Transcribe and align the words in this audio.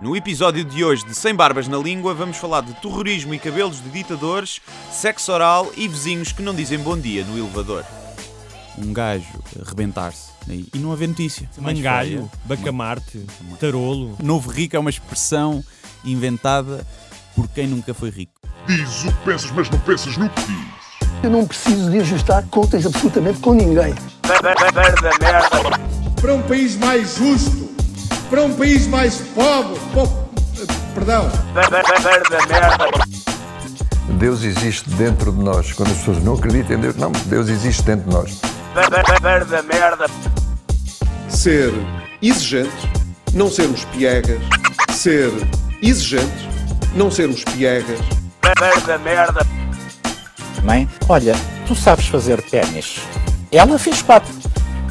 No 0.00 0.16
episódio 0.16 0.64
de 0.64 0.84
hoje 0.84 1.04
de 1.04 1.12
Sem 1.12 1.34
Barbas 1.34 1.66
na 1.66 1.76
Língua, 1.76 2.14
vamos 2.14 2.36
falar 2.36 2.60
de 2.60 2.72
terrorismo 2.74 3.34
e 3.34 3.38
cabelos 3.38 3.82
de 3.82 3.90
ditadores, 3.90 4.60
sexo 4.92 5.32
oral 5.32 5.72
e 5.76 5.88
vizinhos 5.88 6.30
que 6.30 6.40
não 6.40 6.54
dizem 6.54 6.78
bom 6.78 6.96
dia 6.96 7.24
no 7.24 7.36
elevador. 7.36 7.84
Um 8.78 8.92
gajo 8.92 9.26
rebentar-se 9.66 10.30
e 10.48 10.78
não 10.78 10.92
haver 10.92 11.08
notícia. 11.08 11.50
Mangalho, 11.58 12.30
bacamarte, 12.44 13.26
tarolo. 13.58 14.16
Novo 14.22 14.48
rico 14.50 14.76
é 14.76 14.78
uma 14.78 14.88
expressão 14.88 15.64
inventada 16.04 16.86
por 17.34 17.48
quem 17.48 17.66
nunca 17.66 17.92
foi 17.92 18.10
rico. 18.10 18.40
Diz 18.68 19.04
o 19.04 19.08
que 19.08 19.24
pensas, 19.24 19.50
mas 19.50 19.68
não 19.68 19.80
pensas 19.80 20.16
no 20.16 20.30
que 20.30 20.42
diz. 20.42 20.78
Eu 21.24 21.30
não 21.30 21.44
preciso 21.44 21.90
de 21.90 21.98
ajustar 21.98 22.46
contas 22.46 22.86
absolutamente 22.86 23.40
com 23.40 23.52
ninguém. 23.52 23.92
para 26.20 26.34
um 26.34 26.42
país 26.42 26.76
mais 26.76 27.16
justo, 27.16 27.67
para 28.30 28.42
um 28.42 28.54
país 28.54 28.86
mais 28.86 29.16
pobre, 29.34 29.78
po- 29.92 30.28
perdão, 30.94 31.30
Deus 34.18 34.42
existe 34.42 34.88
dentro 34.90 35.32
de 35.32 35.42
nós. 35.42 35.72
Quando 35.72 35.90
as 35.92 35.98
pessoas 35.98 36.22
não 36.22 36.34
acreditam 36.34 36.76
em 36.76 36.80
Deus, 36.80 36.96
não, 36.96 37.12
Deus 37.26 37.48
existe 37.48 37.82
dentro 37.82 38.08
de 38.08 38.14
nós. 38.14 38.40
ser 41.28 41.72
exigentes, 42.22 42.72
não 43.32 43.50
sermos 43.50 43.84
piegas, 43.86 44.40
ser 44.90 45.30
exigentes, 45.82 46.48
não 46.94 47.10
sermos 47.10 47.44
piegas. 47.44 47.98
Mãe, 50.64 50.88
olha, 51.08 51.34
tu 51.66 51.74
sabes 51.74 52.06
fazer 52.08 52.42
ténis. 52.42 52.98
Ela 53.52 53.78
fez 53.78 54.02
quatro, 54.02 54.32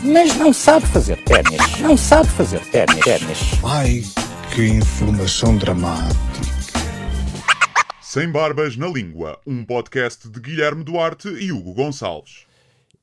mas 0.07 0.35
não 0.37 0.53
sabe 0.53 0.85
fazer 0.87 1.17
ténis. 1.23 1.79
Não 1.79 1.97
sabe 1.97 2.29
fazer 2.29 2.59
ténis. 2.71 3.03
ténis. 3.03 3.39
ai, 3.63 4.03
que 4.55 4.65
informação 4.65 5.57
dramática. 5.57 6.17
Sem 8.01 8.31
Barbas 8.31 8.77
na 8.77 8.87
Língua, 8.87 9.39
um 9.45 9.65
podcast 9.65 10.29
de 10.29 10.39
Guilherme 10.39 10.83
Duarte 10.83 11.27
e 11.27 11.51
Hugo 11.51 11.73
Gonçalves. 11.73 12.46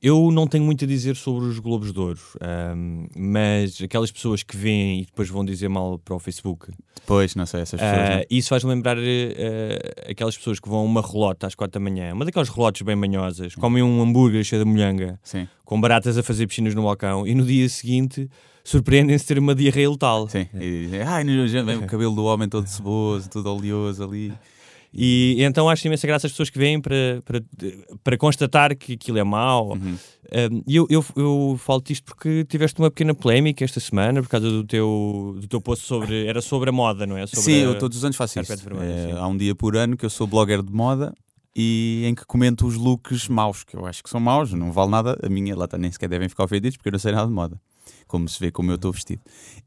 Eu 0.01 0.29
não 0.31 0.45
tenho 0.45 0.63
muito 0.63 0.83
a 0.85 0.87
dizer 0.87 1.15
sobre 1.15 1.45
os 1.45 1.57
Globos 1.57 1.91
de 1.91 1.99
Ouro, 1.99 2.19
ahm, 2.39 3.07
mas 3.15 3.81
aquelas 3.81 4.11
pessoas 4.11 4.43
que 4.43 4.55
veem 4.55 5.01
e 5.01 5.05
depois 5.05 5.29
vão 5.29 5.43
dizer 5.43 5.67
mal 5.67 5.97
para 5.97 6.13
o 6.15 6.19
Facebook, 6.19 6.67
Depois, 6.95 7.33
não 7.35 7.45
sei, 7.45 7.61
essas 7.61 7.79
pessoas. 7.79 8.09
não- 8.09 8.23
isso 8.29 8.49
faz-me 8.49 8.69
lembrar 8.71 8.97
ah, 8.97 10.11
aquelas 10.11 10.37
pessoas 10.37 10.59
que 10.59 10.69
vão 10.69 10.79
a 10.79 10.83
uma 10.83 11.01
relota 11.01 11.47
às 11.47 11.55
quatro 11.55 11.79
da 11.79 11.83
manhã, 11.83 12.13
uma 12.13 12.23
daquelas 12.25 12.49
relotes 12.49 12.81
bem 12.83 12.95
manhosas, 12.95 13.55
comem 13.55 13.81
um 13.81 14.01
hambúrguer 14.01 14.43
cheio 14.43 14.63
de 14.63 14.69
molhanga, 14.69 15.19
Sim, 15.23 15.47
com 15.63 15.79
baratas 15.81 16.17
a 16.17 16.23
fazer 16.23 16.45
piscinas 16.47 16.75
no 16.75 16.83
balcão 16.83 17.25
e 17.25 17.33
no 17.33 17.43
dia 17.45 17.67
seguinte 17.69 18.29
surpreendem-se 18.63 19.23
de 19.23 19.27
ter 19.29 19.39
uma 19.39 19.55
diarreia 19.55 19.89
letal. 19.89 20.27
sim. 20.29 20.47
E 20.55 20.59
dizem, 20.85 21.01
ai, 21.01 21.23
vem 21.23 21.77
o 21.77 21.85
cabelo 21.87 22.13
do 22.15 22.25
homem 22.25 22.47
todo 22.49 22.67
ceboso, 22.67 23.29
todo 23.29 23.47
oleoso 23.47 24.03
ali. 24.03 24.33
E 24.95 25.35
então 25.39 25.69
acho 25.69 25.85
imensa 25.87 26.07
graça 26.07 26.25
as 26.27 26.31
pessoas 26.33 26.49
que 26.49 26.57
vêm 26.57 26.79
para, 26.79 27.21
para, 27.25 27.41
para 28.03 28.17
constatar 28.17 28.75
que 28.77 28.93
aquilo 28.93 29.17
é 29.17 29.23
mau. 29.23 29.73
Uhum. 29.73 29.97
Um, 30.51 30.63
E 30.65 30.75
eu, 30.75 30.87
eu, 30.89 31.05
eu 31.17 31.59
falo 31.59 31.81
disto 31.81 32.03
porque 32.05 32.45
tiveste 32.45 32.79
uma 32.79 32.89
pequena 32.89 33.13
polémica 33.13 33.63
esta 33.63 33.79
semana 33.79 34.21
por 34.23 34.29
causa 34.29 34.49
do 34.49 34.63
teu, 34.63 35.35
do 35.39 35.47
teu 35.47 35.59
post 35.61 35.85
sobre. 35.85 36.25
Era 36.25 36.41
sobre 36.41 36.69
a 36.69 36.73
moda, 36.73 37.05
não 37.05 37.17
é? 37.17 37.27
Sobre 37.27 37.41
Sim, 37.41 37.61
a- 37.61 37.63
eu 37.65 37.77
todos 37.77 37.97
os 37.97 38.05
anos 38.05 38.15
faço 38.15 38.39
isso. 38.39 38.51
É, 38.81 39.11
há 39.19 39.27
um 39.27 39.35
dia 39.37 39.53
por 39.53 39.75
ano 39.75 39.97
que 39.97 40.05
eu 40.05 40.09
sou 40.09 40.25
blogger 40.25 40.63
de 40.63 40.71
moda 40.71 41.13
e 41.55 42.03
em 42.05 42.15
que 42.15 42.25
comento 42.25 42.65
os 42.65 42.75
looks 42.75 43.27
maus, 43.27 43.63
que 43.63 43.75
eu 43.75 43.85
acho 43.85 44.03
que 44.03 44.09
são 44.09 44.19
maus, 44.19 44.51
não 44.53 44.71
vale 44.71 44.91
nada. 44.91 45.17
A 45.21 45.29
minha 45.29 45.55
lá 45.55 45.67
nem 45.77 45.91
sequer 45.91 46.09
devem 46.09 46.27
ficar 46.29 46.45
ofendidos 46.45 46.77
porque 46.77 46.89
eu 46.89 46.93
não 46.93 46.99
sei 46.99 47.11
nada 47.11 47.27
de 47.27 47.33
moda. 47.33 47.59
Como 48.07 48.29
se 48.29 48.39
vê 48.39 48.51
como 48.51 48.71
eu 48.71 48.75
estou 48.75 48.91
vestido. 48.91 49.21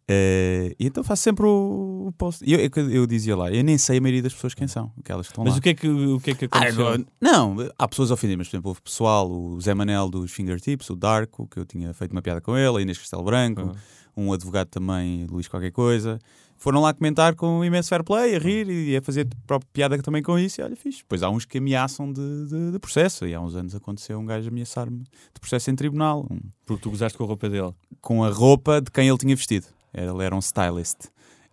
Eh, 0.07 0.75
e 0.79 0.87
então 0.87 1.03
faço 1.05 1.23
sempre 1.25 1.45
o, 1.45 2.07
o 2.09 2.13
post. 2.13 2.43
Eu, 2.51 2.59
eu, 2.61 2.91
eu 2.91 3.07
dizia 3.07 3.37
lá, 3.37 3.51
eu 3.51 3.63
nem 3.65 3.77
sei 3.77 3.99
a 3.99 4.01
maioria 4.01 4.23
das 4.23 4.33
pessoas 4.33 4.55
quem 4.55 4.67
são, 4.69 4.93
aquelas 4.99 5.27
que 5.27 5.33
estão 5.33 5.45
Mas 5.45 5.55
lá. 5.55 5.59
o 5.59 5.63
que 5.63 5.69
é 5.71 5.75
que, 5.75 5.89
o 5.89 6.21
que, 6.21 6.31
é 6.31 6.35
que 6.35 6.45
Ah, 6.51 6.59
aconteceu? 6.59 7.05
não, 7.21 7.55
não, 7.57 7.71
há 7.79 7.89
pessoas 7.89 8.11
ofendidas, 8.11 8.47
por 8.49 8.55
exemplo, 8.57 8.69
houve 8.71 8.81
pessoal, 8.81 9.31
o 9.31 9.61
Zé 9.61 9.75
Manel 9.75 10.09
dos 10.09 10.31
Fingertips, 10.33 10.89
o 10.91 10.97
Darko, 10.97 11.47
que 11.49 11.59
eu 11.59 11.65
tinha 11.67 11.93
feito 11.93 12.13
uma 12.13 12.23
piada 12.23 12.41
com 12.41 12.57
ele, 12.57 12.79
a 12.79 12.81
Inês 12.81 12.97
Castelo 12.99 13.25
Branco, 13.25 13.77
um 14.17 14.33
advogado 14.33 14.69
também, 14.69 15.27
Luís 15.27 15.47
qualquer 15.49 15.73
coisa. 15.73 16.19
Foram 16.59 16.81
lá 16.81 16.93
comentar 16.93 17.35
com 17.37 17.65
imenso 17.65 17.89
fair 17.89 18.03
play, 18.03 18.35
a 18.35 18.39
rir 18.39 18.69
e 18.69 18.97
a 18.97 19.01
fazer 19.01 19.29
própria 19.47 19.69
piada 19.73 20.03
também 20.03 20.23
com 20.23 20.39
isso, 20.39 20.61
e 20.61 20.65
olha, 20.65 20.75
fixe. 20.77 20.99
Depois 20.99 21.23
há 21.23 21.31
uns 21.31 21.45
que 21.45 21.59
ameaçam 21.59 22.13
de, 22.13 22.47
de, 22.49 22.73
de 22.73 22.79
processo, 22.79 23.27
e 23.27 23.35
há 23.35 23.41
uns 23.41 23.55
anos 23.55 23.75
aconteceu 23.75 24.19
um 24.19 24.27
gajo 24.27 24.49
ameaçar-me 24.49 24.99
de 24.99 25.41
processo 25.41 25.71
em 25.71 25.77
tribunal, 25.77 26.27
um- 26.31 26.41
Porque 26.67 26.83
tu 26.83 26.91
gozaste 26.91 27.17
com 27.17 27.25
a 27.25 27.27
roupa 27.29 27.49
dele. 27.49 27.73
com 28.01 28.25
a 28.25 28.31
roupa 28.31 28.81
de 28.81 28.91
quem 28.91 29.09
ele 29.09 29.19
tinha 29.19 29.35
vestido. 29.37 29.67
Ele 29.95 30.23
era 30.25 30.35
um 30.35 30.41
stylist. 30.41 31.07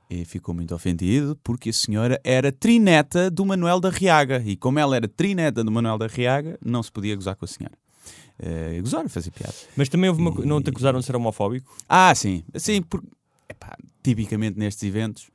E 0.10 0.24
ficou 0.26 0.54
muito 0.54 0.74
ofendido 0.76 1.36
porque 1.44 1.70
a 1.70 1.74
senhora 1.74 2.20
era 2.24 2.52
trineta 2.52 3.32
do 3.32 3.44
Manuel 3.46 3.80
da 3.80 3.90
Riaga. 3.90 4.42
E 4.46 4.56
como 4.56 4.78
ela 4.78 4.96
era 4.96 5.08
trineta 5.08 5.64
do 5.64 5.72
Manuel 5.72 5.98
da 5.98 6.06
Riaga, 6.06 6.60
não 6.64 6.84
se 6.84 6.92
podia 6.92 7.16
gozar 7.16 7.36
com 7.36 7.46
a 7.46 7.48
senhora. 7.48 7.74
Eh, 8.38 8.80
gozar, 8.82 9.08
fazer 9.10 9.32
piada. 9.32 9.54
Mas 9.76 9.90
também 9.90 10.10
houve 10.10 10.22
uma, 10.22 10.30
E- 10.42 10.46
não 10.46 10.62
te 10.62 10.70
acusaram 10.70 11.00
de 11.00 11.06
ser 11.06 11.16
homofóbico? 11.16 11.76
Ah, 11.90 12.14
sim. 12.14 12.44
Sim, 12.56 12.82
porque 12.84 13.08
epá, 13.50 13.76
tipicamente 14.04 14.58
nestes 14.58 14.84
eventos 14.84 15.30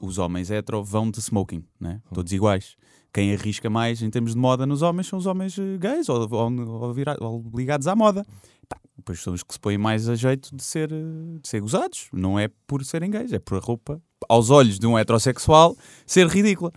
os 0.00 0.18
homens 0.18 0.50
hetero 0.50 0.82
vão 0.84 1.10
de 1.10 1.20
smoking, 1.20 1.64
né? 1.80 2.00
todos 2.14 2.32
iguais. 2.32 2.76
Quem 3.12 3.32
arrisca 3.34 3.68
mais 3.68 4.00
em 4.02 4.10
termos 4.10 4.32
de 4.34 4.38
moda 4.38 4.64
nos 4.66 4.82
homens 4.82 5.06
são 5.08 5.18
os 5.18 5.26
homens 5.26 5.58
eh, 5.58 5.76
gays 5.78 6.08
ou, 6.08 6.20
ou- 6.32 6.82
ou 6.82 6.92
vira- 6.92 7.16
ou 7.20 7.42
ligados 7.54 7.86
à 7.88 7.96
moda. 7.96 8.24
Pá, 8.68 8.78
depois 8.96 9.20
são 9.20 9.32
os 9.32 9.42
que 9.42 9.52
se 9.54 9.58
põem 9.58 9.78
mais 9.78 10.08
a 10.08 10.14
jeito 10.14 10.54
de 10.54 10.62
ser, 10.62 10.92
eh, 10.92 11.38
de 11.42 11.48
ser 11.48 11.60
gozados. 11.60 12.08
Não 12.12 12.38
é 12.38 12.48
por 12.66 12.84
serem 12.84 13.10
gays, 13.10 13.32
é 13.32 13.38
por 13.38 13.56
a 13.56 13.60
roupa, 13.60 14.00
aos 14.28 14.50
olhos 14.50 14.78
de 14.78 14.86
um 14.86 14.96
heterossexual, 14.98 15.76
ser 16.06 16.26
ridícula. 16.28 16.72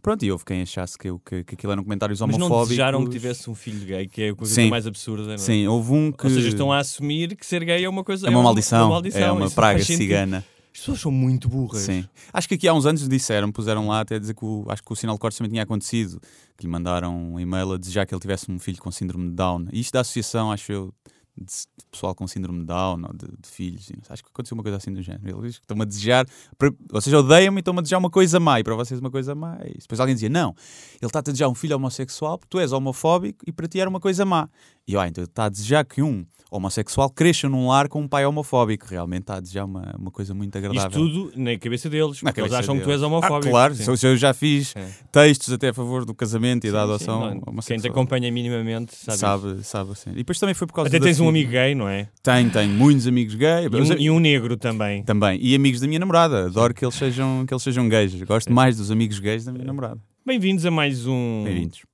Pronto, 0.00 0.24
e 0.24 0.30
houve 0.30 0.44
quem 0.44 0.62
achasse 0.62 0.96
que, 0.96 1.08
que, 1.24 1.44
que 1.44 1.54
aquilo 1.54 1.72
eram 1.72 1.82
comentários 1.82 2.20
Mas 2.20 2.28
homofóbicos. 2.36 2.56
não 2.58 2.64
desejaram 2.64 3.04
que 3.04 3.10
tivesse 3.10 3.50
um 3.50 3.54
filho 3.54 3.84
gay, 3.84 4.06
que 4.06 4.22
é 4.22 4.28
a 4.30 4.34
coisa 4.34 4.54
Sim. 4.54 4.70
mais 4.70 4.86
absurda, 4.86 5.24
não 5.26 5.34
é? 5.34 5.38
Sim, 5.38 5.66
houve 5.66 5.92
um 5.92 6.12
que. 6.12 6.24
Ou 6.24 6.30
seja, 6.32 6.48
estão 6.48 6.72
a 6.72 6.78
assumir 6.78 7.36
que 7.36 7.44
ser 7.44 7.64
gay 7.64 7.84
é 7.84 7.88
uma 7.88 8.04
coisa. 8.04 8.26
É 8.26 8.30
uma 8.30 8.42
maldição, 8.42 8.88
maldição, 8.88 9.20
é 9.22 9.32
uma 9.32 9.50
praga 9.50 9.80
sentido. 9.80 9.98
cigana. 9.98 10.44
As 10.72 10.80
pessoas 10.80 11.00
são 11.00 11.10
muito 11.10 11.48
burras. 11.48 11.82
Sim. 11.82 12.04
Acho 12.32 12.46
que 12.46 12.54
aqui 12.54 12.68
há 12.68 12.72
uns 12.72 12.86
anos 12.86 13.08
disseram, 13.08 13.50
puseram 13.50 13.88
lá 13.88 14.00
até 14.00 14.14
a 14.14 14.18
dizer 14.18 14.34
que 14.34 14.44
o, 14.44 14.64
acho 14.68 14.80
que 14.80 14.92
o 14.92 14.94
sinal 14.94 15.16
de 15.16 15.20
corte 15.20 15.36
também 15.36 15.50
tinha 15.50 15.64
acontecido, 15.64 16.20
que 16.56 16.64
lhe 16.64 16.70
mandaram 16.70 17.32
um 17.34 17.40
e-mail 17.40 17.72
a 17.72 17.76
desejar 17.76 18.06
que 18.06 18.14
ele 18.14 18.20
tivesse 18.20 18.48
um 18.48 18.60
filho 18.60 18.78
com 18.78 18.92
síndrome 18.92 19.28
de 19.28 19.34
Down. 19.34 19.66
E 19.72 19.80
isto 19.80 19.92
da 19.92 20.00
associação, 20.00 20.52
acho 20.52 20.70
eu, 20.70 20.94
de 21.38 21.66
de 21.78 21.86
pessoal 21.90 22.14
com 22.14 22.26
síndrome 22.26 22.60
de 22.60 22.66
Down 22.66 23.02
ou 23.06 23.12
de, 23.14 23.26
de 23.26 23.48
filhos. 23.48 23.90
Acho 24.08 24.22
que 24.22 24.30
aconteceu 24.30 24.54
uma 24.54 24.62
coisa 24.62 24.76
assim 24.76 24.92
do 24.92 25.00
género. 25.02 25.40
Eles 25.42 25.54
estão-me 25.54 25.82
a 25.82 25.86
desejar, 25.86 26.26
para- 26.58 26.70
vocês 26.90 27.14
odeiam-me 27.14 27.58
e 27.58 27.60
estão-me 27.60 27.78
a 27.78 27.82
desejar 27.82 27.98
uma 27.98 28.10
coisa 28.10 28.38
má, 28.38 28.60
e 28.60 28.64
para 28.64 28.74
vocês 28.74 29.00
uma 29.00 29.10
coisa 29.10 29.34
má. 29.34 29.58
E 29.64 29.78
depois 29.78 29.98
alguém 30.00 30.14
dizia: 30.14 30.28
Não, 30.28 30.54
ele 31.00 31.06
está-te 31.06 31.30
a 31.30 31.32
desejar 31.32 31.48
um 31.48 31.54
filho 31.54 31.76
homossexual 31.76 32.38
porque 32.38 32.50
tu 32.50 32.60
és 32.60 32.72
homofóbico 32.72 33.44
e 33.46 33.52
para 33.52 33.66
ti 33.66 33.80
era 33.80 33.88
uma 33.88 34.00
coisa 34.00 34.24
má. 34.24 34.48
E 34.86 34.92
eu, 34.94 35.00
ah, 35.00 35.08
então 35.08 35.22
ele 35.22 35.30
está 35.30 35.44
a 35.44 35.48
desejar 35.48 35.84
que 35.84 36.02
um 36.02 36.24
homossexual 36.50 37.10
cresça 37.10 37.48
num 37.48 37.68
lar 37.68 37.88
com 37.88 38.00
um 38.02 38.08
pai 38.08 38.24
homofóbico. 38.26 38.86
Realmente 38.88 39.20
está 39.22 39.36
a 39.36 39.40
desejar 39.40 39.64
uma, 39.64 39.94
uma 39.98 40.10
coisa 40.10 40.34
muito 40.34 40.56
agradável. 40.56 40.88
Isto 41.06 41.22
tudo 41.28 41.32
na 41.40 41.56
cabeça 41.58 41.88
deles, 41.90 42.22
Na 42.22 42.30
porque 42.30 42.40
eles 42.40 42.50
cabeça 42.52 42.58
acham 42.72 42.76
que 42.78 42.84
tu 42.84 42.90
és 42.90 43.00
deles. 43.00 43.12
homofóbico. 43.14 43.48
Ah, 43.48 43.50
claro, 43.50 43.74
Sim. 43.74 44.06
eu 44.06 44.16
já 44.16 44.32
fiz 44.34 44.74
É. 44.76 44.88
textos 45.12 45.52
até 45.52 45.68
a 45.68 45.74
favor 45.74 46.04
do 46.04 46.14
casamento 46.14 46.66
e 46.66 46.70
da 46.72 46.78
Sim, 46.78 46.84
adoção. 46.84 47.18
sim, 47.20 47.24
não, 47.26 47.32
Quem 47.32 47.40
te 47.42 47.48
homossexual. 47.50 47.92
acompanha 47.92 48.32
minimamente 48.32 48.94
sabe. 48.96 49.18
sabe, 49.18 49.64
sabe 49.64 49.92
assim. 49.92 50.10
E 50.10 50.14
depois 50.16 50.38
também 50.38 50.54
foi 50.54 50.66
por 50.66 50.74
causa 50.74 50.88
Até 50.88 50.98
da 50.98 51.04
tens 51.04 51.20
um 51.20 51.28
amigo 51.28 51.50
gay, 51.50 51.74
não 51.74 51.88
é? 51.88 52.08
Tenho, 52.22 52.50
tenho 52.50 52.72
muitos 52.72 53.06
amigos 53.06 53.34
gays. 53.34 53.66
E 53.70 53.76
um, 53.76 53.98
e 53.98 54.10
um 54.10 54.18
negro 54.18 54.56
também. 54.56 55.02
Também. 55.02 55.38
E 55.42 55.54
amigos 55.54 55.80
da 55.80 55.86
minha 55.86 55.98
namorada. 56.00 56.46
Adoro 56.46 56.72
que 56.74 56.84
eles 56.84 56.94
sejam, 56.94 57.44
que 57.46 57.52
eles 57.52 57.62
sejam 57.62 57.88
gays. 57.88 58.14
Gosto 58.22 58.52
mais 58.52 58.76
dos 58.76 58.90
amigos 58.90 59.18
gays 59.18 59.44
da 59.44 59.52
minha 59.52 59.64
namorada. 59.64 60.00
Bem-vindos 60.24 60.64
a 60.66 60.70
mais 60.70 61.06
um. 61.06 61.44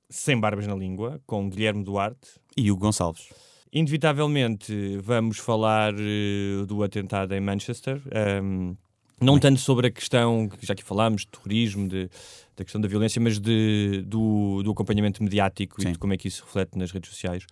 Sem 0.09 0.39
Barbas 0.39 0.67
na 0.67 0.75
Língua, 0.75 1.19
com 1.25 1.49
Guilherme 1.49 1.83
Duarte. 1.83 2.17
E 2.57 2.71
o 2.71 2.75
Gonçalves. 2.77 3.27
Inevitavelmente 3.75 4.97
vamos 5.03 5.37
falar 5.37 5.93
eh, 5.99 6.65
do 6.65 6.81
atentado 6.81 7.33
em 7.35 7.41
Manchester. 7.41 8.01
Ahm, 8.09 8.73
não 9.19 9.37
tanto 9.37 9.59
sobre 9.59 9.87
a 9.87 9.91
questão, 9.91 10.47
que 10.47 10.65
já 10.65 10.71
aqui 10.71 10.81
falámos, 10.81 11.23
de 11.23 11.27
terrorismo, 11.27 11.85
de, 11.89 12.09
da 12.55 12.63
questão 12.63 12.79
da 12.79 12.87
violência, 12.87 13.21
mas 13.21 13.37
de, 13.37 14.01
do, 14.07 14.63
do 14.63 14.71
acompanhamento 14.71 15.21
mediático 15.21 15.81
Sim. 15.81 15.89
e 15.89 15.91
de 15.91 15.99
como 15.99 16.13
é 16.13 16.17
que 16.17 16.29
isso 16.29 16.37
se 16.37 16.43
reflete 16.43 16.77
nas 16.77 16.89
redes 16.91 17.09
sociais. 17.09 17.45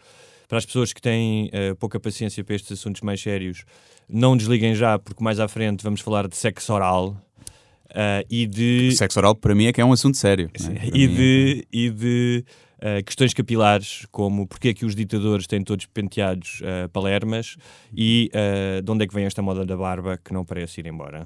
Para 0.47 0.59
as 0.59 0.65
pessoas 0.65 0.93
que 0.93 1.01
têm 1.01 1.49
eh, 1.51 1.73
pouca 1.73 1.99
paciência 1.99 2.41
para 2.41 2.55
estes 2.55 2.71
assuntos 2.79 3.01
mais 3.01 3.19
sérios, 3.21 3.65
não 4.07 4.37
desliguem 4.37 4.73
já, 4.75 4.97
porque 4.97 5.21
mais 5.21 5.41
à 5.41 5.49
frente 5.49 5.83
vamos 5.83 5.99
falar 5.99 6.29
de 6.29 6.37
sexo 6.37 6.71
oral 6.71 7.17
ah, 7.93 8.23
e 8.29 8.47
de. 8.47 8.95
Sexo 8.95 9.19
oral, 9.19 9.35
para 9.35 9.53
mim, 9.53 9.65
é 9.65 9.73
que 9.73 9.81
é 9.81 9.85
um 9.85 9.91
assunto 9.91 10.17
sério. 10.17 10.49
é? 10.53 10.63
Para 10.63 10.97
E 10.97 11.03
é- 11.03 11.07
de, 11.07 11.67
e 11.71 11.89
de 11.89 12.45
ah, 12.83 13.01
questões 13.01 13.33
capilares, 13.33 14.05
como 14.11 14.45
porque 14.45 14.67
é 14.67 14.73
que 14.73 14.85
os 14.85 14.93
ditadores 14.93 15.47
têm 15.47 15.63
todos 15.63 15.85
penteados 15.85 16.61
ah, 16.65 16.89
palermas 16.89 17.55
e 17.95 18.29
ah, 18.33 18.81
de 18.81 18.91
onde 18.91 19.05
é 19.05 19.07
que 19.07 19.13
vem 19.13 19.23
esta 19.23 19.41
moda 19.41 19.65
da 19.65 19.77
barba 19.77 20.19
que 20.21 20.33
não 20.33 20.43
parece 20.43 20.81
ir 20.81 20.87
embora. 20.87 21.25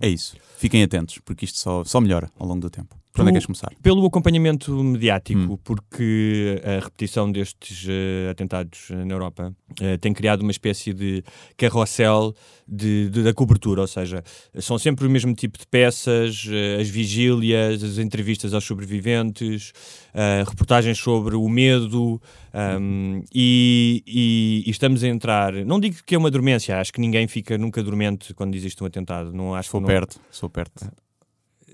É 0.00 0.08
isso. 0.08 0.36
Fiquem 0.56 0.82
atentos, 0.82 1.18
porque 1.18 1.44
isto 1.44 1.58
só, 1.58 1.84
só 1.84 2.00
melhora 2.00 2.28
ao 2.36 2.46
longo 2.46 2.60
do 2.60 2.68
tempo. 2.68 2.96
Por 3.22 3.28
onde 3.28 3.36
é 3.38 3.40
que 3.40 3.46
começar? 3.46 3.72
Pelo 3.82 4.06
acompanhamento 4.06 4.72
mediático, 4.82 5.40
Hum. 5.54 5.58
porque 5.62 6.60
a 6.64 6.82
repetição 6.84 7.30
destes 7.30 7.86
eh, 7.88 8.30
atentados 8.30 8.88
eh, 8.90 9.04
na 9.04 9.14
Europa 9.14 9.54
eh, 9.80 9.96
tem 9.98 10.12
criado 10.12 10.42
uma 10.42 10.50
espécie 10.50 10.92
de 10.92 11.22
carrossel 11.56 12.34
de, 12.66 13.08
de- 13.10 13.22
da 13.22 13.32
cobertura, 13.32 13.80
ou 13.80 13.86
seja, 13.86 14.22
são 14.60 14.78
sempre 14.78 15.06
o 15.06 15.10
mesmo 15.10 15.34
tipo 15.34 15.58
de 15.58 15.66
peças, 15.66 16.46
eh, 16.50 16.80
as 16.80 16.88
vigílias, 16.88 17.82
as 17.82 17.98
entrevistas 17.98 18.52
aos 18.54 18.64
sobreviventes, 18.64 19.72
eh, 20.14 20.44
reportagens 20.46 20.98
sobre 20.98 21.34
o 21.36 21.48
medo, 21.48 22.20
ahm, 22.52 23.22
e, 23.34 24.02
e- 24.06 24.62
e 24.66 24.70
estamos 24.70 25.02
a 25.02 25.08
entrar. 25.08 25.52
Não 25.64 25.80
digo 25.80 25.96
que 26.04 26.14
é 26.14 26.18
uma 26.18 26.30
dormência, 26.30 26.78
acho 26.80 26.92
que 26.92 27.00
ninguém 27.00 27.26
fica 27.26 27.56
nunca 27.56 27.82
dormente 27.82 28.34
quando 28.34 28.54
existe 28.54 28.82
um 28.82 28.86
atentado. 28.86 29.32
Não 29.32 29.54
acho 29.54 29.70
for 29.70 29.78
que 29.78 29.82
não- 29.82 29.88
perto, 29.88 30.20
for 30.30 30.48
perto. 30.50 30.90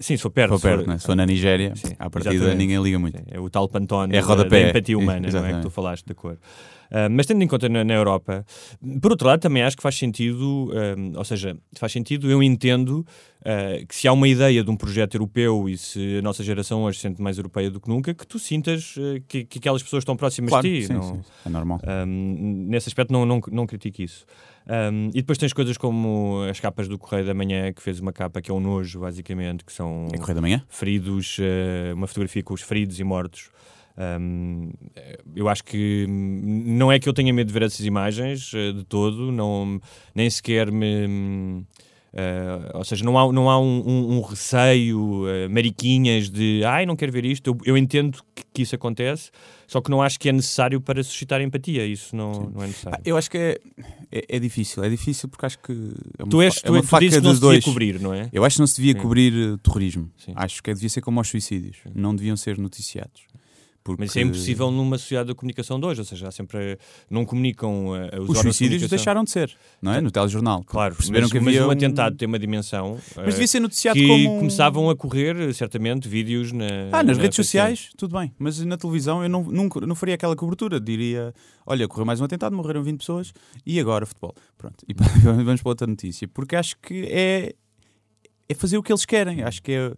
Sim, 0.01 0.17
for 0.17 0.31
perto. 0.31 0.59
For- 0.59 0.71
perto, 0.71 0.89
né? 0.89 0.99
se 0.99 1.07
for 1.07 1.15
na 1.17 1.25
Nigéria, 1.25 1.73
Sim, 1.77 1.95
à 1.99 2.11
partida 2.11 2.35
exatamente. 2.35 2.59
ninguém 2.59 2.83
liga 2.83 2.99
muito. 2.99 3.17
Sim, 3.19 3.25
É 3.31 3.39
o 3.41 3.49
tal 3.49 3.69
pantone 3.69 4.17
É 4.17 4.21
da- 4.21 4.27
rodapé. 4.27 4.65
da 4.65 4.69
empatia 4.71 4.99
humana, 4.99 5.29
não 5.31 5.45
é? 5.47 5.53
Que 5.55 5.61
tu 5.63 5.71
falaste 5.71 6.05
da 6.07 6.15
cor. 6.15 6.37
Ah, 6.91 7.09
mas 7.09 7.27
tendo 7.27 7.43
em 7.43 7.47
conta 7.49 7.69
na, 7.69 7.83
na 7.85 7.95
Europa, 7.95 8.45
por 9.01 9.11
outro 9.13 9.27
lado, 9.27 9.41
também 9.41 9.63
acho 9.63 9.77
que 9.77 9.83
faz 9.83 9.97
sentido, 9.97 10.71
ah, 10.75 11.19
ou 11.19 11.25
seja, 11.25 11.57
faz 11.77 11.93
sentido, 11.93 12.31
eu 12.31 12.43
entendo 12.43 13.05
ah, 13.45 13.85
que 13.89 13.95
se 13.95 14.07
há 14.09 14.13
uma 14.13 14.29
ideia 14.29 14.63
de 14.63 14.71
um 14.71 14.77
projeto 14.77 15.15
europeu 15.15 15.69
e 15.69 15.77
se 15.79 16.19
a 16.19 16.23
nossa 16.23 16.43
geração 16.45 16.83
hoje 16.85 16.99
se 16.99 17.03
sente 17.03 17.21
mais 17.23 17.37
europeia 17.37 17.71
do 17.71 17.81
que 17.81 17.89
nunca, 17.89 18.13
que 18.15 18.27
tu 18.27 18.39
sintas 18.39 18.95
ah, 18.99 19.21
que, 19.29 19.45
que 19.45 19.59
aquelas 19.59 19.83
pessoas 19.83 20.03
estão 20.03 20.17
próximas 20.17 20.51
Claro, 20.51 20.67
de 20.69 20.81
ti. 20.81 20.87
sim, 20.87 20.93
não- 20.93 21.03
sim, 21.03 21.21
é 21.45 21.49
normal. 21.49 21.81
um, 22.07 22.67
nesse 22.69 22.89
aspecto 22.89 23.13
não, 23.13 23.25
não, 23.27 23.41
não 23.51 23.67
critico 23.67 24.03
isso. 24.03 24.25
Um, 24.67 25.09
e 25.09 25.21
depois 25.21 25.37
tens 25.37 25.53
coisas 25.53 25.77
como 25.77 26.43
as 26.51 26.59
capas 26.59 26.89
do 26.89 26.99
Correio 26.99 27.27
da 27.27 27.35
Manhã, 27.35 27.71
que 27.73 27.83
fez 27.83 28.01
uma 28.01 28.13
capa 28.15 28.41
que 28.41 28.51
é 28.51 28.55
um 28.55 28.61
nojo, 28.61 29.01
basicamente, 29.01 29.63
que 29.65 29.71
são 29.73 30.07
É 30.13 30.17
Correio 30.17 30.35
da 30.37 30.41
Manhã? 30.41 30.63
feridos, 30.69 31.37
uma 31.95 32.07
fotografia 32.07 32.43
com 32.43 32.55
os 32.55 32.63
feridos 32.63 32.99
e 32.99 33.05
mortos. 33.05 33.51
Um, 33.97 34.73
eu 35.37 35.49
acho 35.49 35.63
que 35.63 36.05
não 36.09 36.91
é 36.91 36.99
que 36.99 37.09
eu 37.09 37.13
tenha 37.13 37.33
medo 37.33 37.47
de 37.47 37.53
ver 37.53 37.63
essas 37.63 37.87
imagens 37.87 38.51
eh, 38.55 38.73
de 38.73 38.85
todo, 38.85 39.31
não, 39.31 39.81
nem 40.15 40.29
sequer 40.29 40.71
me. 40.73 41.65
eh, 42.13 42.71
ou 42.75 42.85
seja, 42.85 43.05
não 43.05 43.17
há, 43.19 43.33
não 43.33 43.49
há 43.49 43.59
um, 43.61 43.83
um- 43.87 44.17
um 44.17 44.21
receio, 44.21 45.29
eh, 45.29 45.47
mariquinhas 45.49 46.29
de 46.29 46.63
ai, 46.65 46.87
não 46.87 46.97
quero 46.97 47.13
ver 47.13 47.25
isto. 47.25 47.49
Eu, 47.51 47.59
eu 47.65 47.77
entendo 47.79 48.19
que, 48.35 48.43
que 48.53 48.63
isso 48.63 48.75
acontece, 48.75 49.31
só 49.67 49.81
que 49.81 49.91
não 49.91 50.03
acho 50.03 50.19
que 50.19 50.29
é 50.29 50.33
necessário 50.33 50.81
para 50.81 51.03
suscitar 51.05 51.41
empatia. 51.41 51.87
Isso 51.87 52.17
não, 52.17 52.51
não 52.53 52.63
é 52.63 52.67
necessário. 52.67 52.99
Pá, 52.99 53.03
eu 53.05 53.17
acho 53.17 53.31
que 53.31 53.39
é, 53.39 53.59
é, 54.11 54.25
é 54.37 54.39
difícil. 54.41 54.83
É 54.83 54.89
difícil 54.89 55.29
porque 55.29 55.47
acho 55.47 55.59
que 55.61 55.73
é 56.19 56.23
uma, 56.25 56.31
tu 56.31 56.43
és, 56.43 56.61
é 56.65 56.71
uma 56.71 56.81
tu 56.81 56.87
faca 56.89 57.05
dos 57.07 57.15
se 57.15 57.21
devia 57.21 57.41
dois. 57.41 57.65
cobrir, 57.65 58.01
não 58.01 58.13
é? 58.13 58.29
Eu 58.33 58.45
acho 58.45 58.57
que 58.57 58.61
não 58.61 58.67
se 58.67 58.77
devia 58.77 58.93
Sim. 58.95 58.99
cobrir 59.01 59.33
eh, 59.33 59.57
terrorismo. 59.63 60.11
Sim. 60.17 60.33
Acho 60.35 60.61
que 60.63 60.75
devia 60.75 60.89
ser 60.89 61.01
como 61.01 61.21
aos 61.21 61.29
suicídios. 61.29 61.77
Não 61.95 62.13
deviam 62.15 62.37
ser 62.37 62.59
noticiados. 62.59 63.23
Porque... 63.85 64.01
Mas 64.01 64.11
isso 64.11 64.19
é 64.19 64.23
impossível 64.23 64.71
numa 64.71 64.97
sociedade 64.97 65.29
da 65.29 65.35
comunicação 65.35 65.79
de 65.79 65.85
hoje, 65.85 66.01
ou 66.01 66.07
seja, 66.07 66.29
há 66.29 66.31
sempre 66.31 66.79
não 67.11 67.27
comunicam 67.27 67.95
eh, 67.95 68.19
os, 68.19 68.31
Os 68.31 68.37
de 68.37 68.43
suicídios 68.43 68.59
comunicação. 68.81 68.89
deixaram 68.89 69.25
de 69.25 69.31
ser, 69.31 69.55
não 69.83 69.93
é? 69.93 70.01
No 70.01 70.11
telejornal. 70.11 70.65
Claro, 70.65 70.95
perceberam 70.95 71.25
mas, 71.27 71.33
que 71.33 71.39
mas 71.39 71.49
havia 71.49 71.65
um 71.65 71.69
um- 71.69 71.71
atentado 71.71 72.17
tem 72.17 72.27
uma 72.27 72.39
dimensão 72.39 72.99
Mas 73.15 73.27
eh, 73.27 73.31
devia 73.33 73.47
ser 73.47 73.61
noticiado 73.61 73.99
que 73.99 74.07
como... 74.07 74.39
começavam 74.39 74.89
a 74.89 74.97
correr, 74.97 75.53
certamente, 75.53 76.09
vídeos 76.09 76.51
na. 76.51 76.65
Ah, 76.93 77.03
nas 77.03 77.19
na 77.19 77.23
redes 77.25 77.37
sociais, 77.37 77.91
tudo 77.99 78.19
bem. 78.19 78.33
Mas 78.39 78.59
na 78.65 78.79
televisão 78.79 79.23
eu 79.23 79.29
não, 79.29 79.43
nunca, 79.45 79.79
não 79.87 79.95
faria 79.95 80.15
aquela 80.15 80.35
cobertura. 80.35 80.81
Diria, 80.81 81.35
olha, 81.67 81.87
correu 81.87 82.07
mais 82.07 82.23
um 82.23 82.25
atentado, 82.25 82.57
morreram 82.57 82.83
20 82.83 82.99
pessoas 83.01 83.35
e 83.67 83.79
agora 83.79 84.07
futebol. 84.07 84.35
Pronto. 84.57 84.77
E 84.89 84.95
vamos 85.45 85.61
para 85.61 85.69
outra 85.71 85.87
notícia. 85.87 86.27
Porque 86.27 86.57
acho 86.57 86.75
que 86.81 87.05
é, 87.11 87.55
é 88.49 88.55
fazer 88.55 88.79
o 88.79 88.83
que 88.83 88.91
eles 88.91 89.05
querem. 89.05 89.43
Acho 89.43 89.63
que 89.63 89.73
é... 89.73 89.93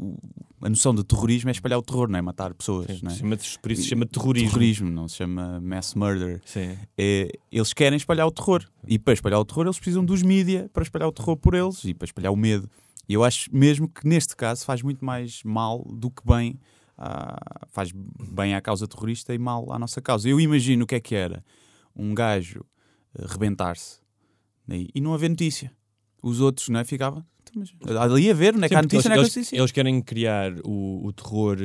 o- 0.00 0.18
A 0.62 0.68
noção 0.68 0.94
de 0.94 1.02
terrorismo 1.04 1.48
é 1.48 1.52
espalhar 1.52 1.78
o 1.78 1.82
terror, 1.82 2.06
não 2.08 2.18
é? 2.18 2.22
Matar 2.22 2.52
pessoas, 2.54 2.86
Sim, 2.86 3.00
não 3.02 3.10
é? 3.10 3.14
chama-se- 3.14 3.58
por 3.58 3.72
isso 3.72 3.82
se 3.82 3.88
chama 3.88 4.04
terrorismo. 4.06 4.48
Terrorismo, 4.50 4.90
não 4.90 5.08
se 5.08 5.16
chama 5.16 5.58
mass 5.60 5.94
murder. 5.94 6.40
Sim. 6.44 6.76
É, 6.98 7.32
eles 7.50 7.72
querem 7.72 7.96
espalhar 7.96 8.26
o 8.26 8.30
terror. 8.30 8.64
E 8.86 8.98
para 8.98 9.14
espalhar 9.14 9.40
o 9.40 9.44
terror, 9.44 9.64
eles 9.66 9.76
precisam 9.78 10.04
dos 10.04 10.22
mídia 10.22 10.68
para 10.72 10.82
espalhar 10.82 11.08
o 11.08 11.12
terror 11.12 11.36
por 11.36 11.54
eles 11.54 11.82
e 11.84 11.94
para 11.94 12.04
espalhar 12.04 12.30
o 12.32 12.36
medo. 12.36 12.68
E 13.08 13.14
eu 13.14 13.24
acho 13.24 13.48
mesmo 13.54 13.88
que 13.88 14.06
neste 14.06 14.36
caso 14.36 14.64
faz 14.64 14.82
muito 14.82 15.02
mais 15.04 15.42
mal 15.44 15.82
do 15.90 16.10
que 16.10 16.22
bem. 16.26 16.58
à- 17.02 17.38
faz 17.70 17.90
bem 17.92 18.54
à 18.54 18.60
causa 18.60 18.86
terrorista 18.86 19.32
e 19.34 19.38
mal 19.38 19.72
à 19.72 19.78
nossa 19.78 20.02
causa. 20.02 20.28
Eu 20.28 20.38
imagino 20.38 20.84
o 20.84 20.86
que 20.86 20.94
é 20.96 21.00
que 21.00 21.14
era 21.14 21.42
um 21.96 22.14
gajo 22.14 22.62
eh, 23.18 23.24
rebentar-se 23.26 24.00
né, 24.68 24.84
e 24.94 25.00
não 25.00 25.14
haver 25.14 25.30
notícia. 25.30 25.72
Os 26.22 26.40
outros, 26.40 26.68
não 26.68 26.80
é? 26.80 26.84
Ficavam. 26.84 27.24
"Então, 27.82 28.00
Ali 28.02 28.30
a 28.30 28.34
ver, 28.34 28.54
não 28.54 28.64
é 28.64 28.68
que 28.68 28.74
há 28.74 28.78
Sim, 28.78 28.82
porque 28.84 28.96
notícia, 28.96 29.08
não 29.08 29.14
é 29.14 29.18
que 29.18 29.24
há 29.24 29.38
eles, 29.38 29.52
eles 29.52 29.72
querem 29.72 30.00
criar 30.02 30.52
o, 30.64 31.06
o 31.06 31.12
terror 31.12 31.56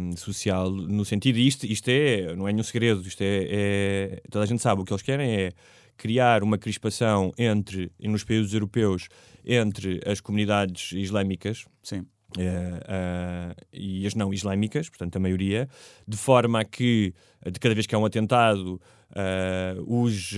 um, 0.00 0.16
social 0.16 0.70
no 0.70 1.04
sentido, 1.04 1.38
e 1.38 1.46
isto, 1.46 1.66
isto 1.66 1.88
é, 1.88 2.34
não 2.34 2.48
é 2.48 2.52
nenhum 2.52 2.62
segredo, 2.64 3.06
isto 3.06 3.20
é, 3.22 3.46
é- 3.50 4.22
toda 4.30 4.44
a 4.44 4.46
gente 4.48 4.62
sabe, 4.62 4.80
o 4.80 4.84
que 4.84 4.92
eles 4.92 5.02
querem 5.02 5.30
é 5.30 5.52
criar 5.96 6.42
uma 6.42 6.56
crispação 6.56 7.32
entre, 7.36 7.92
nos 8.00 8.24
países 8.24 8.54
europeus, 8.54 9.08
entre 9.44 10.00
as 10.06 10.20
comunidades 10.20 10.92
islâmicas 10.92 11.66
Sim. 11.82 12.06
Eh, 12.38 12.80
ah, 12.86 13.54
e 13.72 14.06
as 14.06 14.14
não 14.14 14.32
islâmicas, 14.32 14.88
portanto 14.88 15.16
a 15.16 15.20
maioria, 15.20 15.68
de 16.06 16.16
forma 16.16 16.60
a 16.60 16.64
que 16.64 17.14
de 17.50 17.58
cada 17.58 17.74
vez 17.74 17.86
que 17.86 17.94
há 17.94 17.98
um 17.98 18.04
atentado 18.04 18.80
ah, 19.14 19.74
os 19.86 20.32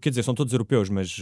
quer 0.00 0.10
dizer, 0.10 0.22
são 0.22 0.34
todos 0.34 0.52
europeus, 0.52 0.88
mas 0.88 1.16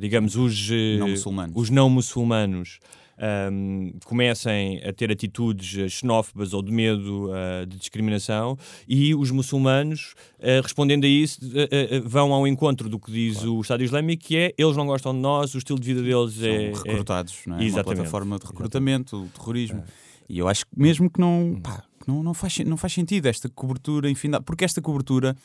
digamos 0.00 0.36
os 0.36 0.70
Não 0.98 1.08
muçulmanos. 1.08 1.52
os 1.56 1.70
não 1.70 1.90
muçulmanos 1.90 2.78
ahm, 3.22 3.92
comecem 4.04 4.82
a 4.84 4.92
ter 4.92 5.12
atitudes 5.12 5.78
eh, 5.78 5.88
xenófobas 5.88 6.52
ou 6.52 6.60
de 6.62 6.72
medo, 6.72 7.30
ah, 7.32 7.64
de 7.64 7.76
discriminação, 7.78 8.58
e 8.88 9.14
os 9.14 9.30
muçulmanos, 9.30 10.14
ah, 10.40 10.60
respondendo 10.62 11.04
a 11.04 11.08
isso, 11.08 11.38
ah, 11.56 12.02
vão 12.04 12.32
ao 12.34 12.46
encontro 12.48 12.88
do 12.88 12.98
que 12.98 13.12
diz 13.12 13.44
o 13.44 13.60
Estado 13.60 13.84
Islâmico, 13.84 14.24
que 14.24 14.36
é 14.36 14.52
eles 14.58 14.76
não 14.76 14.86
gostam 14.86 15.12
de 15.14 15.20
nós, 15.20 15.54
o 15.54 15.58
estilo 15.58 15.78
de 15.78 15.86
vida 15.86 16.02
deles 16.02 16.34
São 16.34 16.48
é. 16.48 16.70
é- 16.70 16.74
recrutados, 16.74 17.38
não 17.46 17.54
é? 17.54 17.58
Uma 17.58 17.64
Exatamente. 17.66 17.96
plataforma 17.96 18.38
de 18.38 18.46
recrutamento, 18.46 19.16
o 19.22 19.28
terrorismo. 19.28 19.84
E 20.28 20.38
eu 20.38 20.48
acho 20.48 20.64
que 20.66 20.72
mesmo 20.76 21.08
que 21.10 21.20
Hum. 21.22 21.52
não, 21.54 21.60
pá, 21.60 21.84
que 22.00 22.08
não, 22.08 22.22
não, 22.22 22.34
faz, 22.34 22.58
não 22.60 22.76
faz 22.76 22.92
sentido 22.92 23.26
esta 23.26 23.48
cobertura 23.48 24.10
infindável, 24.10 24.44
porque 24.44 24.64
esta 24.64 24.80
cobertura 24.80 25.36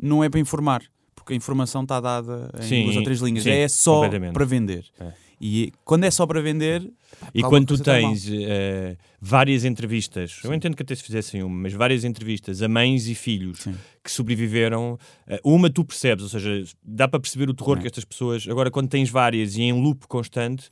não 0.00 0.22
é 0.22 0.28
para 0.28 0.38
informar, 0.38 0.82
porque 1.14 1.32
a 1.32 1.36
informação 1.36 1.82
está 1.82 2.00
dada 2.00 2.50
em 2.60 2.62
Sim, 2.62 2.84
duas 2.84 2.96
ou 2.96 3.02
três 3.02 3.20
linhas, 3.20 3.42
sim, 3.44 3.50
é 3.50 3.66
só 3.68 4.08
para 4.32 4.44
vender. 4.44 4.84
É. 5.00 5.12
E 5.40 5.72
quando 5.86 6.04
é 6.04 6.10
só 6.10 6.26
para 6.26 6.42
vender, 6.42 6.86
E 7.34 7.42
quando 7.42 7.66
tu 7.68 7.74
mal. 7.74 7.82
tens 7.84 8.28
eh, 8.30 8.96
várias 9.20 9.64
entrevistas, 9.64 10.38
eu 10.44 10.52
entendo 10.52 10.76
que 10.76 10.82
até 10.82 10.94
se 10.94 11.02
fizessem 11.02 11.42
uma, 11.42 11.62
mas 11.62 11.72
várias 11.72 12.04
entrevistas 12.04 12.60
a 12.60 12.68
mães 12.68 13.08
e 13.08 13.14
filhos 13.14 13.60
Sim. 13.60 13.74
que 14.04 14.10
sobreviveram, 14.10 14.98
eh, 15.26 15.40
uma 15.42 15.70
tu 15.70 15.82
percebes, 15.82 16.24
ou 16.24 16.28
seja, 16.28 16.62
dá 16.84 17.08
para 17.08 17.18
perceber 17.20 17.48
o 17.48 17.54
terror 17.54 17.78
É. 17.78 17.80
que 17.80 17.86
estas 17.86 18.04
pessoas. 18.04 18.46
Agora, 18.48 18.70
quando 18.70 18.88
tens 18.90 19.08
várias 19.08 19.56
e 19.56 19.62
em 19.62 19.72
loop 19.72 20.06
constante, 20.08 20.68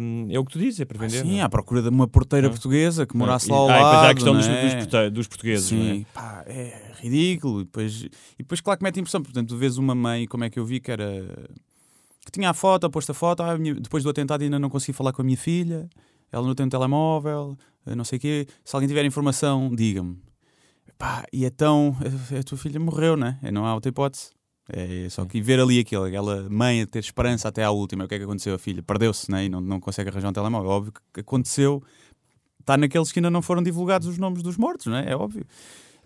hum, 0.00 0.26
é 0.30 0.38
o 0.38 0.44
que 0.44 0.52
tu 0.52 0.58
dizes, 0.58 0.80
é 0.80 0.84
para 0.84 0.98
vender. 0.98 1.22
Sim, 1.22 1.32
não 1.32 1.38
é? 1.38 1.40
à 1.40 1.48
procura 1.48 1.80
de 1.80 1.88
uma 1.88 2.06
porteira 2.06 2.48
Ah. 2.48 2.50
portuguesa 2.50 3.06
que 3.06 3.16
morasse 3.16 3.48
E- 3.48 3.50
lá 3.50 3.56
ao 3.56 3.70
ah, 3.70 3.80
lado. 3.80 4.06
há 4.06 4.10
a 4.10 4.14
questão 4.14 4.34
é? 4.38 4.78
dos 4.78 5.12
dos 5.12 5.26
portugueses, 5.26 5.72
é? 5.72 5.76
Sim, 5.76 6.06
pá, 6.12 6.44
é 6.46 6.92
ridículo. 7.00 7.62
E 7.62 7.64
depois, 7.64 8.02
e 8.02 8.10
depois, 8.40 8.60
claro 8.60 8.78
que 8.78 8.84
mete 8.84 9.00
impressão. 9.00 9.22
Portanto, 9.22 9.48
tu 9.48 9.56
vês 9.56 9.78
uma 9.78 9.94
mãe, 9.94 10.26
como 10.26 10.44
é 10.44 10.50
que 10.50 10.58
eu 10.58 10.66
vi, 10.66 10.80
que 10.80 10.90
era. 10.90 11.48
Que 12.24 12.30
tinha 12.30 12.50
a 12.50 12.54
foto, 12.54 12.88
posto 12.90 13.10
a 13.10 13.14
foto. 13.14 13.42
ah, 13.42 13.56
depois 13.56 14.04
do 14.04 14.10
atentado 14.10 14.42
ainda 14.42 14.58
não 14.58 14.70
consegui 14.70 14.92
falar 14.92 15.12
com 15.12 15.22
a 15.22 15.24
minha 15.24 15.36
filha. 15.36 15.88
Ela 16.30 16.46
não 16.46 16.54
tem 16.54 16.66
um 16.66 16.68
telemóvel, 16.68 17.56
eh, 17.86 17.94
não 17.94 18.04
sei 18.04 18.18
o 18.18 18.20
quê. 18.20 18.46
Se 18.64 18.74
alguém 18.74 18.88
tiver 18.88 19.04
informação, 19.04 19.70
diga-me. 19.74 20.18
E 21.32 21.44
então 21.44 21.96
a, 22.00 22.38
a 22.38 22.42
tua 22.42 22.56
filha 22.56 22.78
morreu, 22.78 23.16
né? 23.16 23.38
É, 23.42 23.50
Não 23.50 23.66
há 23.66 23.74
outra 23.74 23.88
hipótese. 23.88 24.30
É 24.68 25.08
só 25.10 25.24
que 25.26 25.42
ver 25.42 25.58
ali 25.58 25.80
aquilo, 25.80 26.04
aquela 26.04 26.48
mãe 26.48 26.82
a 26.82 26.86
ter 26.86 27.00
esperança 27.00 27.48
até 27.48 27.64
à 27.64 27.70
última, 27.70 28.04
o 28.04 28.08
que 28.08 28.14
é 28.14 28.18
que 28.18 28.24
aconteceu? 28.24 28.54
A 28.54 28.58
filha 28.58 28.82
perdeu-se 28.82 29.30
né? 29.30 29.44
e 29.44 29.48
não, 29.48 29.60
não 29.60 29.80
consegue 29.80 30.08
arranjar 30.08 30.30
um 30.30 30.32
telemóvel. 30.32 30.70
É 30.70 30.74
óbvio 30.74 30.92
que 31.12 31.20
aconteceu, 31.20 31.82
está 32.60 32.76
naqueles 32.76 33.10
que 33.10 33.18
ainda 33.18 33.30
não 33.30 33.42
foram 33.42 33.62
divulgados 33.62 34.06
os 34.06 34.18
nomes 34.18 34.42
dos 34.42 34.56
mortos, 34.56 34.86
não 34.86 34.96
é? 34.96 35.10
É 35.10 35.16
óbvio. 35.16 35.44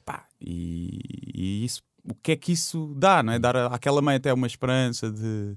Pá, 0.04 0.26
e, 0.40 0.98
e 1.34 1.64
isso, 1.64 1.82
o 2.08 2.14
que 2.14 2.32
é 2.32 2.36
que 2.36 2.52
isso 2.52 2.94
dá, 2.96 3.22
não 3.22 3.34
é? 3.34 3.38
Dar 3.38 3.56
àquela 3.72 4.00
mãe 4.00 4.16
até 4.16 4.32
uma 4.32 4.46
esperança 4.46 5.10
de, 5.10 5.54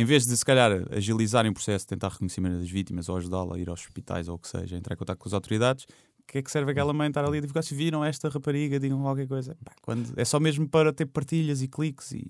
em 0.00 0.04
vez 0.04 0.26
de 0.26 0.36
se 0.36 0.44
calhar 0.44 0.70
agilizarem 0.90 1.50
o 1.50 1.54
processo, 1.54 1.86
tentar 1.86 2.08
reconhecimento 2.08 2.58
das 2.58 2.70
vítimas 2.70 3.08
ou 3.08 3.16
ajudá-la 3.16 3.56
a 3.56 3.58
ir 3.58 3.68
aos 3.68 3.80
hospitais 3.80 4.28
ou 4.28 4.36
o 4.36 4.38
que 4.38 4.48
seja, 4.48 4.76
entrar 4.76 4.94
em 4.94 4.98
contato 4.98 5.18
com 5.18 5.28
as 5.28 5.32
autoridades, 5.34 5.84
o 5.84 6.26
que 6.30 6.38
é 6.38 6.42
que 6.42 6.50
serve 6.50 6.70
aquela 6.72 6.92
mãe 6.92 7.08
estar 7.08 7.24
ali 7.24 7.38
a 7.38 7.40
divulgar? 7.40 7.62
Se 7.64 7.74
viram 7.74 8.04
esta 8.04 8.28
rapariga, 8.28 8.78
digam 8.78 9.00
qualquer 9.00 9.26
coisa. 9.26 9.56
Quando, 9.82 10.12
é 10.16 10.24
só 10.24 10.38
mesmo 10.38 10.68
para 10.68 10.92
ter 10.92 11.06
partilhas 11.06 11.62
e 11.62 11.68
cliques 11.68 12.12
e, 12.12 12.22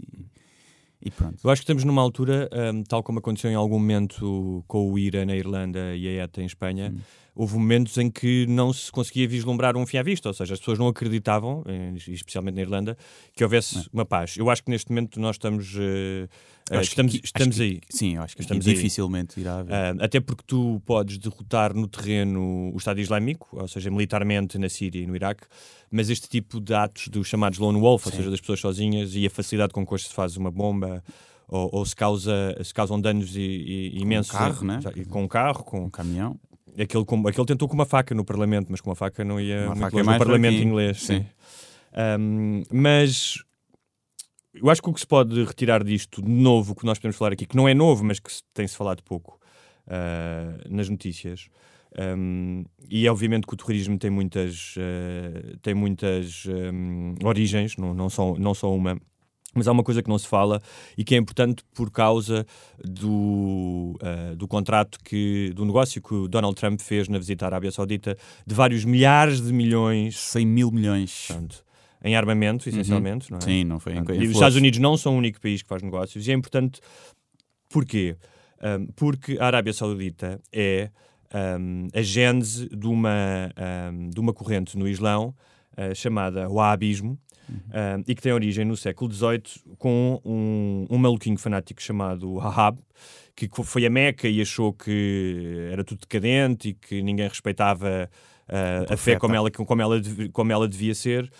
e 1.03 1.11
pronto. 1.11 1.37
Eu 1.43 1.51
acho 1.51 1.61
que 1.61 1.65
estamos 1.65 1.83
numa 1.85 2.01
altura, 2.03 2.49
hum, 2.73 2.83
tal 2.85 3.03
como 3.03 3.19
aconteceu 3.19 3.51
em 3.51 3.55
algum 3.55 3.79
momento 3.79 4.65
com 4.69 4.91
o 4.93 4.99
IRA 4.99 5.27
na 5.27 5.35
Irlanda 5.37 5.97
e 5.97 6.07
a 6.09 6.25
ETA 6.25 6.43
em 6.43 6.47
Espanha, 6.47 6.93
Hum. 6.95 7.01
houve 7.35 7.55
momentos 7.57 7.97
em 7.99 8.09
que 8.11 8.47
não 8.49 8.73
se 8.73 8.91
conseguia 8.91 9.27
vislumbrar 9.29 9.77
um 9.77 9.85
fim 9.87 9.97
à 9.97 10.03
vista, 10.03 10.29
ou 10.29 10.35
seja, 10.35 10.55
as 10.55 10.61
pessoas 10.61 10.79
não 10.79 10.87
acreditavam, 10.89 11.63
especialmente 12.07 12.55
na 12.57 12.63
Irlanda, 12.63 12.97
que 13.33 13.43
houvesse 13.45 13.79
É. 13.79 13.83
uma 13.93 14.05
paz. 14.05 14.37
Eu 14.37 14.49
acho 14.51 14.63
que 14.65 14.71
neste 14.71 14.91
momento 14.91 15.19
nós 15.21 15.35
estamos 15.37 15.75
Uh, 15.75 16.29
acho 16.77 16.89
estamos 16.91 17.13
que- 17.13 17.25
estamos 17.25 17.49
acho 17.49 17.59
que- 17.59 17.63
aí. 17.65 17.81
Sim, 17.89 18.17
eu 18.17 18.23
acho 18.23 18.35
que 18.37 18.43
Estamos 18.43 18.63
aqui 18.65 18.71
aí. 18.71 18.77
dificilmente 18.77 19.41
irá 19.41 19.59
haver. 19.59 19.73
Ah, 19.75 19.95
até 20.01 20.21
porque 20.21 20.43
tu 20.47 20.83
podes 20.85 21.19
derrotar 21.19 21.75
no 21.75 21.87
terreno 21.89 22.71
o 22.73 22.77
Estado 22.77 23.01
Islâmico, 23.01 23.49
ou 23.53 23.67
seja, 23.69 23.91
militarmente 23.91 24.59
na 24.59 24.69
Síria 24.69 25.03
e 25.03 25.07
no 25.07 25.17
Iraque, 25.17 25.45
mas 25.91 26.11
este 26.11 26.29
tipo 26.29 26.61
de 26.61 26.75
atos 26.75 27.09
dos 27.09 27.27
chamados 27.27 27.59
lone 27.59 27.81
wolf, 27.81 28.05
ou 28.07 28.13
Sim. 28.13 28.19
seja, 28.19 28.31
das 28.31 28.41
pessoas 28.41 28.61
sozinhas, 28.61 29.15
e 29.15 29.27
a 29.27 29.31
facilidade 29.31 29.73
com 29.73 29.87
que 29.87 29.99
se 29.99 30.13
faz 30.13 30.37
uma 30.37 30.51
bomba, 30.51 31.03
ou, 31.49 31.71
ou 31.73 31.87
se, 31.87 31.97
causa, 31.97 32.55
se 32.63 32.75
causam 32.75 33.01
danos 33.01 33.35
i- 33.35 33.41
i- 33.41 34.01
imensos 34.03 34.33
carro, 34.33 34.67
né? 34.67 34.81
Com 35.09 35.23
um 35.25 35.29
carro, 35.29 35.65
com 35.65 35.85
um 35.85 35.91
caminhão. 35.91 36.39
aquele, 36.79 37.05
com, 37.05 37.27
aquele 37.27 37.47
tentou 37.47 37.67
com 37.67 37.75
uma 37.75 37.87
faca 37.87 38.15
no 38.15 38.25
Parlamento, 38.25 38.67
mas 38.71 38.81
com 38.81 38.91
uma 38.91 38.95
faca 38.97 39.25
não 39.25 39.41
ia 39.41 39.61
Uma 39.61 39.67
muito 39.75 39.81
faca 39.81 39.97
longe 39.97 40.03
é 40.03 40.05
mais 40.07 40.19
no 40.21 40.25
Parlamento 40.27 40.53
fraquinho. 40.53 40.69
inglês. 40.71 40.99
Sim. 41.03 41.19
Sim. 41.21 41.27
Ahm, 41.93 42.63
mas 42.73 43.43
eu 44.63 44.71
acho 44.71 44.83
que 44.83 44.89
o 44.89 44.93
que 44.93 45.01
se 45.01 45.07
pode 45.07 45.43
retirar 45.45 45.83
disto 45.85 46.23
de 46.23 46.31
novo, 46.31 46.75
que 46.75 46.85
nós 46.85 46.99
podemos 46.99 47.17
falar 47.17 47.33
aqui, 47.33 47.47
que 47.47 47.57
não 47.57 47.69
é 47.69 47.75
novo, 47.75 48.05
mas 48.05 48.19
que 48.19 48.33
se- 48.33 48.43
tem-se 48.55 48.77
falado 48.77 49.03
pouco 49.03 49.39
ah, 49.87 50.59
nas 50.69 50.89
notícias, 50.89 51.49
ahm, 51.99 52.65
e 52.91 53.07
é 53.07 53.11
obviamente 53.11 53.47
que 53.47 53.55
o 53.55 53.57
terrorismo 53.57 53.99
tem 53.99 54.11
muitas, 54.11 54.75
ah, 54.79 55.57
tem 55.63 55.75
muitas 55.75 56.45
ahm, 56.47 57.15
origens, 57.25 57.77
não, 57.77 57.95
não, 57.95 58.11
só, 58.11 58.35
não 58.37 58.55
só 58.55 58.75
uma. 58.75 59.01
Mas 59.55 59.67
há 59.67 59.73
uma 59.73 59.83
coisa 59.83 60.03
que 60.03 60.11
não 60.11 60.19
se 60.19 60.29
fala 60.29 60.61
e 60.97 61.03
que 61.03 61.15
é 61.15 61.19
importante 61.19 61.65
por 61.75 61.91
causa 61.91 62.47
do, 62.85 63.97
ah, 64.03 64.35
do 64.37 64.47
contrato 64.47 64.99
que, 65.03 65.53
do 65.55 65.65
negócio 65.65 66.03
que 66.03 66.15
o 66.15 66.29
Donald 66.29 66.55
Trump 66.55 66.81
fez 66.81 67.09
na 67.09 67.19
visita 67.19 67.47
à 67.47 67.49
Arábia 67.49 67.71
Saudita 67.73 68.17
de 68.47 68.55
vários 68.55 68.85
milhares 68.85 69.41
de 69.41 69.53
milhões 69.53 70.19
100 70.19 70.47
mil 70.47 70.71
milhões. 70.71 71.25
portanto, 71.29 71.65
em 72.03 72.17
armamento, 72.17 72.69
essencialmente. 72.69 73.31
Não 73.31 73.39
é? 73.39 73.41
Sim, 73.43 73.65
não 73.65 73.79
foi 73.81 73.95
em, 73.95 74.05
e 74.21 74.27
os. 74.27 74.33
Estados 74.33 74.57
Unidos 74.57 74.79
não 74.79 74.97
são 74.97 75.15
o 75.15 75.19
único 75.19 75.41
país 75.41 75.63
que 75.63 75.69
faz 75.69 75.83
negócios 75.83 76.27
e 76.27 76.31
é 76.31 76.35
importante 76.35 76.81
porquê? 77.69 78.17
Um, 78.63 78.87
porque 78.87 79.39
a 79.39 79.47
Arábia 79.47 79.73
Saudita 79.73 80.41
é 80.53 80.91
um, 81.61 81.89
a 81.95 82.03
gênese 82.03 82.69
de 82.69 82.87
uma, 82.87 83.51
um, 83.93 84.11
de 84.11 84.21
uma 84.21 84.33
corrente 84.33 84.77
no 84.77 84.89
Islão 84.89 85.35
uh, 85.77 85.95
chamada 85.95 86.49
Wahhabismo 86.49 87.19
um, 87.49 88.03
e 88.07 88.15
que 88.15 88.23
tem 88.23 88.33
origem 88.33 88.65
no 88.65 88.77
século 88.77 89.13
XVIII 89.13 89.43
com 89.79 90.21
um, 90.25 90.87
um 90.91 90.99
maluquinho 90.99 91.39
fanático 91.39 91.81
chamado 91.81 92.35
Wahhab 92.35 92.79
que 93.37 93.49
foi 93.63 93.87
a 93.87 93.91
Meca 93.91 94.29
e 94.29 94.41
achou 94.41 94.73
que 94.73 95.69
era 95.71 95.85
tudo 95.85 96.01
decadente 96.01 96.71
e 96.71 96.75
que 96.75 97.01
ninguém 97.01 97.29
respeitava 97.29 98.11
a 98.89 98.97
fé 98.97 99.17
como 99.17 99.35
ela, 99.35 99.51
como, 99.51 99.83
ela, 99.83 100.01
como 100.33 100.53
ela 100.53 100.69
devia 100.69 100.95
ser. 100.95 101.31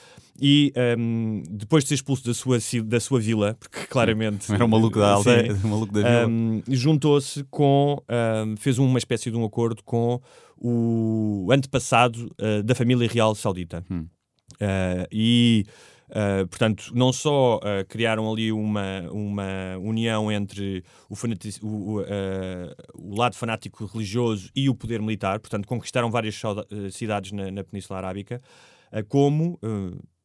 E 0.41 0.73
um, 0.97 1.43
depois 1.51 1.83
de 1.83 1.89
ser 1.89 1.95
expulso 1.97 2.25
da 2.25 2.33
sua, 2.33 2.59
da 2.85 3.01
sua 3.01 3.19
vila, 3.19 3.57
porque 3.59 3.87
claramente 3.89 4.53
Era 4.53 4.65
um 4.65 4.69
maluco 4.69 4.97
da 4.99 5.15
aldeia, 5.15 5.53
maluco 5.65 5.93
da 5.93 6.01
vila. 6.01 6.29
Um, 6.29 6.63
juntou-se 6.69 7.43
com, 7.51 8.01
um, 8.09 8.57
fez 8.57 8.79
uma 8.79 8.99
espécie 8.99 9.33
de 9.33 9.37
um 9.37 9.45
acordo 9.45 9.83
com 9.83 10.21
o 10.57 11.49
antepassado 11.51 12.31
uh, 12.41 12.63
da 12.63 12.75
família 12.75 13.09
real 13.09 13.35
saudita. 13.35 13.85
Hum. 13.91 14.07
Uh, 14.55 15.07
e, 15.11 15.67
uh, 16.11 16.47
portanto, 16.49 16.91
não 16.95 17.13
só 17.13 17.57
uh, 17.57 17.87
criaram 17.89 18.31
ali 18.31 18.53
uma, 18.53 19.09
uma 19.11 19.79
união 19.81 20.31
entre 20.31 20.85
o, 21.09 21.15
o, 21.63 22.01
uh, 22.01 22.05
o 22.95 23.17
lado 23.19 23.35
fanático 23.37 23.85
religioso 23.87 24.51
e 24.55 24.69
o 24.69 24.75
poder 24.75 25.01
militar, 25.01 25.41
portanto, 25.41 25.67
conquistaram 25.67 26.11
várias 26.11 26.41
cidades 26.93 27.33
na, 27.33 27.51
na 27.51 27.65
Península 27.65 27.99
Arábica, 27.99 28.41
como. 29.09 29.59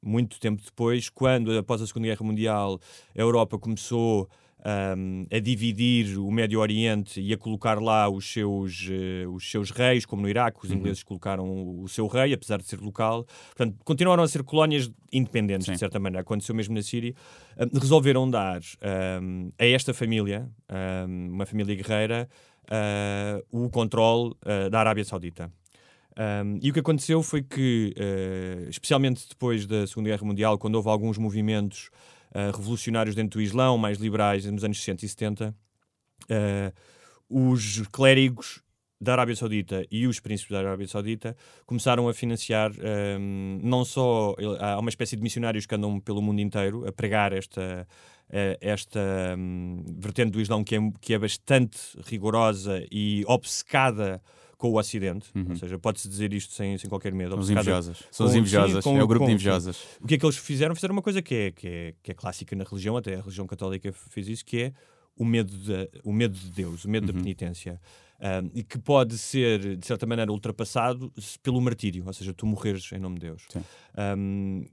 muito 0.06 0.38
tempo 0.38 0.62
depois, 0.62 1.10
quando 1.10 1.58
após 1.58 1.82
a 1.82 1.88
Segunda 1.88 2.08
Guerra 2.08 2.26
Mundial 2.26 2.78
a 3.16 3.22
Europa 3.22 3.58
começou 3.58 4.30
um, 4.66 5.26
a 5.30 5.40
dividir 5.40 6.18
o 6.18 6.32
Médio 6.32 6.60
Oriente 6.60 7.20
e 7.20 7.34
a 7.34 7.38
colocar 7.38 7.82
lá 7.82 8.10
os 8.10 8.32
seus, 8.32 8.88
eh, 8.90 9.28
os 9.28 9.50
seus 9.50 9.72
reis, 9.72 10.06
como 10.06 10.22
no 10.22 10.30
Iraque, 10.30 10.60
os 10.64 10.72
ingleses 10.72 11.04
colocaram 11.04 11.46
o, 11.46 11.84
o 11.84 11.90
seu 11.90 12.08
rei, 12.08 12.34
apesar 12.34 12.58
de 12.58 12.66
ser 12.66 12.80
local. 12.80 13.26
Portanto, 13.56 13.78
continuaram 13.84 14.24
a 14.24 14.28
ser 14.28 14.44
colónias 14.44 14.90
independentes, 15.12 15.68
de 15.68 15.78
certa 15.78 16.00
maneira. 16.00 16.22
Aconteceu 16.22 16.56
mesmo 16.56 16.74
na 16.74 16.82
Síria. 16.82 17.14
Um, 17.58 17.80
resolveram 17.80 18.30
dar 18.30 18.62
um, 19.22 19.52
a 19.60 19.66
esta 19.66 19.94
família, 19.94 20.50
um, 21.08 21.34
uma 21.34 21.46
família 21.46 21.76
guerreira, 21.76 22.30
uh, 22.64 23.66
o 23.66 23.70
controle 23.70 24.32
uh, 24.32 24.70
da 24.70 24.80
Arábia 24.80 25.04
Saudita. 25.04 25.52
Um, 26.18 26.60
e 26.62 26.70
o 26.70 26.74
que 26.74 26.80
aconteceu 26.80 27.24
foi 27.24 27.42
que, 27.42 27.94
uh, 27.98 28.70
especialmente 28.70 29.28
depois 29.28 29.66
da 29.66 29.86
Segunda 29.88 30.10
Guerra 30.10 30.26
Mundial, 30.26 30.58
quando 30.58 30.76
houve 30.76 30.90
alguns 30.90 31.18
movimentos 31.18 31.90
uh, 32.36 32.56
revolucionários 32.56 33.16
dentro 33.16 33.40
do 33.40 33.42
Islão, 33.42 33.78
mais 33.78 33.98
liberais, 33.98 34.46
nos 34.46 34.64
anos 34.64 34.78
60 34.78 35.06
e 35.06 35.10
70, 35.10 35.56
uh, 36.30 36.74
os 37.30 37.82
clérigos 37.92 38.62
da 39.00 39.14
Arábia 39.14 39.36
Saudita 39.36 39.86
e 39.92 40.08
os 40.08 40.20
príncipes 40.20 40.52
da 40.52 40.60
Arábia 40.60 40.88
Saudita 40.88 41.36
começaram 41.66 42.08
a 42.08 42.14
financiar 42.14 42.72
um, 43.20 43.60
não 43.62 43.84
só 43.84 44.34
há 44.60 44.80
uma 44.80 44.90
espécie 44.90 45.18
de 45.18 45.22
missionários 45.22 45.66
que 45.66 45.76
andam 45.76 46.00
pelo 46.00 46.22
mundo 46.22 46.40
inteiro 46.40 46.88
a 46.88 46.92
pregar 46.92 47.34
esta 47.34 47.86
eh, 48.36 48.58
esta 48.62 49.36
hum, 49.38 49.84
vertente 50.00 50.32
do 50.32 50.42
Islão 50.42 50.64
que 50.64 50.76
é, 50.76 50.80
que 51.00 51.14
é 51.14 51.20
bastante 51.20 51.78
rigorosa 52.06 52.84
e 52.92 53.24
obcecada 53.28 54.20
com 54.58 54.70
o 54.70 54.78
Ocidente, 54.78 55.30
ou 55.50 55.56
seja, 55.56 55.78
pode-se 55.78 56.08
dizer 56.08 56.32
isto 56.34 56.54
sem, 56.54 56.78
sem 56.78 56.90
qualquer 56.90 57.14
medo. 57.14 57.36
Invejosas. 57.36 58.04
São 58.12 58.26
as 58.26 58.36
invejosas. 58.36 58.84
com- 58.84 58.98
é 58.98 59.04
o 59.04 59.08
grupo 59.08 59.26
com- 59.26 59.30
de 59.30 59.34
invejosas. 59.36 59.78
o 60.02 60.08
que 60.08 60.16
é 60.16 60.18
que 60.18 60.26
eles 60.26 60.38
fizeram? 60.38 60.74
Fizeram 60.76 60.94
uma 60.94 61.02
coisa 61.02 61.22
que 61.22 61.36
é, 61.36 61.52
que 61.52 61.68
é, 61.68 61.94
que 62.02 62.12
é 62.12 62.14
clássica 62.14 62.56
na 62.56 62.64
religião, 62.64 62.96
até 62.98 63.16
a 63.16 63.20
religião 63.22 63.46
católica 63.48 63.92
fez 63.92 64.28
isso, 64.28 64.46
que 64.46 64.62
é 64.62 64.74
o 65.16 65.24
medo 65.26 65.52
de, 65.52 65.90
o 66.04 66.12
medo 66.14 66.38
de 66.38 66.50
Deus, 66.50 66.86
o 66.86 66.90
medo 66.90 67.08
da 67.08 67.14
penitência. 67.14 67.80
Um, 68.20 68.50
e 68.54 68.64
que 68.64 68.80
pode 68.80 69.18
ser, 69.18 69.76
de 69.76 69.86
certa 69.86 70.06
maneira, 70.06 70.32
ultrapassado 70.32 71.12
pelo 71.42 71.60
martírio, 71.60 72.06
ou 72.08 72.14
seja, 72.14 72.34
tu 72.34 72.46
morreres 72.46 72.90
em 72.94 73.00
nome 73.00 73.16
de 73.20 73.26
Deus. 73.28 73.46
Um, 74.18 74.64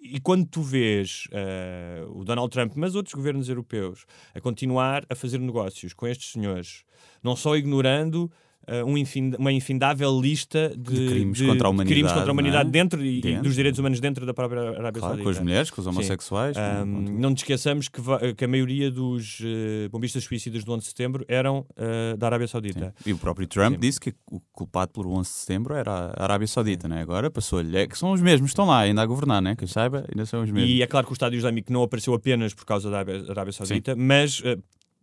e 0.00 0.18
quando 0.20 0.46
tu 0.46 0.62
vês 0.62 1.24
uh, 1.32 2.18
o 2.18 2.24
Donald 2.24 2.50
Trump, 2.50 2.72
mas 2.76 2.94
outros 2.94 3.14
governos 3.14 3.48
europeus, 3.48 4.06
a 4.34 4.40
continuar 4.40 5.04
a 5.10 5.14
fazer 5.14 5.38
negócios 5.38 5.92
com 5.92 6.06
estes 6.06 6.30
senhores, 6.32 6.84
não 7.22 7.34
só 7.36 7.56
ignorando 7.56 8.30
uh, 8.68 8.84
um 8.86 8.96
infin- 8.98 9.34
uma 9.38 9.52
infindável 9.52 10.20
lista 10.20 10.72
de, 10.76 10.94
De 10.94 11.06
crimes 11.08 11.40
contra 11.40 11.68
a 11.68 11.70
de 11.72 11.76
crimes 11.78 11.90
humanidade, 11.90 12.14
contra 12.14 12.30
a 12.30 12.32
humanidade 12.32 12.68
é? 12.68 12.72
dentro 12.72 13.04
e, 13.04 13.20
Dentro. 13.20 13.42
dos 13.44 13.54
direitos 13.54 13.78
humanos 13.78 14.00
dentro 14.00 14.26
da 14.26 14.34
própria 14.34 14.60
Arábia 14.70 14.92
Claro, 15.00 15.00
Saudita. 15.00 15.22
com 15.24 15.30
as 15.30 15.38
mulheres, 15.40 15.70
com 15.70 15.80
os 15.80 15.84
Sim. 15.84 15.90
homossexuais. 15.90 16.56
Um, 16.56 16.84
não 16.86 17.30
nos 17.30 17.40
esqueçamos 17.40 17.88
que, 17.88 18.00
que 18.36 18.44
a 18.44 18.48
maioria 18.48 18.90
dos 18.90 19.40
eh, 19.42 19.88
bombistas 19.88 20.24
suicidas 20.24 20.64
do 20.64 20.72
11 20.72 20.80
de 20.82 20.88
setembro 20.88 21.24
eram 21.28 21.64
eh, 21.76 22.16
da 22.16 22.26
Arábia 22.26 22.46
Saudita. 22.48 22.94
E 23.04 23.12
o 23.12 23.18
próprio 23.18 23.46
Trump 23.46 23.74
Sim. 23.74 23.80
disse 23.80 24.00
que 24.00 24.14
o 24.30 24.40
culpado 24.52 24.92
pelo 24.92 25.12
11 25.12 25.28
de 25.30 25.36
setembro 25.36 25.74
era 25.74 26.12
a 26.16 26.22
Arábia 26.24 26.46
Saudita, 26.46 26.88
né? 26.88 27.00
agora 27.02 27.30
passou-lhe. 27.30 27.76
É 27.76 27.86
que 27.86 27.96
são 27.98 28.12
os 28.12 28.20
mesmos, 28.22 28.50
estão 28.50 28.66
lá 28.66 28.80
ainda 28.80 29.02
a 29.02 29.06
governar, 29.06 29.40
né? 29.42 29.54
que 29.56 29.64
eu 29.64 29.68
saiba, 29.68 30.04
ainda 30.10 30.26
são 30.26 30.42
os 30.42 30.50
mesmos. 30.50 30.70
E 30.70 30.82
é 30.82 30.86
claro 30.86 31.06
que 31.06 31.12
o 31.12 31.14
Estado 31.14 31.34
Islâmico 31.34 31.72
não 31.72 31.82
apareceu 31.82 32.14
apenas 32.14 32.54
por 32.54 32.64
causa 32.64 32.90
da 32.90 32.98
Arábia, 32.98 33.52
Saudita, 33.52 33.94
mas 33.96 34.40
eh, 34.44 34.56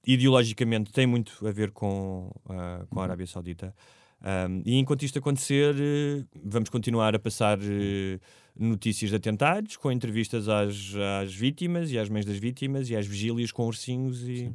ideologicamente 0.07 0.91
tem 0.91 1.05
muito 1.05 1.45
a 1.45 1.51
ver 1.51 1.71
com, 1.71 2.31
ah, 2.49 2.85
com 2.89 2.99
a 2.99 3.03
Arábia 3.03 3.27
Saudita. 3.27 3.75
Um, 4.19 4.63
e 4.65 4.75
enquanto 4.77 5.03
isto 5.03 5.19
acontecer, 5.19 5.75
eh, 5.77 6.25
vamos 6.43 6.69
continuar 6.69 7.13
a 7.13 7.19
passar 7.19 7.59
eh, 7.61 8.19
notícias 8.57 9.11
de 9.11 9.15
atentados, 9.15 9.77
com 9.77 9.91
entrevistas 9.91 10.49
às, 10.49 10.95
às 11.21 11.31
vítimas 11.35 11.91
e 11.91 11.99
às 11.99 12.09
mães 12.09 12.25
das 12.25 12.37
vítimas 12.37 12.89
e 12.89 12.95
às 12.95 13.05
vigílias 13.05 13.51
com 13.51 13.67
ursinhos 13.67 14.23
e. 14.23 14.51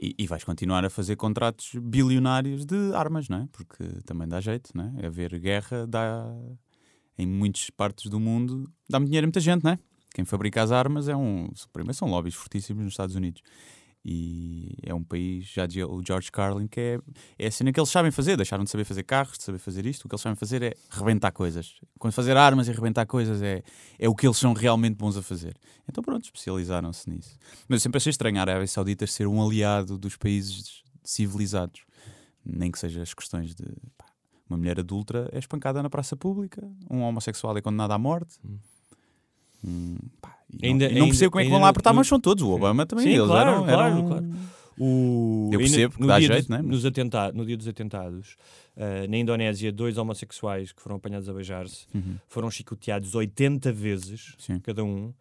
E, 0.00 0.14
e 0.18 0.26
vais 0.26 0.42
continuar 0.42 0.84
a 0.84 0.90
fazer 0.90 1.14
contratos 1.14 1.72
bilionários 1.80 2.64
de 2.64 2.92
armas, 2.92 3.28
não 3.28 3.38
é? 3.38 3.48
Porque 3.52 3.84
também 4.04 4.26
dá 4.26 4.40
jeito, 4.40 4.70
não 4.74 4.92
é? 4.98 5.06
Haver 5.06 5.38
guerra 5.38 5.86
dá. 5.86 6.26
Em 7.16 7.26
muitas 7.26 7.70
partes 7.70 8.10
do 8.10 8.18
mundo 8.18 8.68
dá 8.88 8.98
muito 8.98 9.10
dinheiro 9.10 9.26
a 9.26 9.28
muita 9.28 9.40
gente, 9.40 9.62
não 9.62 9.72
é? 9.72 9.78
Quem 10.12 10.24
fabrica 10.24 10.62
as 10.62 10.72
armas 10.72 11.08
é 11.08 11.16
um. 11.16 11.48
Primeiro 11.72 11.94
são 11.94 12.08
lobbies 12.08 12.34
fortíssimos 12.34 12.82
nos 12.82 12.92
Estados 12.92 13.14
Unidos. 13.14 13.42
E 14.04 14.78
é 14.82 14.94
um 14.94 15.04
país, 15.04 15.44
já 15.44 15.66
dizia 15.66 15.86
o 15.86 16.02
George 16.04 16.32
Carlin, 16.32 16.66
que 16.66 16.80
é, 16.80 16.98
é 17.38 17.46
a 17.48 17.50
cena 17.50 17.70
que 17.70 17.78
eles 17.78 17.90
sabem 17.90 18.10
fazer. 18.10 18.36
Deixaram 18.36 18.64
de 18.64 18.70
saber 18.70 18.84
fazer 18.84 19.02
carros, 19.02 19.36
de 19.36 19.44
saber 19.44 19.58
fazer 19.58 19.84
isto. 19.84 20.04
O 20.04 20.08
que 20.08 20.14
eles 20.14 20.22
sabem 20.22 20.36
fazer 20.36 20.62
é 20.62 20.74
rebentar 20.90 21.30
coisas. 21.32 21.74
Quando 21.98 22.14
fazer 22.14 22.36
armas 22.36 22.66
e 22.68 22.72
rebentar 22.72 23.06
coisas 23.06 23.42
é, 23.42 23.62
é 23.98 24.08
o 24.08 24.14
que 24.14 24.26
eles 24.26 24.38
são 24.38 24.54
realmente 24.54 24.96
bons 24.96 25.16
a 25.16 25.22
fazer. 25.22 25.54
Então, 25.88 26.02
pronto, 26.02 26.24
especializaram-se 26.24 27.10
nisso. 27.10 27.36
Mas 27.68 27.76
eu 27.76 27.80
sempre 27.80 27.98
achei 27.98 28.10
estranho 28.10 28.38
a 28.38 28.40
Arábia 28.40 28.66
Saudita 28.66 29.06
ser 29.06 29.26
um 29.26 29.44
aliado 29.44 29.98
dos 29.98 30.16
países 30.16 30.82
civilizados. 31.04 31.82
Nem 32.44 32.70
que 32.70 32.78
seja 32.78 33.02
as 33.02 33.12
questões 33.12 33.54
de. 33.54 33.64
pá, 33.98 34.06
uma 34.48 34.56
mulher 34.56 34.80
adulta 34.80 35.28
é 35.30 35.38
espancada 35.38 35.82
na 35.82 35.90
praça 35.90 36.16
pública, 36.16 36.66
um 36.90 37.02
homossexual 37.02 37.56
é 37.56 37.60
condenado 37.60 37.92
à 37.92 37.98
morte. 37.98 38.36
Hum, 39.62 39.96
pá, 40.20 40.39
e 40.62 40.66
Ainda- 40.66 40.86
não, 40.86 40.90
e 40.90 40.94
não 40.94 41.00
ainda- 41.02 41.06
percebo 41.12 41.30
como 41.32 41.40
é 41.40 41.44
que 41.44 41.50
vão 41.50 41.60
lá 41.60 41.68
apertar, 41.68 41.90
no- 41.92 41.96
mas 41.96 42.06
são 42.08 42.18
todos. 42.20 42.42
O 42.42 42.50
Obama 42.50 42.86
também. 42.86 43.04
Sim, 43.06 43.12
eles 43.14 43.26
claro, 43.26 43.50
eram, 43.50 43.64
claro, 43.64 43.82
eram- 43.96 44.06
claro. 44.08 44.26
O, 44.78 45.50
Eu 45.52 45.58
percebo 45.58 45.94
que 45.94 46.00
no 46.00 46.06
dá 46.06 46.18
dia 46.18 46.28
jeito, 46.28 46.40
dos, 46.42 46.48
não 46.48 46.56
é? 46.56 46.62
Mas- 46.62 46.70
nos 46.70 46.86
atenta- 46.86 47.32
no 47.32 47.44
dia 47.44 47.56
dos 47.56 47.68
atentados, 47.68 48.36
ah, 48.76 49.06
na 49.08 49.16
Indonésia, 49.18 49.70
dois 49.70 49.98
homossexuais 49.98 50.72
que 50.72 50.80
foram 50.80 50.96
apanhados 50.96 51.28
a 51.28 51.32
beijar-se 51.34 51.86
Uhum. 51.94 52.16
foram 52.28 52.50
chicoteados 52.50 53.14
80 53.14 53.70
vezes, 53.72 54.34
Sim. 54.38 54.58
cada 54.60 54.82
um, 54.82 55.12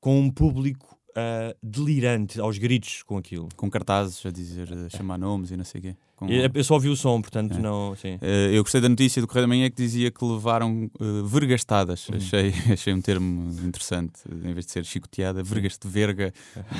com 0.00 0.18
um 0.18 0.28
público 0.30 0.98
ah, 1.16 1.54
delirante 1.62 2.40
aos 2.40 2.58
gritos 2.58 3.02
com 3.02 3.16
aquilo. 3.16 3.48
Com 3.56 3.70
cartazes 3.70 4.24
a 4.26 4.30
dizer, 4.30 4.68
a 4.72 4.88
chamar 4.88 5.18
nomes 5.18 5.50
e 5.50 5.56
não 5.56 5.64
sei 5.64 5.78
o 5.78 5.82
quê. 5.82 5.96
Com- 6.16 6.28
Eu, 6.28 6.48
eu 6.54 6.64
só 6.64 6.74
ouvi 6.74 6.88
o 6.88 6.96
som, 6.96 7.20
portanto, 7.20 7.54
É. 7.56 7.58
não. 7.60 7.94
Sim. 7.96 8.18
Eh, 8.22 8.50
eu 8.52 8.62
gostei 8.62 8.80
da 8.80 8.88
notícia 8.88 9.20
do 9.20 9.26
Correio 9.28 9.44
da 9.44 9.48
Manhã 9.48 9.68
que 9.68 9.76
dizia 9.76 10.10
que 10.10 10.24
levaram 10.24 10.90
eh, 11.00 11.04
vergastadas. 11.26 12.06
Achei, 12.12 12.52
achei 12.72 12.92
um 12.94 13.00
termo 13.00 13.50
interessante. 13.64 14.20
Em 14.30 14.52
vez 14.54 14.66
de 14.66 14.72
ser 14.72 14.84
chicoteada, 14.84 15.42
vergas 15.42 15.76
de 15.78 15.88
verga, 15.88 16.32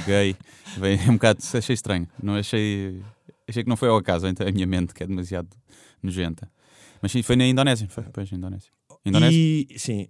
gay. 0.06 0.36
Bem, 0.78 0.98
é 1.04 1.10
um 1.10 1.14
bocado, 1.14 1.40
achei 1.54 1.74
estranho. 1.74 2.06
Não 2.22 2.34
achei, 2.36 3.02
achei 3.48 3.62
que 3.64 3.68
não 3.68 3.76
foi 3.76 3.88
ao 3.88 3.96
acaso 3.96 4.26
então, 4.28 4.46
a 4.46 4.52
minha 4.52 4.66
mente, 4.66 4.94
que 4.94 5.02
é 5.02 5.06
demasiado 5.06 5.48
nojenta. 6.02 6.48
Mas 7.02 7.12
sim, 7.12 7.22
foi 7.22 7.36
na 7.36 7.46
Indonésia. 7.46 7.86
Foi, 7.88 8.04
pois, 8.12 8.30
na 8.30 8.38
Indonésia. 8.38 8.70
Indonésia? 9.04 9.36
E, 9.38 9.78
sim. 9.78 10.08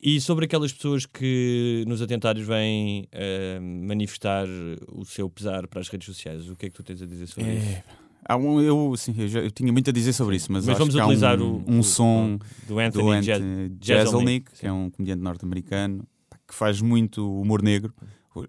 E 0.00 0.20
sobre 0.20 0.44
aquelas 0.44 0.72
pessoas 0.72 1.06
que 1.06 1.84
nos 1.88 2.00
atentados 2.00 2.46
vêm 2.46 3.08
ah, 3.12 3.60
manifestar 3.60 4.46
o 4.92 5.04
seu 5.04 5.28
pesar 5.28 5.66
para 5.66 5.80
as 5.80 5.88
redes 5.88 6.06
sociais, 6.06 6.48
o 6.48 6.54
que 6.56 6.66
é 6.66 6.70
que 6.70 6.76
tu 6.76 6.82
tens 6.84 7.02
a 7.02 7.06
dizer 7.06 7.26
sobre 7.26 7.54
isso? 7.56 7.66
É, 7.66 7.84
há 8.24 8.36
um, 8.36 8.60
eu, 8.60 8.94
sim, 8.96 9.12
eu, 9.18 9.26
já- 9.26 9.40
eu 9.40 9.50
tinha 9.50 9.72
muito 9.72 9.90
a 9.90 9.92
dizer 9.92 10.12
sobre 10.12 10.36
isso, 10.36 10.52
mas, 10.52 10.64
Mas 10.64 10.76
acho 10.76 10.78
vamos 10.78 10.94
que 10.94 11.00
há 11.00 11.04
utilizar 11.04 11.40
um, 11.40 11.56
o, 11.56 11.64
um 11.66 11.78
o- 11.80 11.82
som 11.84 12.38
do 12.68 12.78
Anthony, 12.78 13.04
do 13.04 13.10
Anthony 13.10 13.76
Jeselnik, 13.82 14.52
que 14.52 14.66
é 14.66 14.72
um 14.72 14.88
comediante 14.88 15.20
norte-americano 15.22 16.06
que 16.46 16.54
faz 16.54 16.80
muito 16.80 17.40
humor 17.40 17.60
negro, 17.60 17.92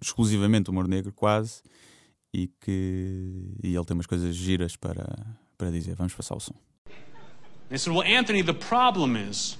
exclusivamente 0.00 0.70
humor 0.70 0.86
negro, 0.86 1.12
quase, 1.12 1.62
e 2.32 2.46
que 2.60 3.50
e 3.60 3.74
ele 3.74 3.84
tem 3.84 3.94
umas 3.96 4.06
coisas 4.06 4.36
giras 4.36 4.76
para, 4.76 5.04
para 5.58 5.68
dizer. 5.72 5.96
Vamos 5.96 6.14
passar 6.14 6.36
o 6.36 6.40
som. 6.40 6.54
They 7.68 7.76
said, 7.76 7.92
Well, 7.92 8.06
Anthony, 8.06 8.44
the 8.44 8.52
problem 8.54 9.16
is, 9.16 9.58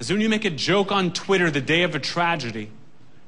is 0.00 0.10
when 0.10 0.20
you 0.20 0.28
make 0.28 0.46
a 0.46 0.50
joke 0.50 0.90
on 0.90 1.12
Twitter 1.12 1.50
the 1.50 1.60
day 1.60 1.82
of 1.82 1.94
a 1.94 2.00
tragedy, 2.00 2.70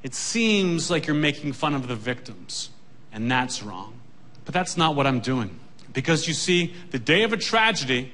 it 0.03 0.15
seems 0.15 0.91
like 0.91 1.07
you're 1.07 1.15
making 1.15 1.53
fun 1.53 1.75
of 1.75 1.87
the 1.87 1.95
victims. 1.95 2.71
And 3.13 3.31
that's 3.31 3.63
wrong. 3.63 4.01
But 4.47 4.55
that's 4.55 4.77
not 4.77 4.97
what 4.97 5.07
I'm 5.07 5.21
doing. 5.21 5.61
Because 5.93 6.27
you 6.27 6.35
see, 6.35 6.75
the 6.91 6.99
day 6.99 7.23
of 7.23 7.33
a 7.35 7.37
tragedy, 7.37 8.13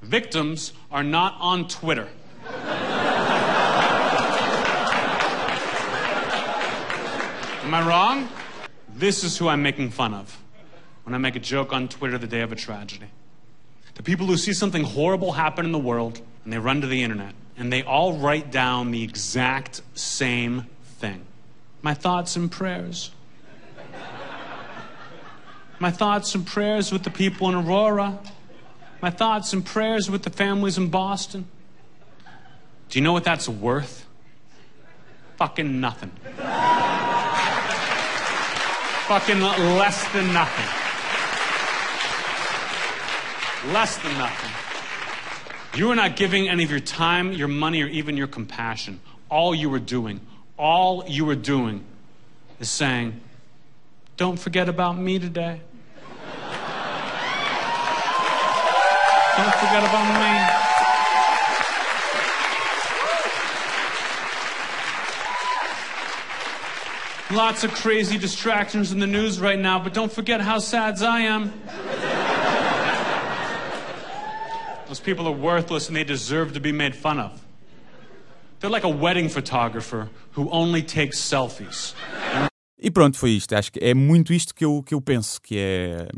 victims 0.00 0.72
are 0.92 1.02
not 1.02 1.34
on 1.40 1.66
Twitter. 1.66 2.08
Am 7.64 7.74
I 7.74 7.86
wrong? 7.86 8.28
This 8.94 9.24
is 9.24 9.36
who 9.36 9.48
I'm 9.48 9.62
making 9.62 9.90
fun 9.90 10.14
of 10.14 10.40
when 11.04 11.14
I 11.14 11.18
make 11.18 11.34
a 11.34 11.40
joke 11.40 11.72
on 11.72 11.88
Twitter 11.88 12.18
the 12.18 12.26
day 12.26 12.42
of 12.42 12.52
a 12.52 12.56
tragedy. 12.56 13.06
The 13.94 14.02
people 14.04 14.26
who 14.26 14.36
see 14.36 14.52
something 14.52 14.84
horrible 14.84 15.32
happen 15.32 15.66
in 15.66 15.72
the 15.72 15.78
world 15.78 16.20
and 16.44 16.52
they 16.52 16.58
run 16.58 16.80
to 16.80 16.86
the 16.86 17.02
internet 17.02 17.34
and 17.60 17.70
they 17.70 17.82
all 17.82 18.14
write 18.14 18.50
down 18.50 18.90
the 18.90 19.02
exact 19.02 19.82
same 19.94 20.64
thing. 20.98 21.20
My 21.82 21.92
thoughts 21.92 22.34
and 22.34 22.50
prayers. 22.50 23.10
My 25.78 25.90
thoughts 25.90 26.34
and 26.34 26.46
prayers 26.46 26.90
with 26.90 27.02
the 27.02 27.10
people 27.10 27.50
in 27.50 27.54
Aurora. 27.54 28.18
My 29.02 29.10
thoughts 29.10 29.52
and 29.52 29.64
prayers 29.64 30.10
with 30.10 30.22
the 30.22 30.30
families 30.30 30.78
in 30.78 30.88
Boston. 30.88 31.46
Do 32.88 32.98
you 32.98 33.04
know 33.04 33.12
what 33.12 33.24
that's 33.24 33.46
worth? 33.46 34.06
Fucking 35.36 35.80
nothing. 35.80 36.12
Fucking 39.06 39.40
less 39.40 40.12
than 40.12 40.32
nothing. 40.32 40.66
Less 43.72 43.98
than 43.98 44.16
nothing. 44.16 44.59
You 45.74 45.90
are 45.90 45.94
not 45.94 46.16
giving 46.16 46.48
any 46.48 46.64
of 46.64 46.70
your 46.70 46.80
time, 46.80 47.32
your 47.32 47.48
money, 47.48 47.82
or 47.82 47.86
even 47.86 48.16
your 48.16 48.26
compassion. 48.26 49.00
All 49.28 49.54
you 49.54 49.72
are 49.74 49.78
doing, 49.78 50.20
all 50.56 51.04
you 51.06 51.28
are 51.30 51.36
doing 51.36 51.84
is 52.58 52.68
saying, 52.68 53.20
Don't 54.16 54.38
forget 54.38 54.68
about 54.68 54.98
me 54.98 55.20
today. 55.20 55.60
Don't 59.36 59.54
forget 59.54 59.84
about 59.84 60.20
me. 67.30 67.36
Lots 67.36 67.62
of 67.62 67.72
crazy 67.72 68.18
distractions 68.18 68.90
in 68.90 68.98
the 68.98 69.06
news 69.06 69.40
right 69.40 69.58
now, 69.58 69.78
but 69.78 69.94
don't 69.94 70.10
forget 70.10 70.40
how 70.40 70.58
sad 70.58 71.00
I 71.00 71.20
am. 71.20 71.52
Those 74.90 75.00
people 75.00 75.28
are 75.28 75.36
worthless 75.36 75.88
and 75.88 75.94
they 75.94 76.02
deserve 76.04 76.52
to 76.54 76.60
be 76.60 76.72
made 76.72 76.96
fun 76.96 77.20
of. 77.20 77.30
They're 78.58 78.68
like 78.74 78.84
a 78.84 78.90
wedding 78.90 79.28
photographer 79.28 80.08
who 80.36 80.48
only 80.50 80.82
takes 80.82 81.16
selfies. 81.16 81.94
E 82.76 82.90
pronto, 82.90 83.16
foi 83.16 83.30
isto. 83.30 83.54
Acho 83.54 83.70
que 83.70 83.78
é 83.78 83.94
muito 83.94 84.32
isto 84.34 84.52
que 84.52 84.64
eu, 84.64 84.82
que 84.82 84.92
eu 84.92 85.00
penso, 85.00 85.40
que 85.40 85.56
é... 85.56 86.08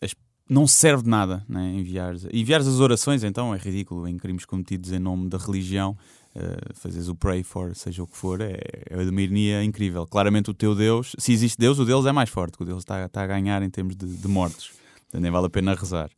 as- 0.00 0.14
Não 0.48 0.66
serve 0.66 1.02
de 1.02 1.10
nada 1.10 1.44
né, 1.46 1.74
enviar 1.74 2.14
enviar 2.32 2.62
as 2.62 2.80
orações, 2.80 3.22
então 3.22 3.54
é 3.54 3.58
ridículo 3.58 4.08
em 4.08 4.16
crimes 4.16 4.46
cometidos 4.46 4.90
em 4.90 4.98
nome 4.98 5.28
da 5.28 5.36
religião. 5.36 5.94
Uh, 6.34 6.74
fazeres 6.74 7.08
o 7.08 7.14
pray 7.14 7.42
for, 7.42 7.76
seja 7.76 8.02
o 8.02 8.06
que 8.06 8.16
for, 8.16 8.40
é, 8.40 8.56
é 8.88 8.96
uma 8.96 9.20
ironia 9.20 9.62
incrível. 9.62 10.06
Claramente, 10.06 10.50
o 10.50 10.54
teu 10.54 10.74
Deus, 10.74 11.14
se 11.18 11.32
existe 11.34 11.58
Deus, 11.58 11.78
o 11.78 11.84
deles 11.84 12.06
é 12.06 12.12
mais 12.12 12.30
forte, 12.30 12.56
o 12.60 12.64
Deus 12.64 12.78
está, 12.78 13.04
a 13.12 13.26
ganhar 13.26 13.62
em 13.62 13.68
termos 13.68 13.94
de, 13.94 14.06
de 14.06 14.26
mortes. 14.26 14.70
Portanto, 14.70 15.20
nem 15.22 15.30
vale 15.30 15.46
a 15.48 15.50
pena 15.50 15.74
rezar. 15.74 16.08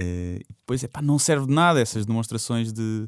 Uh, 0.00 0.40
depois, 0.60 0.82
é 0.82 0.88
pá, 0.88 1.02
não 1.02 1.18
serve 1.18 1.46
de 1.46 1.52
nada 1.52 1.80
essas 1.80 2.06
demonstrações 2.06 2.72
de. 2.72 3.06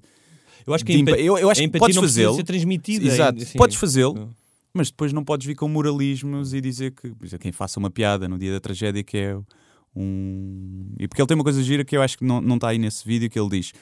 Eu 0.67 0.75
acho 0.75 0.85
que 0.85 0.93
de 0.93 1.01
empa- 1.01 1.13
eu, 1.13 1.37
eu 1.39 1.51
acho 1.51 1.61
que 1.61 1.79
podes 1.79 1.97
fazê-lo. 1.97 2.35
ser 2.37 2.45
transmitida, 2.45 3.07
Exato, 3.07 3.43
assim, 3.43 3.59
podes 3.59 3.77
fazê-lo, 3.77 4.15
não. 4.15 4.31
mas 4.73 4.91
depois 4.91 5.13
não 5.13 5.25
podes 5.25 5.47
vir 5.47 5.55
com 5.55 5.69
moralismos 5.69 6.53
e 6.55 6.61
dizer 6.61 6.93
que 6.93 7.15
por 7.15 7.27
exemplo, 7.27 7.43
quem 7.43 7.53
faça 7.53 7.79
uma 7.79 7.91
piada 7.91 8.29
no 8.29 8.39
dia 8.39 8.53
da 8.53 8.61
tragédia 8.61 9.03
que 9.03 9.17
é 9.19 9.39
um. 9.95 10.95
E 10.99 11.07
porque 11.09 11.21
ele 11.23 11.27
tem 11.29 11.35
uma 11.37 11.45
coisa 11.45 11.63
gira 11.63 11.85
que 11.85 11.97
eu 11.97 12.03
acho 12.03 12.19
que 12.19 12.25
não, 12.25 12.41
não 12.41 12.57
está 12.57 12.69
aí 12.69 12.79
nesse 12.79 13.05
vídeo 13.07 13.29
que 13.31 13.39
ele 13.39 13.49
diz: 13.49 13.73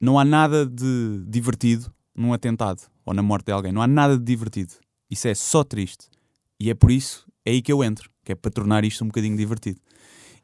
não 0.00 0.18
há 0.18 0.24
nada 0.24 0.66
de 0.66 1.24
divertido 1.26 1.92
num 2.14 2.32
atentado 2.32 2.82
ou 3.04 3.14
na 3.14 3.22
morte 3.22 3.46
de 3.46 3.52
alguém, 3.52 3.72
não 3.72 3.82
há 3.82 3.86
nada 3.86 4.18
de 4.18 4.24
divertido. 4.24 4.74
Isso 5.10 5.26
é 5.28 5.34
só 5.34 5.64
triste. 5.64 6.06
E 6.60 6.68
é 6.70 6.74
por 6.74 6.90
isso, 6.90 7.24
é 7.44 7.50
aí 7.52 7.62
que 7.62 7.72
eu 7.72 7.82
entro, 7.82 8.10
que 8.24 8.32
é 8.32 8.34
para 8.34 8.50
tornar 8.50 8.84
isto 8.84 9.02
um 9.04 9.06
bocadinho 9.06 9.36
divertido. 9.36 9.80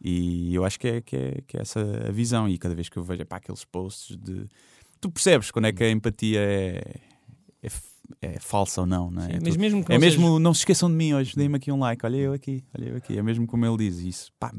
E 0.04 0.54
eu 0.54 0.64
acho 0.66 0.78
que 0.78 0.86
é, 0.86 1.00
que 1.00 1.16
é, 1.16 1.40
que 1.46 1.56
é 1.56 1.62
essa 1.62 1.80
a 1.80 2.12
visão. 2.12 2.46
E 2.46 2.58
cada 2.58 2.74
vez 2.74 2.90
que 2.90 2.96
eu 2.98 3.02
vejo 3.02 3.24
pá, 3.24 3.36
aqueles 3.36 3.64
posts 3.64 4.16
de. 4.16 4.46
Tu 5.00 5.10
percebes 5.10 5.50
quando 5.50 5.64
é 5.66 5.72
que 5.72 5.82
a 5.82 5.90
empatia 5.90 6.40
é, 6.40 7.00
é, 7.62 7.68
é 8.20 8.38
falsa 8.38 8.82
ou 8.82 8.86
não, 8.86 9.10
não 9.10 9.22
é? 9.22 9.26
Sim, 9.26 9.32
É 9.32 9.40
mas 9.40 9.56
mesmo 9.56 9.84
é 9.88 9.94
não 9.94 10.00
mesmo, 10.00 10.38
não 10.38 10.52
se 10.52 10.60
esqueçam 10.60 10.90
de 10.90 10.94
mim 10.94 11.14
hoje, 11.14 11.34
deem-me 11.34 11.56
aqui 11.56 11.72
um 11.72 11.78
like, 11.78 12.04
olha 12.04 12.16
eu 12.16 12.32
aqui, 12.34 12.62
olha 12.78 12.90
eu 12.90 12.96
aqui, 12.96 13.16
é 13.16 13.22
mesmo 13.22 13.46
como 13.46 13.64
ele 13.64 13.78
diz 13.78 13.98
isso. 13.98 14.30
Pá, 14.38 14.52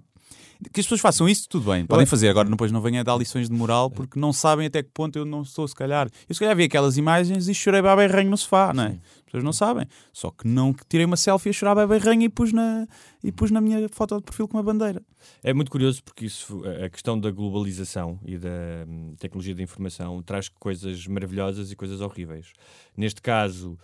que 0.74 0.80
as 0.80 0.86
pessoas 0.86 1.02
façam 1.02 1.28
isso, 1.28 1.48
tudo 1.48 1.72
bem, 1.72 1.86
podem 1.86 2.06
fazer. 2.06 2.30
Agora 2.30 2.50
depois 2.50 2.72
não 2.72 2.82
venham 2.82 3.02
a 3.02 3.04
dar 3.04 3.16
lições 3.18 3.50
de 3.50 3.56
moral 3.56 3.90
porque 3.92 4.20
não 4.20 4.32
sabem 4.34 4.66
até 4.66 4.82
que 4.82 4.90
ponto 4.94 5.18
eu 5.18 5.26
não 5.26 5.42
estou, 5.42 5.68
se 5.68 5.76
calhar. 5.76 6.10
Eu 6.28 6.34
se 6.34 6.40
calhar 6.40 6.56
vi 6.56 6.64
aquelas 6.64 6.98
imagens 6.98 7.48
e 7.48 7.54
chorei 7.54 7.82
bem 7.82 7.96
berranho 7.96 8.30
no 8.30 8.38
sofá, 8.38 8.74
não 8.74 8.84
é? 8.84 8.88
As 8.88 9.24
pessoas 9.26 9.44
não 9.44 9.54
sabem. 9.54 9.86
Só 10.14 10.32
que 10.32 10.48
não 10.48 10.74
que 10.74 10.86
tirei 10.88 11.06
uma 11.06 11.18
selfie 11.18 11.50
a 11.50 11.54
chorar 11.54 11.76
bem 11.76 11.86
berranho 11.88 12.24
e 12.24 12.30
pus 12.30 12.54
na, 12.54 12.88
e 13.26 13.32
pus 13.32 13.52
na 13.52 13.60
minha 13.60 13.88
foto 13.90 14.18
de 14.18 14.24
perfil 14.24 14.48
com 14.48 14.58
uma 14.58 14.64
bandeira. 14.64 15.02
É 15.44 15.54
muito 15.54 15.72
curioso 15.72 16.04
porque 16.04 16.26
isso, 16.26 16.62
a 16.86 16.90
questão 16.90 17.20
da 17.20 17.32
globalização 17.32 18.20
e 18.26 18.38
da 18.38 18.50
hum, 18.88 19.16
tecnologia 19.20 19.56
da 19.56 19.64
informação 19.64 20.22
traz 20.22 20.48
coisas 20.50 21.08
maravilhosas 21.08 21.72
e 21.72 21.76
coisas 21.76 22.02
horríveis. 22.02 22.52
Neste 22.96 23.22
caso, 23.22 23.78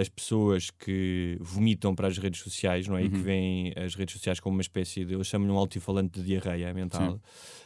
as 0.00 0.08
pessoas 0.08 0.70
que 0.70 1.36
vomitam 1.40 1.92
para 1.92 2.06
as 2.06 2.16
redes 2.18 2.40
sociais, 2.40 2.86
não 2.86 2.96
é? 2.96 3.02
E 3.02 3.06
Uhum. 3.06 3.10
que 3.10 3.18
veem 3.18 3.72
as 3.76 3.96
redes 3.96 4.12
sociais 4.14 4.38
como 4.38 4.54
uma 4.56 4.62
espécie 4.62 5.04
de, 5.04 5.14
eu 5.14 5.24
chamo-lhe 5.24 5.50
um 5.50 5.58
altifalante 5.58 6.20
de 6.20 6.24
diarreia 6.26 6.72
mental. 6.72 7.20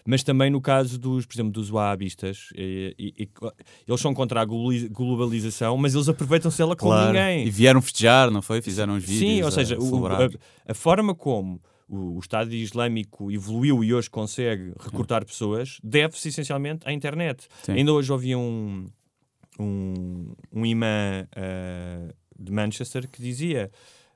Mas 0.06 0.22
também 0.22 0.50
no 0.50 0.62
caso 0.62 0.98
dos, 0.98 1.26
por 1.26 1.34
exemplo, 1.34 1.52
dos 1.52 1.70
wahhabistas, 1.70 2.48
e, 2.56 2.94
e- 2.98 3.24
e- 3.24 3.28
eles 3.86 4.00
são 4.00 4.14
contra 4.14 4.40
a 4.40 4.44
globali- 4.46 4.88
globalização, 4.88 5.76
mas 5.76 5.94
eles 5.94 6.08
aproveitam-se 6.08 6.56
dela 6.56 6.74
como 6.74 6.94
ninguém. 7.06 7.46
E 7.46 7.50
vieram 7.50 7.82
festejar, 7.82 8.30
não 8.30 8.40
foi? 8.40 8.62
Fizeram 8.62 8.96
os 8.96 9.04
vídeos. 9.04 9.18
Sim, 9.20 9.42
ou 9.42 9.48
a 9.48 9.50
seja, 9.50 9.76
o- 9.78 9.82
celebrar. 9.82 10.22
a, 10.22 10.72
a 10.72 10.74
forma 10.74 11.09
como 11.14 11.60
o, 11.88 12.16
o 12.16 12.18
Estado 12.18 12.54
Islâmico 12.54 13.30
evoluiu 13.30 13.82
e 13.82 13.92
hoje 13.92 14.08
consegue 14.08 14.72
recrutar 14.78 15.24
pessoas 15.24 15.78
deve-se 15.82 16.28
essencialmente 16.28 16.86
à 16.88 16.92
internet. 16.92 17.48
Sim. 17.62 17.72
Ainda 17.72 17.92
hoje 17.92 18.12
ouvi 18.12 18.36
um, 18.36 18.86
um, 19.58 20.34
um 20.52 20.66
imã 20.66 21.26
ah, 21.34 22.12
de 22.38 22.52
Manchester 22.52 23.08
que 23.08 23.20
dizia. 23.20 23.70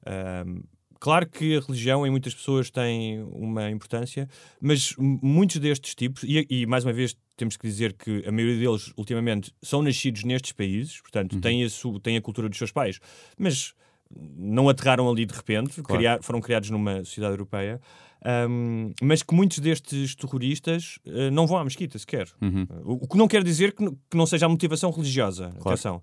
ahm, 0.07 0.63
Claro 1.05 1.29
que 1.29 1.59
a 1.59 1.61
religião 1.61 2.07
em 2.07 2.11
muitas 2.11 2.35
pessoas 2.35 2.71
tem 2.71 3.23
uma 3.25 3.71
importância, 3.71 4.27
mas 4.59 4.95
muitos 4.97 5.59
destes 5.59 5.95
tipos, 5.95 6.23
e, 6.23 6.47
e 6.49 6.65
mais 6.65 6.83
uma 6.83 6.95
vez 6.95 7.15
temos 7.37 7.59
que 7.59 7.67
dizer 7.67 7.93
que 7.93 8.25
a 8.27 8.33
maioria 8.33 8.59
deles 8.59 8.91
ultimamente 8.97 9.53
são 9.61 9.83
nascidos 9.83 10.25
nestes 10.25 10.53
países, 10.53 11.03
portanto 11.03 11.39
têm, 11.43 11.63
a 11.63 11.69
têm 12.03 12.17
a 12.17 12.23
cultura 12.23 12.49
dos 12.49 12.57
seus 12.57 12.73
pais, 12.73 13.01
mas 13.37 13.75
não 14.17 14.69
aterraram 14.69 15.09
ali 15.11 15.25
de 15.27 15.35
repente, 15.35 15.83
Claro. 15.83 15.99
criar- 15.99 16.23
foram 16.23 16.41
criados 16.41 16.71
numa 16.71 16.99
sociedade 17.05 17.33
europeia, 17.35 17.81
ahm, 18.25 18.93
mas 19.03 19.23
que 19.23 19.35
muitos 19.35 19.59
destes 19.59 20.15
terroristas 20.15 20.99
eh, 21.07 21.31
não 21.31 21.47
vão 21.47 21.59
à 21.59 21.65
mesquita 21.65 21.99
sequer. 21.99 22.29
Uhum. 22.41 22.67
O, 22.85 23.05
o 23.05 23.09
que 23.09 23.17
não 23.17 23.29
quer 23.29 23.43
dizer 23.45 23.73
que, 23.75 23.85
que 24.11 24.17
não 24.17 24.27
seja 24.27 24.47
a 24.47 24.49
motivação 24.49 24.91
religiosa, 24.91 25.51
Claro. 25.61 25.71
atenção, 25.71 26.03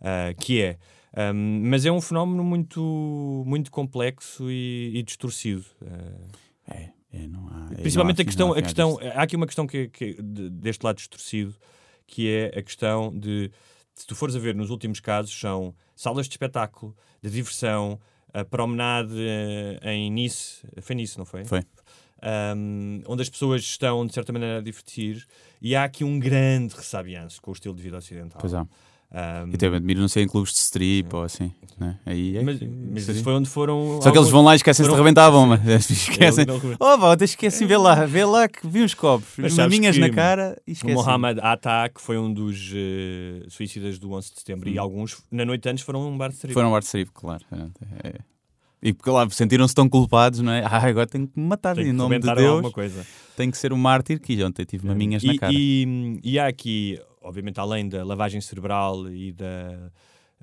Ah, 0.00 0.34
que 0.38 0.60
é 0.60 0.78
Um, 1.14 1.60
mas 1.68 1.84
é 1.84 1.92
um 1.92 2.00
fenómeno 2.00 2.42
muito, 2.42 3.44
muito 3.46 3.70
complexo 3.70 4.50
e, 4.50 4.92
e 4.94 5.02
distorcido. 5.02 5.62
Uh, 5.82 6.26
é, 6.66 6.88
é, 7.12 7.26
não 7.28 7.48
há, 7.48 7.68
é, 7.70 7.82
principalmente 7.82 8.16
não 8.16 8.22
há, 8.22 8.22
a 8.22 8.24
questão, 8.24 8.52
a 8.52 8.62
questão 8.62 8.98
há 9.14 9.22
aqui 9.22 9.36
uma 9.36 9.44
questão 9.46 9.66
que, 9.66 9.88
que 9.88 10.14
de, 10.22 10.48
deste 10.48 10.82
lado 10.82 10.96
distorcido, 10.96 11.54
que 12.06 12.30
é 12.30 12.58
a 12.58 12.62
questão 12.62 13.12
de 13.14 13.50
se 14.02 14.06
tu 14.06 14.16
fores 14.16 14.34
a 14.34 14.38
ver 14.40 14.52
nos 14.52 14.68
últimos 14.68 14.98
casos, 14.98 15.32
são 15.38 15.72
salas 15.94 16.26
de 16.26 16.32
espetáculo, 16.32 16.92
de 17.22 17.30
diversão, 17.30 18.00
a 18.34 18.44
promenade 18.44 19.14
eh, 19.16 19.92
em 19.92 20.10
Nice, 20.10 20.66
foi 20.80 20.96
Nice, 20.96 21.16
não 21.16 21.24
foi? 21.24 21.44
Foi. 21.44 21.60
Um, 22.56 23.00
onde 23.06 23.22
as 23.22 23.28
pessoas 23.28 23.62
estão, 23.62 24.04
de 24.04 24.12
certa 24.12 24.32
maneira, 24.32 24.58
a 24.58 24.60
divertir, 24.60 25.24
e 25.60 25.76
há 25.76 25.84
aqui 25.84 26.02
um 26.02 26.18
grande 26.18 26.74
ressabianço 26.74 27.40
com 27.40 27.52
o 27.52 27.54
estilo 27.54 27.76
de 27.76 27.82
vida 27.82 27.96
ocidental. 27.96 28.40
Pois 28.40 28.52
há. 28.54 28.66
Um, 29.14 29.50
e 29.52 29.56
também 29.58 29.76
admiro, 29.76 30.00
não 30.00 30.08
sei, 30.08 30.22
em 30.22 30.26
clubes 30.26 30.52
de 30.52 30.58
strip 30.60 31.10
sim. 31.10 31.16
ou 31.16 31.22
assim. 31.22 31.52
Né? 31.78 31.98
Aí 32.06 32.36
é 32.36 32.42
mas, 32.42 32.58
mas 32.90 33.08
isso 33.08 33.22
foi 33.22 33.34
onde 33.34 33.48
foram. 33.48 34.00
Só 34.00 34.10
que 34.10 34.16
eles 34.16 34.30
vão 34.30 34.42
lá 34.42 34.54
e 34.54 34.56
esquecem-se 34.56 34.90
de 34.90 34.96
rebentar 34.96 35.26
a 35.26 35.30
bomba. 35.30 35.60
Esquecem. 35.66 36.46
Oh, 36.80 36.96
vá, 36.96 37.14
esquecem, 37.20 37.66
vê 37.66 37.76
lá, 37.76 38.06
vê 38.06 38.24
lá 38.24 38.48
que 38.48 38.66
vi 38.66 38.82
uns 38.82 38.94
copos, 38.94 39.26
maminhas 39.56 39.98
na 39.98 40.08
cara 40.08 40.56
e 40.66 40.72
esquecem. 40.72 40.96
O 40.96 41.04
Mohamed 41.04 41.40
Atta, 41.42 41.90
que 41.94 42.00
foi 42.00 42.16
um 42.16 42.32
dos 42.32 42.72
uh, 42.72 43.50
suicidas 43.50 43.98
do 43.98 44.12
11 44.12 44.30
de 44.30 44.38
setembro, 44.38 44.70
hum. 44.70 44.72
e 44.72 44.78
alguns 44.78 45.22
na 45.30 45.44
noite 45.44 45.68
antes 45.68 45.84
foram 45.84 46.08
um 46.08 46.16
bar 46.16 46.28
de 46.28 46.36
strip. 46.36 46.54
Foram 46.54 46.68
um 46.68 46.72
bar 46.72 46.80
de 46.80 46.86
strip, 46.86 47.10
claro. 47.12 47.44
É. 48.02 48.14
E 48.82 48.92
porque 48.92 49.10
lá 49.10 49.28
sentiram-se 49.30 49.74
tão 49.74 49.88
culpados, 49.88 50.40
não 50.40 50.52
é? 50.52 50.62
Ah, 50.72 50.86
agora 50.86 51.06
tenho 51.06 51.28
que 51.28 51.38
me 51.38 51.46
matar 51.46 51.78
em 51.78 51.92
nome 51.92 52.18
de 52.18 52.34
Deus. 52.34 52.72
Coisa. 52.72 53.06
Tenho 53.36 53.52
que 53.52 53.58
ser 53.58 53.72
um 53.72 53.76
mártir 53.76 54.18
que 54.20 54.42
ontem 54.42 54.64
tive 54.64 54.86
maminhas 54.86 55.22
e, 55.22 55.26
na 55.26 55.38
cara. 55.38 55.52
E, 55.54 56.18
e 56.24 56.38
há 56.38 56.46
aqui 56.46 56.98
obviamente, 57.22 57.58
além 57.58 57.88
da 57.88 58.04
lavagem 58.04 58.40
cerebral 58.40 59.08
e 59.10 59.32
da, 59.32 59.90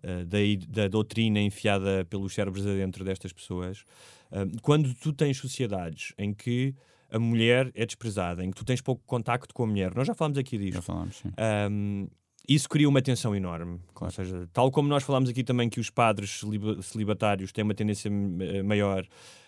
uh, 0.04 0.26
da, 0.26 0.38
da, 0.68 0.88
doutrina 0.88 1.40
enfiada 1.40 2.06
pelos 2.10 2.34
cérebros 2.34 2.66
adentro 2.66 3.04
destas 3.04 3.34
pessoas, 3.34 3.84
uh, 4.32 4.62
quando 4.62 4.94
tu 4.94 5.14
tens 5.14 5.38
sociedades 5.38 6.14
em 6.18 6.34
que 6.34 6.76
a 7.12 7.20
mulher 7.20 7.72
é 7.74 7.86
desprezada, 7.86 8.44
em 8.44 8.52
que 8.52 8.58
tu 8.58 8.64
tens 8.64 8.82
pouco 8.82 9.02
contacto 9.06 9.54
com 9.54 9.64
a 9.64 9.68
mulher, 9.68 9.94
nós 9.96 10.08
já 10.08 10.14
falámos 10.14 10.38
aqui 10.38 10.58
disto. 10.58 10.76
Já 10.76 10.82
falámos, 10.82 11.18
sim. 11.18 11.30
Um, 11.72 12.08
isso 12.48 12.68
cria 12.68 12.90
uma 12.90 13.02
tensão 13.02 13.36
enorme. 13.36 13.80
Claro. 13.94 14.12
Ou 14.12 14.26
seja, 14.26 14.50
tal 14.52 14.72
como 14.72 14.88
nós 14.88 15.04
falámos 15.04 15.30
aqui 15.30 15.44
também 15.44 15.70
que 15.70 15.80
os 15.80 15.90
padres 15.90 16.42
celibatários 16.82 17.52
têm 17.52 17.64
uma 17.64 17.76
tendência 17.76 18.10
maior 18.64 19.06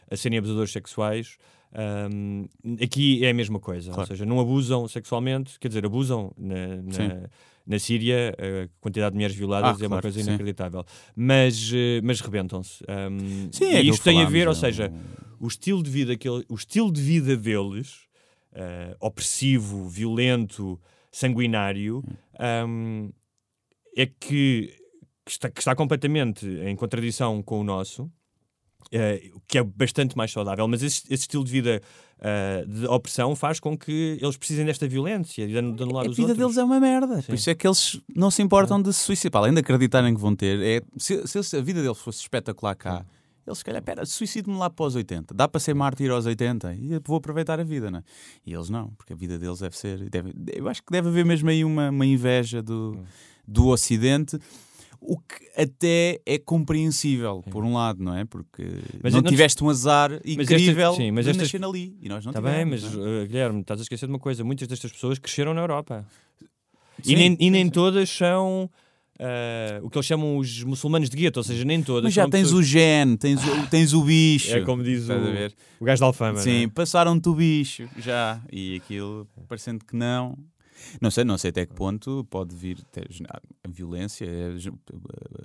a 0.09 0.15
serem 0.15 0.37
abusadores 0.37 0.71
sexuais, 0.71 1.37
um, 1.73 2.45
aqui 2.81 3.25
é 3.25 3.29
a 3.29 3.33
mesma 3.33 3.59
coisa, 3.59 3.91
claro. 3.91 4.01
ou 4.01 4.07
seja, 4.07 4.25
não 4.25 4.39
abusam 4.39 4.87
sexualmente, 4.87 5.57
quer 5.59 5.69
dizer, 5.69 5.85
abusam 5.85 6.33
na, 6.37 6.67
na, 6.77 7.29
na 7.65 7.79
Síria, 7.79 8.35
a 8.37 8.69
quantidade 8.81 9.11
de 9.11 9.15
mulheres 9.15 9.35
violadas 9.35 9.69
ah, 9.69 9.73
é 9.73 9.77
claro, 9.77 9.93
uma 9.93 10.01
coisa 10.01 10.19
inacreditável, 10.19 10.83
mas, 11.15 11.71
eh, 11.73 12.01
mas 12.03 12.19
rebentam-se. 12.19 12.83
Um, 12.83 13.49
sim, 13.51 13.65
é 13.65 13.81
e 13.81 13.89
isto 13.89 14.03
tem 14.03 14.21
a 14.21 14.25
ver, 14.25 14.47
ou 14.47 14.55
seja, 14.55 14.91
o 15.39 15.47
estilo 15.47 15.81
de 15.81 15.89
vida, 15.89 16.13
aquele, 16.13 16.43
o 16.49 16.55
estilo 16.55 16.91
de 16.91 17.01
vida 17.01 17.37
deles, 17.37 18.07
uh, 18.53 18.95
opressivo, 18.99 19.87
violento, 19.87 20.79
sanguinário, 21.09 22.03
um, 22.67 23.11
é 23.95 24.05
que, 24.05 24.75
que, 25.25 25.31
está, 25.31 25.49
que 25.49 25.59
está 25.59 25.73
completamente 25.73 26.45
em 26.45 26.75
contradição 26.75 27.41
com 27.41 27.61
o 27.61 27.63
nosso 27.63 28.11
Uh, 28.87 29.39
que 29.47 29.57
é 29.57 29.63
bastante 29.63 30.17
mais 30.17 30.31
saudável, 30.31 30.67
mas 30.67 30.83
esse, 30.83 31.01
esse 31.05 31.23
estilo 31.23 31.43
de 31.43 31.51
vida 31.51 31.81
uh, 32.19 32.67
de 32.67 32.85
opressão 32.87 33.35
faz 33.35 33.59
com 33.59 33.77
que 33.77 34.17
eles 34.21 34.35
precisem 34.35 34.65
desta 34.65 34.87
violência 34.87 35.43
e 35.43 35.47
de 35.47 35.57
anular 35.57 36.03
os 36.03 36.09
outros. 36.09 36.19
A 36.19 36.27
vida 36.27 36.35
deles 36.35 36.57
é 36.57 36.63
uma 36.63 36.79
merda, 36.79 37.21
Sim. 37.21 37.27
por 37.27 37.35
isso 37.35 37.49
é 37.49 37.55
que 37.55 37.67
eles 37.67 38.01
não 38.15 38.29
se 38.29 38.41
importam 38.41 38.81
de 38.81 38.91
se 38.91 39.03
suicidar, 39.03 39.41
além 39.41 39.53
de 39.53 39.59
acreditarem 39.59 40.13
que 40.13 40.19
vão 40.19 40.35
ter. 40.35 40.61
É, 40.61 40.81
se, 40.97 41.25
se 41.25 41.57
a 41.57 41.61
vida 41.61 41.81
deles 41.81 41.99
fosse 41.99 42.19
espetacular 42.19 42.75
cá, 42.75 43.05
eles 43.45 43.57
se 43.57 43.65
calhar, 43.65 43.81
pera, 43.81 44.05
suicido-me 44.05 44.57
lá 44.57 44.69
para 44.69 44.85
os 44.85 44.95
80, 44.95 45.33
dá 45.33 45.47
para 45.47 45.59
ser 45.59 45.73
mártir 45.73 46.11
aos 46.11 46.25
80 46.25 46.75
e 46.75 46.99
vou 47.03 47.17
aproveitar 47.17 47.59
a 47.59 47.63
vida, 47.63 47.89
não 47.89 47.99
é? 47.99 48.03
E 48.45 48.53
eles 48.53 48.69
não, 48.69 48.89
porque 48.91 49.13
a 49.13 49.15
vida 49.15 49.37
deles 49.39 49.59
deve 49.59 49.77
ser. 49.77 50.09
Deve, 50.09 50.33
eu 50.53 50.67
acho 50.69 50.83
que 50.83 50.91
deve 50.91 51.09
haver 51.09 51.25
mesmo 51.25 51.49
aí 51.49 51.63
uma, 51.63 51.89
uma 51.89 52.05
inveja 52.05 52.61
do, 52.61 52.99
do 53.47 53.67
Ocidente 53.67 54.37
o 55.01 55.17
que 55.17 55.49
até 55.59 56.21
é 56.25 56.37
compreensível, 56.37 57.43
por 57.49 57.63
um 57.63 57.73
lado, 57.73 58.03
não 58.03 58.15
é? 58.15 58.23
Porque 58.23 58.63
mas 59.01 59.11
não, 59.11 59.21
não 59.21 59.29
tiveste 59.29 59.63
um 59.63 59.69
azar 59.69 60.21
incrível 60.23 60.91
esta, 60.91 61.01
sim, 61.01 61.11
mas 61.11 61.25
de 61.25 61.33
nascer 61.33 61.63
ali 61.63 61.97
e 61.99 62.07
nós 62.07 62.23
não 62.23 62.29
Está 62.29 62.39
bem, 62.39 62.63
mas 62.65 62.83
é? 62.83 62.87
uh, 62.87 63.27
Guilherme, 63.27 63.61
estás 63.61 63.79
a 63.79 63.83
esquecer 63.83 64.05
de 64.05 64.11
uma 64.11 64.19
coisa: 64.19 64.43
muitas 64.43 64.67
destas 64.67 64.91
pessoas 64.91 65.17
cresceram 65.17 65.55
na 65.55 65.61
Europa 65.61 66.05
sim, 67.01 67.13
e 67.13 67.15
nem, 67.15 67.37
e 67.39 67.49
nem 67.49 67.67
todas 67.67 68.09
são. 68.09 68.69
Uh, 69.19 69.85
o 69.85 69.89
que 69.89 69.97
eles 69.99 70.05
chamam 70.07 70.37
os 70.37 70.63
muçulmanos 70.63 71.07
de 71.07 71.15
gueto, 71.15 71.39
ou 71.39 71.43
seja, 71.43 71.63
nem 71.63 71.83
todas. 71.83 72.05
Mas 72.05 72.13
já 72.13 72.27
tens 72.27 72.47
pessoas... 72.47 72.65
o 72.65 72.67
gene, 72.67 73.17
tens 73.17 73.39
o, 73.45 73.67
tens 73.67 73.93
o 73.93 74.03
bicho. 74.03 74.55
É 74.55 74.61
como 74.61 74.81
diz 74.81 75.07
o, 75.09 75.13
o 75.79 75.85
gajo 75.85 75.99
da 75.99 76.05
Alfama. 76.07 76.39
Sim, 76.39 76.63
é? 76.63 76.67
passaram-te 76.67 77.29
o 77.29 77.35
bicho 77.35 77.87
já. 77.99 78.41
E 78.51 78.77
aquilo, 78.77 79.27
parecendo 79.47 79.85
que 79.85 79.95
não, 79.95 80.35
não 81.01 81.11
sei, 81.11 81.23
não 81.23 81.37
sei 81.37 81.49
até 81.49 81.65
que 81.65 81.73
ponto 81.73 82.25
pode 82.29 82.55
vir 82.55 82.77
a 83.63 83.67
violência, 83.67 84.27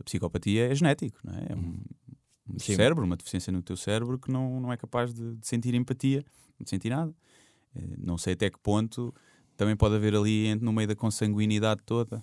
a 0.00 0.04
psicopatia 0.04 0.68
é 0.70 0.74
genético, 0.74 1.18
não 1.24 1.34
é? 1.34 1.46
É 1.50 1.54
um, 1.56 1.78
um 2.54 2.58
cérebro, 2.58 3.04
uma 3.04 3.16
deficiência 3.16 3.52
no 3.52 3.62
teu 3.62 3.76
cérebro 3.76 4.18
que 4.18 4.30
não, 4.30 4.60
não 4.60 4.72
é 4.72 4.76
capaz 4.76 5.12
de, 5.12 5.36
de 5.36 5.46
sentir 5.46 5.74
empatia, 5.74 6.24
de 6.60 6.68
sentir 6.68 6.90
nada. 6.90 7.14
Eh, 7.74 7.96
não 7.98 8.16
sei 8.16 8.34
até 8.34 8.50
que 8.50 8.58
ponto 8.58 9.14
também 9.56 9.76
pode 9.76 9.94
haver 9.94 10.14
ali 10.14 10.54
no 10.56 10.72
meio 10.72 10.88
da 10.88 10.94
consanguinidade 10.94 11.80
toda 11.84 12.22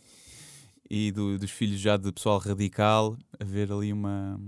e 0.90 1.12
do, 1.12 1.38
dos 1.38 1.52
filhos 1.52 1.80
já 1.80 1.98
de 1.98 2.12
pessoal 2.12 2.38
radical 2.38 3.18
haver 3.40 3.72
ali 3.72 3.92
uma 3.92 4.40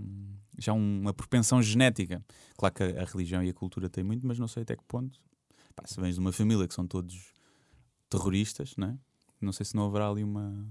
já 0.58 0.72
uma 0.72 1.14
propensão 1.14 1.62
genética. 1.62 2.24
Claro 2.58 2.74
que 2.74 2.84
a, 2.84 3.02
a 3.02 3.06
religião 3.06 3.44
e 3.44 3.50
a 3.50 3.54
cultura 3.54 3.90
têm 3.90 4.04
muito, 4.04 4.26
mas 4.26 4.40
não 4.40 4.48
sei 4.48 4.64
até 4.64 4.76
que 4.76 4.84
ponto. 4.86 5.20
Pá, 5.76 5.84
se 5.86 6.00
vens 6.00 6.16
de 6.16 6.22
uma 6.22 6.32
família 6.32 6.68
que 6.68 6.74
são 6.74 6.88
todos 6.88 7.35
terroristas, 8.10 8.76
não 8.78 8.90
é? 8.90 8.98
Não 9.42 9.52
sei 9.52 9.66
se 9.66 9.76
não 9.76 9.86
haverá 9.86 10.10
ali 10.10 10.24
uma, 10.24 10.68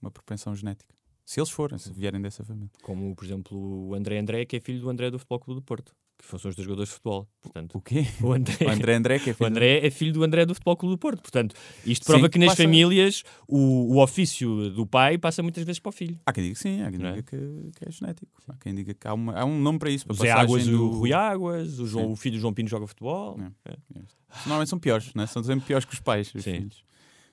uma 0.00 0.10
propensão 0.10 0.54
genética. 0.54 0.94
Se 1.24 1.40
eles 1.40 1.50
forem, 1.50 1.78
se 1.78 1.92
vierem 1.92 2.20
dessa 2.20 2.44
família. 2.44 2.70
Como, 2.82 3.14
por 3.14 3.24
exemplo, 3.24 3.58
o 3.88 3.94
André 3.94 4.18
André, 4.18 4.44
que 4.44 4.56
é 4.56 4.60
filho 4.60 4.80
do 4.80 4.88
André 4.88 5.10
do 5.10 5.18
Futebol 5.18 5.40
Clube 5.40 5.60
do 5.60 5.64
Porto. 5.64 5.94
Que 6.18 6.26
são 6.26 6.36
os 6.36 6.56
dois 6.56 6.66
jogadores 6.66 6.88
de 6.88 6.94
futebol. 6.94 7.28
Portanto, 7.40 7.78
o 7.78 7.80
quê? 7.80 8.04
O 8.20 8.32
André, 8.32 8.56
o 8.66 8.70
André, 8.70 8.94
André, 8.94 9.18
que 9.18 9.30
é 9.30 9.32
filho 9.32 9.46
o 9.46 9.50
André 9.50 9.86
é 9.86 9.90
filho 9.90 10.12
do 10.12 10.24
André 10.24 10.44
do 10.44 10.52
Futebol 10.52 10.76
Clube 10.76 10.94
do 10.96 10.98
Porto. 10.98 11.22
Portanto, 11.22 11.54
isto 11.86 12.04
prova 12.04 12.26
sim, 12.26 12.30
que 12.30 12.38
nas 12.38 12.48
passa... 12.48 12.62
famílias 12.64 13.22
o, 13.46 13.94
o 13.94 14.02
ofício 14.02 14.70
do 14.70 14.84
pai 14.84 15.16
passa 15.16 15.42
muitas 15.42 15.62
vezes 15.64 15.78
para 15.78 15.90
o 15.90 15.92
filho. 15.92 16.18
Há 16.26 16.32
quem 16.32 16.42
diga 16.42 16.54
que 16.56 16.60
sim, 16.60 16.82
há 16.82 16.90
quem 16.90 16.98
diga 16.98 17.18
é? 17.18 17.22
que, 17.22 17.70
que, 17.76 17.88
é 17.88 17.90
genético. 17.90 18.32
Há 18.48 18.56
quem 18.56 18.74
diga 18.74 18.92
que 18.92 19.06
há, 19.06 19.14
uma, 19.14 19.38
há 19.38 19.44
um 19.44 19.58
nome 19.60 19.78
para 19.78 19.90
isso. 19.90 20.06
Para 20.06 20.16
Zé 20.16 20.30
Águas, 20.30 20.66
do... 20.66 20.84
o 20.84 20.98
Rui 20.98 21.12
Águas, 21.12 21.78
o, 21.78 21.86
João, 21.86 22.12
o 22.12 22.16
filho 22.16 22.36
do 22.36 22.40
João 22.40 22.52
Pino 22.52 22.68
joga 22.68 22.86
futebol. 22.86 23.38
É. 23.64 23.72
É. 23.72 24.02
Normalmente 24.40 24.70
são 24.70 24.78
piores, 24.78 25.14
né? 25.14 25.26
são 25.26 25.42
sempre 25.42 25.66
piores 25.66 25.84
que 25.84 25.94
os 25.94 26.00
pais, 26.00 26.34
os 26.34 26.42
sim. 26.42 26.54
filhos. 26.54 26.84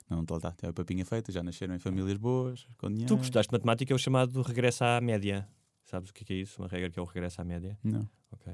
Não, 0.08 0.22
está, 0.22 0.36
está, 0.36 0.52
tem 0.52 0.70
a 0.70 0.72
papinha 0.72 1.04
feita, 1.04 1.32
já 1.32 1.42
nasceram 1.42 1.74
em 1.74 1.78
famílias 1.78 2.16
boas, 2.16 2.66
com 2.78 2.88
dinheiro. 2.88 3.08
Tu 3.08 3.16
gostaste 3.16 3.50
de 3.50 3.54
matemática, 3.54 3.92
é 3.92 3.96
o 3.96 3.98
chamado 3.98 4.40
regresso 4.42 4.84
à 4.84 5.00
média. 5.00 5.48
Sabes 5.84 6.10
o 6.10 6.14
que 6.14 6.32
é, 6.32 6.36
isso? 6.36 6.62
Uma 6.62 6.68
regra 6.68 6.90
que 6.90 6.98
é 6.98 7.02
o 7.02 7.04
regresso 7.04 7.40
à 7.40 7.44
média? 7.44 7.76
Não. 7.82 8.08
Ok. 8.30 8.52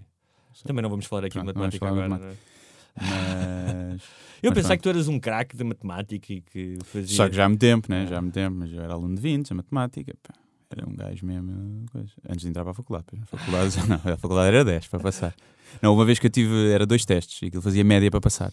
Também 0.64 0.82
não 0.82 0.90
vamos 0.90 1.06
falar 1.06 1.24
aqui 1.26 1.38
de 1.38 1.44
matemática 1.44 1.86
agora. 1.86 2.08
De 2.08 2.14
é? 2.14 2.18
Mas. 2.18 4.02
eu 4.42 4.50
mas 4.50 4.54
pensava 4.54 4.76
que 4.76 4.82
tu 4.82 4.88
eras 4.88 5.08
um 5.08 5.18
craque 5.18 5.56
de 5.56 5.64
matemática 5.64 6.32
e 6.32 6.40
que 6.40 6.78
fazia. 6.84 7.16
Só 7.16 7.28
que 7.28 7.36
já 7.36 7.44
há 7.44 7.48
muito 7.48 7.60
tempo, 7.60 7.90
né? 7.90 8.06
Já 8.06 8.18
há 8.18 8.22
muito 8.22 8.34
tempo, 8.34 8.56
mas 8.58 8.72
eu 8.72 8.82
era 8.82 8.92
aluno 8.92 9.14
de 9.14 9.20
20, 9.20 9.52
a 9.52 9.54
matemática. 9.56 10.14
Pá. 10.22 10.34
Era 10.70 10.88
um 10.88 10.94
gajo 10.94 11.26
mesmo. 11.26 11.84
Coisa. 11.90 12.12
Antes 12.28 12.42
de 12.42 12.48
entrar 12.48 12.62
para 12.62 12.72
a 12.72 12.74
faculdade. 12.74 13.06
A 13.20 13.26
faculdade, 13.26 13.76
não, 13.88 14.12
a 14.12 14.16
faculdade 14.16 14.48
era 14.48 14.64
10 14.64 14.86
para 14.88 15.00
passar. 15.00 15.34
Não, 15.80 15.94
uma 15.94 16.04
vez 16.04 16.18
que 16.18 16.26
eu 16.26 16.30
tive, 16.30 16.70
era 16.70 16.86
dois 16.86 17.04
testes 17.04 17.42
e 17.42 17.46
aquilo 17.46 17.62
fazia 17.62 17.84
média 17.84 18.10
para 18.10 18.20
passar. 18.20 18.52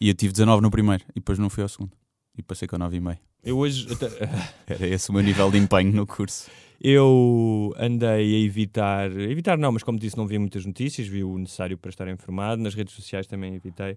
E 0.00 0.08
eu 0.08 0.14
tive 0.14 0.32
19 0.32 0.62
no 0.62 0.70
primeiro 0.70 1.04
e 1.10 1.20
depois 1.20 1.38
não 1.38 1.48
fui 1.48 1.62
ao 1.62 1.68
segundo 1.68 1.92
e 2.36 2.42
passei 2.42 2.68
com 2.68 2.76
9,5. 2.76 3.18
Eu 3.44 3.58
hoje. 3.58 3.86
Era 4.66 4.86
esse 4.86 5.10
o 5.10 5.12
meu 5.12 5.22
nível 5.22 5.50
de 5.50 5.58
empenho 5.58 5.92
no 5.92 6.06
curso. 6.06 6.50
Eu 6.80 7.74
andei 7.78 8.34
a 8.34 8.38
evitar. 8.40 9.10
Evitar 9.10 9.56
não, 9.56 9.72
mas 9.72 9.82
como 9.82 9.98
disse, 9.98 10.16
não 10.16 10.26
vi 10.26 10.38
muitas 10.38 10.66
notícias, 10.66 11.06
vi 11.06 11.24
o 11.24 11.38
necessário 11.38 11.78
para 11.78 11.88
estar 11.88 12.08
informado. 12.08 12.62
Nas 12.62 12.74
redes 12.74 12.94
sociais 12.94 13.26
também 13.26 13.54
evitei. 13.54 13.96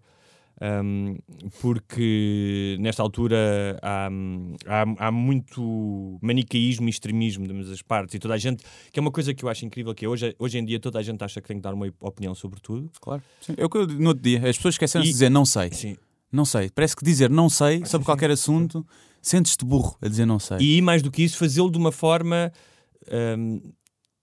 Um, 0.62 1.18
porque 1.62 2.76
nesta 2.82 3.02
altura 3.02 3.80
há, 3.82 4.10
há, 4.68 5.08
há, 5.08 5.12
muito 5.12 6.20
manicaísmo 6.22 6.88
e 6.88 6.90
extremismo 6.90 7.48
de 7.48 7.54
ambas 7.54 7.70
as 7.70 7.82
partes 7.82 8.16
e 8.16 8.20
toda 8.20 8.34
a 8.34 8.38
gente, 8.38 8.62
que 8.92 9.00
é 9.00 9.02
uma 9.02 9.12
coisa 9.12 9.34
que 9.34 9.46
eu 9.46 9.48
acho 9.48 9.66
incrível, 9.66 9.96
que 9.96 10.04
é 10.04 10.10
hoje, 10.10 10.36
hoje 10.38 10.58
em 10.58 10.66
dia 10.66 10.78
toda 10.78 11.00
a 11.00 11.02
gente 11.02 11.24
acha 11.24 11.40
que 11.40 11.48
tem 11.48 11.58
que 11.58 11.64
dar 11.64 11.74
uma 11.74 11.88
opinião 12.02 12.36
sobre 12.36 12.60
tudo. 12.60 12.92
Claro. 13.00 13.24
Sim. 13.40 13.54
É 13.56 13.64
o 13.64 13.70
que 13.70 13.78
eu 13.78 13.88
no 13.88 14.10
outro 14.10 14.22
dia, 14.22 14.40
as 14.40 14.58
pessoas 14.58 14.74
esqueceram 14.76 15.06
de 15.06 15.10
dizer 15.10 15.30
não 15.30 15.46
sei. 15.46 15.72
Sim. 15.72 15.96
Não 16.32 16.46
sei. 16.46 16.70
Parece 16.70 16.96
que 16.96 17.04
dizer 17.04 17.30
não 17.30 17.50
sei 17.50 17.86
sobre 17.86 18.06
qualquer 18.06 18.32
assunto, 18.32 18.86
sentes-te 19.22 19.66
burro 19.66 19.98
a 20.02 20.08
dizer 20.08 20.26
não 20.26 20.40
sei. 20.40 20.58
E 20.60 20.82
mais 20.82 21.02
do 21.02 21.12
que 21.12 21.24
isso, 21.24 21.38
fazê-lo 21.38 21.72
de 21.72 21.78
uma 21.78 21.92
forma 21.92 22.52
hum, 23.38 23.62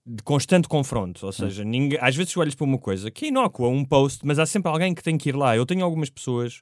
de 0.05 0.23
constante 0.23 0.67
confronto. 0.67 1.25
Ou 1.25 1.31
seja, 1.31 1.63
ninguém, 1.63 1.99
às 2.01 2.15
vezes 2.15 2.35
olhas 2.37 2.55
para 2.55 2.65
uma 2.65 2.77
coisa 2.77 3.11
que 3.11 3.25
é 3.25 3.27
inócua, 3.27 3.67
um 3.67 3.83
post, 3.83 4.25
mas 4.25 4.39
há 4.39 4.45
sempre 4.45 4.71
alguém 4.71 4.93
que 4.95 5.03
tem 5.03 5.17
que 5.17 5.29
ir 5.29 5.35
lá. 5.35 5.55
Eu 5.55 5.65
tenho 5.65 5.83
algumas 5.83 6.09
pessoas 6.09 6.61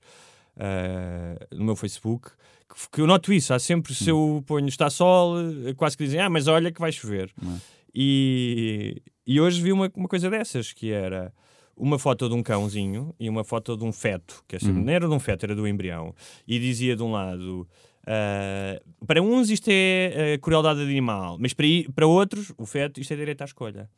ah, 0.58 1.36
no 1.52 1.66
meu 1.66 1.76
Facebook, 1.76 2.32
que, 2.68 2.90
que 2.92 3.02
eu 3.02 3.08
noto 3.08 3.32
isso. 3.32 3.54
Há 3.54 3.60
sempre, 3.60 3.94
se 3.94 4.10
eu 4.10 4.44
ponho 4.46 4.68
está 4.68 4.90
sol, 4.90 5.36
quase 5.76 5.98
que 5.98 6.06
dizem, 6.06 6.20
ah, 6.20 6.30
mas 6.30 6.48
olha 6.48 6.72
que 6.72 6.80
vai 6.80 6.92
chover. 6.92 7.32
É? 7.44 7.76
E, 7.94 9.02
e 9.26 9.40
hoje 9.40 9.62
vi 9.62 9.72
uma, 9.72 9.92
uma 9.96 10.08
coisa 10.08 10.30
dessas, 10.30 10.74
que 10.74 10.92
era 10.92 11.32
uma 11.78 12.00
foto 12.00 12.28
de 12.30 12.34
um 12.36 12.42
cãozinho 12.42 13.14
e 13.20 13.30
uma 13.30 13.44
foto 13.44 13.76
de 13.76 13.84
um 13.84 13.92
feto, 13.92 14.44
que 14.48 14.56
é 14.56 14.60
sempre- 14.60 14.82
não 14.86 14.94
era 14.94 15.08
de 15.08 15.14
um 15.14 15.20
feto, 15.20 15.44
era 15.44 15.56
do 15.56 15.68
embrião, 15.68 16.14
e 16.48 16.58
dizia 16.60 16.96
de 16.96 17.04
um 17.04 17.12
lado. 17.12 17.68
ah, 18.08 18.80
para 19.08 19.22
uns 19.22 19.50
isto 19.50 19.68
é 19.72 20.36
ah, 20.36 20.38
crueldade 20.40 20.80
animal, 20.82 21.38
mas 21.40 21.54
para, 21.54 21.66
para 21.94 22.06
outros, 22.08 22.54
o 22.58 22.66
feto, 22.66 23.00
isto 23.02 23.12
é 23.14 23.16
direito 23.18 23.42
à 23.42 23.46
escolha. 23.46 23.90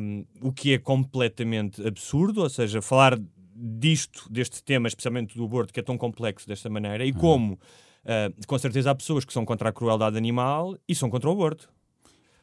Um, 0.00 0.24
o 0.40 0.52
que 0.52 0.74
é 0.74 0.78
completamente 0.78 1.84
absurdo, 1.86 2.42
ou 2.42 2.48
seja, 2.48 2.80
falar 2.80 3.18
disto, 3.56 4.30
deste 4.30 4.62
tema, 4.62 4.86
especialmente 4.88 5.36
do 5.36 5.44
aborto, 5.44 5.72
que 5.72 5.80
é 5.80 5.82
tão 5.82 5.96
complexo 5.98 6.46
desta 6.46 6.68
maneira, 6.70 7.04
e 7.04 7.12
como, 7.12 7.58
ah, 8.04 8.30
com 8.46 8.58
certeza, 8.58 8.90
há 8.90 8.94
pessoas 8.94 9.24
que 9.24 9.32
são 9.32 9.44
contra 9.44 9.70
a 9.70 9.72
crueldade 9.72 10.16
animal 10.16 10.76
e 10.88 10.94
são 10.94 11.08
contra 11.10 11.28
o 11.28 11.32
aborto. 11.32 11.68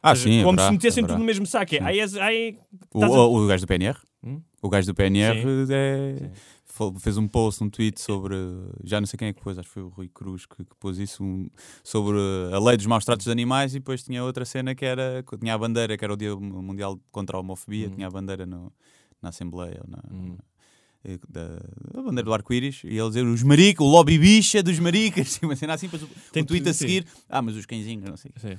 Ah, 0.02 0.14
seja, 0.16 0.28
sim, 0.30 0.38
como 0.42 0.50
haverá, 0.52 0.66
se 0.66 0.72
metessem 0.72 1.02
haverá. 1.04 1.14
tudo 1.14 1.20
no 1.20 1.24
mesmo 1.26 1.46
saco. 1.46 1.74
É, 1.74 1.78
Sim. 1.78 1.84
és- 2.00 2.16
ai, 2.16 2.58
O, 2.92 3.04
a- 3.04 3.28
o, 3.28 3.44
o 3.44 3.46
gajo 3.46 3.64
do 3.64 3.68
PNR? 3.68 3.98
Hum? 4.24 4.40
O 4.60 4.68
gajo 4.68 4.86
do 4.86 4.94
PNR 4.94 5.40
Sim. 5.42 5.72
é- 5.72 6.30
Sim. 6.66 6.94
fez 6.98 7.16
um 7.18 7.28
post, 7.28 7.62
um 7.62 7.70
tweet 7.70 8.00
sobre. 8.00 8.34
Já 8.82 9.00
não 9.00 9.06
sei 9.06 9.16
quem 9.18 9.28
é 9.28 9.32
que 9.32 9.40
pôs, 9.40 9.58
acho 9.58 9.68
que 9.68 9.74
foi 9.74 9.82
o 9.82 9.88
Rui 9.88 10.08
Cruz 10.12 10.46
que, 10.46 10.64
que 10.64 10.74
pôs 10.80 10.98
isso. 10.98 11.22
um- 11.22 11.48
sobre 11.84 12.16
a 12.52 12.58
lei 12.58 12.76
dos 12.76 12.86
maus 12.86 13.04
tratos 13.04 13.24
de 13.26 13.30
animais. 13.32 13.74
E 13.74 13.78
depois 13.78 14.02
tinha 14.02 14.22
outra 14.24 14.44
cena 14.44 14.74
que 14.74 14.84
era. 14.84 15.24
Tinha 15.40 15.54
a 15.54 15.58
bandeira, 15.58 15.96
que 15.96 16.04
era 16.04 16.12
o 16.12 16.16
Dia 16.16 16.34
Mundial 16.36 16.98
contra 17.10 17.36
a 17.36 17.40
Homofobia. 17.40 17.88
Hum. 17.88 17.90
Tinha 17.94 18.06
a 18.06 18.10
bandeira 18.10 18.44
no- 18.46 18.72
na 19.20 19.28
Assembleia. 19.28 19.80
Na, 19.86 19.98
Hum. 20.12 20.36
eh, 21.04 21.18
da, 21.28 21.58
a 21.98 22.02
bandeira 22.02 22.22
do 22.24 22.32
arco-íris. 22.34 22.82
E 22.84 22.96
ele 22.98 23.08
dizer 23.08 23.24
os 23.24 23.42
maricas, 23.42 23.84
o 23.86 23.88
lobby 23.90 24.18
bicha 24.18 24.62
dos 24.62 24.78
maricas. 24.78 25.38
Uma 25.42 25.54
cena 25.56 25.74
assim. 25.74 25.86
Depois 25.88 26.02
o, 26.02 26.08
Tem 26.32 26.42
o 26.42 26.46
tweet 26.46 26.68
a 26.68 26.72
sim. 26.72 26.78
seguir. 26.78 27.06
Ah, 27.28 27.42
mas 27.42 27.54
os 27.56 27.66
cãezinhos, 27.66 28.04
não 28.08 28.16
sei. 28.16 28.30
Sim. 28.36 28.56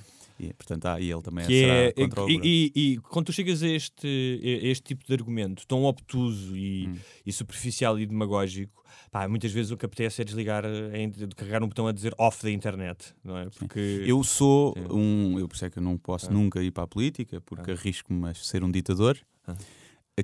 E, 0.49 0.53
portanto, 0.53 0.85
ah, 0.85 0.99
e 0.99 1.11
ele 1.11 1.21
também 1.21 1.45
que 1.45 1.59
será 1.59 1.73
é, 1.73 1.91
contra 1.91 2.23
o 2.23 2.29
e, 2.29 2.39
e- 2.75 2.93
e 2.93 2.97
quando 2.97 3.27
tu 3.27 3.33
chegas 3.33 3.61
a 3.63 3.67
este, 3.67 4.39
a 4.63 4.67
este 4.67 4.83
tipo 4.83 5.05
de 5.05 5.13
argumento 5.13 5.65
tão 5.67 5.83
obtuso 5.83 6.55
e, 6.57 6.87
Hum. 6.87 6.95
e 7.25 7.31
superficial 7.31 7.99
e 7.99 8.05
demagógico, 8.05 8.83
pá, 9.11 9.27
muitas 9.27 9.51
vezes 9.51 9.71
o 9.71 9.77
que 9.77 9.85
apetece 9.85 10.21
é 10.21 10.25
desligar, 10.25 10.65
é 10.65 11.09
carregar 11.35 11.63
um 11.63 11.67
botão 11.67 11.87
a 11.87 11.91
dizer 11.91 12.13
off 12.17 12.41
da 12.43 12.51
internet, 12.51 13.13
não 13.23 13.37
é? 13.37 13.45
Porque 13.49 14.03
Eu 14.05 14.23
sou 14.23 14.73
Sim. 14.73 14.85
um. 14.91 15.39
Eu 15.39 15.47
por 15.47 15.55
isso 15.55 15.65
é 15.65 15.69
que 15.69 15.77
eu 15.79 15.83
não 15.83 15.97
posso 15.97 16.29
Ah. 16.29 16.33
nunca 16.33 16.61
ir 16.63 16.71
para 16.71 16.83
a 16.83 16.87
política, 16.87 17.39
porque 17.41 17.71
Ah. 17.71 17.73
arrisco-me 17.73 18.27
a 18.29 18.33
ser 18.33 18.63
um 18.63 18.71
ditador. 18.71 19.17
Ah. 19.47 19.55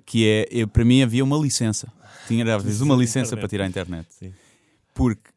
Que 0.05 0.27
é, 0.27 0.47
eu- 0.51 0.67
para 0.67 0.85
mim 0.85 1.01
havia 1.01 1.23
uma 1.23 1.37
licença. 1.37 1.91
Tinha 2.27 2.43
às 2.55 2.63
vezes 2.63 2.81
uma 2.81 2.95
licença 2.97 3.35
para 3.35 3.47
tirar 3.47 3.65
a 3.65 3.67
internet. 3.67 4.07
Sim. 4.11 4.33
Porque 4.93 5.29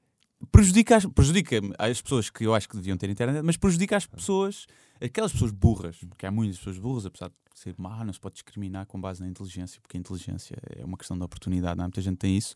prejudica, 0.50 0.96
as- 0.96 1.07
prejudica 1.07 1.61
as 1.78 2.00
pessoas 2.02 2.31
que 2.31 2.44
eu 2.44 2.55
acho 2.55 2.68
que 2.68 2.76
deviam 2.76 2.96
ter 2.96 3.09
internet, 3.11 3.42
mas 3.42 3.57
prejudica 3.57 3.96
as 3.96 4.07
pessoas, 4.07 4.66
aquelas 5.00 5.33
pessoas 5.33 5.50
burras, 5.52 5.98
porque 6.09 6.26
há 6.26 6.31
muitas 6.31 6.59
pessoas 6.59 6.78
burras, 6.78 7.07
apesar 7.07 7.28
de 7.28 7.35
ser 7.55 7.74
má, 7.78 8.05
não 8.05 8.12
se 8.12 8.20
pode 8.20 8.35
discriminar 8.35 8.87
com 8.87 9.00
base 9.00 9.20
na 9.20 9.28
inteligência, 9.28 9.81
porque 9.81 9.96
a 9.96 10.00
inteligência 10.00 10.57
é 10.76 10.85
uma 10.85 10.96
questão 10.96 11.16
de 11.16 11.22
oportunidade, 11.24 11.76
não 11.76 11.85
há 11.85 11.88
muita 11.88 12.00
gente 12.02 12.16
tem 12.16 12.37
isso. 12.37 12.55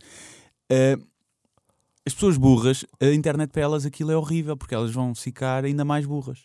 Ah, 0.70 0.98
as 2.06 2.14
pessoas 2.14 2.36
burras, 2.36 2.84
a 3.00 3.06
internet 3.06 3.50
para 3.50 3.62
elas 3.62 3.84
aquilo 3.84 4.12
é 4.12 4.16
horrível, 4.16 4.56
porque 4.56 4.74
elas 4.74 4.92
vão 4.92 5.14
ficar 5.14 5.64
ainda 5.64 5.84
mais 5.84 6.06
burras. 6.06 6.44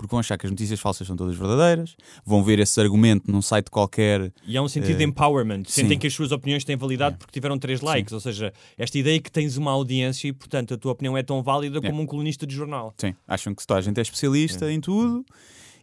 Porque 0.00 0.12
vão 0.12 0.20
achar 0.20 0.38
que 0.38 0.46
as 0.46 0.50
notícias 0.50 0.80
falsas 0.80 1.06
são 1.06 1.14
todas 1.14 1.36
verdadeiras, 1.36 1.94
vão 2.24 2.42
ver 2.42 2.58
esse 2.58 2.80
argumento 2.80 3.30
num 3.30 3.42
site 3.42 3.70
qualquer. 3.70 4.32
E 4.46 4.56
há 4.56 4.62
um 4.62 4.68
sentido 4.68 4.96
de 4.96 5.02
Eh, 5.04 5.06
empowerment. 5.06 5.64
Sentem 5.68 5.90
sim. 5.96 5.98
que 5.98 6.06
as 6.06 6.14
suas 6.14 6.32
opiniões 6.32 6.64
têm 6.64 6.74
validade 6.74 7.16
É. 7.16 7.18
porque 7.18 7.32
tiveram 7.32 7.58
três 7.58 7.82
likes. 7.82 8.10
Ou 8.14 8.18
seja, 8.20 8.50
esta 8.78 8.96
ideia 8.98 9.20
que 9.20 9.30
tens 9.30 9.58
uma 9.58 9.70
audiência 9.72 10.28
e, 10.28 10.32
portanto, 10.32 10.72
a 10.72 10.78
tua 10.78 10.92
opinião 10.92 11.18
é 11.18 11.22
tão 11.22 11.42
válida 11.42 11.80
É. 11.82 11.90
como 11.90 12.00
um 12.00 12.06
colunista 12.06 12.46
de 12.46 12.54
jornal. 12.54 12.94
Sim, 12.96 13.14
acham 13.28 13.54
que 13.54 13.66
toda 13.66 13.78
a 13.78 13.82
gente 13.82 13.98
é 13.98 14.00
especialista 14.02 14.72
em 14.72 14.80
tudo. 14.80 15.22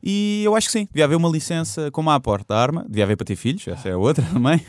E 0.01 0.41
eu 0.45 0.55
acho 0.55 0.67
que 0.67 0.73
sim, 0.73 0.85
devia 0.91 1.05
haver 1.05 1.15
uma 1.15 1.29
licença 1.29 1.89
como 1.91 2.09
a 2.09 2.19
porta 2.19 2.53
da 2.53 2.59
arma, 2.61 2.85
devia 2.87 3.03
haver 3.03 3.17
para 3.17 3.25
ter 3.25 3.35
filhos, 3.35 3.67
essa 3.67 3.89
é 3.89 3.93
a 3.93 3.97
outra 3.97 4.23
também. 4.31 4.61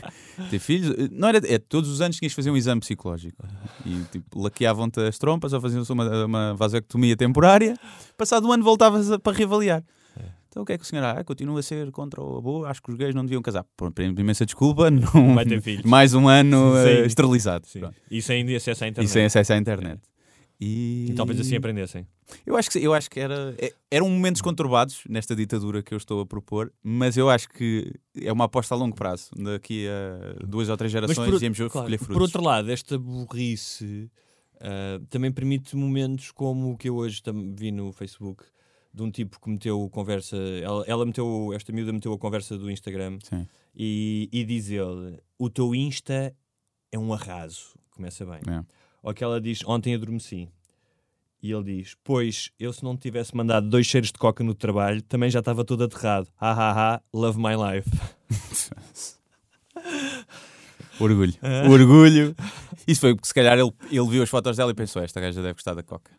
ter 0.49 0.59
filhos, 0.59 0.95
não 1.11 1.27
era, 1.27 1.37
é, 1.47 1.57
todos 1.59 1.89
os 1.89 2.01
anos 2.01 2.17
tinhas 2.17 2.31
que 2.31 2.35
fazer 2.35 2.49
um 2.51 2.57
exame 2.57 2.81
psicológico 2.81 3.43
e 3.85 4.01
tipo, 4.11 4.41
laqueavam-te 4.41 4.99
as 5.01 5.17
trompas 5.17 5.53
ou 5.53 5.61
faziam-se 5.61 5.91
uma, 5.91 6.25
uma 6.25 6.53
vasectomia 6.55 7.15
temporária. 7.15 7.75
Passado 8.17 8.47
um 8.47 8.51
ano 8.51 8.63
voltavas 8.63 9.11
a- 9.11 9.19
para 9.19 9.37
reavaliar. 9.37 9.83
Então 10.49 10.63
o 10.63 10.65
que 10.65 10.73
é 10.73 10.77
que 10.79 10.83
o 10.83 10.87
senhor 10.87 11.05
ah, 11.05 11.23
continua 11.23 11.59
a 11.59 11.63
ser 11.63 11.91
contra 11.91 12.19
o 12.23 12.35
aborto? 12.39 12.65
Acho 12.65 12.81
que 12.81 12.89
os 12.89 12.97
gays 12.97 13.13
não 13.13 13.23
deviam 13.23 13.39
casar. 13.39 13.63
Por 13.77 13.93
imensa 13.99 14.47
desculpa, 14.47 14.89
não, 14.91 15.35
Vai 15.35 15.45
ter 15.45 15.61
filhos. 15.61 15.85
mais 15.85 16.15
um 16.15 16.27
ano 16.27 16.73
Sim. 16.73 16.87
eh, 16.89 17.05
esterilizado. 17.05 17.67
Sim. 17.67 17.81
E 18.09 18.19
sem 18.19 18.55
acesso 18.55 18.83
à 18.83 18.87
internet. 18.87 19.07
E 19.07 19.13
sem 19.13 19.25
acesso 19.25 19.53
à 19.53 19.57
internet. 19.57 20.01
E, 20.59 21.05
E 21.11 21.13
talvez 21.13 21.39
assim 21.39 21.55
aprendessem. 21.55 22.07
Eu 22.45 22.55
acho 22.55 22.69
que, 22.69 22.79
eu 22.79 22.93
acho 22.93 23.09
que 23.09 23.19
era, 23.19 23.55
é- 23.57 23.73
eram 23.89 24.09
momentos 24.09 24.41
conturbados 24.41 25.01
nesta 25.09 25.35
ditadura 25.35 25.81
que 25.81 25.93
eu 25.93 25.97
estou 25.97 26.21
a 26.21 26.25
propor, 26.25 26.71
mas 26.83 27.17
eu 27.17 27.29
acho 27.29 27.49
que 27.49 27.93
é 28.15 28.31
uma 28.31 28.45
aposta 28.45 28.75
a 28.75 28.77
longo 28.77 28.95
prazo. 28.95 29.29
Daqui 29.35 29.87
a 29.87 30.45
duas 30.45 30.69
ou 30.69 30.77
três 30.77 30.91
gerações 30.91 31.17
por, 31.17 31.41
íamos 31.41 31.57
claro, 31.57 31.87
frutos. 31.87 32.07
por 32.07 32.21
outro 32.21 32.43
lado, 32.43 32.71
esta 32.71 32.97
burrice 32.97 34.09
ah, 34.59 34.99
também 35.09 35.31
permite 35.31 35.75
momentos 35.75 36.31
como 36.31 36.71
o 36.71 36.77
que 36.77 36.89
eu 36.89 36.95
hoje 36.95 37.21
vi 37.55 37.71
no 37.71 37.91
Facebook 37.91 38.43
de 38.93 39.03
um 39.03 39.11
tipo 39.11 39.39
que 39.39 39.49
meteu 39.49 39.89
conversa. 39.89 40.35
Ela, 40.37 40.83
ela 40.87 41.05
meteu, 41.05 41.53
esta 41.53 41.71
miúda 41.71 41.93
meteu 41.93 42.11
a 42.13 42.17
conversa 42.17 42.57
do 42.57 42.69
Instagram 42.69 43.19
Sim. 43.23 43.47
e, 43.75 44.29
e 44.31 44.43
diz 44.43 44.69
ele: 44.69 45.19
O 45.37 45.49
teu 45.49 45.73
Insta 45.73 46.35
é 46.91 46.99
um 46.99 47.13
arraso. 47.13 47.75
Começa 47.91 48.25
bem. 48.25 48.41
É. 48.47 48.63
Ou 49.01 49.13
que 49.13 49.23
ela 49.23 49.39
diz: 49.39 49.63
Ontem 49.65 49.93
adormeci. 49.95 50.49
E 51.41 51.51
ele 51.51 51.63
diz: 51.63 51.95
Pois, 52.03 52.51
eu 52.59 52.73
se 52.73 52.83
não 52.83 52.97
tivesse 52.97 53.35
mandado 53.35 53.69
dois 53.69 53.85
cheiros 53.85 54.11
de 54.11 54.17
coca 54.17 54.43
no 54.43 54.53
trabalho, 54.53 55.01
também 55.01 55.29
já 55.29 55.39
estava 55.39 55.63
todo 55.63 55.83
aterrado. 55.83 56.27
Ha 56.39 56.51
ha 56.51 56.95
ha, 56.95 57.01
love 57.13 57.39
my 57.39 57.55
life. 57.55 57.89
Orgulho. 60.99 61.33
Ah. 61.41 61.69
Orgulho. 61.69 62.35
Isso 62.85 63.01
foi 63.01 63.15
porque 63.15 63.27
se 63.27 63.33
calhar 63.33 63.57
ele, 63.57 63.71
ele 63.89 64.09
viu 64.09 64.21
as 64.21 64.29
fotos 64.29 64.57
dela 64.57 64.71
e 64.71 64.75
pensou: 64.75 65.01
esta 65.01 65.21
gaja 65.21 65.41
deve 65.41 65.53
gostar 65.53 65.73
da 65.73 65.83
coca. 65.83 66.11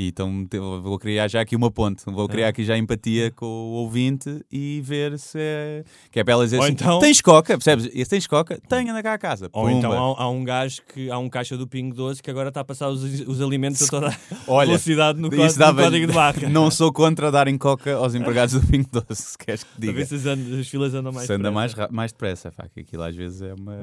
E 0.00 0.10
então 0.10 0.46
vou 0.80 0.96
criar 0.96 1.26
já 1.26 1.40
aqui 1.40 1.56
uma 1.56 1.72
ponte, 1.72 2.04
vou 2.06 2.28
criar 2.28 2.46
Ah. 2.46 2.50
aqui 2.50 2.62
já 2.62 2.78
empatia 2.78 3.32
com 3.32 3.44
o 3.46 3.72
ouvinte 3.78 4.44
e 4.48 4.80
ver 4.84 5.18
se 5.18 5.36
é. 5.40 5.82
Que 6.12 6.20
é 6.20 6.24
para 6.24 6.34
ela 6.34 6.44
dizer 6.44 6.58
Ou 6.58 6.62
assim: 6.62 6.72
então- 6.74 7.00
tens 7.00 7.20
coca, 7.20 7.54
percebes? 7.58 7.90
E 7.92 8.04
se 8.04 8.08
tens 8.08 8.24
coca, 8.24 8.60
tenha 8.68 8.92
anda 8.92 9.02
cá 9.02 9.14
a 9.14 9.18
casa. 9.18 9.48
Ou 9.52 9.64
Pumba. 9.64 9.76
então 9.76 9.92
há, 9.92 10.22
há 10.22 10.30
um 10.30 10.44
gajo 10.44 10.82
que 10.94 11.10
há 11.10 11.18
um 11.18 11.28
caixa 11.28 11.56
do 11.56 11.66
Pingo 11.66 11.96
Doce 11.96 12.22
que 12.22 12.30
agora 12.30 12.50
está 12.50 12.60
a 12.60 12.64
passar 12.64 12.88
os, 12.90 13.02
os 13.26 13.42
alimentos 13.42 13.82
a 13.82 13.86
toda 13.88 14.08
a 14.10 14.16
Olha, 14.46 14.68
velocidade 14.68 15.18
no, 15.20 15.30
código, 15.30 15.48
no 15.52 15.58
dava- 15.58 15.82
código 15.82 16.06
de 16.06 16.12
barra. 16.12 16.46
Não 16.48 16.70
sou 16.70 16.92
contra 16.92 17.32
darem 17.32 17.58
coca 17.58 17.96
aos 17.96 18.14
empregados 18.14 18.54
do 18.54 18.64
Pingo 18.64 18.88
Doce, 18.92 19.20
se 19.32 19.36
queres 19.36 19.64
que 19.64 19.70
diga. 19.80 20.06
se 20.06 20.14
as, 20.14 20.24
as 20.26 20.68
filas 20.68 20.94
andam 20.94 21.10
mais 21.12 21.26
Se 21.26 21.32
anda 21.32 21.50
mais, 21.50 21.74
mais 21.90 22.12
depressa, 22.12 22.52
pá, 22.52 22.68
que 22.72 22.78
aquilo 22.82 23.02
às 23.02 23.16
vezes 23.16 23.42
é 23.42 23.52
uma, 23.52 23.76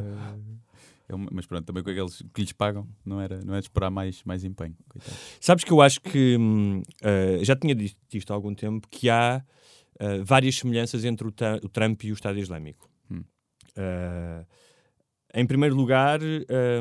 é 1.09 1.15
uma- 1.15 1.29
Mas 1.31 1.45
pronto, 1.45 1.65
também 1.65 1.83
com 1.83 1.89
aqueles 1.89 2.21
que 2.33 2.41
lhes 2.41 2.51
pagam, 2.51 2.87
não 3.05 3.19
era, 3.21 3.39
não 3.43 3.53
é 3.55 3.59
de 3.59 3.65
esperar 3.65 3.89
mais, 3.89 4.23
mais 4.23 4.43
empenho. 4.43 4.75
coitado. 4.89 5.15
Sabes 5.39 5.63
que 5.63 5.71
eu 5.71 5.81
acho 5.81 6.01
que 6.01 6.37
eh, 7.03 7.39
já 7.43 7.55
tinha 7.55 7.73
dito 7.75 7.95
isto 8.13 8.31
há 8.31 8.35
algum 8.35 8.53
tempo 8.53 8.87
que 8.89 9.09
há 9.09 9.43
eh, 9.99 10.19
várias 10.23 10.55
semelhanças 10.55 11.05
entre 11.05 11.27
o, 11.27 11.33
o 11.63 11.69
Trump 11.69 12.03
e 12.03 12.11
o 12.11 12.13
Estado 12.13 12.39
Islâmico. 12.39 12.89
Hum. 13.11 13.23
Eh, 13.75 14.45
em 15.37 15.45
primeiro 15.45 15.75
lugar, 15.75 16.19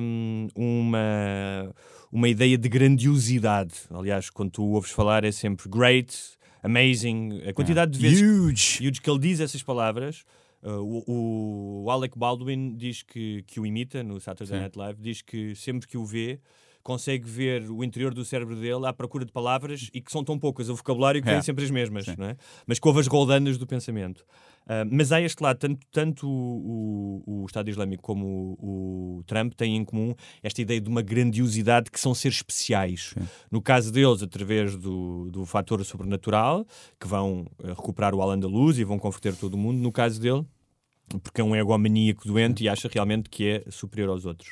hum, 0.00 0.46
uma, 0.54 1.74
uma 2.12 2.28
ideia 2.28 2.56
de 2.56 2.68
grandiosidade. 2.68 3.74
Aliás, 3.90 4.30
quando 4.30 4.52
tu 4.52 4.62
ouves 4.64 4.92
falar 4.92 5.24
é 5.24 5.32
sempre 5.32 5.68
great, 5.68 6.16
amazing. 6.62 7.42
A 7.48 7.52
quantidade 7.52 7.90
de 7.92 7.98
vezes 7.98 8.22
Huge! 8.22 8.86
huge 8.88 9.00
que 9.00 9.10
ele 9.10 9.18
diz 9.18 9.40
essas 9.40 9.62
palavras. 9.62 10.24
Uh, 10.64 11.02
o, 11.06 11.84
o 11.84 11.90
Alec 11.90 12.18
Baldwin 12.18 12.74
diz 12.74 13.02
que, 13.02 13.42
que 13.46 13.60
o 13.60 13.66
imita 13.66 14.02
no 14.02 14.18
Saturday 14.18 14.56
Sim. 14.56 14.62
Night 14.62 14.78
Live, 14.78 14.98
diz 15.00 15.20
que 15.20 15.54
sempre 15.54 15.86
que 15.86 15.98
o 15.98 16.04
vê 16.06 16.40
consegue 16.82 17.26
ver 17.28 17.70
o 17.70 17.82
interior 17.82 18.12
do 18.12 18.24
cérebro 18.26 18.54
dele 18.56 18.86
à 18.86 18.92
procura 18.92 19.24
de 19.24 19.32
palavras 19.32 19.88
e 19.92 20.02
que 20.02 20.12
são 20.12 20.22
tão 20.22 20.38
poucas, 20.38 20.68
o 20.68 20.74
vocabulário 20.76 21.22
que 21.22 21.28
É. 21.28 21.32
tem 21.32 21.42
sempre 21.42 21.64
as 21.64 21.70
mesmas, 21.70 22.04
Sim. 22.04 22.14
não 22.18 22.26
é? 22.26 22.36
mas 22.66 22.78
houve 22.82 23.00
as 23.00 23.06
roldanas 23.06 23.56
do 23.56 23.66
pensamento. 23.66 24.24
Uh, 24.64 24.84
mas 24.90 25.10
há 25.12 25.20
este 25.20 25.42
lado, 25.42 25.58
tanto, 25.58 25.80
tanto 25.90 26.26
o, 26.28 27.22
o, 27.26 27.42
o 27.42 27.46
Estado 27.46 27.68
Islâmico 27.70 28.02
como 28.02 28.56
o, 28.58 29.18
o 29.18 29.22
Trump 29.24 29.52
têm 29.54 29.76
em 29.76 29.84
comum 29.84 30.14
esta 30.42 30.60
ideia 30.62 30.80
de 30.80 30.88
uma 30.88 31.00
grandiosidade 31.02 31.90
que 31.90 32.00
são 32.00 32.14
seres 32.14 32.38
especiais. 32.38 33.12
Sim. 33.14 33.26
No 33.50 33.60
caso 33.62 33.90
deles, 33.92 34.22
através 34.22 34.76
do, 34.76 35.30
do 35.30 35.44
fator 35.46 35.82
sobrenatural, 35.84 36.66
que 37.00 37.06
vão 37.06 37.46
eh, 37.62 37.68
recuperar 37.68 38.14
o 38.14 38.22
Al-Andalus 38.22 38.78
e 38.78 38.84
vão 38.84 38.98
converter 38.98 39.34
todo 39.36 39.52
o 39.54 39.58
mundo. 39.58 39.78
No 39.80 39.92
caso 39.92 40.18
dele, 40.20 40.44
porque 41.22 41.40
é 41.40 41.44
um 41.44 41.54
egomaníaco 41.54 42.26
doente 42.26 42.64
e 42.64 42.68
acha 42.68 42.88
realmente 42.92 43.28
que 43.30 43.46
é 43.48 43.62
superior 43.70 44.08
aos 44.10 44.24
outros. 44.24 44.50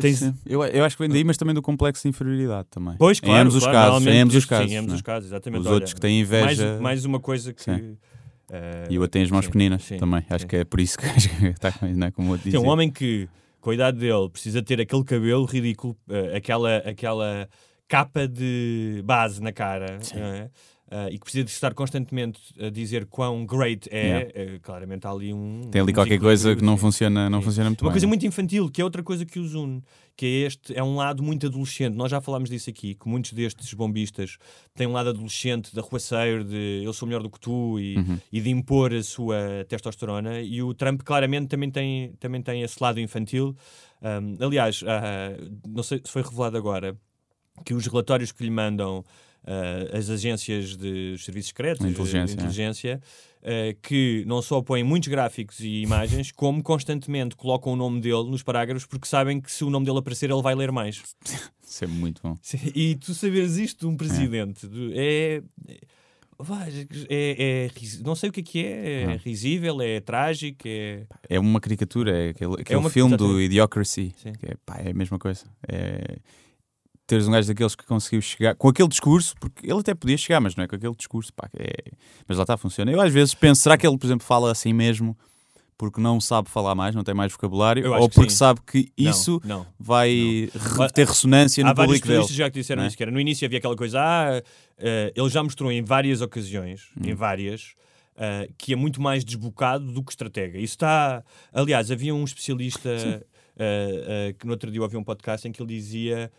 Tens- 0.00 0.18
Sim. 0.20 0.34
Eu, 0.46 0.64
eu 0.64 0.84
acho 0.84 0.96
que 0.96 1.02
vem 1.02 1.10
daí, 1.10 1.22
mas 1.22 1.36
também 1.36 1.54
do 1.54 1.60
complexo 1.62 2.02
de 2.02 2.08
inferioridade 2.08 2.66
também. 2.70 2.94
Pois, 2.98 3.20
claro, 3.20 3.36
em 3.36 3.40
ambos 3.42 3.54
os 3.54 3.62
claro, 3.62 3.76
casos. 3.76 3.90
normalmente 3.92 4.16
Em 4.16 4.20
ambos 4.22 4.34
os 4.36 4.44
casos. 4.46 4.68
Sim, 4.70 4.74
em 4.74 4.78
ambos 4.78 4.94
os 4.94 5.02
casos, 5.02 5.28
exatamente. 5.30 5.60
Os 5.60 5.66
Olha, 5.66 5.74
outros 5.74 5.94
que 5.94 6.00
têm 6.00 6.20
inveja. 6.20 6.66
Mais, 6.70 6.80
mais 6.80 7.04
uma 7.04 7.20
coisa 7.20 7.52
que... 7.52 7.62
Sim. 7.62 7.96
eh, 8.50 8.86
E 8.90 8.94
eu 8.96 9.06
tenho 9.06 9.24
as 9.24 9.30
mãos 9.30 9.44
sim, 9.44 9.50
pequeninas 9.50 9.84
sim, 9.84 9.96
também. 9.98 10.24
Acho 10.30 10.42
sim. 10.42 10.48
que 10.48 10.56
é 10.56 10.64
por 10.64 10.80
isso 10.80 10.96
que 10.98 11.04
acho 11.06 11.28
está 11.46 11.72
não 11.94 12.06
é 12.06 12.10
como 12.10 12.32
eu 12.34 12.38
Tem 12.38 12.44
dizia. 12.52 12.60
um 12.60 12.68
homem 12.68 12.90
que 12.90 13.28
com 13.60 13.70
a 13.70 13.74
idade 13.74 13.98
dele, 13.98 14.28
precisa 14.28 14.60
ter 14.60 14.80
aquele 14.80 15.04
cabelo 15.04 15.44
ridículo, 15.44 15.96
eh, 16.10 16.36
aquela, 16.36 16.78
aquela 16.78 17.48
capa 17.86 18.26
de 18.26 19.00
base 19.04 19.40
na 19.40 19.52
cara, 19.52 19.98
é? 20.16 20.50
Uh, 20.92 21.08
e 21.10 21.12
que 21.18 21.20
precisa 21.24 21.42
de 21.44 21.50
estar 21.50 21.72
constantemente 21.72 22.38
a 22.60 22.68
dizer 22.68 23.06
quão 23.06 23.46
great 23.46 23.88
é, 23.90 24.02
Yeah. 24.02 24.30
eh, 24.34 24.58
claramente 24.60 25.06
há 25.06 25.10
ali 25.10 25.32
um. 25.32 25.62
Tem 25.70 25.80
ali 25.80 25.90
um 25.90 25.94
qualquer 25.94 26.18
coisa 26.20 26.54
que 26.54 26.62
não 26.62 26.76
funciona, 26.76 27.30
não 27.30 27.38
Sim. 27.38 27.44
funciona 27.46 27.70
muito 27.70 27.80
Uma 27.80 27.88
bem. 27.88 27.92
coisa 27.94 28.04
é? 28.04 28.08
muito 28.08 28.26
infantil, 28.26 28.68
que 28.68 28.82
é 28.82 28.84
outra 28.84 29.02
coisa 29.02 29.24
que 29.24 29.38
os 29.38 29.54
une, 29.54 29.82
que 30.14 30.26
é 30.26 30.28
este, 30.46 30.76
é 30.76 30.82
um 30.84 30.94
lado 30.96 31.22
muito 31.22 31.46
adolescente. 31.46 31.94
Nós 31.96 32.10
já 32.10 32.20
falámos 32.20 32.50
disso 32.50 32.68
aqui, 32.68 32.94
que 32.94 33.08
muitos 33.08 33.32
destes 33.32 33.72
bombistas 33.72 34.36
têm 34.74 34.86
um 34.86 34.92
lado 34.92 35.08
adolescente, 35.08 35.72
de 35.72 35.80
arruaceiro, 35.80 36.44
de 36.44 36.82
eu 36.84 36.92
sou 36.92 37.08
melhor 37.08 37.22
do 37.22 37.30
que 37.30 37.40
tu 37.40 37.80
e, 37.80 37.96
Uhum. 37.96 38.18
e 38.30 38.40
de 38.42 38.50
impor 38.50 38.92
a 38.92 39.02
sua 39.02 39.64
testosterona. 39.66 40.42
E 40.42 40.62
o 40.62 40.74
Trump 40.74 41.00
claramente 41.02 41.48
também 41.48 41.70
tem, 41.70 42.12
também 42.20 42.42
tem 42.42 42.60
esse 42.60 42.76
lado 42.82 43.00
infantil. 43.00 43.56
Um, 44.02 44.44
aliás, 44.44 44.84
ah, 44.86 45.32
não 45.66 45.82
sei 45.82 46.02
se 46.04 46.12
foi 46.12 46.20
revelado 46.20 46.58
agora 46.58 46.94
que 47.64 47.72
os 47.72 47.86
relatórios 47.86 48.30
que 48.30 48.44
lhe 48.44 48.50
mandam 48.50 49.02
ah, 49.46 49.96
as 49.96 50.08
agências 50.10 50.76
de 50.76 51.16
serviços 51.18 51.48
secretos, 51.48 51.84
inteligência, 51.86 52.32
é. 52.32 52.36
inteligência, 52.36 53.00
ah, 53.42 53.48
que 53.82 54.24
não 54.26 54.40
só 54.42 54.60
põem 54.62 54.82
muitos 54.84 55.08
gráficos 55.08 55.60
e 55.60 55.82
imagens, 55.82 56.30
como 56.36 56.62
constantemente 56.62 57.34
colocam 57.36 57.72
o 57.72 57.76
nome 57.76 58.00
dele 58.00 58.24
nos 58.30 58.42
parágrafos, 58.42 58.86
porque 58.86 59.06
sabem 59.06 59.40
que 59.40 59.50
se 59.50 59.64
o 59.64 59.70
nome 59.70 59.86
dele 59.86 59.98
aparecer, 59.98 60.30
ele 60.30 60.42
vai 60.42 60.54
ler 60.54 60.70
mais. 60.72 61.02
Isso 61.66 61.84
é 61.84 61.86
muito 61.86 62.20
bom. 62.22 62.36
E 62.74 62.96
tu 62.96 63.14
saberes 63.14 63.56
isto 63.56 63.80
de 63.80 63.86
um 63.86 63.96
presidente 63.96 64.68
é. 64.94 65.42
é- 65.70 65.86
é, 67.08 67.36
é 67.64 67.70
ris- 67.78 68.00
não 68.02 68.14
sei 68.16 68.28
o 68.30 68.32
que 68.32 68.40
é 68.40 68.42
que 68.42 68.64
é, 68.66 69.02
é 69.02 69.06
Não. 69.06 69.16
risível, 69.16 69.80
é 69.80 70.00
trágico, 70.00 70.62
é. 70.66 71.04
É 71.28 71.38
uma 71.38 71.60
caricatura, 71.60 72.10
é 72.26 72.28
aquele, 72.30 72.54
aquele 72.60 72.78
uma- 72.80 72.90
filme 72.90 73.16
do. 73.16 73.40
Idiocracy. 73.40 74.12
Sim. 74.20 74.32
Que 74.32 74.46
é, 74.46 74.54
pá, 74.66 74.78
é 74.84 74.90
a 74.90 74.94
mesma 74.94 75.18
coisa. 75.18 75.44
É 75.68 76.16
teres 77.06 77.26
um 77.28 77.32
gajo 77.32 77.48
daqueles 77.48 77.74
que 77.74 77.84
conseguiu 77.84 78.22
chegar 78.22 78.54
com 78.54 78.68
aquele 78.68 78.88
discurso, 78.88 79.34
porque 79.40 79.66
ele 79.66 79.80
até 79.80 79.94
podia 79.94 80.16
chegar, 80.16 80.40
mas 80.40 80.54
não 80.56 80.64
é 80.64 80.68
com 80.68 80.76
aquele 80.76 80.94
discurso. 80.94 81.32
Pá, 81.34 81.48
é... 81.58 81.72
Mas 82.26 82.38
lá 82.38 82.44
está, 82.44 82.56
funciona. 82.56 82.90
Eu 82.90 83.00
às 83.00 83.12
vezes 83.12 83.34
penso, 83.34 83.60
será 83.62 83.76
que 83.76 83.86
ele, 83.86 83.98
por 83.98 84.06
exemplo, 84.06 84.24
fala 84.26 84.50
assim 84.50 84.72
mesmo 84.72 85.16
porque 85.76 86.00
não 86.00 86.20
sabe 86.20 86.48
falar 86.48 86.76
mais, 86.76 86.94
não 86.94 87.02
tem 87.02 87.12
mais 87.12 87.32
vocabulário, 87.32 87.92
ou 87.94 88.08
que 88.08 88.14
porque 88.14 88.30
sim. 88.30 88.36
sabe 88.36 88.60
que 88.64 88.92
Não, 88.96 89.10
isso 89.10 89.40
não, 89.44 89.66
vai 89.80 90.48
re- 90.54 90.92
ter 90.94 91.08
ressonância 91.08 91.64
Há 91.64 91.70
no 91.70 91.74
público 91.74 92.06
dele? 92.06 92.18
turistas 92.18 92.36
já 92.36 92.48
que 92.48 92.60
disseram 92.60 92.80
não 92.82 92.84
é? 92.84 92.88
isso, 92.88 92.96
que 92.96 93.02
era, 93.02 93.10
no 93.10 93.18
início 93.18 93.44
havia 93.44 93.58
aquela 93.58 93.74
coisa, 93.74 93.98
ah, 94.00 94.40
eh, 94.78 95.12
ele 95.16 95.28
já 95.28 95.42
mostrou 95.42 95.72
em 95.72 95.82
várias 95.82 96.20
ocasiões, 96.20 96.82
Hum. 96.96 97.08
em 97.08 97.14
várias, 97.14 97.74
ah, 98.16 98.46
que 98.56 98.74
é 98.74 98.76
muito 98.76 99.02
mais 99.02 99.24
desbocado 99.24 99.90
do 99.90 100.04
que 100.04 100.12
estratega. 100.12 100.56
Isso 100.56 100.74
está. 100.74 101.24
Aliás, 101.52 101.90
havia 101.90 102.14
um 102.14 102.22
especialista 102.22 102.90
ah, 103.58 104.32
que 104.38 104.46
no 104.46 104.52
outro 104.52 104.70
dia 104.70 104.78
eu 104.78 104.84
ouvi 104.84 104.96
um 104.96 105.02
podcast 105.04 105.48
em 105.48 105.50
que 105.52 105.60
ele 105.60 105.74
dizia. 105.74 106.30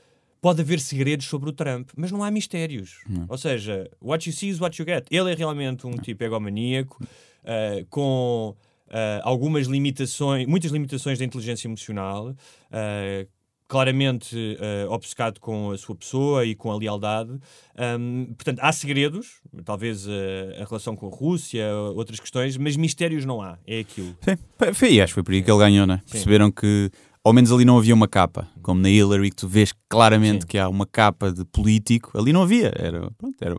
Pode 0.43 0.60
haver 0.62 0.79
segredos 0.82 1.25
sobre 1.25 1.49
o 1.49 1.53
Trump, 1.53 1.89
mas 1.95 2.12
não 2.12 2.21
há 2.21 2.29
mistérios. 2.29 2.99
Ou 3.29 3.38
seja, 3.38 3.89
what 4.01 4.27
you 4.29 4.36
see 4.36 4.49
is 4.49 4.60
what 4.60 4.77
you 4.79 4.86
get. 4.86 5.06
Ele 5.10 5.32
é 5.32 5.36
realmente 5.36 5.88
um 5.88 5.91
tipo 5.95 6.21
egomaníaco, 6.23 7.01
ah, 7.45 7.84
com 7.89 8.53
ah, 8.89 9.21
algumas 9.23 9.67
limitações, 9.67 10.45
muitas 10.45 10.69
limitações 10.71 11.17
da 11.17 11.23
inteligência 11.25 11.65
emocional, 11.67 12.36
ah, 12.69 13.25
claramente 13.69 14.58
ah, 14.60 14.89
obcecado 14.93 15.39
com 15.39 15.71
a 15.71 15.77
sua 15.77 15.95
pessoa 15.95 16.45
e 16.45 16.53
com 16.56 16.71
a 16.71 16.77
lealdade. 16.77 17.39
Ahm, 17.77 18.25
portanto, 18.36 18.60
há 18.62 18.71
segredos, 18.71 19.41
talvez 19.63 20.06
ah, 20.08 20.62
a 20.62 20.65
relação 20.65 20.95
com 20.95 21.08
a 21.08 21.10
Rússia, 21.10 21.65
outras 21.95 22.19
questões, 22.19 22.58
mas 22.58 22.75
mistérios 22.75 23.25
não 23.25 23.41
há. 23.41 23.58
É 23.65 23.79
aquilo. 23.79 24.15
Sim, 24.21 24.73
foi- 24.73 24.99
acho 25.01 25.12
que 25.12 25.13
foi 25.15 25.23
por 25.23 25.34
aí 25.34 25.41
que 25.41 25.49
ele 25.49 25.60
ganhou, 25.60 25.88
né? 25.88 26.01
Perceberam 26.12 26.51
que 26.51 26.91
ao 27.23 27.31
menos 27.33 27.51
ali 27.51 27.63
não 27.65 27.77
havia 27.77 27.93
uma 27.93 28.07
capa, 28.07 28.47
como 28.62 28.81
na 28.81 28.89
Hillary, 28.89 29.29
que 29.29 29.36
tu 29.38 29.47
vês 29.47 29.73
claramente 29.88 30.41
Sim. 30.41 30.47
que 30.47 30.57
há 30.57 30.67
uma 30.67 30.86
capa 30.86 31.31
de 31.31 31.45
político, 31.45 32.17
ali 32.17 32.33
não 32.33 32.41
havia. 32.43 32.71
Era, 32.75 33.09
pronto, 33.17 33.36
era, 33.41 33.57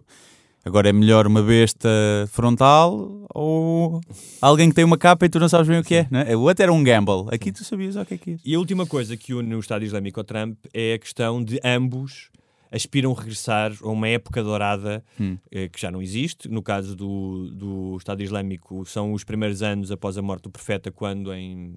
agora 0.65 0.89
é 0.89 0.93
melhor 0.93 1.27
uma 1.27 1.43
besta 1.43 1.89
frontal 2.31 3.27
ou 3.35 4.01
alguém 4.41 4.69
que 4.69 4.75
tem 4.75 4.85
uma 4.85 4.99
capa 4.99 5.25
e 5.27 5.29
tu 5.29 5.39
não 5.41 5.49
sabes 5.49 5.67
bem 5.69 5.79
o 5.79 5.85
que 5.85 5.95
é, 5.95 6.07
né? 6.11 6.37
O 6.37 6.41
outro 6.43 6.63
era 6.63 6.73
um 6.73 6.83
gamble, 6.85 7.27
aqui 7.33 7.51
tu 7.51 7.65
sabias 7.65 7.97
o 7.97 8.05
que 8.05 8.15
é 8.15 8.19
que 8.19 8.31
é. 8.33 8.37
E 8.45 8.55
a 8.55 8.59
última 8.59 8.87
coisa 8.87 9.17
que 9.17 9.33
une 9.35 9.55
o 9.55 9.61
Estado 9.61 9.85
Islâmico 9.85 10.21
ao 10.21 10.25
Trump 10.25 10.59
é 10.73 10.95
a 10.95 10.99
questão 10.99 11.43
de 11.43 11.59
ambos 11.65 12.31
aspiram 12.71 13.13
regressar 13.13 13.73
a 13.83 13.89
uma 13.89 14.09
época 14.09 14.43
dourada 14.43 15.03
Hum. 15.21 15.39
eh, 15.53 15.69
que 15.69 15.81
já 15.81 15.93
não 15.93 16.03
existe. 16.03 16.49
No 16.49 16.61
caso 16.61 16.97
do, 16.97 17.49
do 17.53 17.97
Estado 17.97 18.21
Islâmico, 18.21 18.85
são 18.85 19.13
os 19.13 19.23
primeiros 19.23 19.63
anos 19.63 19.93
após 19.93 20.19
a 20.19 20.23
morte 20.23 20.43
do 20.43 20.51
profeta, 20.51 20.91
quando 20.91 21.33
em 21.33 21.77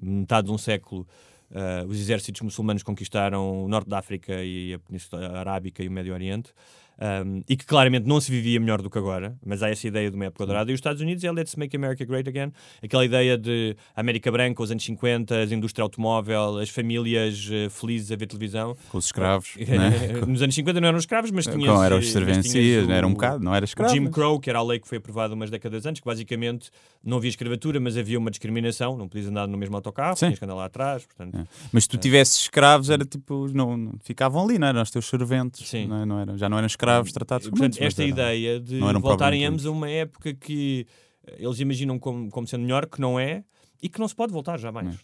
metade 0.00 0.46
de 0.46 0.52
um 0.52 0.58
século 0.58 1.06
eh, 1.50 1.84
os 1.86 1.98
exércitos 2.00 2.40
muçulmanos 2.40 2.82
conquistaram 2.82 3.64
o 3.64 3.68
norte 3.68 3.88
da 3.88 3.98
África 3.98 4.42
e 4.42 4.74
a 4.74 4.78
Península 4.78 5.38
Arábica 5.38 5.82
e 5.82 5.88
o 5.88 5.92
Médio 5.92 6.12
Oriente. 6.12 6.52
Um, 6.98 7.42
e 7.46 7.56
que 7.58 7.66
claramente 7.66 8.06
não 8.06 8.18
se 8.22 8.30
vivia 8.30 8.58
melhor 8.58 8.80
do 8.80 8.88
que 8.88 8.96
agora, 8.96 9.36
mas 9.44 9.62
há 9.62 9.68
essa 9.68 9.86
ideia 9.86 10.08
de 10.10 10.16
uma 10.16 10.24
época 10.24 10.46
dourada. 10.46 10.70
E 10.70 10.74
os 10.74 10.78
Estados 10.78 11.02
Unidos 11.02 11.22
é 11.24 11.30
Let's 11.30 11.54
Make 11.54 11.76
America 11.76 12.02
Great 12.06 12.26
Again, 12.26 12.50
aquela 12.82 13.04
ideia 13.04 13.36
de 13.36 13.76
América 13.94 14.32
Branca, 14.32 14.62
os 14.62 14.70
anos 14.70 14.82
50, 14.82 15.34
a 15.36 15.44
indústria 15.44 15.82
automóvel, 15.82 16.56
as 16.58 16.70
famílias 16.70 17.48
eh, 17.52 17.68
felizes 17.68 18.10
a 18.12 18.16
ver 18.16 18.26
televisão. 18.26 18.74
Com 18.88 18.96
os 18.96 19.04
escravos, 19.06 19.54
né? 19.60 20.22
Nos 20.26 20.40
anos 20.40 20.54
50 20.54 20.80
não 20.80 20.88
eram 20.88 20.98
escravos, 20.98 21.30
mas 21.30 21.44
tinhas. 21.46 21.70
Com, 21.70 21.84
eram 21.84 21.98
os 21.98 22.04
mas 22.04 22.12
servencias, 22.12 22.86
o- 22.88 22.90
era 22.90 23.06
um 23.06 23.12
bocado, 23.12 23.44
não 23.44 23.54
era 23.54 23.66
escravo. 23.66 23.92
Jim 23.92 24.06
Crow, 24.10 24.40
que 24.40 24.48
era 24.48 24.58
a 24.58 24.62
lei 24.62 24.78
que 24.80 24.88
foi 24.88 24.96
aprovada 24.96 25.34
umas 25.34 25.50
décadas 25.50 25.84
antes, 25.84 26.00
que 26.00 26.06
basicamente 26.06 26.70
não 27.04 27.18
havia 27.18 27.28
escravatura, 27.28 27.78
mas 27.78 27.98
havia 27.98 28.18
uma 28.18 28.30
discriminação, 28.30 28.96
não 28.96 29.06
podias 29.06 29.28
andar 29.28 29.46
no 29.46 29.58
mesmo 29.58 29.76
autocarro, 29.76 30.16
Sim. 30.16 30.26
tinhas 30.28 30.38
que 30.38 30.44
andar 30.46 30.54
lá 30.54 30.64
atrás. 30.64 31.04
Portanto, 31.04 31.36
É. 31.38 31.44
Mas 31.70 31.84
se 31.84 31.90
tu 31.90 31.98
tivesses 31.98 32.36
escravos, 32.40 32.88
era 32.88 33.04
tipo, 33.04 33.48
não, 33.52 33.76
não- 33.76 33.92
ficavam 34.02 34.42
ali, 34.42 34.58
não 34.58 34.68
eram 34.68 34.80
os 34.80 34.90
teus 34.90 35.04
serventes, 35.06 35.68
Sim. 35.68 35.86
não, 35.86 36.00
é? 36.02 36.06
Não 36.06 36.18
eram, 36.20 36.38
já 36.38 36.48
não 36.48 36.56
eram 36.56 36.66
escravos 36.66 36.85
tratados 37.12 37.46
como 37.48 37.58
Portanto, 37.58 37.82
esta 37.82 38.02
ideia 38.04 38.60
de 38.60 38.74
não 38.80 39.00
voltarem 39.00 39.44
ambos 39.44 39.66
a 39.66 39.70
uma 39.70 39.88
época 39.90 40.32
que 40.34 40.86
eh, 41.26 41.36
eles 41.38 41.60
imaginam 41.60 41.98
como, 41.98 42.30
como 42.30 42.46
sendo 42.46 42.62
melhor, 42.62 42.86
que 42.86 43.00
não 43.00 43.18
é, 43.18 43.44
e 43.82 43.88
que 43.88 43.98
não 43.98 44.08
se 44.08 44.14
pode 44.14 44.32
voltar 44.32 44.58
jamais. 44.58 44.96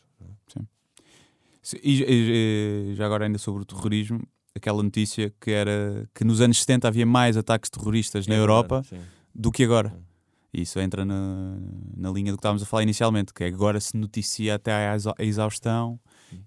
Se- 1.62 1.80
E, 1.82 2.02
e- 2.02 2.90
e 2.90 2.94
já 2.96 3.06
agora 3.06 3.24
ainda 3.26 3.38
sobre 3.38 3.62
o 3.62 3.64
terrorismo, 3.64 4.20
aquela 4.54 4.82
notícia 4.82 5.32
que 5.40 5.50
era 5.50 6.08
que 6.14 6.24
nos 6.24 6.40
anos 6.40 6.58
70 6.60 6.88
havia 6.88 7.06
mais 7.06 7.36
ataques 7.36 7.70
terroristas 7.70 8.26
na 8.26 8.34
É 8.34 8.38
Europa 8.38 8.82
verdade, 8.82 9.02
sim. 9.04 9.10
do 9.34 9.50
que 9.52 9.62
agora. 9.64 9.96
Isso 10.52 10.78
entra 10.80 11.04
na, 11.04 11.56
na 11.96 12.10
linha 12.10 12.30
do 12.32 12.36
que 12.36 12.40
estávamos 12.40 12.62
a 12.62 12.66
falar 12.66 12.82
inicialmente, 12.82 13.32
que 13.32 13.44
é 13.44 13.46
agora 13.46 13.80
se 13.80 13.96
noticia 13.96 14.56
até 14.56 14.72
à 14.72 14.94
exaustão 15.20 15.98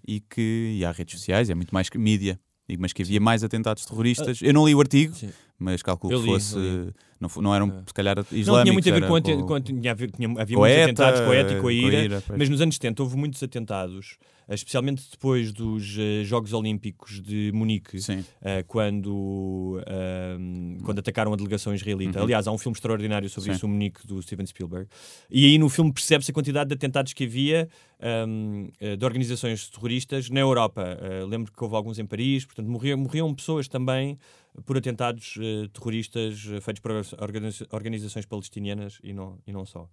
e 0.08 0.20
que 0.20 0.76
e 0.78 0.86
há 0.86 0.92
redes 0.92 1.18
sociais, 1.18 1.50
é 1.50 1.56
muito 1.56 1.74
mais 1.74 1.90
que 1.90 1.98
mídia. 1.98 2.40
Mas 2.80 2.94
que 2.94 3.02
havia 3.04 3.20
mais 3.20 3.44
atentados 3.44 3.86
terroristas. 3.86 4.40
Eu 4.42 4.54
não 4.54 4.66
li 4.68 4.74
o 4.74 4.80
artigo, 4.80 5.14
Sim. 5.16 5.30
mas 5.60 5.82
calculo 5.84 6.20
que 6.20 6.26
fosse. 6.26 6.58
li. 6.58 6.92
Não, 7.20 7.30
não 7.42 7.56
eram, 7.56 7.84
se 7.88 7.94
calhar, 7.94 8.18
islâmicos. 8.32 8.48
Não 8.48 8.64
tinha 8.64 8.74
muito 8.74 8.90
a 8.90 8.94
ver 8.94 9.08
com, 9.08 9.22
tinha 9.62 9.96
tinha- 9.96 10.42
havia 10.42 10.58
muitos 10.58 10.84
atentados 10.84 11.22
com 11.22 11.32
a 11.32 11.36
ética 11.36 11.52
e 11.52 11.56
com 11.56 11.60
a 11.60 11.62
com 11.62 11.68
a 11.68 11.74
ira, 11.74 12.04
ira, 12.04 12.24
mas 12.38 12.50
nos 12.50 12.60
anos 12.62 12.76
70 12.76 13.04
houve 13.04 13.16
muitos 13.16 13.42
atentados, 13.42 14.18
especialmente 14.50 15.04
depois 15.10 15.52
dos 15.52 15.98
eh, 15.98 16.24
Jogos 16.24 16.54
Olímpicos 16.54 17.22
de 17.22 17.52
Munique, 17.54 17.98
eh, 18.42 18.64
quando, 18.64 19.82
ahm, 19.88 20.78
quando 20.84 21.00
atacaram 21.00 21.34
a 21.34 21.36
delegação 21.36 21.74
israelita. 21.74 22.20
Uhum. 22.20 22.26
Aliás, 22.26 22.48
há 22.48 22.52
um 22.52 22.58
filme 22.58 22.76
extraordinário 22.76 23.30
sobre 23.30 23.50
Sim. 23.52 23.56
isso, 23.56 23.66
o 23.66 23.70
Munique, 23.70 24.06
do 24.06 24.22
Steven 24.22 24.46
Spielberg. 24.46 24.88
E 25.30 25.46
aí 25.46 25.58
no 25.58 25.70
filme 25.70 25.92
percebe-se 25.92 26.32
a 26.32 26.34
quantidade 26.34 26.68
de 26.68 26.76
atentados 26.76 27.14
que 27.14 27.24
havia 27.24 27.68
ahm, 28.00 28.68
eh, 28.80 28.96
de 28.96 29.06
organizações 29.06 29.70
terroristas 29.70 30.30
na 30.30 30.40
Europa. 30.42 30.98
Eh, 31.02 31.26
lembro 31.26 31.52
que 31.52 31.64
houve 31.64 31.76
alguns 31.76 31.98
em 31.98 32.06
Paris, 32.06 32.46
portanto 32.46 32.68
morriam, 32.68 32.98
morriam 32.98 33.34
pessoas 33.34 33.68
também 33.68 34.18
por 34.66 34.78
atentados 34.78 35.38
eh, 35.40 35.68
terroristas 35.74 36.48
eh, 36.50 36.62
feitos 36.62 36.82
por 36.82 36.92
organiza- 37.20 37.68
organizações 37.72 38.26
palestinianas 38.26 39.00
e 39.04 39.12
não, 39.14 39.40
e 39.46 39.52
não 39.52 39.66
só. 39.66 39.90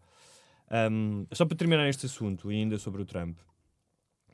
Ahm, 0.71 1.27
só 1.33 1.45
para 1.45 1.57
terminar 1.57 1.89
este 1.89 2.07
assunto, 2.07 2.51
e 2.51 2.57
ainda 2.57 2.79
sobre 2.79 3.03
o 3.03 3.05
Trump 3.05 3.37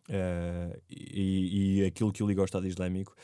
eh, 0.08 0.78
e, 0.90 1.78
e 1.80 1.84
aquilo 1.84 2.12
que 2.12 2.22
o 2.22 2.26
liga 2.26 2.40
ao 2.40 2.44
Estado 2.46 2.66
Islâmico, 2.66 3.14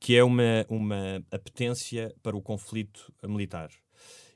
que 0.00 0.16
é 0.16 0.24
uma, 0.24 0.66
uma 0.68 1.22
apetência 1.30 2.14
para 2.22 2.36
o 2.36 2.42
conflito 2.42 3.12
militar. 3.26 3.70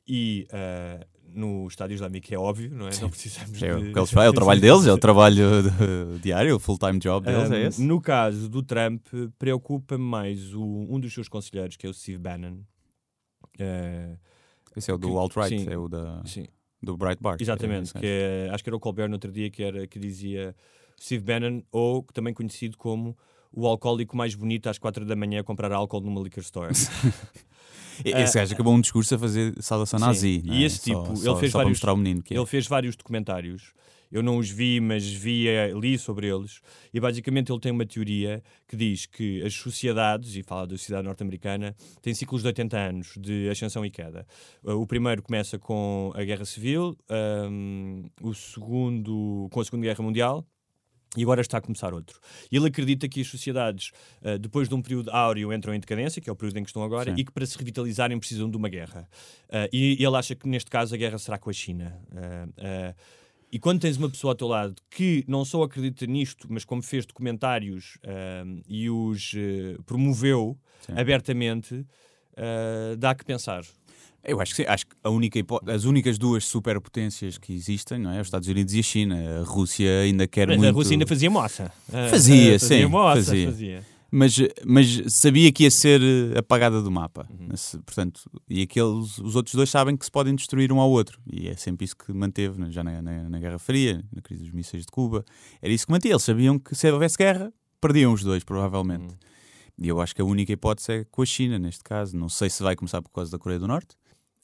E 0.09 0.47
eh, 0.53 1.05
no 1.35 1.67
Estado 1.67 1.93
Islâmico 1.93 2.33
é 2.33 2.39
óbvio, 2.39 2.71
não 2.73 2.87
é? 2.87 2.93
Não 3.01 3.11
precisamos 3.11 3.61
É, 3.61 3.75
o 3.75 3.81
de... 3.83 3.89
eles 3.99 4.13
é 4.15 4.29
o 4.29 4.33
trabalho 4.33 4.61
deles, 4.63 4.87
é 4.87 4.93
o 4.93 4.99
trabalho 4.99 5.63
de- 5.65 6.19
diário, 6.21 6.55
o 6.55 6.61
full-time 6.61 7.01
job 7.01 7.27
deles, 7.27 7.51
é 7.51 7.55
Um, 7.55 7.67
esse. 7.67 7.83
No 7.83 8.01
caso 8.01 8.49
do 8.49 8.63
Trump, 8.63 9.05
preocupa-me 9.37 10.05
mais 10.05 10.55
o- 10.55 10.87
um 10.89 11.01
dos 11.01 11.13
seus 11.13 11.29
conselheiros, 11.29 11.77
que 11.77 11.85
é 11.87 11.91
o 11.91 11.93
Steve 11.95 12.19
Bannon. 12.19 12.59
Eh, 13.59 14.17
Esse 14.77 14.91
é 14.91 14.95
o 14.95 14.99
do 14.99 15.19
alt-right, 15.19 15.59
sim, 15.59 15.69
é 15.69 15.77
o 15.77 15.89
da, 15.89 16.23
sim. 16.25 16.47
do 16.83 16.97
Breitbart. 16.97 17.41
Exatamente, 17.41 17.91
É, 17.97 18.01
que 18.01 18.07
é- 18.07 18.49
acho 18.53 18.63
que 18.63 18.71
era 18.71 18.77
o 18.77 18.81
Colbert 18.81 19.09
no 19.09 19.15
outro 19.15 19.33
dia 19.33 19.51
que, 19.51 19.63
era, 19.63 19.87
que 19.87 19.99
dizia 19.99 20.55
Steve 21.01 21.25
Bannon, 21.25 21.63
ou 21.71 22.03
também 22.13 22.33
conhecido 22.33 22.77
como 22.77 23.17
o 23.53 23.67
alcoólico 23.67 24.17
mais 24.17 24.35
bonito 24.35 24.69
às 24.69 24.79
quatro 24.79 25.05
da 25.05 25.17
manhã 25.17 25.41
a 25.41 25.45
comprar 25.45 25.73
álcool 25.73 26.01
numa 26.01 26.21
liquor 26.21 26.43
store. 26.43 26.73
Esse 28.05 28.39
gajo 28.39 28.55
acabou 28.55 28.75
um 28.75 28.81
discurso 28.81 29.15
a 29.15 29.19
fazer 29.19 29.55
saudação 29.63 29.99
nazi. 29.99 30.43
E 30.45 30.63
é? 30.63 30.67
esse 30.67 30.81
tipo, 30.83 31.17
só- 31.17 31.31
ele 31.31 31.41
fez 31.41 31.53
vários, 31.53 31.83
menino 31.83 32.23
é. 32.31 32.35
ele 32.35 32.47
fez 32.47 32.67
vários 32.67 32.95
documentários. 32.97 33.73
Eu 34.11 34.23
não 34.23 34.39
os 34.39 34.49
vi, 34.49 34.81
mas 34.81 35.05
vi, 35.05 35.49
eh, 35.49 35.73
li 35.73 35.99
sobre 35.99 36.29
eles. 36.29 36.61
E 36.95 37.01
basicamente 37.01 37.51
ele 37.51 37.59
tem 37.59 37.73
uma 37.73 37.85
teoria 37.85 38.41
que 38.69 38.77
diz 38.77 39.05
que 39.05 39.43
as 39.43 39.53
sociedades, 39.55 40.37
e 40.37 40.45
fala 40.45 40.67
da 40.67 40.77
sociedade 40.77 41.07
norte-americana, 41.07 41.75
têm 42.01 42.15
ciclos 42.15 42.43
de 42.43 42.47
80 42.47 42.79
anos 42.79 43.15
de 43.19 43.49
ascensão 43.49 43.85
e 43.85 43.91
queda. 43.91 44.25
Uh, 44.63 44.75
O 44.75 44.87
primeiro 44.87 45.23
começa 45.23 45.59
com 45.59 46.13
a 46.15 46.23
Guerra 46.23 46.45
Civil, 46.45 46.97
um, 47.51 48.05
o 48.23 48.33
segundo 48.33 49.49
com 49.51 49.61
a 49.61 49.65
Segunda 49.65 49.87
Guerra 49.87 50.05
Mundial, 50.05 50.47
e 51.17 51.23
agora 51.23 51.41
está 51.41 51.59
a 51.59 51.61
começar 51.61 51.93
outro. 51.93 52.19
E 52.51 52.57
ele 52.57 52.67
acredita 52.67 53.09
que 53.09 53.21
as 53.21 53.27
sociedades, 53.27 53.91
uh, 54.23 54.39
depois 54.39 54.69
de 54.69 54.75
um 54.75 54.83
período 54.83 55.11
áureo, 55.11 55.53
entram 55.53 55.75
em 55.75 55.81
decadência, 55.81 56.21
que 56.21 56.29
é 56.29 56.33
o 56.33 56.37
período 56.37 56.59
em 56.59 56.63
que 56.63 56.71
estão 56.71 56.83
agora, 56.83 57.11
Sim. 57.11 57.21
e 57.21 57.25
que 57.25 57.33
para 57.33 57.45
se 57.47 57.57
revitalizarem 57.57 58.19
precisam 58.19 58.51
de 58.51 58.57
uma 58.57 58.69
guerra. 58.69 59.09
Uh, 59.45 59.69
e 59.73 59.93
ele 59.95 60.17
acha 60.17 60.35
que 60.35 60.49
neste 60.49 60.71
caso 60.71 60.95
a 60.95 60.99
guerra 60.99 61.19
será 61.19 61.39
com 61.39 61.51
a 61.51 61.53
China. 61.53 61.99
Uh, 62.11 62.49
uh, 62.49 62.95
e 63.51 63.59
quando 63.59 63.81
tens 63.81 63.97
uma 63.97 64.11
pessoa 64.11 64.33
ao 64.33 64.37
teu 64.37 64.49
lado 64.49 64.75
que 64.91 65.25
não 65.29 65.45
só 65.45 65.63
acredita 65.63 66.05
nisto, 66.07 66.47
mas 66.51 66.65
como 66.65 66.83
fez 66.83 67.07
documentários 67.07 67.97
e 68.67 68.91
os 68.91 69.33
promoveu 69.87 70.59
Sim. 70.81 70.93
abertamente, 70.99 71.87
dá 72.99 73.15
que 73.15 73.25
pensar. 73.25 73.63
Eu 74.27 74.41
acho 74.41 74.55
que 74.55 74.63
sim. 74.63 74.69
Acho 74.69 74.87
que 74.87 74.97
a 75.03 75.11
única 75.11 75.39
as 75.69 75.85
únicas 75.85 76.19
duas 76.19 76.45
superpotências 76.45 77.39
que 77.39 77.53
existem, 77.53 77.99
não 77.99 78.11
é? 78.13 78.21
Os 78.21 78.27
Estados 78.27 78.49
Unidos 78.49 78.75
e 78.75 78.81
a 78.81 78.83
China. 78.83 79.41
A 79.41 79.45
Rússia 79.45 80.01
ainda 80.03 80.27
quer 80.27 80.49
Mas 80.49 80.57
muito. 80.59 80.71
a 80.71 80.73
Rússia 80.73 80.95
ainda 80.95 81.07
fazia 81.07 81.31
moça. 81.31 81.73
Uh, 81.89 82.11
Fazia, 82.11 82.57
uh, 82.57 82.61
sim, 82.61 82.85
moça, 82.87 83.23
fazia. 83.25 83.47
fazia. 83.51 83.85
Mas, 84.11 84.37
mas 84.65 85.03
sabia 85.13 85.51
que 85.53 85.65
ia 85.65 85.71
ser 85.71 86.01
eh, 86.01 86.39
apagada 86.39 86.81
do 86.81 86.91
mapa. 86.91 87.27
Uhum. 87.29 87.49
Portanto, 87.85 88.21
e 88.49 88.63
aqueles, 88.63 89.19
os 89.19 89.35
outros 89.35 89.55
dois 89.55 89.69
sabem 89.69 89.97
que 89.97 90.05
se 90.05 90.11
podem 90.11 90.35
destruir 90.35 90.73
um 90.73 90.81
ao 90.81 90.89
outro. 90.91 91.21
E 91.31 91.49
é 91.49 91.57
sempre 91.57 91.85
isso 91.85 91.97
que 91.97 92.13
manteve, 92.13 92.59
né, 92.59 92.71
já 92.71 92.85
na, 92.85 93.03
na- 93.03 93.29
na 93.29 93.39
Guerra 93.41 93.59
Fria, 93.59 94.03
na 94.15 94.23
crise 94.23 94.45
dos 94.45 94.53
mísseis 94.53 94.85
de 94.85 94.93
Cuba. 94.93 95.25
Era 95.61 95.73
isso 95.73 95.85
que 95.87 95.93
mantinha. 95.93 96.13
Eles 96.13 96.23
sabiam 96.23 96.57
que 96.59 96.75
se 96.75 96.91
houvesse 96.91 97.19
guerra, 97.19 97.53
perdiam 97.81 98.13
os 98.13 98.23
dois, 98.23 98.45
provavelmente. 98.45 99.03
Uhum. 99.11 99.17
E 99.79 99.89
eu 99.89 100.01
acho 100.01 100.15
que 100.15 100.23
a 100.23 100.25
única 100.25 100.53
hipótese 100.53 100.93
é 100.93 101.05
com 101.11 101.21
a 101.21 101.27
China, 101.27 101.59
neste 101.59 101.83
caso. 101.85 102.17
Não 102.17 102.29
sei 102.29 102.49
se 102.49 102.63
vai 102.63 102.75
começar 102.77 103.03
por 103.03 103.11
causa 103.11 103.31
da 103.33 103.39
Coreia 103.39 103.59
do 103.59 103.67
Norte. 103.67 103.97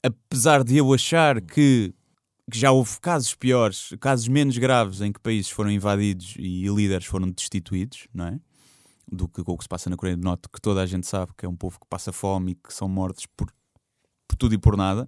Apesar 0.03 0.63
de 0.63 0.75
eu 0.77 0.93
achar 0.93 1.39
que, 1.39 1.93
que 2.51 2.59
já 2.59 2.71
houve 2.71 2.99
casos 2.99 3.33
piores, 3.33 3.93
casos 4.01 4.27
menos 4.27 4.57
graves 4.57 4.99
em 4.99 5.13
que 5.13 5.19
países 5.19 5.49
foram 5.49 5.71
invadidos 5.71 6.35
e 6.37 6.67
líderes 6.67 7.05
foram 7.05 7.29
destituídos, 7.31 8.07
não 8.13 8.27
é? 8.27 8.39
Do 9.09 9.29
que 9.29 9.41
o 9.45 9.57
que 9.57 9.63
se 9.63 9.69
passa 9.69 9.89
na 9.89 9.95
Coreia 9.95 10.17
do 10.17 10.23
Norte, 10.23 10.49
que 10.51 10.59
toda 10.59 10.81
a 10.81 10.85
gente 10.85 11.07
sabe 11.07 11.31
que 11.37 11.45
é 11.45 11.49
um 11.49 11.55
povo 11.55 11.79
que 11.79 11.87
passa 11.87 12.11
fome 12.11 12.51
e 12.51 12.55
que 12.55 12.73
são 12.73 12.89
mortos 12.89 13.25
por, 13.25 13.49
por 14.27 14.35
tudo 14.35 14.53
e 14.55 14.57
por 14.57 14.75
nada. 14.75 15.07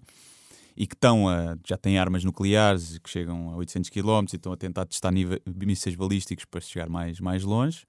E 0.78 0.86
que 0.86 0.96
estão 0.96 1.28
a, 1.28 1.58
já 1.66 1.78
têm 1.78 1.98
armas 1.98 2.24
nucleares 2.24 2.98
que 3.00 3.10
chegam 3.10 3.50
a 3.52 3.56
800 3.58 3.90
km 3.90 4.26
e 4.32 4.36
estão 4.36 4.52
a 4.54 4.58
tentar 4.58 4.86
testar 4.86 5.12
mísseis 5.12 5.96
balísticos 5.96 6.46
para 6.46 6.62
chegar 6.62 6.90
mais, 6.90 7.20
mais 7.20 7.44
longe. 7.44 7.86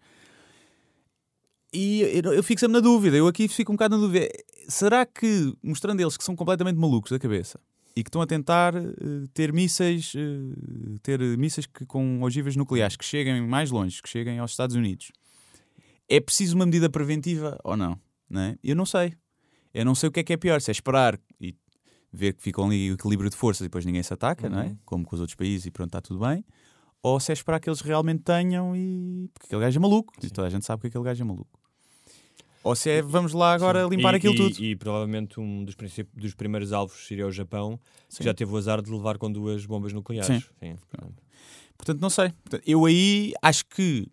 E 1.79 2.22
eu, 2.24 2.43
fico 2.43 2.59
sempre 2.59 2.72
na 2.72 2.81
dúvida, 2.81 3.18
eu 3.18 3.27
aqui 3.27 3.47
fico 3.49 3.70
um 3.70 3.74
bocado 3.74 3.97
na 3.97 4.03
dúvida. 4.03 4.27
Será 4.66 5.05
que, 5.05 5.53
mostrando 5.62 6.01
eles 6.01 6.16
que 6.16 6.24
são 6.24 6.35
completamente 6.35 6.79
malucos 6.79 7.11
da 7.11 7.18
cabeça 7.18 7.61
e 7.95 8.03
que 8.03 8.09
estão 8.09 8.22
a 8.22 8.27
tentar 8.27 8.74
eh, 8.74 8.91
ter 9.35 9.53
mísseis, 9.53 10.14
eh, 10.16 10.99
ter 11.03 11.20
mísseis 11.37 11.66
que, 11.66 11.85
com 11.85 12.22
ogivas 12.22 12.57
nucleares 12.57 12.97
que 12.97 13.05
cheguem 13.05 13.47
mais 13.47 13.70
longe, 13.70 14.01
que 14.01 14.09
cheguem 14.09 14.39
aos 14.39 14.53
Estados 14.53 14.74
Unidos, 14.74 15.12
é 16.09 16.18
preciso 16.18 16.57
uma 16.57 16.64
medida 16.64 16.89
preventiva 16.89 17.59
ou 17.62 17.77
não? 17.77 18.01
não 18.31 18.41
é? 18.41 18.57
Eu 18.64 18.74
não 18.74 18.87
sei. 18.87 19.12
Eu 19.74 19.85
não 19.85 19.95
sei 19.95 20.09
o 20.09 20.12
que 20.12 20.20
é 20.20 20.24
que 20.24 20.33
é 20.33 20.37
pior, 20.39 20.62
se 20.62 20.70
é 20.70 20.72
esperar 20.72 21.20
e 21.39 21.55
ver 22.11 22.33
que 22.33 22.43
ficam 22.43 22.64
ali 22.64 22.91
o 22.91 22.95
equilíbrio 22.95 23.29
de 23.29 23.37
forças 23.37 23.61
e 23.61 23.64
depois 23.64 23.85
ninguém 23.85 24.03
se 24.03 24.14
ataca, 24.14 24.49
não 24.49 24.61
é? 24.61 24.66
Uhum. 24.68 24.79
Como 24.87 25.05
com 25.05 25.14
os 25.14 25.20
outros 25.20 25.37
países 25.37 25.66
e 25.66 25.70
pronto, 25.70 25.89
está 25.89 26.01
tudo 26.01 26.20
bem. 26.20 26.43
Ou 27.03 27.20
se 27.20 27.33
é 27.33 27.35
esperar 27.35 27.61
que 27.61 27.68
eles 27.68 27.83
realmente 27.83 28.22
tenham 28.22 28.74
e. 28.74 29.29
Porque 29.35 29.47
aquele 29.49 29.61
gajo 29.61 29.79
é 29.79 29.83
maluco. 29.83 30.14
E 30.22 30.31
toda 30.31 30.47
a 30.47 30.51
gente 30.51 30.64
sabe 30.64 30.81
que 30.81 30.87
aquele 30.89 31.05
gajo 31.05 31.22
é 31.22 31.27
maluco. 31.27 31.66
Ou 32.67 32.75
se 32.75 32.91
é 32.91 33.01
vamos 33.03 33.33
lá 33.33 33.53
agora 33.53 33.85
Sim. 33.85 33.91
limpar 33.91 34.14
E- 34.14 34.17
aquilo 34.17 34.35
e- 34.35 34.37
tudo. 34.37 34.64
E 34.64 34.75
provavelmente 34.77 35.39
um 35.39 35.64
dos, 35.64 35.77
dos 36.14 36.35
primeiros 36.35 36.73
alvos 36.73 37.07
seria 37.07 37.27
o 37.27 37.31
Japão, 37.31 37.79
Sim. 38.09 38.19
que 38.19 38.25
já 38.25 38.35
teve 38.35 38.53
o 38.53 38.57
azar 38.57 38.83
de 38.83 38.91
levar 38.91 39.19
com 39.19 39.31
duas 39.31 39.64
bombas 39.64 39.93
nucleares. 39.93 40.45
Sim. 40.61 40.77
Portanto, 41.79 42.01
não 42.01 42.11
sei. 42.11 42.33
Eu 42.67 42.85
aí 42.85 43.33
acho 43.41 43.64
que 43.67 44.09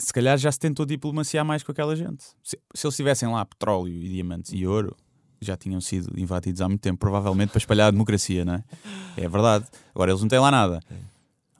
se 0.00 0.12
calhar 0.12 0.36
já 0.38 0.52
se 0.52 0.58
tentou 0.58 0.84
diplomaciar 0.86 1.44
mais 1.44 1.62
com 1.62 1.72
aquela 1.72 1.96
gente. 1.96 2.24
Se, 2.42 2.58
se 2.74 2.86
eles 2.86 2.96
tivessem 2.96 3.28
lá 3.28 3.44
petróleo 3.44 3.92
e 3.92 4.08
diamantes 4.08 4.52
e 4.52 4.66
ouro, 4.66 4.96
já 5.40 5.56
tinham 5.56 5.80
sido 5.80 6.18
invadidos 6.18 6.60
há 6.60 6.68
muito 6.68 6.80
tempo, 6.82 6.98
provavelmente 6.98 7.50
para 7.50 7.58
espalhar 7.58 7.88
a 7.88 7.90
democracia, 7.90 8.44
não 8.44 8.54
é? 8.54 8.64
É 9.16 9.28
verdade. 9.28 9.66
Agora 9.94 10.10
eles 10.12 10.20
não 10.20 10.28
têm 10.28 10.38
lá 10.38 10.50
nada. 10.50 10.80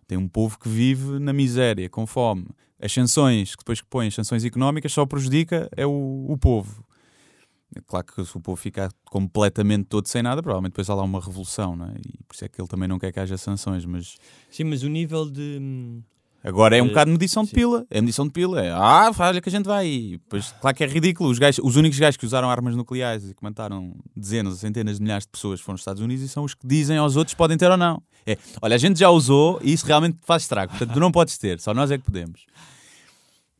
Tem 0.07 0.18
um 0.18 0.28
povo 0.28 0.59
que 0.59 0.68
vive 0.68 1.18
na 1.18 1.32
miséria, 1.32 1.88
com 1.88 2.07
fome. 2.07 2.46
As 2.80 2.92
sanções, 2.92 3.55
que 3.55 3.62
depois 3.62 3.80
que 3.80 3.86
põem 3.86 4.09
as 4.09 4.14
sanções 4.14 4.44
económicas, 4.44 4.92
só 4.92 5.07
prejudica 5.07 5.68
é 5.76 5.86
o, 5.86 6.26
o 6.28 6.36
povo. 6.36 6.84
É 7.76 7.80
claro 7.80 8.07
que 8.07 8.24
se 8.24 8.36
o 8.36 8.40
povo 8.40 8.57
ficar 8.57 8.90
completamente 9.07 9.86
todo 9.86 10.07
sem 10.07 10.22
nada, 10.22 10.42
provavelmente 10.42 10.72
depois 10.72 10.88
há 10.88 10.94
lá 10.94 11.02
uma 11.02 11.20
revolução, 11.20 11.74
não 11.74 11.86
é? 11.86 11.94
E 12.07 12.22
por 12.24 12.34
isso 12.34 12.44
é 12.44 12.48
que 12.48 12.61
ele 12.61 12.68
também 12.68 12.88
não 12.88 12.98
quer 12.98 13.12
que 13.12 13.18
haja 13.18 13.36
sanções, 13.36 13.84
mas 13.84 14.16
Sim, 14.48 14.64
mas 14.64 14.82
o 14.82 14.88
nível 14.88 15.28
de. 15.28 15.59
Agora 16.45 16.76
é 16.76 16.82
um 16.82 16.84
Eh, 16.84 16.88
bocado 16.90 17.11
medição 17.11 17.42
de 17.42 17.51
pila. 17.53 17.86
É 17.90 18.01
medição 18.03 18.26
de 18.26 18.32
pila. 18.32 18.62
É, 18.62 18.70
ah, 18.70 19.11
olha 19.18 19.40
que 19.40 19.49
a 19.49 19.53
gente 19.53 19.64
vai. 19.64 19.86
E 19.88 20.11
depois, 20.18 20.53
claro 20.61 20.76
que 20.76 20.84
é 20.84 20.86
ridículo. 20.86 21.30
Os, 21.30 21.38
gajos, 21.38 21.64
os 21.64 21.76
únicos 21.76 21.99
gajos 21.99 22.18
que 22.18 22.26
usaram 22.26 22.51
armas 22.51 22.76
nucleares 22.76 23.30
e 23.30 23.34
que 23.34 23.42
mataram 23.42 23.97
dezenas 24.14 24.53
ou 24.53 24.59
centenas 24.59 24.97
de 24.99 25.03
milhares 25.03 25.24
de 25.24 25.30
pessoas 25.30 25.59
foram 25.61 25.74
os 25.76 25.80
Estados 25.80 26.03
Unidos 26.03 26.22
e 26.22 26.28
são 26.28 26.45
os 26.45 26.53
que 26.55 26.66
dizem 26.66 26.99
aos 26.99 27.16
outros 27.16 27.34
podem 27.34 27.57
ter 27.57 27.70
ou 27.70 27.78
não. 27.78 28.03
É, 28.26 28.36
olha, 28.61 28.74
a 28.74 28.78
gente 28.78 28.99
já 28.99 29.09
usou 29.09 29.59
e 29.62 29.72
isso 29.72 29.86
realmente 29.86 30.18
faz 30.22 30.42
estrago. 30.42 30.70
Portanto, 30.72 30.92
tu 30.92 31.01
não 31.01 31.11
podes 31.11 31.38
ter. 31.38 31.59
Só 31.61 31.72
nós 31.72 31.90
é 31.90 31.97
que 31.97 32.05
podemos. 32.05 32.45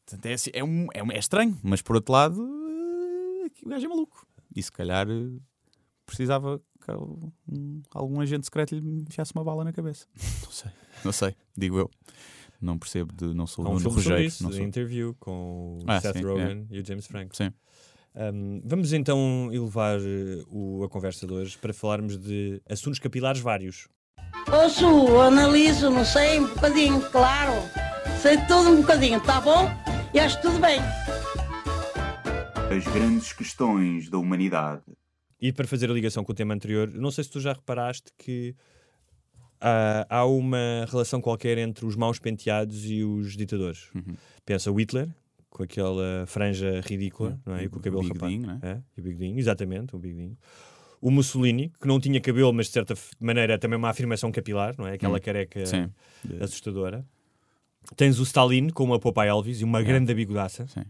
Portanto, 0.07 0.27
é, 0.27 0.33
assim, 0.35 0.51
é, 0.53 0.63
um- 0.63 0.87
é 0.93 1.03
um- 1.03 1.11
é 1.13 1.19
estranho. 1.19 1.59
Mas 1.63 1.81
por 1.81 1.97
outro 1.97 2.13
lado, 2.13 2.39
eh, 2.39 3.51
o 3.65 3.69
gajo 3.71 3.87
é 3.87 3.89
maluco. 3.89 4.27
E 4.55 4.63
se 4.63 4.71
calhar 4.71 5.07
eh, 5.09 5.31
precisava 6.05 6.61
que 6.85 6.93
um- 7.51 7.81
algum 7.95 8.21
agente 8.21 8.45
secreto 8.45 8.75
lhe 8.75 9.05
enfiasse 9.09 9.33
uma 9.35 9.43
bala 9.43 9.65
na 9.65 9.73
cabeça. 9.73 10.07
Não 10.43 10.51
sei. 10.53 10.71
Não 11.03 11.13
sei. 11.13 11.35
Digo 11.57 11.79
eu. 11.79 11.91
Não 12.65 12.79
percebo 12.79 13.13
de. 13.13 13.35
Não 13.35 13.47
sou 13.47 13.67
Há 13.67 13.71
o 13.71 13.75
um 13.75 13.79
filme 13.79 14.25
isso, 14.25 14.43
Não 14.43 14.51
sou. 14.51 14.63
Interview, 14.63 15.15
com 15.21 15.79
o 15.81 15.85
Ah, 15.87 16.01
Seth 16.01 16.17
sim, 16.17 16.25
Rogen 16.25 16.67
e 16.71 16.81
o 16.81 16.85
James 16.85 17.07
Franco. 17.07 17.37
Sim. 17.37 17.53
Um, 18.17 18.63
vamos 18.65 18.93
então 18.93 19.51
elevar 19.53 19.99
eh, 19.99 20.43
o, 20.49 20.85
a 20.85 20.89
conversa 20.89 21.27
de 21.27 21.33
hoje 21.33 21.59
para 21.59 21.75
falarmos 21.75 22.17
de 22.17 22.63
assuntos 22.69 22.99
capilares 23.01 23.41
vários. 23.41 23.89
Ouço, 24.51 25.19
analiso, 25.21 25.91
não 25.91 26.05
sei, 26.05 26.39
um 26.39 26.47
bocadinho, 26.47 27.01
claro. 27.11 27.53
Sei 28.23 28.37
tudo 28.47 28.71
um 28.71 28.81
bocadinho, 28.81 29.21
tá 29.21 29.41
bom? 29.41 29.69
E 30.15 30.19
acho 30.21 30.41
tudo 30.41 30.59
bem. 30.61 30.79
As 32.77 32.85
grandes 32.93 33.33
questões 33.33 34.09
da 34.09 34.17
humanidade. 34.19 34.83
E 35.41 35.53
para 35.53 35.67
fazer 35.67 35.91
a 35.91 35.93
ligação 35.95 36.25
com 36.25 36.33
o 36.33 36.35
tema 36.35 36.55
anterior, 36.55 36.91
não 36.95 37.11
sei 37.11 37.25
se 37.25 37.31
tu 37.31 37.41
já 37.41 37.53
reparaste 37.53 38.13
que 38.17 38.55
ah, 39.61 40.07
há 40.09 40.25
uma 40.27 40.87
relação 40.91 41.21
qualquer 41.21 41.59
entre 41.59 41.85
os 41.87 41.97
maus 41.97 42.19
penteados 42.19 42.85
e 42.91 43.03
os 43.05 43.37
ditadores. 43.37 43.89
Uhum. 43.95 44.15
Pensa 44.45 44.71
o 44.71 44.75
Hitler, 44.79 45.09
com 45.51 45.63
aquela 45.63 46.25
franja 46.27 46.81
ridícula, 46.85 47.39
não 47.47 47.57
é? 47.57 47.65
E 47.65 47.69
com 47.69 47.79
o 47.79 47.81
cabelo 47.83 48.03
Uhum. 48.03 48.09
o 48.11 48.13
rapado. 48.13 48.31
bigodinho, 48.33 48.59
não 48.63 48.69
é? 48.69 48.83
E 48.97 49.01
o 49.01 49.05
bigodinho, 49.05 49.39
exatamente, 49.39 49.95
o 49.95 49.99
bigodinho. 49.99 50.37
O 51.01 51.11
Mussolini, 51.11 51.71
que 51.81 51.87
não 51.87 52.01
tinha 52.01 52.21
cabelo, 52.21 52.53
mas 52.53 52.67
de 52.67 52.73
certa 52.73 52.95
maneira 53.21 53.55
é 53.55 53.59
também 53.59 53.79
uma 53.79 53.91
afirmação 53.91 54.33
capilar, 54.33 54.75
não 54.79 54.87
é? 54.87 54.95
Aquela 54.95 55.19
Hum. 55.19 55.21
careca 55.23 55.65
Sim. 55.67 55.91
assustadora. 56.41 57.05
Tens 57.97 58.19
o 58.19 58.23
Stalin 58.23 58.71
com 58.71 58.85
uma 58.85 58.99
Popeye 58.99 59.29
Elvis 59.29 59.61
e 59.61 59.65
uma 59.65 59.81
É. 59.81 59.83
grande 59.83 60.15
bigodaça. 60.15 60.67
Sim. 60.67 60.85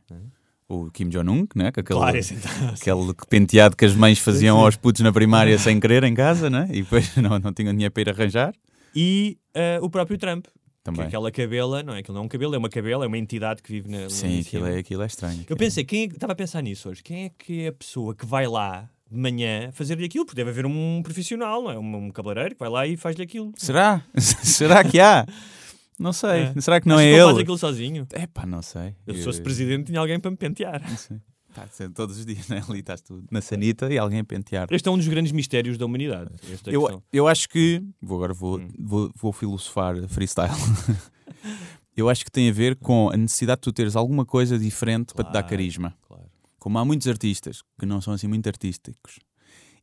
O 0.69 0.91
Kim 0.91 1.09
Jong-un, 1.09 1.47
né? 1.55 1.71
com 1.71 1.81
aquele, 1.81 1.99
Claro, 1.99 2.17
então. 2.19 2.69
aquele 2.71 3.15
penteado 3.29 3.77
que 3.77 3.85
as 3.85 3.95
mães 3.95 4.19
faziam 4.19 4.59
aos 4.59 4.77
putos 4.77 5.03
na 5.03 5.13
primária 5.13 5.59
sem 5.59 5.79
querer 5.79 6.05
em 6.05 6.15
casa, 6.15 6.49
né? 6.49 6.67
e 6.71 6.83
depois 6.83 7.15
não, 7.17 7.39
não 7.39 7.53
tinham 7.53 7.73
dinheiro 7.73 7.93
para 7.93 8.01
ir 8.03 8.11
arranjar. 8.11 8.55
E 8.95 9.37
ah, 9.55 9.79
o 9.83 9.91
próprio 9.91 10.17
Trump. 10.17 10.47
Também. 10.83 11.01
Que 11.01 11.07
aquela 11.09 11.31
cabela, 11.31 11.83
não 11.83 11.95
é? 11.95 12.01
Aquilo 12.01 12.15
não 12.15 12.23
é 12.23 12.27
um 12.27 12.29
cabelo, 12.29 12.55
é 12.55 12.59
uma 12.59 12.69
cabela, 12.69 13.05
é 13.07 13.09
uma 13.09 13.17
entidade 13.17 13.63
que 13.63 13.73
vive 13.73 13.89
na. 13.89 14.11
Sim, 14.11 14.41
aquilo 14.41 14.67
é, 14.67 14.79
aquilo 14.79 15.03
é 15.03 15.07
estranho. 15.07 15.45
Eu 15.49 15.57
pensei, 15.57 15.83
quem 15.83 16.03
é 16.03 16.07
estava 16.07 16.35
a 16.35 16.37
pensar 16.37 16.61
nisso 16.61 16.91
hoje? 16.91 17.03
Quem 17.03 17.25
é 17.25 17.31
que 17.39 17.63
é 17.63 17.69
a 17.69 17.73
pessoa 17.73 18.15
que 18.15 18.27
vai 18.27 18.47
lá 18.47 18.87
de 19.11 19.19
manhã 19.19 19.71
fazer-lhe 19.73 20.05
aquilo? 20.05 20.27
Porque 20.27 20.37
deve 20.37 20.51
haver 20.51 20.67
um 20.67 21.01
profissional, 21.03 21.63
não 21.63 21.71
é? 21.71 21.79
Um, 21.79 21.97
um 21.97 22.11
cabeleireiro 22.11 22.55
que 22.55 22.61
vai 22.61 22.69
lá 22.69 22.87
e 22.87 22.99
faz-lhe 22.99 23.23
aquilo. 23.23 23.51
Será? 23.57 24.03
Será 24.19 24.85
que 24.85 25.01
há? 25.01 25.27
Não 25.99 26.13
sei. 26.13 26.53
É. 26.57 26.61
Será 26.61 26.81
que 26.81 26.89
não 26.89 26.97
Acho 26.97 27.05
é 27.05 27.11
ele? 27.13 27.25
faz 27.25 27.39
aquilo 27.39 27.59
sozinho. 27.59 28.07
É 28.13 28.27
pá, 28.27 28.45
não 28.47 28.63
sei. 28.63 28.95
Eu, 29.07 29.15
se 29.15 29.23
fosse 29.25 29.41
presidente, 29.41 29.87
tinha 29.87 30.01
alguém 30.01 30.19
para 30.19 30.31
me 30.31 30.37
pentear. 30.37 30.83
Não 30.89 30.97
sei. 30.97 31.19
Pá, 31.55 31.69
todos 31.95 32.19
os 32.19 32.27
dias, 32.27 32.49
né? 32.51 32.63
ali 32.69 32.81
estás 32.81 33.01
tu 33.01 33.23
na 33.31 33.41
sanita 33.41 33.93
e 33.93 33.97
alguém 33.97 34.19
a 34.21 34.25
pentear. 34.25 34.67
Este 34.73 34.89
é 34.89 34.91
um 34.91 34.97
dos 34.97 35.07
grandes 35.07 35.31
mistérios 35.31 35.79
da 35.79 35.87
humanidade. 35.87 36.31
Esta 36.53 36.71
Eu, 36.71 37.03
eu 37.13 37.29
acho 37.29 37.49
que. 37.49 37.81
Vou, 38.03 38.17
agora 38.17 38.35
vou, 38.35 38.59
Hum. 38.59 38.69
vou, 38.79 39.11
vou 39.15 39.33
filosofar 39.33 39.97
freestyle. 40.09 40.51
eu 41.97 42.09
acho 42.09 42.25
que 42.25 42.31
tem 42.31 42.49
a 42.49 42.53
ver 42.53 42.77
com 42.77 43.09
a 43.11 43.17
necessidade 43.17 43.59
de 43.61 43.63
tu 43.63 43.73
teres 43.73 43.95
alguma 43.97 44.25
coisa 44.25 44.59
diferente 44.59 45.15
para 45.15 45.25
te 45.25 45.29
dar 45.33 45.43
Claro, 45.43 45.49
carisma. 45.49 45.97
claro. 46.09 46.25
como 46.59 46.79
há 46.79 46.85
muitos 46.85 47.07
artistas 47.07 47.63
que 47.79 47.87
não 47.87 48.01
são 48.01 48.15
assim 48.15 48.27
muito 48.27 48.47
artísticos 48.49 49.19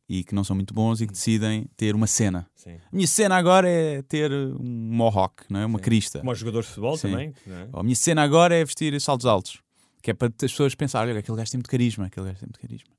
e 0.08 0.22
que 0.24 0.34
não 0.34 0.44
são 0.44 0.54
muito 0.56 0.74
bons 0.74 1.00
e 1.00 1.06
que 1.06 1.12
decidem 1.12 1.66
ter 1.76 1.94
uma 1.94 2.06
cena. 2.06 2.46
Sim. 2.54 2.74
A 2.74 2.94
minha 2.94 3.06
cena 3.06 3.36
agora 3.36 3.68
é 3.68 4.02
ter 4.02 4.30
um 4.32 4.62
mohawk, 4.94 5.44
não 5.48 5.60
é? 5.60 5.66
uma 5.66 5.78
crista. 5.78 6.18
Como 6.18 6.30
os 6.32 6.38
jogadores 6.38 6.66
de 6.66 6.74
futebol 6.74 6.96
Sim. 6.96 7.10
também. 7.10 7.34
é? 7.48 7.68
A 7.72 7.82
minha 7.82 7.96
cena 7.96 8.22
agora 8.22 8.54
é 8.54 8.64
vestir 8.64 9.00
saltos 9.00 9.26
altos, 9.26 9.60
que 10.02 10.10
é 10.10 10.14
para 10.14 10.28
as 10.28 10.34
pessoas 10.36 10.74
pensarem, 10.74 11.10
olha, 11.12 11.20
aquele 11.20 11.36
gajo 11.36 11.50
tem 11.50 11.58
muito 11.58 11.70
carisma, 11.70 12.06
aquele 12.06 12.26
gajo 12.26 12.38
tem 12.40 12.46
muito 12.48 12.60
carisma. 12.60 12.90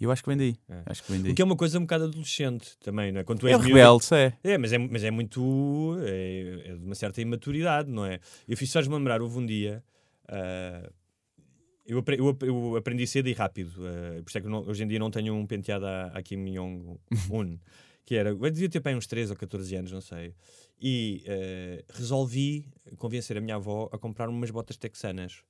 E 0.00 0.04
eu 0.04 0.12
acho 0.12 0.22
que 0.22 0.28
vem 0.28 0.36
daí. 0.38 0.56
Acho 0.86 1.02
que 1.02 1.10
vem 1.10 1.20
daí. 1.22 1.32
O 1.32 1.34
que 1.34 1.42
é 1.42 1.44
uma 1.44 1.56
coisa 1.56 1.76
um 1.76 1.80
bocado 1.82 2.04
adolescente 2.04 2.76
também, 2.78 3.10
não 3.10 3.20
é? 3.20 3.24
Quando 3.24 3.40
tu 3.40 3.48
É 3.48 3.52
és 3.52 3.58
miúdo- 3.60 3.74
rebelde, 3.74 4.06
é. 4.12 4.32
É, 4.44 4.56
mas 4.58 4.72
é, 4.72 4.78
mas 4.78 5.02
é 5.02 5.10
muito. 5.10 5.96
É, 6.02 6.62
é 6.66 6.76
de 6.76 6.84
uma 6.84 6.94
certa 6.94 7.20
imaturidade, 7.20 7.90
não 7.90 8.04
é? 8.04 8.20
Eu 8.46 8.56
fiz 8.56 8.70
só 8.70 8.78
lembrar, 8.78 9.20
houve 9.20 9.38
um 9.38 9.44
dia. 9.46 9.82
ah, 10.28 10.88
eu, 11.88 12.04
eu, 12.06 12.38
eu 12.42 12.76
aprendi 12.76 13.06
cedo 13.06 13.28
e 13.28 13.32
rápido. 13.32 13.72
ah, 13.86 14.22
por 14.22 14.28
isso 14.28 14.38
é 14.38 14.40
que 14.40 14.48
não- 14.48 14.60
hoje 14.68 14.84
em 14.84 14.86
dia 14.86 14.98
não 14.98 15.10
tenho 15.10 15.34
um 15.34 15.46
penteado 15.46 15.86
à, 15.86 16.06
à 16.08 16.22
Kim 16.22 16.44
Jong-un. 16.52 17.58
que 18.04 18.14
era. 18.14 18.30
Eu 18.30 18.38
devia 18.50 18.68
ter 18.68 18.80
para 18.80 18.96
uns 18.96 19.06
13 19.06 19.32
ou 19.32 19.36
14 19.36 19.74
anos, 19.76 19.92
não 19.92 20.00
sei. 20.00 20.34
E 20.80 21.24
ah, 21.26 21.84
resolvi 21.94 22.66
convencer 22.96 23.36
a 23.36 23.40
minha 23.40 23.56
avó 23.56 23.88
a 23.92 23.98
comprar 23.98 24.28
umas 24.28 24.50
botas 24.50 24.76
texanas. 24.76 25.42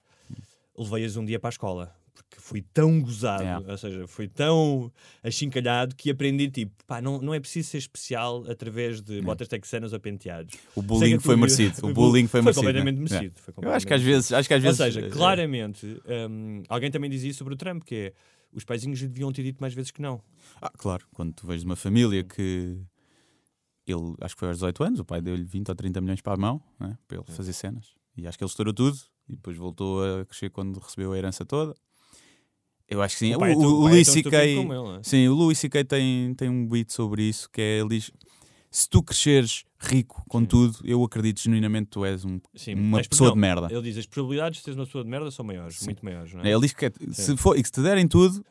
Levei-as 0.76 1.16
um 1.16 1.24
dia 1.24 1.38
para 1.40 1.48
a 1.48 1.50
escola. 1.50 1.94
Porque 2.22 2.40
fui 2.40 2.62
tão 2.62 3.00
gozado, 3.00 3.42
Yeah. 3.42 3.70
ou 3.70 3.78
seja, 3.78 4.06
fui 4.08 4.26
tão 4.26 4.92
achincalhado 5.22 5.94
que 5.94 6.10
aprendi 6.10 6.50
tipo, 6.50 6.72
pá, 6.86 7.00
não, 7.00 7.20
não 7.20 7.32
é 7.32 7.38
preciso 7.38 7.70
ser 7.70 7.78
especial 7.78 8.44
através 8.50 9.00
de 9.00 9.20
botas 9.22 9.46
texanas 9.46 9.92
ou 9.92 10.00
penteados. 10.00 10.56
O 10.74 10.82
bullying 10.82 11.14
a 11.14 11.20
foi 11.20 11.36
merecido. 11.36 11.76
O 11.86 11.92
bullying 11.94 12.26
foi 12.26 12.42
merecido. 12.42 12.64
completamente 12.64 12.96
né? 12.96 13.02
merecido. 13.08 13.34
É. 13.38 13.40
foi 13.40 13.54
Eu 13.64 13.72
acho 13.72 13.86
que 13.86 13.94
às 13.94 14.00
completamente 14.00 14.02
vezes. 14.02 14.32
Acho 14.32 14.48
que 14.48 14.54
às 14.54 14.62
vezes 14.62 14.80
Ou 14.80 14.86
seja, 14.86 15.06
eh, 15.06 15.10
claramente, 15.10 15.86
hum, 16.28 16.62
alguém 16.68 16.90
também 16.90 17.08
dizia 17.08 17.30
isso 17.30 17.38
sobre 17.38 17.54
o 17.54 17.56
Trump, 17.56 17.84
que 17.84 17.94
é 17.94 18.12
os 18.52 18.64
paizinhos 18.64 19.00
deviam 19.00 19.30
ter 19.32 19.42
dito 19.42 19.58
mais 19.60 19.74
vezes 19.74 19.90
que 19.90 20.00
não. 20.02 20.20
Ah, 20.60 20.72
claro, 20.76 21.06
quando 21.12 21.32
tu 21.34 21.46
vês 21.46 21.62
uma 21.62 21.76
família 21.76 22.24
que 22.24 22.78
ele, 23.86 24.14
acho 24.20 24.34
que 24.34 24.40
foi 24.40 24.48
aos 24.48 24.58
18 24.58 24.84
anos, 24.84 25.00
o 25.00 25.04
pai 25.04 25.20
deu-lhe 25.20 25.44
20 25.44 25.68
ou 25.68 25.74
30 25.74 26.00
milhões 26.00 26.20
para 26.20 26.34
a 26.34 26.36
mão 26.36 26.60
né, 26.78 26.96
para 27.06 27.18
ele 27.18 27.26
fazer 27.28 27.52
cenas. 27.52 27.94
E 28.16 28.26
acho 28.26 28.36
que 28.36 28.44
ele 28.44 28.50
estourou 28.50 28.74
tudo 28.74 28.98
e 29.28 29.36
depois 29.36 29.56
voltou 29.56 30.02
a 30.02 30.24
crescer 30.24 30.50
quando 30.50 30.78
recebeu 30.80 31.12
a 31.12 31.18
herança 31.18 31.44
toda. 31.44 31.74
Eu 32.88 33.02
acho 33.02 33.14
que 33.16 33.18
sim. 33.20 33.34
O 33.34 33.38
O, 33.40 33.44
é 33.44 33.54
o, 33.54 33.58
o 33.58 33.80
o 33.82 33.88
é 33.88 33.90
Louis 33.92 34.06
tão 34.06 34.14
C.K. 34.14 34.36
é? 34.38 34.54
Sim, 35.02 35.28
o 35.28 35.34
Louis 35.34 35.58
C.K. 35.58 35.84
tem, 35.84 36.34
tem 36.34 36.48
um 36.48 36.66
beat 36.66 36.90
sobre 36.90 37.22
isso 37.22 37.48
que 37.50 37.60
é 37.60 37.78
ele 37.80 37.90
diz: 37.90 38.10
se 38.70 38.88
tu 38.88 39.02
cresceres 39.02 39.64
rico 39.78 40.22
com 40.28 40.44
tudo, 40.44 40.78
eu 40.84 41.02
acredito 41.04 41.40
genuinamente 41.40 41.84
que 41.86 41.90
tu 41.92 42.04
és 42.04 42.24
um- 42.24 42.40
Sim, 42.54 42.74
uma 42.74 43.00
pessoa 43.02 43.28
não, 43.28 43.34
de 43.34 43.40
merda. 43.40 43.68
Ele 43.70 43.82
diz 43.82 43.96
as 43.98 44.06
probabilidades 44.06 44.58
de 44.58 44.64
seres 44.64 44.78
uma 44.78 44.86
pessoa 44.86 45.04
de 45.04 45.10
merda 45.10 45.30
são 45.30 45.44
maiores, 45.44 45.80
muito 45.84 46.04
maiores. 46.04 46.32
Não 46.34 46.40
é? 46.40 46.48
É, 46.48 46.52
Ele 46.52 46.60
diz 46.62 46.72
que 46.72 46.86
é- 46.86 46.92
se, 47.12 47.22
Sim. 47.26 47.36
for, 47.36 47.56
e 47.56 47.62
que 47.62 47.68
se 47.68 47.72
te 47.72 47.82
derem 47.82 48.08
tudo, 48.08 48.34
Sim. 48.34 48.42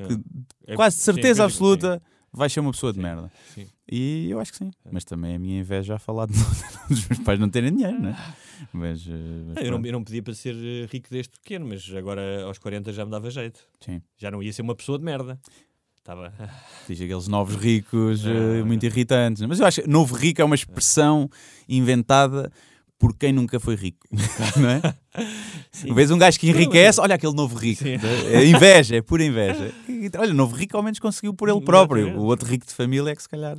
que 0.68 0.76
quase 0.76 0.96
de 0.96 1.02
sim, 1.02 1.06
certeza 1.14 1.36
sim, 1.36 1.42
absoluta 1.46 2.02
vais 2.32 2.52
ser 2.52 2.60
uma 2.60 2.72
pessoa 2.72 2.94
de 2.94 3.00
merda. 3.00 3.32
sim. 3.54 3.68
E 3.90 4.30
eu 4.30 4.40
acho 4.40 4.52
que 4.52 4.58
sim. 4.58 4.70
Mas 4.92 5.06
também 5.06 5.36
a 5.36 5.40
minha 5.40 5.60
inveja 5.62 5.96
a 5.96 6.00
falar 6.00 6.26
de, 6.26 6.34
dos 6.90 7.08
meus 7.08 7.20
pais 7.24 7.40
não 7.40 7.50
terem 7.50 7.74
dinheiro, 7.74 8.02
né? 8.02 8.18
Mas, 8.74 9.08
eh, 9.08 9.12
mas 9.48 9.66
eu, 9.66 9.72
não, 9.72 9.86
eu 9.86 9.94
não 9.94 10.04
pedia 10.04 10.22
para 10.22 10.34
ser 10.34 10.56
eh, 10.56 10.88
rico 10.92 11.08
desde 11.10 11.32
pequeno, 11.32 11.66
mas 11.66 11.90
agora 11.96 12.44
aos 12.44 12.58
40 12.58 12.92
já 12.92 13.06
me 13.06 13.12
dava 13.12 13.30
jeito. 13.32 13.62
Sim. 13.80 14.02
Já 14.18 14.30
não 14.30 14.44
ia 14.44 14.52
ser 14.52 14.62
uma 14.62 14.76
pessoa 14.76 14.98
de 14.98 15.06
merda. 15.06 15.40
Estava. 15.98 16.34
Diz 16.88 17.00
aqueles 17.02 17.28
novos 17.30 17.56
ricos 17.56 18.26
eh, 18.26 18.60
Não, 18.60 18.66
muito 18.66 18.86
irritantes. 18.86 19.42
Mas 19.44 19.60
eu 19.60 19.66
acho 19.66 19.82
que 19.82 19.90
novo 19.90 20.14
rico 20.16 20.42
é 20.42 20.44
uma 20.46 20.56
expressão 20.56 21.30
inventada 21.68 22.52
por 23.00 23.16
quem 23.16 23.32
nunca 23.32 23.60
foi 23.60 23.76
rico. 23.76 24.08
não 24.58 24.70
é? 24.70 24.82
Vês 25.94 26.12
um 26.12 26.18
gajo 26.18 26.40
que 26.40 26.50
enriquece, 26.50 27.00
olha 27.00 27.16
aquele 27.16 27.34
novo 27.34 27.56
rico. 27.56 27.84
É 27.86 28.46
inveja, 28.46 28.96
é 28.96 29.02
pura 29.02 29.24
inveja. 29.24 29.72
E, 29.88 30.10
Olha, 30.18 30.32
o 30.32 30.34
novo 30.34 30.56
rico 30.56 30.78
ao 30.78 30.84
menos 30.84 31.00
conseguiu 31.00 31.34
por 31.34 31.50
ele 31.50 31.62
próprio. 31.62 32.18
O 32.18 32.26
outro 32.26 32.48
rico 32.48 32.66
de 32.66 32.74
família 32.74 33.12
é 33.12 33.16
que 33.16 33.22
se 33.22 33.30
calhar 33.30 33.58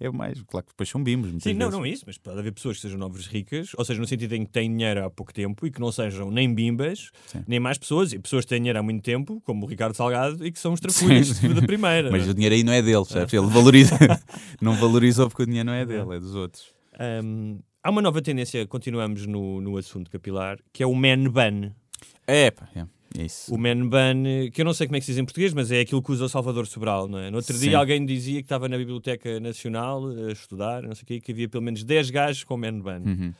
é 0.00 0.10
mais. 0.10 0.40
Claro 0.42 0.66
que 0.66 0.72
depois 0.72 0.88
são 0.88 1.02
bimbos. 1.02 1.30
Sim, 1.42 1.54
não, 1.54 1.66
vezes. 1.66 1.72
não 1.72 1.84
é 1.84 1.88
isso, 1.88 2.04
mas 2.06 2.18
pode 2.18 2.38
haver 2.38 2.52
pessoas 2.52 2.76
que 2.76 2.82
sejam 2.82 2.98
novas 2.98 3.26
ricas, 3.26 3.70
ou 3.76 3.84
seja, 3.84 4.00
no 4.00 4.06
sentido 4.06 4.34
em 4.34 4.44
que 4.44 4.52
têm 4.52 4.70
dinheiro 4.70 5.04
há 5.04 5.10
pouco 5.10 5.32
tempo 5.32 5.66
e 5.66 5.70
que 5.70 5.80
não 5.80 5.92
sejam 5.92 6.30
nem 6.30 6.52
bimbas, 6.52 7.10
nem 7.46 7.60
mais 7.60 7.78
pessoas, 7.78 8.12
e 8.12 8.18
pessoas 8.18 8.44
que 8.44 8.50
têm 8.50 8.58
dinheiro 8.58 8.78
há 8.78 8.82
muito 8.82 9.02
tempo, 9.02 9.40
como 9.44 9.66
o 9.66 9.68
Ricardo 9.68 9.94
Salgado, 9.94 10.46
e 10.46 10.52
que 10.52 10.58
são 10.58 10.72
os 10.72 10.80
trafulhos 10.80 11.28
Sim. 11.28 11.54
da 11.54 11.62
primeira. 11.62 12.10
Mas 12.10 12.26
é? 12.26 12.30
o 12.30 12.34
dinheiro 12.34 12.54
aí 12.54 12.62
não 12.62 12.72
é 12.72 12.82
dele, 12.82 13.04
sabes? 13.04 13.32
Ele 13.32 13.46
valoriza. 13.46 13.98
não 14.60 14.74
valorizou 14.74 15.28
porque 15.28 15.42
o 15.42 15.46
dinheiro 15.46 15.66
não 15.66 15.74
é 15.74 15.84
dele, 15.84 16.16
é 16.16 16.20
dos 16.20 16.34
outros. 16.34 16.78
Hum, 17.00 17.58
há 17.82 17.90
uma 17.90 18.02
nova 18.02 18.20
tendência, 18.20 18.66
continuamos 18.66 19.26
no, 19.26 19.60
no 19.60 19.76
assunto 19.76 20.10
capilar, 20.10 20.58
que 20.72 20.82
é 20.82 20.86
o 20.86 20.94
man 20.94 21.24
bun. 21.30 21.72
É, 22.26 22.50
pá, 22.50 22.68
é, 22.74 22.86
é 23.18 23.24
isso. 23.24 23.54
O 23.54 23.58
man 23.58 23.88
bun, 23.88 24.50
que 24.52 24.60
eu 24.60 24.64
não 24.64 24.74
sei 24.74 24.86
como 24.86 24.96
é 24.96 25.00
que 25.00 25.06
se 25.06 25.12
diz 25.12 25.18
em 25.18 25.24
português, 25.24 25.54
mas 25.54 25.70
é 25.70 25.80
aquilo 25.80 26.02
que 26.02 26.12
usa 26.12 26.24
o 26.24 26.28
Salvador 26.28 26.66
Sobral, 26.66 27.08
não 27.08 27.18
é? 27.18 27.30
No 27.30 27.36
outro 27.38 27.54
Sim. 27.54 27.68
dia 27.68 27.78
alguém 27.78 28.04
dizia 28.04 28.40
que 28.40 28.46
estava 28.46 28.68
na 28.68 28.76
Biblioteca 28.76 29.40
Nacional 29.40 30.06
a 30.08 30.32
estudar, 30.32 30.82
não 30.82 30.94
sei 30.94 31.02
o 31.02 31.06
quê, 31.06 31.20
que 31.20 31.32
havia 31.32 31.48
pelo 31.48 31.62
menos 31.62 31.84
10 31.84 32.10
gajos 32.10 32.44
com 32.44 32.56
man 32.56 32.78
bun. 32.80 33.02
Uhum. 33.04 33.34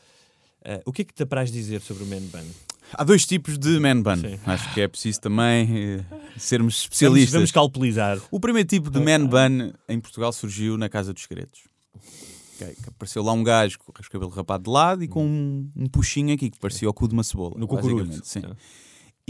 Ah, 0.65 0.81
o 0.85 0.91
que 0.91 1.03
é 1.03 1.05
que 1.05 1.13
te 1.13 1.23
apraz 1.23 1.51
dizer 1.51 1.81
sobre 1.81 2.03
o 2.03 2.07
man 2.07 2.21
bun? 2.21 2.45
Há 2.93 3.03
dois 3.03 3.25
tipos 3.25 3.57
de 3.57 3.79
man 3.79 4.01
bun. 4.01 4.17
Acho 4.45 4.73
que 4.73 4.81
é 4.81 4.87
preciso 4.87 5.21
também 5.21 5.67
eh, 5.71 6.03
sermos 6.37 6.81
especialistas. 6.81 7.33
Vamos, 7.33 7.51
vamos 7.51 7.51
calpulizar. 7.51 8.17
O 8.31 8.39
primeiro 8.39 8.67
tipo 8.67 8.89
de 8.89 8.99
man 8.99 9.27
bun 9.27 9.73
em 9.87 9.99
Portugal 9.99 10.33
surgiu 10.33 10.77
na 10.77 10.89
Casa 10.89 11.13
dos 11.13 11.23
Segredos. 11.23 11.69
Ok, 12.59 12.75
que 12.75 12.89
apareceu 12.89 13.23
lá 13.23 13.31
um 13.31 13.43
gajo 13.43 13.79
com 13.79 13.91
o 13.91 14.09
cabelo 14.09 14.31
rapado 14.31 14.65
de 14.65 14.69
lado 14.69 15.03
e 15.03 15.07
com 15.07 15.25
um, 15.25 15.71
um 15.75 15.87
puxinho 15.87 16.33
aqui 16.33 16.49
que 16.49 16.59
parecia 16.59 16.89
o 16.89 16.93
cu 16.93 17.07
de 17.07 17.13
uma 17.13 17.23
cebola. 17.23 17.55
No 17.57 17.67
basicamente, 17.67 18.27
Sim. 18.27 18.41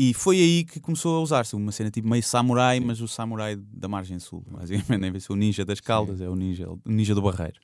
E 0.02 0.14
foi 0.14 0.38
aí 0.38 0.64
que 0.64 0.80
começou 0.80 1.18
a 1.18 1.20
usar-se 1.20 1.56
uma 1.56 1.74
cena 1.74 1.92
tipo 1.92 2.08
meio 2.08 2.24
samurai, 2.24 2.80
mas 2.80 3.02
o 3.02 3.08
samurai 3.08 3.58
da 3.58 3.88
margem 3.90 4.18
sul. 4.18 4.46
Basicamente, 4.50 5.06
em 5.06 5.12
vez 5.12 5.24
de 5.24 5.28
ser 5.28 5.34
o 5.34 5.36
ninja 5.36 5.66
das 5.66 5.82
caldas, 5.82 6.22
é 6.22 6.30
o 6.30 6.36
ninja, 6.36 6.70
o 6.70 6.80
ninja 6.86 7.14
do 7.14 7.22
barreiro. 7.22 7.60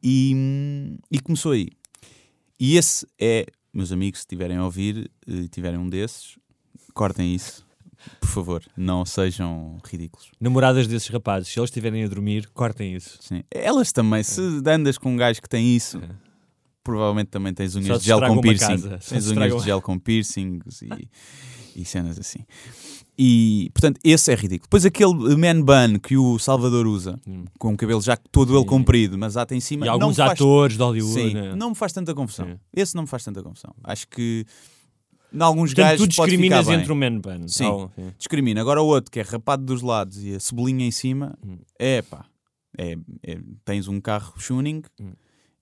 E, 0.00 0.96
e 1.10 1.18
começou 1.18 1.52
aí. 1.52 1.68
E 2.58 2.76
esse 2.76 3.04
é, 3.18 3.46
meus 3.74 3.90
amigos, 3.90 4.20
se 4.20 4.22
estiverem 4.22 4.56
a 4.56 4.64
ouvir 4.64 5.10
e 5.26 5.48
tiverem 5.48 5.78
um 5.78 5.88
desses, 5.88 6.38
cortem 6.94 7.34
isso. 7.34 7.65
Por 8.20 8.28
favor, 8.28 8.62
não 8.76 9.04
sejam 9.04 9.78
ridículos. 9.84 10.30
Namoradas 10.40 10.86
desses 10.86 11.08
rapazes, 11.08 11.48
se 11.48 11.58
eles 11.58 11.70
estiverem 11.70 12.04
a 12.04 12.08
dormir, 12.08 12.48
cortem 12.52 12.94
isso. 12.94 13.18
Sim. 13.20 13.42
Elas 13.50 13.92
também, 13.92 14.22
se 14.22 14.40
andas 14.66 14.98
com 14.98 15.12
um 15.12 15.16
gajo 15.16 15.40
que 15.40 15.48
tem 15.48 15.74
isso, 15.74 16.00
provavelmente 16.84 17.28
também 17.28 17.52
tens 17.54 17.74
unhas 17.74 18.00
de 18.00 18.06
gel 18.06 18.20
com 18.20 18.40
piercing. 18.40 18.78
Tens 19.08 19.26
te 19.26 19.32
unhas 19.38 19.56
de 19.56 19.64
gel 19.64 19.82
com 19.82 19.98
piercings 19.98 20.82
e, 20.82 21.08
e 21.80 21.84
cenas 21.84 22.18
assim. 22.18 22.40
E, 23.18 23.70
portanto, 23.72 23.98
esse 24.04 24.30
é 24.30 24.34
ridículo. 24.34 24.64
Depois 24.64 24.84
aquele 24.84 25.14
man 25.36 25.62
bun 25.62 25.98
que 25.98 26.18
o 26.18 26.38
Salvador 26.38 26.86
usa, 26.86 27.18
com 27.58 27.72
o 27.72 27.76
cabelo 27.76 28.02
já 28.02 28.14
todo 28.16 28.54
ele 28.54 28.66
comprido, 28.66 29.16
mas 29.16 29.38
até 29.38 29.54
em 29.54 29.60
cima. 29.60 29.86
E 29.86 29.88
alguns 29.88 30.16
faz- 30.16 30.32
atores 30.32 30.76
de 30.76 30.82
Hollywood, 30.82 31.14
Sim, 31.14 31.32
né? 31.34 31.54
não 31.56 31.70
me 31.70 31.74
faz 31.74 31.94
tanta 31.94 32.14
confusão. 32.14 32.60
Esse 32.74 32.94
não 32.94 33.04
me 33.04 33.08
faz 33.08 33.24
tanta 33.24 33.42
confusão. 33.42 33.74
Acho 33.82 34.06
que. 34.08 34.44
Em 35.32 35.40
alguns 35.42 35.74
Portanto, 35.74 35.90
gajos 35.98 36.08
tu 36.08 36.16
pode 36.16 36.30
discriminas 36.30 36.68
entre 36.68 36.92
o 36.92 36.96
man 36.96 37.18
bun. 37.18 37.48
Sim, 37.48 37.64
Oh, 37.66 37.88
sim. 37.94 38.12
discrimina. 38.18 38.60
Agora 38.60 38.80
o 38.82 38.86
outro 38.86 39.10
que 39.10 39.20
é 39.20 39.22
rapado 39.22 39.64
dos 39.64 39.82
lados 39.82 40.22
e 40.22 40.34
a 40.34 40.40
cebolinha 40.40 40.86
em 40.86 40.90
cima, 40.90 41.36
Hum. 41.44 41.58
é 41.78 42.00
pá. 42.02 42.24
É, 42.78 42.96
é- 43.22 43.38
tens 43.64 43.88
um 43.88 44.00
carro 44.00 44.34
tuning 44.38 44.82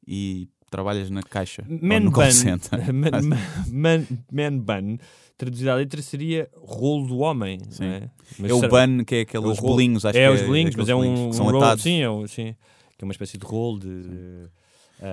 e 0.07 0.49
trabalhas 0.71 1.09
na 1.11 1.23
caixa. 1.23 1.65
Man 1.69 2.11
bun, 2.11 2.11
man, 2.93 3.11
man, 3.23 3.37
man, 3.71 4.07
man 4.33 4.59
bun, 4.59 4.99
traduzida 5.37 5.73
à 5.73 5.77
letra 5.77 6.03
seria 6.03 6.49
rolo 6.57 7.07
do 7.07 7.19
homem. 7.19 7.61
Sim. 7.71 7.85
é? 7.85 8.11
É 8.43 8.53
o 8.53 8.61
bun, 8.69 9.05
que 9.05 9.15
é 9.17 9.21
aqueles 9.21 9.59
rolo- 9.59 9.75
bolinhos, 9.75 10.05
acho 10.05 10.19
é, 10.19 10.27
que 10.29 10.35
os 10.35 10.41
é 10.43 10.47
bolinhos, 10.47 10.75
mas 10.75 10.89
é 10.89 10.95
um, 10.95 11.29
um 11.29 11.31
roll, 11.31 11.63
atados. 11.63 11.83
sim, 11.85 12.01
é, 12.03 12.11
um- 12.11 12.27
sim, 12.27 12.55
que 12.99 13.03
é 13.03 13.05
uma 13.05 13.13
espécie 13.13 13.39
de 13.39 13.45
rolo 13.47 13.79
de... 13.79 13.87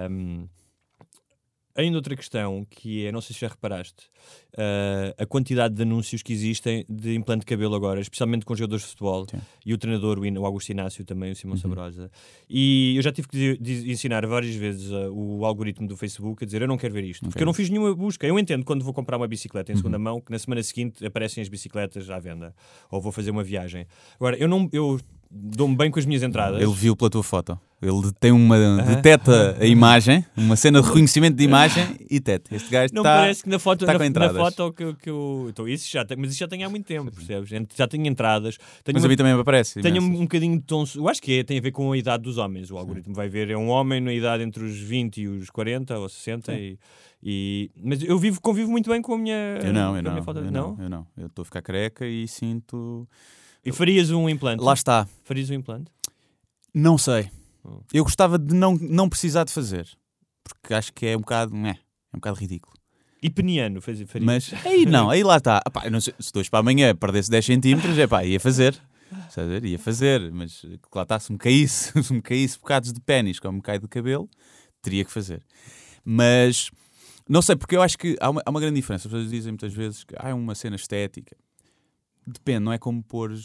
um, 0.10 0.48
Ainda 1.76 1.98
outra 1.98 2.16
questão 2.16 2.66
que 2.70 3.06
é, 3.06 3.12
não 3.12 3.22
sei 3.22 3.34
se 3.34 3.42
já 3.42 3.48
reparaste, 3.48 4.06
uh, 4.54 5.14
a 5.22 5.26
quantidade 5.26 5.74
de 5.74 5.82
anúncios 5.84 6.22
que 6.22 6.34
existem 6.34 6.86
de 6.90 7.16
implante 7.16 7.42
de 7.42 7.46
cabelo 7.46 7.76
agora, 7.76 8.02
especialmente 8.02 8.46
com 8.46 8.56
jogadores 8.56 8.84
de 8.84 8.90
futebol 8.90 9.26
e 9.66 9.74
o 9.74 9.78
treinador, 9.78 10.20
o 10.20 10.46
Augusto 10.46 10.70
Inácio 10.72 11.06
também, 11.06 11.32
o 11.32 11.36
Simão 11.36 11.56
Uhum. 11.56 11.62
Sabrosa. 11.62 12.12
E 12.50 12.94
eu 12.98 13.02
já 13.02 13.12
tive 13.12 13.28
que 13.28 13.58
ensinar 13.88 14.26
várias 14.26 14.56
vezes 14.56 14.90
uh, 14.92 15.12
o 15.14 15.46
algoritmo 15.46 15.88
do 15.88 15.96
Facebook 15.96 16.44
a 16.44 16.46
dizer 16.46 16.62
eu 16.62 16.68
não 16.68 16.78
quero 16.78 16.94
ver 16.94 17.04
isto, 17.04 17.26
porque 17.26 17.42
eu 17.42 17.46
não 17.46 17.54
fiz 17.54 17.70
nenhuma 17.70 17.94
busca. 17.96 18.26
Eu 18.28 18.38
entendo 18.38 18.64
quando 18.66 18.84
vou 18.84 18.94
comprar 18.94 19.18
uma 19.18 19.28
bicicleta 19.28 19.72
em 19.72 19.76
segunda 19.76 19.98
Uhum. 19.98 20.04
mão 20.04 20.22
que 20.22 20.32
na 20.32 20.40
semana 20.40 20.62
seguinte 20.64 21.06
aparecem 21.06 21.42
as 21.42 21.50
bicicletas 21.50 22.10
à 22.10 22.20
venda 22.20 22.54
ou 22.90 23.02
vou 23.02 23.12
fazer 23.12 23.32
uma 23.32 23.44
viagem. 23.44 23.86
Agora, 24.16 24.36
eu 24.38 24.48
não. 24.48 24.70
Eu, 24.72 25.00
Dou-me 25.34 25.76
bem 25.78 25.90
com 25.90 25.98
as 25.98 26.06
minhas 26.06 26.24
entradas. 26.24 26.62
Ele 26.62 26.74
viu 26.74 26.94
pela 26.96 27.10
tua 27.10 27.24
foto. 27.24 27.58
Ele 27.82 28.12
tem 28.20 28.32
uma. 28.32 28.56
Ah. 28.58 28.82
deteta 28.96 29.58
a 29.60 29.66
imagem, 29.66 30.24
uma 30.38 30.56
cena 30.56 30.82
de 30.82 30.88
reconhecimento 30.88 31.36
de 31.38 31.44
imagem 31.46 31.84
e 32.10 32.20
teta. 32.20 32.54
Este 32.54 32.70
gajo 32.70 32.94
Não 32.94 33.02
está. 33.02 33.16
parece 33.18 33.42
que 33.42 33.50
na 33.50 33.58
foto, 33.58 33.86
tá 33.86 33.94
na, 33.98 34.10
na 34.10 34.34
foto 34.34 34.72
que, 34.74 34.84
eu- 34.84 34.94
que 34.96 35.10
eu. 35.10 35.48
Então, 35.50 35.68
isso 35.68 35.90
já 35.90 36.06
tem, 36.06 36.16
mas 36.18 36.32
isso 36.32 36.40
já 36.42 36.48
tem 36.48 36.64
há 36.64 36.70
muito 36.70 36.86
tempo, 36.86 37.10
percebes? 37.12 37.50
Já 37.76 37.88
tenho 37.88 38.06
entradas. 38.06 38.58
Tenho 38.84 38.96
Mas 38.98 39.06
a 39.06 39.08
mim 39.08 39.16
também 39.16 39.34
me 39.34 39.40
aparece 39.40 39.82
Tenho 39.82 39.96
um, 39.96 39.98
imensas. 40.00 40.20
um 40.20 40.24
bocadinho 40.24 40.58
de 40.60 40.64
tom. 40.66 40.84
Eu 40.96 41.08
acho 41.08 41.22
que 41.22 41.40
é, 41.40 41.44
tem 41.44 41.58
a 41.58 41.62
ver 41.62 41.72
com 41.72 41.92
a 41.92 41.98
idade 41.98 42.22
dos 42.24 42.38
homens. 42.38 42.70
O 42.70 42.78
algoritmo 42.78 43.16
vai 43.16 43.28
ver, 43.30 43.50
é 43.50 43.58
um 43.58 43.70
homem 43.70 44.00
na 44.02 44.14
idade 44.14 44.44
entre 44.44 44.64
os 44.64 44.78
20 44.78 45.22
e 45.22 45.28
os 45.28 45.50
40 45.50 45.98
ou 45.98 46.08
60. 46.10 46.54
E, 46.54 46.78
e- 47.24 47.72
mas 47.82 48.04
eu 48.04 48.20
vivo, 48.20 48.40
convivo 48.42 48.70
muito 48.70 48.90
bem 48.92 49.02
com 49.02 49.14
a 49.14 49.18
minha. 49.18 49.58
Eu 49.64 49.74
não, 49.74 49.96
eu 49.96 50.04
não, 50.04 50.18
eu 50.18 50.52
não, 50.52 50.78
eu 50.80 50.90
não. 50.90 51.08
Eu 51.18 51.28
estou 51.28 51.42
a 51.42 51.46
ficar 51.46 51.62
careca 51.64 52.06
e 52.06 52.28
sinto. 52.28 53.08
E 53.66 53.72
farias 53.72 54.10
um 54.10 54.28
implante? 54.28 54.64
Lá 54.64 54.74
está. 54.74 55.08
Farias 55.24 55.50
um 55.50 55.54
implante? 55.54 55.92
Não 56.74 56.98
sei. 56.98 57.30
Oh. 57.64 57.82
Eu 57.94 58.04
gostava 58.04 58.40
de 58.40 58.54
não, 58.54 58.76
não 58.76 59.08
precisar 59.08 59.44
de 59.44 59.52
fazer. 59.52 59.88
Porque 60.44 60.74
acho 60.74 60.92
que 60.94 61.06
é 61.06 61.16
um 61.16 61.22
bocado. 61.22 61.56
É, 61.56 61.70
é 61.70 62.16
um 62.16 62.20
bocado 62.20 62.40
ridículo. 62.40 62.74
E 63.22 63.30
peniano? 63.30 63.82
Faz, 63.82 64.02
farias? 64.02 64.26
Mas 64.26 64.66
aí 64.66 64.86
não, 64.86 65.10
aí 65.10 65.24
lá 65.24 65.38
está. 65.38 65.62
Epá, 65.66 65.88
não 65.90 66.02
sei, 66.02 66.14
se 66.20 66.34
dois 66.34 66.50
para 66.50 66.60
amanhã 66.60 66.96
perdesse 66.96 67.30
10 67.30 67.46
centímetros, 67.46 67.98
é 67.98 68.08
pá, 68.08 68.26
ia 68.26 68.40
fazer. 68.40 68.80
Ver? 69.36 69.66
Ia 69.66 69.78
fazer, 69.78 70.32
mas 70.32 70.66
lá 70.94 71.04
está, 71.04 71.20
se 71.20 71.32
me 71.32 71.38
caísse, 71.38 71.92
se 72.02 72.14
me 72.14 72.22
caísse 72.22 72.58
bocados 72.58 72.92
de 72.92 73.00
pênis 73.00 73.40
como 73.40 73.58
me 73.58 73.62
cai 73.62 73.78
de 73.78 73.88
cabelo, 73.88 74.30
teria 74.82 75.06
que 75.06 75.12
fazer. 75.12 75.44
Mas 76.04 76.72
não 77.30 77.42
sei, 77.42 77.56
porque 77.56 77.76
eu 77.76 77.82
acho 77.82 77.98
que 77.98 78.18
há 78.20 78.30
uma, 78.30 78.42
há 78.46 78.50
uma 78.50 78.60
grande 78.60 78.76
diferença. 78.76 79.08
As 79.08 79.12
pessoas 79.12 79.30
dizem 79.30 79.52
muitas 79.52 79.74
vezes 79.74 80.04
que 80.04 80.16
há 80.18 80.32
ah, 80.32 80.36
uma 80.36 80.56
cena 80.56 80.76
estética. 80.76 81.36
Depende, 82.32 82.60
não 82.62 82.74
é 82.74 82.78
como 82.78 83.04
pôr 83.04 83.32
uh, 83.32 83.36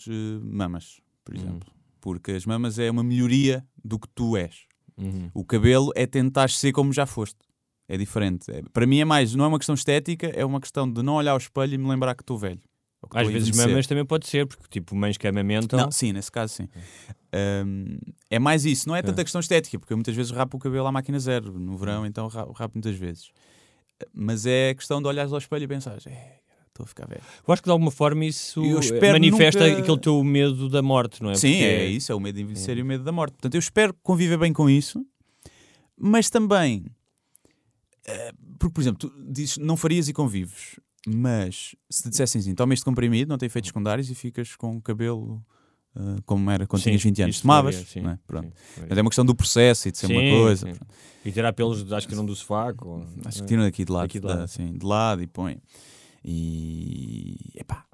mamas, 0.44 1.00
por 1.24 1.34
Uhum. 1.34 1.40
exemplo. 1.40 1.72
Porque 2.00 2.32
as 2.32 2.46
mamas 2.46 2.78
é 2.78 2.90
uma 2.90 3.02
melhoria 3.02 3.64
do 3.84 3.98
que 3.98 4.08
tu 4.14 4.36
és. 4.36 4.66
Uhum. 4.96 5.30
O 5.34 5.44
cabelo 5.44 5.90
é 5.94 6.06
tentar 6.06 6.48
ser 6.50 6.72
como 6.72 6.92
já 6.92 7.04
foste. 7.06 7.38
É 7.88 7.96
diferente. 7.96 8.50
É- 8.50 8.62
para 8.72 8.86
mim 8.86 8.98
é 8.98 9.04
mais, 9.04 9.34
não 9.34 9.44
é 9.44 9.48
uma 9.48 9.58
questão 9.58 9.74
estética, 9.74 10.26
é 10.28 10.44
uma 10.44 10.60
questão 10.60 10.90
de 10.90 11.02
não 11.02 11.14
olhar 11.14 11.32
ao 11.32 11.38
espelho 11.38 11.74
e 11.74 11.78
me 11.78 11.88
lembrar 11.88 12.14
que 12.14 12.22
estou 12.22 12.38
velho. 12.38 12.60
que 13.10 13.18
Às 13.18 13.28
a 13.28 13.30
vezes 13.30 13.56
mamas 13.56 13.86
também 13.86 14.04
pode 14.04 14.26
ser, 14.26 14.46
porque 14.46 14.64
tipo 14.68 14.96
mães 14.96 15.16
que 15.16 15.28
amamentam. 15.28 15.78
Não, 15.78 15.90
sim, 15.92 16.12
nesse 16.12 16.30
caso 16.32 16.54
sim. 16.54 16.68
Um, 17.64 17.98
é 18.30 18.38
mais 18.38 18.64
isso, 18.64 18.88
não 18.88 18.96
é 18.96 19.02
tanta 19.02 19.22
questão 19.22 19.40
estética, 19.40 19.78
porque 19.78 19.92
eu 19.92 19.96
muitas 19.96 20.14
vezes 20.16 20.32
rapo 20.32 20.56
o 20.56 20.60
cabelo 20.60 20.86
à 20.86 20.92
máquina 20.92 21.18
zero 21.20 21.58
no 21.58 21.76
verão, 21.76 22.04
então 22.06 22.26
ra- 22.28 22.46
rapo 22.54 22.72
muitas 22.76 22.96
vezes. 22.96 23.30
Mas 24.12 24.46
é 24.46 24.74
questão 24.74 25.00
de 25.00 25.06
olhares 25.08 25.32
ao 25.32 25.38
espelho 25.38 25.64
e 25.64 25.68
pensares, 25.68 26.06
é, 26.06 26.40
estou 26.76 26.84
a 26.84 26.86
ficar 26.86 27.06
velho. 27.06 27.20
Eu 27.46 27.52
acho 27.52 27.62
que 27.62 27.66
de 27.68 27.72
alguma 27.72 27.90
forma 27.90 28.24
isso 28.24 28.62
manifesta 29.12 29.66
nunca- 29.66 29.80
aquele 29.80 29.98
teu 29.98 30.22
medo 30.22 30.68
da 30.68 30.82
morte, 30.82 31.22
não 31.22 31.30
é? 31.30 31.34
Sim, 31.34 31.52
Porque- 31.52 31.64
é 31.64 31.86
isso, 31.86 32.12
é 32.12 32.14
o 32.14 32.20
medo 32.20 32.36
de 32.36 32.42
envelhecer 32.42 32.76
e 32.78 32.82
o 32.82 32.84
medo 32.86 33.02
da 33.04 33.12
morte. 33.12 33.32
Portanto, 33.32 33.54
eu 33.54 33.58
espero 33.58 33.94
conviver 34.02 34.38
bem 34.38 34.52
com 34.52 34.68
isso, 34.70 35.04
mas 35.98 36.28
também, 36.30 36.84
eh, 38.06 38.32
porque, 38.58 38.74
por 38.74 38.80
exemplo, 38.80 39.08
tu 39.08 39.24
dizes 39.32 39.58
não 39.58 39.76
farias 39.76 40.08
e 40.08 40.12
convives, 40.12 40.78
mas 41.06 41.74
se 41.90 42.02
te 42.04 42.10
dissessem 42.10 42.40
assim, 42.40 42.54
toma 42.54 42.74
este 42.74 42.84
comprimido, 42.84 43.28
não 43.28 43.38
tem 43.38 43.46
efeitos 43.46 43.68
secundários 43.68 44.10
e 44.10 44.14
ficas 44.14 44.54
com 44.56 44.76
o 44.76 44.80
cabelo 44.82 45.42
eh, 45.98 46.20
como 46.26 46.50
era 46.50 46.66
quando 46.66 46.82
Sim, 46.82 46.90
tinhas 46.90 47.02
20 47.02 47.22
anos, 47.22 47.40
tomavas, 47.40 47.74
faria, 47.74 47.88
sim, 47.90 48.06
é? 48.06 48.18
Pronto. 48.26 48.52
sim, 48.74 48.82
é 48.86 49.00
uma 49.00 49.08
questão 49.10 49.24
do 49.24 49.34
processo 49.34 49.88
e 49.88 49.92
de 49.92 49.96
ser 49.96 50.06
uma 50.08 50.20
Sim, 50.20 50.30
coisa. 50.30 50.72
sim. 50.74 50.80
E 51.24 51.32
tirar 51.32 51.52
pelos, 51.54 51.90
acho 51.90 52.06
que 52.06 52.14
não 52.14 52.26
do 52.26 52.36
sovaco. 52.36 52.86
ou- 52.88 53.06
Acho 53.24 53.38
que 53.38 53.44
é? 53.44 53.46
tiram 53.46 53.62
daqui 53.62 53.82
de 53.84 53.90
lado, 53.92 54.04
Aqui 54.04 54.20
de 54.20 54.26
da- 54.26 54.34
lado. 54.34 54.42
assim, 54.42 54.72
de 54.76 54.84
lado 54.84 55.22
e 55.22 55.26
põe. 55.26 55.56
E 56.28 57.36
epá, 57.54 57.84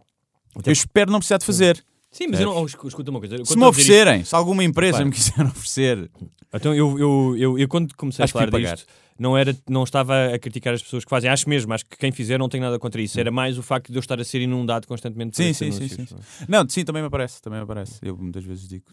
Até 0.56 0.70
eu 0.70 0.72
espero 0.72 1.12
não 1.12 1.18
precisar 1.18 1.36
de 1.38 1.44
fazer. 1.44 1.84
Sim, 2.10 2.28
mas 2.28 2.40
eu 2.40 2.46
não, 2.46 2.62
oh, 2.62 2.66
escu- 2.66 2.88
escuta 2.88 3.10
uma 3.10 3.20
coisa. 3.20 3.36
Se 3.36 3.40
me 3.40 3.44
dizer 3.44 3.54
isto- 3.58 3.68
oferecerem, 3.68 4.24
se 4.24 4.34
alguma 4.34 4.64
empresa 4.64 4.98
Repara. 4.98 5.04
me 5.06 5.12
quiser 5.12 5.44
oferecer, 5.46 6.10
Então 6.52 6.74
eu, 6.74 6.98
eu, 6.98 7.36
eu, 7.38 7.58
eu 7.58 7.68
quando 7.68 7.94
comecei 7.94 8.22
Acho 8.24 8.36
a 8.38 8.46
falar 8.46 8.58
disto, 8.58 8.86
não, 9.18 9.36
era, 9.36 9.56
não 9.68 9.82
estava 9.84 10.26
a 10.34 10.38
criticar 10.38 10.74
as 10.74 10.82
pessoas 10.82 11.04
que 11.04 11.10
fazem, 11.10 11.30
acho 11.30 11.48
mesmo, 11.48 11.72
acho 11.72 11.86
que 11.86 11.96
quem 11.96 12.10
fizer 12.12 12.38
não 12.38 12.48
tem 12.50 12.60
nada 12.60 12.78
contra 12.78 13.00
isso. 13.00 13.18
Era 13.20 13.30
mais 13.30 13.56
o 13.58 13.62
facto 13.62 13.90
de 13.90 13.96
eu 13.96 14.00
estar 14.00 14.20
a 14.20 14.24
ser 14.24 14.40
inundado 14.42 14.86
constantemente 14.86 15.30
por 15.30 15.36
Sim, 15.42 15.52
sim, 15.54 15.70
sim, 15.72 15.78
anúncios, 15.78 16.08
sim. 16.08 16.14
não 16.48 16.58
é? 16.58 16.62
Não, 16.64 16.68
sim, 16.68 16.84
também 16.84 17.00
me 17.02 17.08
aparece, 17.08 17.40
também 17.40 17.58
me 17.58 17.64
aparece. 17.64 17.98
Eu 18.02 18.16
muitas 18.16 18.44
vezes 18.44 18.68
digo. 18.68 18.84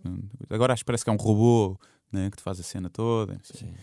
Agora 0.50 0.72
acho 0.74 0.84
que 0.84 0.86
parece 0.86 1.04
que 1.04 1.10
é 1.10 1.14
um 1.14 1.18
robô 1.18 1.78
né, 2.12 2.30
que 2.30 2.38
te 2.38 2.44
faz 2.44 2.60
a 2.60 2.64
cena 2.64 2.90
toda. 2.90 3.38
Sim. 3.44 3.74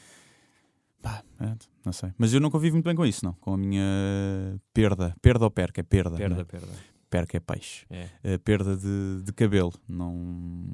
Pá, 1.06 1.22
é, 1.38 1.54
não 1.84 1.92
sei. 1.92 2.12
Mas 2.18 2.34
eu 2.34 2.40
não 2.40 2.50
convivo 2.50 2.74
muito 2.74 2.84
bem 2.84 2.96
com 2.96 3.06
isso, 3.06 3.24
não. 3.24 3.32
Com 3.34 3.54
a 3.54 3.56
minha 3.56 4.60
perda. 4.74 5.14
Perda 5.22 5.44
ou 5.44 5.50
perca? 5.52 5.80
É 5.80 5.84
perda. 5.84 6.16
Perda, 6.16 6.34
não 6.34 6.42
é? 6.42 6.44
perda. 6.44 6.72
Perca 7.08 7.36
é 7.36 7.40
peixe. 7.40 7.86
É. 7.88 8.34
A 8.34 8.38
perda 8.40 8.76
de, 8.76 9.22
de 9.22 9.32
cabelo. 9.32 9.72
Não, 9.88 10.12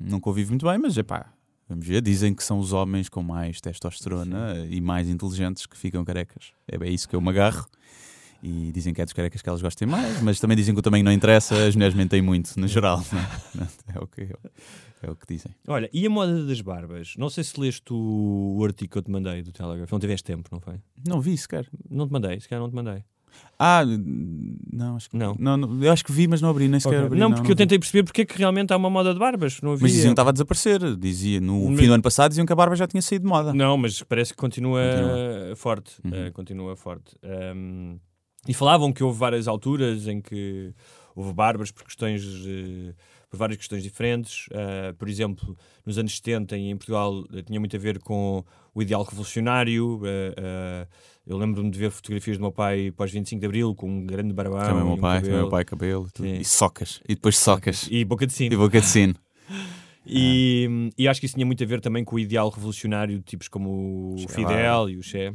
não 0.01 0.19
convivo 0.19 0.53
muito 0.53 0.65
bem, 0.65 0.79
mas 0.79 0.97
é 0.97 1.03
pá. 1.03 1.31
Vamos 1.69 1.87
ver, 1.87 2.01
dizem 2.01 2.35
que 2.35 2.43
são 2.43 2.59
os 2.59 2.73
homens 2.73 3.11
com 3.11 3.23
mais 3.23 3.61
testosterona 3.61 4.67
e 4.71 4.81
mais 4.81 5.07
inteligentes 5.07 5.67
que 5.67 5.77
ficam 5.77 6.03
carecas. 6.03 6.53
É 6.67 6.79
bem 6.79 6.95
isso 6.95 7.07
que 7.07 7.15
eu 7.15 7.21
me 7.21 7.29
agarro. 7.29 7.67
E 8.43 8.73
dizem 8.73 8.93
que 8.93 9.01
é 9.01 9.05
dos 9.05 9.13
carecas 9.13 9.41
que 9.41 9.49
elas 9.49 9.63
gostem 9.63 9.87
mais, 9.87 10.21
mas 10.21 10.41
também 10.41 10.57
dizem 10.57 10.75
que 10.75 10.79
o 10.81 10.83
tamanho 10.83 11.05
não 11.05 11.13
interessa, 11.13 11.55
as 11.67 11.77
mulheres 11.77 11.95
mentem 11.95 12.21
muito, 12.21 12.59
no 12.59 12.67
geral. 12.67 13.01
não 13.55 13.63
é? 13.65 13.69
É 13.95 13.99
o 14.01 14.07
que, 14.09 14.23
é 15.03 15.11
o 15.11 15.15
que 15.15 15.27
dizem. 15.33 15.55
Olha, 15.69 15.89
e 15.93 16.05
a 16.05 16.11
moda 16.11 16.45
das 16.45 16.61
barbas? 16.61 17.15
Não 17.17 17.31
sei 17.31 17.45
se 17.45 17.59
leste 17.61 17.85
o, 17.93 18.61
artigo 18.65 18.91
que 18.93 18.99
eu 18.99 19.03
te 19.03 19.11
mandei 19.13 19.43
do 19.43 19.53
Telegraph. 19.53 19.93
Não 19.93 20.01
tiveste 20.01 20.25
tempo, 20.25 20.49
não 20.51 20.59
foi? 20.61 20.75
Não 21.07 21.21
vi 21.21 21.37
sequer. 21.39 21.69
Não 21.89 22.07
te 22.09 22.13
mandei, 22.13 22.41
se 22.41 22.49
calhar 22.49 22.61
não 22.63 22.69
te 22.69 22.75
mandei. 22.75 23.05
Ah, 23.59 23.83
não, 24.73 24.97
acho 24.97 25.09
que 25.09 25.17
Não. 25.17 25.35
não. 25.39 25.57
não, 25.57 25.83
eu 25.83 25.91
acho 25.91 26.05
que 26.05 26.13
vi, 26.13 26.27
mas 26.29 26.43
não 26.43 26.51
abri, 26.51 26.69
nem 26.69 26.79
sequer 26.81 26.97
Ok. 26.97 27.07
abri. 27.07 27.19
não, 27.21 27.31
porque 27.31 27.47
eu 27.53 27.55
vi. 27.55 27.57
tentei 27.57 27.79
perceber 27.79 28.03
porque 28.03 28.23
é 28.23 28.25
que 28.27 28.37
realmente 28.37 28.73
há 28.73 28.77
uma 28.77 28.91
moda 28.91 29.13
de 29.15 29.19
barbas. 29.19 29.59
Não 29.63 29.71
havia. 29.73 29.83
Mas 29.83 29.93
diziam 29.93 30.11
que 30.11 30.13
estava 30.13 30.31
a 30.31 30.33
desaparecer. 30.33 30.97
Dizia, 30.97 31.41
no 31.41 31.71
Mas- 31.71 31.79
fim 31.81 31.87
do 31.87 31.95
ano 31.95 32.03
passado 32.03 32.31
diziam 32.31 32.45
que 32.45 32.53
a 32.53 32.57
barba 32.57 32.75
já 32.77 32.87
tinha 32.87 33.01
saído 33.01 33.23
de 33.25 33.29
moda. 33.29 33.55
Não, 33.55 33.79
mas 33.79 34.03
parece 34.03 34.33
que 34.33 34.37
continua, 34.37 34.83
Continua. 34.83 35.57
forte. 35.57 35.93
Uhum. 36.05 36.15
eh, 36.15 36.31
continua 36.33 36.77
forte. 36.77 37.17
Um, 37.57 37.99
e 38.47 38.55
falavam 38.55 38.93
que 38.93 39.03
houve 39.03 39.19
várias 39.19 39.47
alturas 39.47 40.07
em 40.07 40.21
que 40.21 40.73
houve 41.15 41.33
barbas 41.33 41.71
por 41.71 41.85
questões 41.85 42.23
eh, 42.47 42.95
por 43.33 43.39
várias 43.39 43.57
questões 43.57 43.83
diferentes. 43.83 44.47
Uh, 44.49 44.95
por 44.99 45.09
exemplo, 45.09 45.57
nos 45.87 45.97
anos 45.97 46.17
70 46.17 46.55
em 46.57 46.77
Portugal 46.77 47.25
eh, 47.33 47.43
tinha 47.43 47.59
muito 47.59 47.75
a 47.75 47.79
ver 47.79 47.99
com 47.99 48.45
o 48.75 48.83
ideal 48.83 49.03
revolucionário. 49.03 50.03
eh, 50.05 50.35
eh, 50.37 50.87
eu 51.27 51.39
lembro-me 51.39 51.71
de 51.71 51.79
ver 51.79 51.91
fotografias 51.91 52.37
do 52.37 52.43
meu 52.43 52.53
pai 52.53 52.93
pós 52.95 53.11
25 53.11 53.41
de 53.41 53.47
Abril 53.47 53.75
com 53.75 53.89
um 53.89 54.05
grande 54.05 54.35
barbão. 54.35 54.61
Também 54.61 54.75
o 54.75 54.81
e 54.81 54.85
meu 54.85 54.95
um 54.95 54.99
pai, 54.99 55.21
também 55.21 55.21
o 55.21 55.23
cabelo. 55.23 55.41
meu 55.43 55.51
pai, 55.51 55.65
cabelo. 55.65 56.09
Sim. 56.15 56.41
E 56.41 56.45
socas. 56.45 57.01
E 57.09 57.15
depois 57.15 57.39
socas. 57.39 57.89
E 57.91 58.05
boca 58.05 58.27
de 58.27 58.35
sino. 58.35 58.53
E 58.53 58.57
boca 58.57 58.81
de 58.81 58.87
sino. 58.87 59.15
E, 60.05 60.91
e 60.99 61.07
acho 61.07 61.21
que 61.21 61.27
isso 61.27 61.37
tinha 61.37 61.47
muito 61.47 61.63
a 61.63 61.67
ver 61.67 61.81
também 61.81 62.05
com 62.05 62.17
o 62.17 62.19
ideal 62.19 62.49
revolucionário 62.51 63.19
de 63.19 63.25
tipos 63.25 63.47
como 63.47 64.17
o 64.17 64.29
Fidel 64.29 64.91
e 64.91 64.97
o 64.97 65.03
Che. 65.03 65.33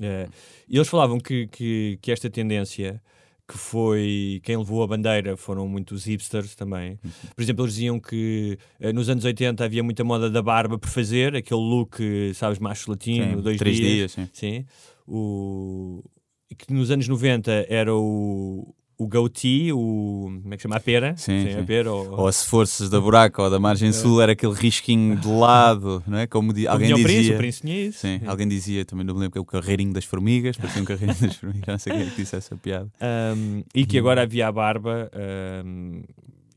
Eh, 0.00 0.28
e 0.68 0.76
eles 0.76 0.88
falavam 0.88 1.18
que, 1.18 1.46
que, 1.48 1.98
que 2.00 2.12
esta 2.12 2.30
tendência 2.30 3.02
que 3.46 3.56
foi 3.56 4.40
quem 4.44 4.58
levou 4.58 4.82
a 4.82 4.86
bandeira 4.86 5.34
foram 5.34 5.66
muitos 5.66 6.04
hipsters 6.04 6.54
também. 6.54 6.98
Por 7.34 7.42
exemplo, 7.42 7.64
eles 7.64 7.74
diziam 7.74 7.98
que 7.98 8.58
eh, 8.78 8.92
nos 8.92 9.08
anos 9.08 9.24
80 9.24 9.64
havia 9.64 9.82
muita 9.82 10.04
moda 10.04 10.28
da 10.28 10.42
barba 10.42 10.78
por 10.78 10.90
fazer, 10.90 11.34
aquele 11.34 11.60
look, 11.60 11.98
sabes, 12.34 12.58
macho 12.58 12.90
latino, 12.90 13.36
Sim, 13.38 13.42
dois 13.42 13.56
três 13.56 13.76
dias. 13.76 13.90
dias, 13.90 14.12
sim. 14.12 14.28
sim. 14.32 14.66
O, 15.06 16.04
que 16.58 16.72
nos 16.74 16.90
anos 16.90 17.08
90 17.08 17.66
era 17.70 17.94
o, 17.94 18.74
o 18.98 19.06
goatee, 19.06 19.72
o. 19.72 20.40
Como 20.42 20.52
é 20.52 20.56
que 20.56 20.62
chama? 20.64 20.76
A 20.76 20.80
pera. 20.80 21.14
Sim, 21.16 21.46
sim. 21.52 21.58
a 21.60 21.62
pera. 21.62 21.92
Ou, 21.92 22.20
Ou 22.22 22.32
se 22.32 22.44
fosses 22.46 22.90
da 22.90 23.00
buraca 23.00 23.40
ou 23.40 23.48
da 23.48 23.58
margem 23.60 23.92
sul, 23.92 24.20
era 24.20 24.32
aquele 24.32 24.54
risquinho 24.54 25.14
de 25.16 25.28
lado, 25.28 26.02
não 26.06 26.18
é? 26.18 26.26
Como 26.26 26.52
di- 26.52 26.66
alguém 26.66 26.92
o 26.92 26.96
príncipe, 26.96 27.14
dizia. 27.20 27.34
o 27.34 27.38
príncipe 27.38 27.66
tinha 27.68 27.80
isso. 27.86 27.98
Sim, 28.00 28.20
alguém 28.26 28.48
dizia, 28.48 28.84
também 28.84 29.06
não 29.06 29.14
me 29.14 29.20
lembro, 29.20 29.32
que 29.32 29.38
é 29.38 29.40
o 29.40 29.44
carreirinho 29.44 29.92
das 29.92 30.04
formigas, 30.04 30.56
parecia 30.56 30.82
um 30.82 30.84
carreirinho 30.84 31.16
das 31.20 31.36
formigas, 31.36 31.66
não 31.68 31.78
sei 31.78 31.92
quem 31.92 32.02
é 32.02 32.10
que 32.10 32.16
disse 32.16 32.34
essa 32.36 32.56
piada. 32.56 32.90
Um, 33.36 33.62
e 33.72 33.86
que 33.86 33.96
agora 33.98 34.22
havia 34.22 34.48
a 34.48 34.52
barba 34.52 35.08
um, 35.64 36.02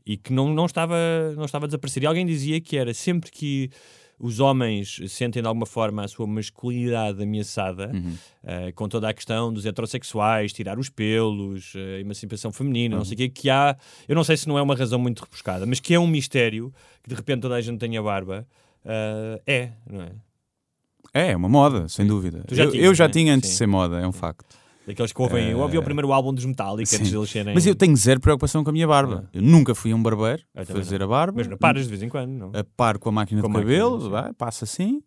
e 0.04 0.16
que 0.16 0.32
não, 0.32 0.52
não, 0.52 0.66
estava, 0.66 0.96
não 1.36 1.44
estava 1.44 1.66
a 1.66 1.68
desaparecer. 1.68 2.02
E 2.02 2.06
alguém 2.06 2.26
dizia 2.26 2.60
que 2.60 2.76
era 2.76 2.92
sempre 2.92 3.30
que 3.30 3.70
os 4.22 4.38
homens 4.40 5.00
sentem 5.08 5.42
de 5.42 5.48
alguma 5.48 5.66
forma 5.66 6.04
a 6.04 6.08
sua 6.08 6.26
masculinidade 6.28 7.20
ameaçada, 7.22 7.90
Uhum. 7.92 8.14
uh, 8.44 8.72
com 8.74 8.88
toda 8.88 9.08
a 9.08 9.12
questão 9.12 9.52
dos 9.52 9.66
heterossexuais, 9.66 10.52
tirar 10.52 10.78
os 10.78 10.88
pelos, 10.88 11.74
uh, 11.74 11.98
emancipação 12.00 12.52
feminina, 12.52 12.94
Uhum. 12.94 12.98
não 13.00 13.04
sei 13.04 13.14
o 13.14 13.18
quê, 13.18 13.28
que 13.28 13.50
há, 13.50 13.76
eu 14.08 14.14
não 14.14 14.22
sei 14.22 14.36
se 14.36 14.46
não 14.46 14.56
é 14.56 14.62
uma 14.62 14.76
razão 14.76 14.98
muito 14.98 15.24
rebuscada, 15.24 15.66
mas 15.66 15.80
que 15.80 15.92
é 15.92 15.98
um 15.98 16.06
mistério 16.06 16.72
que 17.02 17.08
de 17.10 17.14
repente 17.16 17.40
toda 17.42 17.56
a 17.56 17.60
gente 17.60 17.78
tenha 17.80 18.00
barba. 18.00 18.46
uh, 18.84 19.42
é, 19.46 19.70
não 19.90 20.02
é? 20.02 20.12
É, 21.14 21.30
é 21.32 21.36
uma 21.36 21.48
moda, 21.48 21.88
sem 21.88 22.06
dúvida. 22.06 22.44
Já 22.50 22.62
eu, 22.64 22.70
tinhas, 22.70 22.86
eu 22.86 22.94
já 22.94 23.06
né? 23.06 23.12
tinha 23.12 23.34
antes 23.34 23.50
Sim. 23.50 23.54
de 23.54 23.58
ser 23.58 23.66
moda, 23.66 23.98
é 24.00 24.06
um 24.06 24.12
facto. 24.12 24.56
Daqueles 24.86 25.12
que 25.12 25.22
ouvem, 25.22 25.50
eu 25.50 25.60
ouvi 25.60 25.78
o 25.78 25.82
primeiro 25.82 26.12
álbum 26.12 26.34
dos 26.34 26.44
Metallica 26.44 26.86
Sim. 26.90 26.96
antes 26.96 27.10
deles 27.12 27.30
serem. 27.30 27.54
Mas 27.54 27.64
eu 27.66 27.74
tenho 27.74 27.96
zero 27.96 28.20
preocupação 28.20 28.64
com 28.64 28.70
a 28.70 28.72
minha 28.72 28.86
barba. 28.86 29.28
Eu 29.32 29.40
nunca 29.40 29.74
fui 29.74 29.92
a 29.92 29.96
um 29.96 30.02
barbeiro 30.02 30.42
Eu 30.54 30.66
também 30.66 30.82
fazer 30.82 31.02
a 31.02 31.06
barba. 31.06 31.42
Mas 31.46 31.58
paras 31.58 31.84
de 31.84 31.90
vez 31.90 32.02
em 32.02 32.08
quando, 32.08 32.30
não? 32.30 32.50
A 32.54 32.64
par 32.64 32.98
com 32.98 33.08
a 33.08 33.12
máquina 33.12 33.40
Com 33.40 33.46
a 33.46 33.50
de 33.50 33.54
máquina, 33.58 33.72
cabelo, 33.72 34.00
sim. 34.00 34.08
vai, 34.10 34.32
passa 34.32 34.64
assim. 34.64 35.00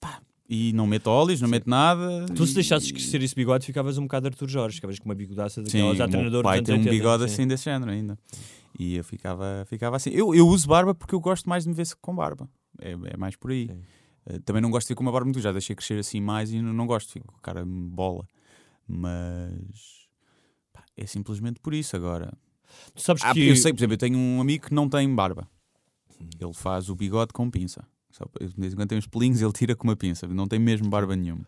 Pá, 0.00 0.20
e 0.48 0.72
não 0.72 0.86
meto 0.86 1.08
óleos, 1.08 1.40
não 1.42 1.48
meto 1.48 1.68
nada. 1.68 2.24
Tu 2.34 2.46
se 2.46 2.52
e- 2.52 2.54
deixasses 2.54 2.90
crescer 2.90 3.22
esse 3.22 3.34
bigode, 3.34 3.66
ficavas 3.66 3.98
um 3.98 4.02
bocado 4.02 4.28
Arthur 4.28 4.48
Jorge, 4.48 4.76
ficavas 4.76 4.98
com 4.98 5.04
uma 5.08 5.14
bigodaça 5.14 5.60
Sim, 5.66 5.66
daquelas 5.66 5.98
o 5.98 6.02
à 6.02 6.06
meu 6.06 6.10
treinador 6.12 6.42
pai 6.42 6.60
dos 6.60 6.66
tem 6.66 6.74
um 6.74 6.78
anos 6.78 6.86
80, 6.86 7.02
bigode 7.02 7.28
sim. 7.28 7.34
assim 7.34 7.46
desse 7.48 7.64
género 7.64 7.90
ainda. 7.90 8.18
E 8.78 8.96
eu 8.96 9.04
ficava, 9.04 9.64
ficava 9.66 9.96
assim. 9.96 10.08
Eu, 10.10 10.34
eu 10.34 10.48
uso 10.48 10.66
barba 10.66 10.94
porque 10.94 11.14
eu 11.14 11.20
gosto 11.20 11.48
mais 11.48 11.64
de 11.64 11.68
me 11.68 11.74
ver 11.74 11.86
com 12.00 12.14
barba. 12.14 12.48
É, 12.80 12.92
é 12.92 13.16
mais 13.18 13.36
por 13.36 13.50
aí. 13.50 13.66
Sim. 13.66 13.80
Eh, 14.26 14.38
Também 14.44 14.62
não 14.62 14.70
gosto 14.70 14.86
de 14.86 14.92
ver 14.92 14.96
com 14.96 15.02
uma 15.02 15.12
barba 15.12 15.26
muito. 15.26 15.40
Já 15.40 15.52
deixei 15.52 15.76
crescer 15.76 15.98
assim 15.98 16.18
mais 16.20 16.50
e 16.50 16.62
não, 16.62 16.72
não 16.72 16.86
gosto. 16.86 17.12
Fico 17.12 17.26
com 17.26 17.36
a 17.36 17.40
cara 17.42 17.62
bola. 17.66 18.24
Mas 18.90 20.08
pá, 20.72 20.84
é 20.96 21.06
simplesmente 21.06 21.60
por 21.60 21.72
isso 21.72 21.94
agora. 21.94 22.32
Tu 22.94 23.02
sabes 23.02 23.22
Ah, 23.24 23.32
que 23.32 23.46
Eu 23.48 23.56
sei, 23.56 23.72
por 23.72 23.78
exemplo, 23.78 23.94
eu 23.94 23.98
tenho 23.98 24.18
um 24.18 24.40
amigo 24.40 24.66
que 24.66 24.74
não 24.74 24.88
tem 24.88 25.12
barba. 25.14 25.48
Ele 26.40 26.52
faz 26.52 26.88
o 26.90 26.94
bigode 26.96 27.32
com 27.32 27.50
pinça. 27.50 27.84
Só, 28.10 28.24
de 28.40 28.48
vez 28.60 28.72
em 28.72 28.76
quando 28.76 28.88
tem 28.88 28.98
uns 28.98 29.06
pelinhos, 29.06 29.40
ele 29.40 29.52
tira 29.52 29.76
com 29.76 29.84
uma 29.86 29.96
pinça. 29.96 30.26
Não 30.26 30.46
tem 30.46 30.58
mesmo 30.58 30.88
barba 30.90 31.14
nenhuma. 31.16 31.46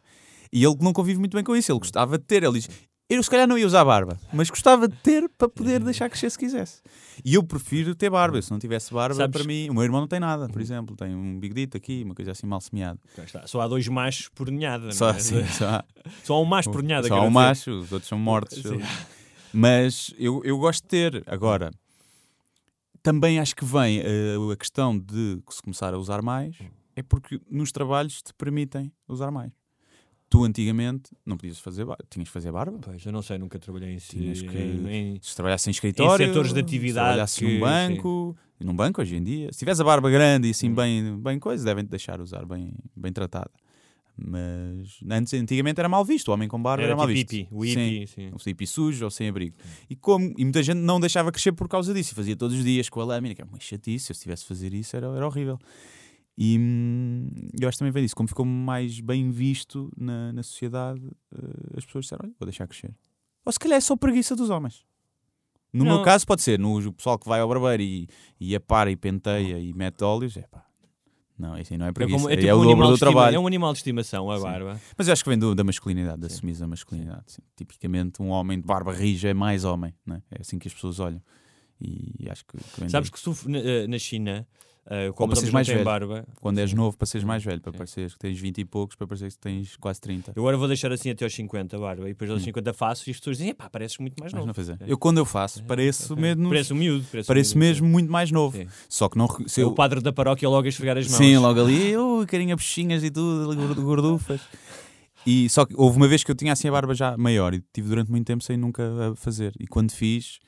E 0.53 0.64
ele 0.64 0.76
não 0.80 0.93
convive 0.93 1.18
muito 1.18 1.34
bem 1.34 1.43
com 1.45 1.57
isso. 1.57 1.72
Ele 1.72 1.78
gostava 1.78 2.16
de 2.18 2.24
ter. 2.24 2.43
Ele 2.43 2.53
diz: 2.61 2.68
Eu 3.14 3.22
se 3.22 3.28
calhar 3.30 3.46
não 3.46 3.58
ia 3.58 3.66
usar 3.66 3.84
barba, 3.84 4.18
mas 4.32 4.48
gostava 4.48 4.88
de 4.88 4.96
ter 4.96 5.28
para 5.36 5.48
poder 5.48 5.82
deixar 5.84 6.08
crescer 6.08 6.30
se 6.30 6.38
quisesse. 6.38 6.80
E 7.24 7.34
eu 7.34 7.42
prefiro 7.42 7.94
ter 7.94 8.08
barba. 8.10 8.38
Eu, 8.38 8.42
se 8.42 8.50
não 8.50 8.58
tivesse 8.58 8.92
barba, 8.92 9.14
Sabes- 9.14 9.32
para 9.36 9.46
mim, 9.46 9.68
o 9.68 9.74
meu 9.74 9.82
irmão 9.82 10.00
não 10.00 10.08
tem 10.08 10.18
nada, 10.18 10.48
por 10.48 10.60
exemplo, 10.60 10.96
tem 10.96 11.14
um 11.14 11.38
bigodito 11.38 11.76
aqui, 11.76 12.02
uma 12.04 12.14
coisa 12.14 12.30
assim 12.32 12.46
mal 12.46 12.60
semeada. 12.60 12.98
Cá 13.14 13.24
está. 13.24 13.46
Só 13.46 13.60
há 13.60 13.68
dois 13.68 13.86
machos 13.88 14.28
por 14.34 14.50
ninhada. 14.50 14.90
Só 14.92 15.08
é? 15.08 15.10
assim, 15.10 15.44
só 15.46 15.66
há- 15.68 15.84
Só 16.24 16.34
há 16.34 16.40
um 16.40 16.44
macho 16.44 16.70
por 16.70 16.82
ninhada. 16.82 17.06
Só 17.06 17.14
há 17.14 17.16
quero 17.18 17.28
um 17.28 17.32
dizer. 17.32 17.46
macho, 17.46 17.70
os 17.80 17.92
outros 17.92 18.08
são 18.08 18.18
mortos. 18.18 18.62
Sim. 18.62 18.80
Mas 19.52 20.14
eu, 20.18 20.40
eu 20.44 20.56
gosto 20.58 20.82
de 20.82 20.88
ter. 20.88 21.22
Agora, 21.26 21.70
também 23.02 23.38
acho 23.38 23.54
que 23.54 23.64
vem 23.64 24.00
eh, 24.00 24.36
a 24.52 24.56
questão 24.56 24.96
de 24.98 25.38
se 25.50 25.60
começar 25.62 25.92
a 25.92 25.98
usar 25.98 26.22
mais, 26.22 26.56
é 26.96 27.02
porque 27.02 27.40
nos 27.50 27.72
trabalhos 27.72 28.22
te 28.22 28.32
permitem 28.34 28.92
usar 29.08 29.30
mais. 29.30 29.52
Tu 30.32 30.44
antigamente 30.44 31.10
não 31.26 31.36
podias 31.36 31.58
fazer 31.58 31.84
barba, 31.84 32.02
tinhas 32.08 32.26
que 32.28 32.32
fazer 32.32 32.50
barba. 32.50 32.78
Pois, 32.80 33.04
eu 33.04 33.12
não 33.12 33.20
sei, 33.20 33.36
nunca 33.36 33.58
trabalhei 33.58 33.92
em. 33.92 33.96
Tinhas 33.98 34.40
que, 34.40 34.56
em- 34.56 35.18
se 35.20 35.36
trabalhasse 35.36 35.68
em 35.68 35.72
escritório, 35.72 36.24
em 36.24 36.28
setores 36.28 36.54
de 36.54 36.60
se 36.60 36.64
atividade 36.64 37.04
trabalhasse 37.06 37.38
que- 37.38 37.44
num 37.44 37.60
banco, 37.60 38.36
num 38.58 38.74
banco 38.74 39.02
hoje 39.02 39.14
em 39.16 39.22
dia, 39.22 39.52
se 39.52 39.58
tivesse 39.58 39.82
a 39.82 39.84
barba 39.84 40.08
grande 40.10 40.48
e 40.48 40.52
assim 40.52 40.70
Hum. 40.70 40.74
bem, 40.74 41.18
bem 41.18 41.38
coisa, 41.38 41.62
devem-te 41.62 41.90
deixar 41.90 42.18
usar 42.18 42.46
bem, 42.46 42.72
bem 42.96 43.12
tratada. 43.12 43.50
Mas 44.16 45.00
antes, 45.10 45.34
antigamente 45.34 45.80
era 45.80 45.88
mal 45.88 46.04
visto, 46.04 46.28
o 46.28 46.32
homem 46.32 46.48
com 46.48 46.60
barba 46.62 46.82
era, 46.82 46.92
Era 46.92 46.96
mal 46.96 47.06
tipo 47.08 47.18
visto. 47.18 47.32
hippie, 47.32 47.48
o 47.50 47.64
hippie, 47.64 48.06
sim. 48.06 48.30
O 48.32 48.36
hippie 48.38 48.66
sujo 48.66 49.04
ou 49.04 49.10
sem 49.10 49.28
abrigo. 49.28 49.56
E, 49.88 49.96
como, 49.96 50.32
e 50.38 50.44
muita 50.44 50.62
gente 50.62 50.78
não 50.78 51.00
deixava 51.00 51.30
crescer 51.32 51.52
por 51.52 51.68
causa 51.68 51.92
disso, 51.92 52.12
e 52.12 52.14
fazia 52.14 52.36
todos 52.36 52.56
os 52.56 52.64
dias 52.64 52.88
com 52.88 53.00
a 53.00 53.04
lâmina, 53.04 53.34
que 53.34 53.42
é 53.42 53.44
uma 53.44 53.60
chatice, 53.60 54.06
se 54.06 54.12
eu 54.12 54.14
estivesse 54.14 54.44
a 54.44 54.48
fazer 54.48 54.72
isso 54.74 54.96
era, 54.96 55.06
era 55.08 55.26
horrível. 55.26 55.58
E 56.36 56.58
hum, 56.58 57.28
eu 57.60 57.68
acho 57.68 57.76
que 57.76 57.80
também 57.80 57.92
vem 57.92 58.02
disso, 58.04 58.16
como 58.16 58.28
ficou 58.28 58.44
mais 58.46 59.00
bem 59.00 59.30
visto 59.30 59.90
na, 59.96 60.32
na 60.32 60.42
sociedade, 60.42 61.02
eh, 61.34 61.76
as 61.78 61.84
pessoas 61.84 62.04
disseram: 62.06 62.22
olha, 62.24 62.34
vou 62.38 62.46
deixar 62.46 62.66
crescer. 62.66 62.94
Ou 63.44 63.52
se 63.52 63.58
calhar 63.58 63.76
é 63.76 63.80
só 63.80 63.96
preguiça 63.96 64.34
dos 64.34 64.48
homens. 64.50 64.84
No 65.72 65.84
Não. 65.84 65.96
meu 65.96 66.02
caso, 66.04 66.26
pode 66.26 66.42
ser. 66.42 66.58
No 66.58 66.78
o 66.78 66.92
pessoal 66.92 67.18
que 67.18 67.26
vai 67.28 67.40
ao 67.40 67.48
barbeiro 67.48 67.82
e, 67.82 68.08
e 68.40 68.54
apara 68.54 68.90
e 68.90 68.96
penteia 68.96 69.58
e 69.58 69.72
mete 69.72 70.02
óleos, 70.04 70.36
é 70.36 70.42
pá. 70.42 70.64
Não, 71.38 71.58
isso 71.58 71.72
aí 71.72 71.78
não 71.78 71.86
é 71.86 71.88
É, 71.88 71.92
preguiça. 71.92 72.18
como, 72.18 72.28
É, 72.30 72.34
é, 72.34 72.36
tipo 72.36 72.48
é 72.48 72.54
o 72.54 72.60
um 72.60 72.64
dobro 72.66 72.88
do 72.88 72.98
trabalho. 72.98 73.36
é 73.36 73.38
um 73.38 73.46
animal 73.46 73.72
de 73.72 73.78
estimação, 73.78 74.30
a 74.30 74.36
Sim. 74.36 74.42
barba. 74.44 74.80
Mas 74.96 75.08
eu 75.08 75.12
acho 75.12 75.24
que 75.24 75.30
vem 75.30 75.38
do- 75.38 75.54
da 75.54 75.64
masculinidade, 75.64 76.20
da 76.20 76.28
sumisa 76.28 76.66
masculinidade. 76.66 77.24
sim. 77.26 77.42
Tipicamente, 77.56 78.22
um 78.22 78.28
homem 78.28 78.60
de 78.60 78.66
barba 78.66 78.92
rija 78.92 79.28
é 79.28 79.34
mais 79.34 79.64
homem. 79.64 79.92
Não 80.06 80.16
é? 80.16 80.22
é 80.30 80.40
assim 80.42 80.58
que 80.58 80.68
as 80.68 80.74
pessoas 80.74 81.00
olham. 81.00 81.22
E 81.80 82.28
acho 82.30 82.44
que, 82.46 82.56
que 82.58 82.88
Sabes 82.90 83.10
daí. 83.10 83.34
que 83.34 83.56
eh, 83.56 83.86
na 83.88 83.98
China, 83.98 84.46
eh, 84.86 85.06
Ou 85.08 85.12
como 85.14 85.34
não 85.34 85.52
mais 85.52 85.66
velho. 85.68 85.84
barba, 85.84 86.26
Quando 86.40 86.58
és 86.58 86.72
novo, 86.72 86.96
para 86.96 87.06
seres 87.06 87.24
mais 87.24 87.44
velho, 87.44 87.60
para 87.60 87.72
Sim. 87.72 87.78
parecer 87.78 88.10
que 88.10 88.18
tens 88.18 88.38
20 88.38 88.58
e 88.58 88.64
poucos, 88.64 88.96
para 88.96 89.06
parecer 89.06 89.30
que 89.30 89.38
tens 89.38 89.76
quase 89.76 90.00
30. 90.00 90.32
eu 90.34 90.42
agora 90.42 90.56
vou 90.56 90.66
deixar 90.66 90.90
assim 90.92 91.10
até 91.10 91.24
aos 91.24 91.34
50 91.34 91.76
a 91.76 91.80
barba, 91.80 92.04
e 92.04 92.12
depois 92.12 92.30
aos 92.30 92.42
Hum. 92.42 92.46
50 92.46 92.72
faço 92.72 93.08
e 93.08 93.12
as 93.12 93.18
pessoas 93.18 93.38
dizem, 93.38 93.54
pá, 93.54 93.70
pareces 93.70 93.98
muito 93.98 94.18
mais 94.20 94.32
Mas 94.32 94.38
novo. 94.40 94.46
não 94.48 94.54
fazer. 94.54 94.76
É. 94.80 94.84
Eu, 94.92 94.98
quando 94.98 95.18
eu 95.18 95.24
faço, 95.24 95.62
pareço 95.64 96.16
mesmo, 96.16 96.48
Parece 96.48 96.72
um 96.72 96.76
miúdo. 96.76 97.04
Parece, 97.10 97.26
um 97.26 97.28
pareço 97.28 97.58
miúdo, 97.58 97.68
mesmo 97.68 97.88
muito 97.88 98.10
mais 98.10 98.30
novo. 98.30 98.56
Sim. 98.56 98.66
Só 98.88 99.08
que 99.08 99.16
não. 99.16 99.28
Se 99.46 99.60
É 99.60 99.64
eu, 99.64 99.68
O 99.68 99.74
padre 99.74 100.00
da 100.00 100.12
paróquia 100.12 100.48
logo 100.48 100.66
a 100.66 100.68
esfregar 100.68 100.98
as 100.98 101.06
mãos. 101.06 101.16
Sim, 101.16 101.36
logo 101.38 101.60
ali, 101.60 101.96
oh, 101.96 102.24
carinha 102.26 102.56
peixinhas 102.56 103.04
e 103.04 103.10
tudo, 103.10 103.54
gordufas. 103.82 104.40
E 105.24 105.48
só 105.48 105.64
que 105.64 105.74
houve 105.76 105.96
uma 105.96 106.08
vez 106.08 106.24
que 106.24 106.30
eu 106.30 106.34
tinha 106.34 106.52
assim 106.52 106.66
a 106.68 106.72
barba 106.72 106.94
já 106.94 107.16
maior 107.16 107.54
e 107.54 107.62
tive 107.72 107.88
durante 107.88 108.10
muito 108.10 108.26
tempo 108.26 108.42
sem 108.42 108.56
nunca 108.56 108.82
a 109.12 109.14
fazer. 109.14 109.52
E 109.60 109.66
quando 109.68 109.92
fiz, 109.92 110.40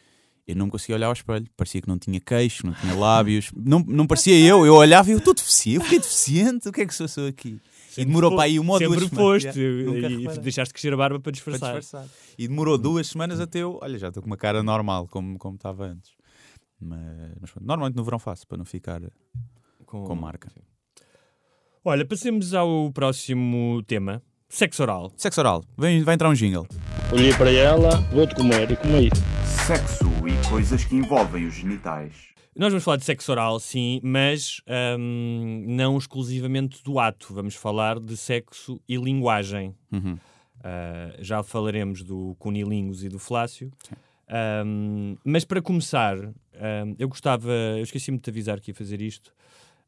eu 0.47 0.55
não 0.57 0.69
conseguia 0.69 0.97
olhar 0.97 1.07
ao 1.07 1.13
espelho. 1.13 1.47
Parecia 1.57 1.81
que 1.81 1.89
não 1.89 1.99
tinha 1.99 2.21
queixo, 2.21 2.67
não 2.67 2.75
tinha 2.75 2.95
lábios. 2.99 3.51
Não, 3.57 3.81
não 3.81 4.07
parecia 4.07 4.39
eu. 4.39 4.65
Eu 4.67 4.75
olhava 4.75 5.09
e 5.09 5.13
eu 5.13 5.19
estou 5.19 5.35
deficiente. 5.35 5.77
Eu 5.77 5.83
fiquei 5.83 5.99
deficiente. 5.99 6.69
O 6.69 6.73
que 6.73 6.83
é 6.83 6.87
que 6.87 6.95
sou, 6.95 7.09
sou 7.09 7.27
aqui? 7.27 7.59
e 7.97 8.05
demorou 8.05 8.33
para 8.35 8.43
aí 8.45 8.59
uma 8.59 8.73
ou 8.73 8.79
duas 8.81 8.91
Sempre 8.99 9.09
semanas. 9.09 9.43
foste. 9.45 9.61
Yeah, 9.61 10.11
e 10.11 10.19
reparei. 10.23 10.39
deixaste 10.43 10.75
crescer 10.75 10.93
a 10.93 10.97
barba 10.97 11.21
para 11.21 11.23
Para 11.23 11.31
disfarçar. 11.33 11.79
disfarçar. 11.79 12.09
E 12.37 12.49
demorou 12.49 12.77
duas 12.77 13.07
semanas 13.07 13.39
até 13.39 13.61
eu. 13.61 13.79
Olha, 13.81 13.97
já 13.97 14.09
estou 14.09 14.21
com 14.21 14.27
uma 14.29 14.37
cara 14.37 14.63
normal, 14.65 15.07
como, 15.07 15.39
como 15.39 15.55
estava 15.55 15.85
antes. 15.87 16.11
Mas, 16.81 16.99
mas 17.41 17.51
normalmente 17.61 17.95
no 17.97 18.03
verão 18.03 18.19
faço, 18.19 18.47
para 18.49 18.59
não 18.59 18.65
ficar 18.65 19.01
Com, 19.87 20.03
com 20.05 20.15
marca. 20.17 20.51
sim. 20.51 20.61
Olha, 21.85 22.05
passemos 22.05 22.53
ao 22.53 22.91
próximo 22.93 23.81
tema. 23.87 24.21
Sexo 24.49 24.83
oral. 24.83 25.13
Sexo 25.17 25.41
oral. 25.41 25.63
Vem, 25.79 26.03
vai 26.03 26.15
entrar 26.15 26.29
um 26.29 26.35
jingle. 26.35 26.67
Olhei 27.13 27.33
para 27.35 27.51
ela, 27.53 27.91
vou-te 28.13 28.35
comer 28.35 28.71
e 28.73 28.77
comi. 28.77 29.09
Sexo 29.67 30.05
e 30.05 30.14
coisas 30.55 30.85
que 30.85 30.95
envolvem 30.95 31.47
os 31.47 31.55
genitais. 31.55 32.13
Nós 32.57 32.71
vamos 32.71 32.85
falar 32.85 32.97
de 32.99 33.05
sexo 33.05 33.33
oral, 33.33 33.59
sim, 33.59 34.01
mas 34.05 34.61
hum, 34.97 35.65
não 35.67 35.99
exclusivamente 35.99 36.81
do 36.85 37.01
ato. 37.01 37.35
Vamos 37.35 37.57
falar 37.57 37.99
de 37.99 38.17
sexo 38.17 38.81
e 38.89 38.97
linguagem. 38.97 39.75
Uhum. 39.91 40.13
Uh, 40.13 40.21
já 41.19 41.43
falaremos 41.43 42.05
do 42.05 42.37
cunilingus 42.39 43.03
e 43.03 43.09
do 43.09 43.19
flácio. 43.19 43.73
Um, 44.65 45.17
mas 45.25 45.45
para 45.45 45.61
começar, 45.61 46.17
um, 46.19 46.33
eu 47.01 47.09
gostava. 47.09 47.51
Eu 47.51 47.83
esqueci-me 47.83 48.19
de 48.19 48.23
te 48.23 48.31
avisar 48.31 48.61
que 48.61 48.71
ia 48.71 48.75
fazer 48.77 49.03
isto. 49.03 49.35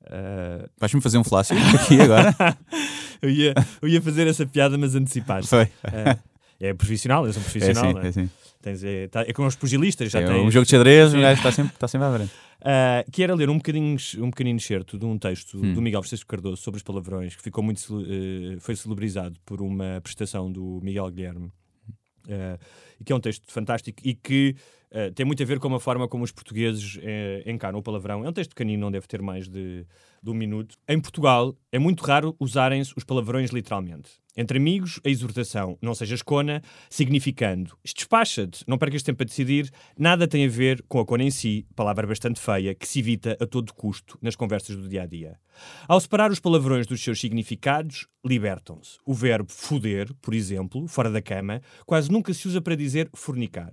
Uh, 0.02 0.68
Vais-me 0.80 1.00
fazer 1.00 1.18
um 1.18 1.24
flácio 1.24 1.56
aqui 1.80 2.00
agora? 2.00 2.34
eu, 3.22 3.30
ia, 3.30 3.54
eu 3.80 3.88
ia 3.88 4.02
fazer 4.02 4.26
essa 4.26 4.44
piada, 4.44 4.76
mas 4.76 4.96
antecipaste. 4.96 5.48
Foi. 5.48 5.66
Uh, 5.66 6.18
é 6.58 6.74
profissional, 6.74 7.24
és 7.24 7.36
um 7.36 7.40
profissional. 7.40 7.84
É 7.84 7.88
sim, 7.88 7.94
não 7.94 8.02
é? 8.02 8.08
é 8.08 8.12
sim. 8.12 8.30
Tens, 8.66 8.82
é, 8.82 9.06
tá- 9.06 9.22
é 9.22 9.32
como 9.32 9.46
os 9.46 9.54
pugilistas, 9.54 10.10
já 10.10 10.18
É 10.20 10.26
tens. 10.26 10.42
um 10.44 10.50
jogo 10.50 10.64
de 10.64 10.72
xadrez, 10.72 11.14
o 11.14 11.20
gajo 11.20 11.38
está 11.38 11.52
sempre, 11.52 11.72
está 11.72 11.86
sempre 11.86 12.08
à 12.08 12.12
frente. 12.12 12.32
Uh, 12.58 13.08
que 13.12 13.22
era 13.22 13.32
ler 13.32 13.48
um 13.48 13.58
bocadinho, 13.58 13.96
um 14.18 14.28
pequenino 14.28 14.56
excerto 14.58 14.98
de 14.98 15.04
um 15.04 15.16
texto 15.16 15.56
Hum. 15.56 15.72
do 15.72 15.80
Miguel 15.80 16.02
Francisco 16.02 16.26
Cardoso 16.28 16.56
sobre 16.60 16.78
os 16.78 16.82
palavrões, 16.82 17.36
que 17.36 17.42
ficou 17.42 17.62
muito 17.62 17.80
eh, 18.08 18.56
foi 18.58 18.74
celebrizado 18.74 19.38
por 19.46 19.62
uma 19.62 20.00
prestação 20.02 20.50
do 20.50 20.80
Miguel 20.82 21.08
Guilherme, 21.12 21.46
uh, 21.46 22.58
e 23.00 23.04
que 23.04 23.12
é 23.12 23.14
um 23.14 23.20
texto 23.20 23.44
fantástico 23.52 24.00
e 24.04 24.14
que 24.14 24.56
uh, 24.90 25.12
tem 25.14 25.24
muito 25.24 25.40
a 25.40 25.46
ver 25.46 25.60
com 25.60 25.72
a 25.72 25.78
forma 25.78 26.08
como 26.08 26.24
os 26.24 26.32
portugueses 26.32 26.98
eh, 27.04 27.44
encaram 27.46 27.78
o 27.78 27.82
palavrão. 27.84 28.24
É 28.24 28.28
um 28.28 28.32
texto 28.32 28.50
pequenino, 28.50 28.80
não 28.80 28.90
deve 28.90 29.06
ter 29.06 29.22
mais 29.22 29.46
de, 29.48 29.86
de 30.20 30.28
um 30.30 30.34
minuto. 30.34 30.74
Em 30.88 30.98
Portugal, 30.98 31.54
é 31.70 31.78
muito 31.78 32.02
raro 32.04 32.34
usarem-se 32.40 32.92
os 32.96 33.04
palavrões 33.04 33.50
literalmente. 33.50 34.10
Entre 34.36 34.58
amigos, 34.58 35.00
a 35.04 35.08
exortação, 35.08 35.78
não 35.80 35.94
sejas 35.94 36.22
cona, 36.22 36.62
significando 36.90 37.76
despacha-te, 37.96 38.62
não 38.66 38.76
percas 38.76 39.02
tempo 39.02 39.22
a 39.22 39.26
decidir, 39.26 39.70
nada 39.98 40.28
tem 40.28 40.44
a 40.44 40.48
ver 40.48 40.84
com 40.86 41.00
a 41.00 41.06
cona 41.06 41.24
em 41.24 41.30
si, 41.30 41.66
palavra 41.74 42.06
bastante 42.06 42.38
feia, 42.38 42.74
que 42.74 42.86
se 42.86 42.98
evita 42.98 43.36
a 43.40 43.46
todo 43.46 43.72
custo 43.72 44.18
nas 44.20 44.36
conversas 44.36 44.76
do 44.76 44.88
dia 44.88 45.02
a 45.02 45.06
dia. 45.06 45.38
Ao 45.88 45.98
separar 45.98 46.30
os 46.30 46.38
palavrões 46.38 46.86
dos 46.86 47.02
seus 47.02 47.18
significados, 47.18 48.06
libertam-se. 48.24 48.98
O 49.04 49.14
verbo 49.14 49.50
foder, 49.50 50.12
por 50.20 50.34
exemplo, 50.34 50.86
fora 50.86 51.10
da 51.10 51.22
cama, 51.22 51.62
quase 51.86 52.10
nunca 52.12 52.34
se 52.34 52.46
usa 52.46 52.60
para 52.60 52.76
dizer 52.76 53.08
fornicar. 53.14 53.72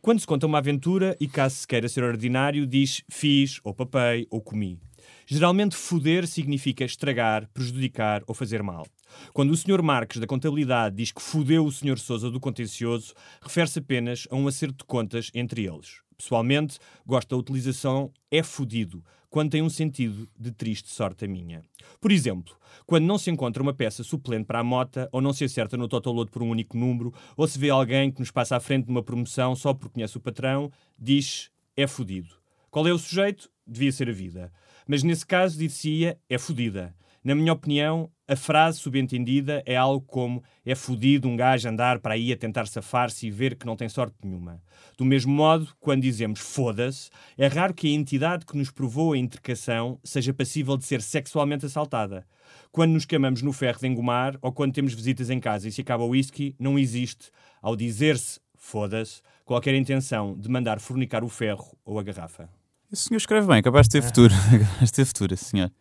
Quando 0.00 0.20
se 0.20 0.26
conta 0.26 0.46
uma 0.46 0.58
aventura 0.58 1.16
e 1.20 1.26
caso 1.26 1.56
se 1.56 1.66
queira 1.66 1.88
ser 1.88 2.04
ordinário, 2.04 2.66
diz 2.66 3.02
fiz, 3.10 3.60
ou 3.64 3.74
papei, 3.74 4.26
ou 4.30 4.40
comi. 4.40 4.78
Geralmente, 5.26 5.76
foder 5.76 6.26
significa 6.26 6.84
estragar, 6.84 7.48
prejudicar 7.52 8.22
ou 8.26 8.34
fazer 8.34 8.62
mal. 8.62 8.86
Quando 9.32 9.50
o 9.50 9.56
Sr. 9.56 9.82
Marques 9.82 10.20
da 10.20 10.26
Contabilidade 10.26 10.96
diz 10.96 11.12
que 11.12 11.22
fodeu 11.22 11.64
o 11.64 11.72
Sr. 11.72 11.98
Sousa 11.98 12.30
do 12.30 12.40
Contencioso, 12.40 13.14
refere-se 13.40 13.78
apenas 13.78 14.26
a 14.30 14.36
um 14.36 14.48
acerto 14.48 14.78
de 14.78 14.84
contas 14.84 15.30
entre 15.34 15.66
eles. 15.66 16.00
Pessoalmente, 16.16 16.78
gosto 17.04 17.28
da 17.28 17.36
utilização 17.36 18.10
é 18.30 18.42
fodido, 18.42 19.04
quando 19.28 19.50
tem 19.50 19.60
um 19.60 19.68
sentido 19.68 20.28
de 20.38 20.50
triste 20.50 20.90
sorte 20.90 21.26
a 21.26 21.28
minha. 21.28 21.62
Por 22.00 22.10
exemplo, 22.10 22.56
quando 22.86 23.04
não 23.04 23.18
se 23.18 23.30
encontra 23.30 23.62
uma 23.62 23.74
peça 23.74 24.02
suplente 24.02 24.46
para 24.46 24.60
a 24.60 24.64
mota, 24.64 25.08
ou 25.12 25.20
não 25.20 25.32
se 25.32 25.44
acerta 25.44 25.76
no 25.76 25.88
totoloto 25.88 26.32
por 26.32 26.42
um 26.42 26.48
único 26.48 26.76
número, 26.76 27.12
ou 27.36 27.46
se 27.46 27.58
vê 27.58 27.68
alguém 27.68 28.10
que 28.10 28.20
nos 28.20 28.30
passa 28.30 28.56
à 28.56 28.60
frente 28.60 28.88
numa 28.88 29.02
promoção 29.02 29.54
só 29.54 29.74
porque 29.74 29.94
conhece 29.94 30.16
o 30.16 30.20
patrão, 30.20 30.70
diz 30.98 31.50
é 31.76 31.86
fodido. 31.86 32.34
Qual 32.70 32.86
é 32.86 32.92
o 32.92 32.98
sujeito? 32.98 33.50
Devia 33.66 33.92
ser 33.92 34.08
a 34.08 34.12
vida. 34.12 34.52
Mas 34.86 35.02
nesse 35.02 35.26
caso, 35.26 35.58
dir-se-ia 35.58 36.18
é 36.30 36.38
fodida. 36.38 36.94
Na 37.26 37.34
minha 37.34 37.52
opinião, 37.52 38.08
a 38.28 38.36
frase 38.36 38.78
subentendida 38.78 39.60
é 39.66 39.74
algo 39.74 40.06
como 40.06 40.44
é 40.64 40.76
fodido 40.76 41.26
um 41.26 41.34
gajo 41.34 41.68
andar 41.68 41.98
para 41.98 42.14
aí 42.14 42.32
a 42.32 42.36
tentar 42.36 42.68
safar-se 42.68 43.26
e 43.26 43.32
ver 43.32 43.56
que 43.56 43.66
não 43.66 43.74
tem 43.74 43.88
sorte 43.88 44.14
nenhuma. 44.22 44.62
Do 44.96 45.04
mesmo 45.04 45.32
modo, 45.32 45.66
quando 45.80 46.02
dizemos 46.02 46.38
foda-se, 46.38 47.10
é 47.36 47.48
raro 47.48 47.74
que 47.74 47.88
a 47.88 47.90
entidade 47.90 48.46
que 48.46 48.56
nos 48.56 48.70
provou 48.70 49.12
a 49.12 49.18
intercação 49.18 49.98
seja 50.04 50.32
passível 50.32 50.76
de 50.76 50.84
ser 50.84 51.02
sexualmente 51.02 51.66
assaltada. 51.66 52.24
Quando 52.70 52.92
nos 52.92 53.04
queimamos 53.04 53.42
no 53.42 53.52
ferro 53.52 53.80
de 53.80 53.88
engomar 53.88 54.38
ou 54.40 54.52
quando 54.52 54.74
temos 54.74 54.94
visitas 54.94 55.28
em 55.28 55.40
casa 55.40 55.66
e 55.66 55.72
se 55.72 55.80
acaba 55.80 56.04
o 56.04 56.10
whisky, 56.10 56.54
não 56.60 56.78
existe, 56.78 57.32
ao 57.60 57.74
dizer-se 57.74 58.38
foda-se, 58.54 59.20
qualquer 59.44 59.74
intenção 59.74 60.38
de 60.38 60.48
mandar 60.48 60.78
fornicar 60.78 61.24
o 61.24 61.28
ferro 61.28 61.76
ou 61.84 61.98
a 61.98 62.04
garrafa. 62.04 62.48
Esse 62.92 63.08
senhor 63.08 63.18
escreve 63.18 63.48
bem, 63.48 63.60
capaz 63.60 63.88
de 63.88 63.98
ter 63.98 64.02
futuro. 64.02 64.32
capaz 64.48 64.90
de 64.90 64.92
ter 64.92 65.04
futuro, 65.04 65.36
senhor. 65.36 65.72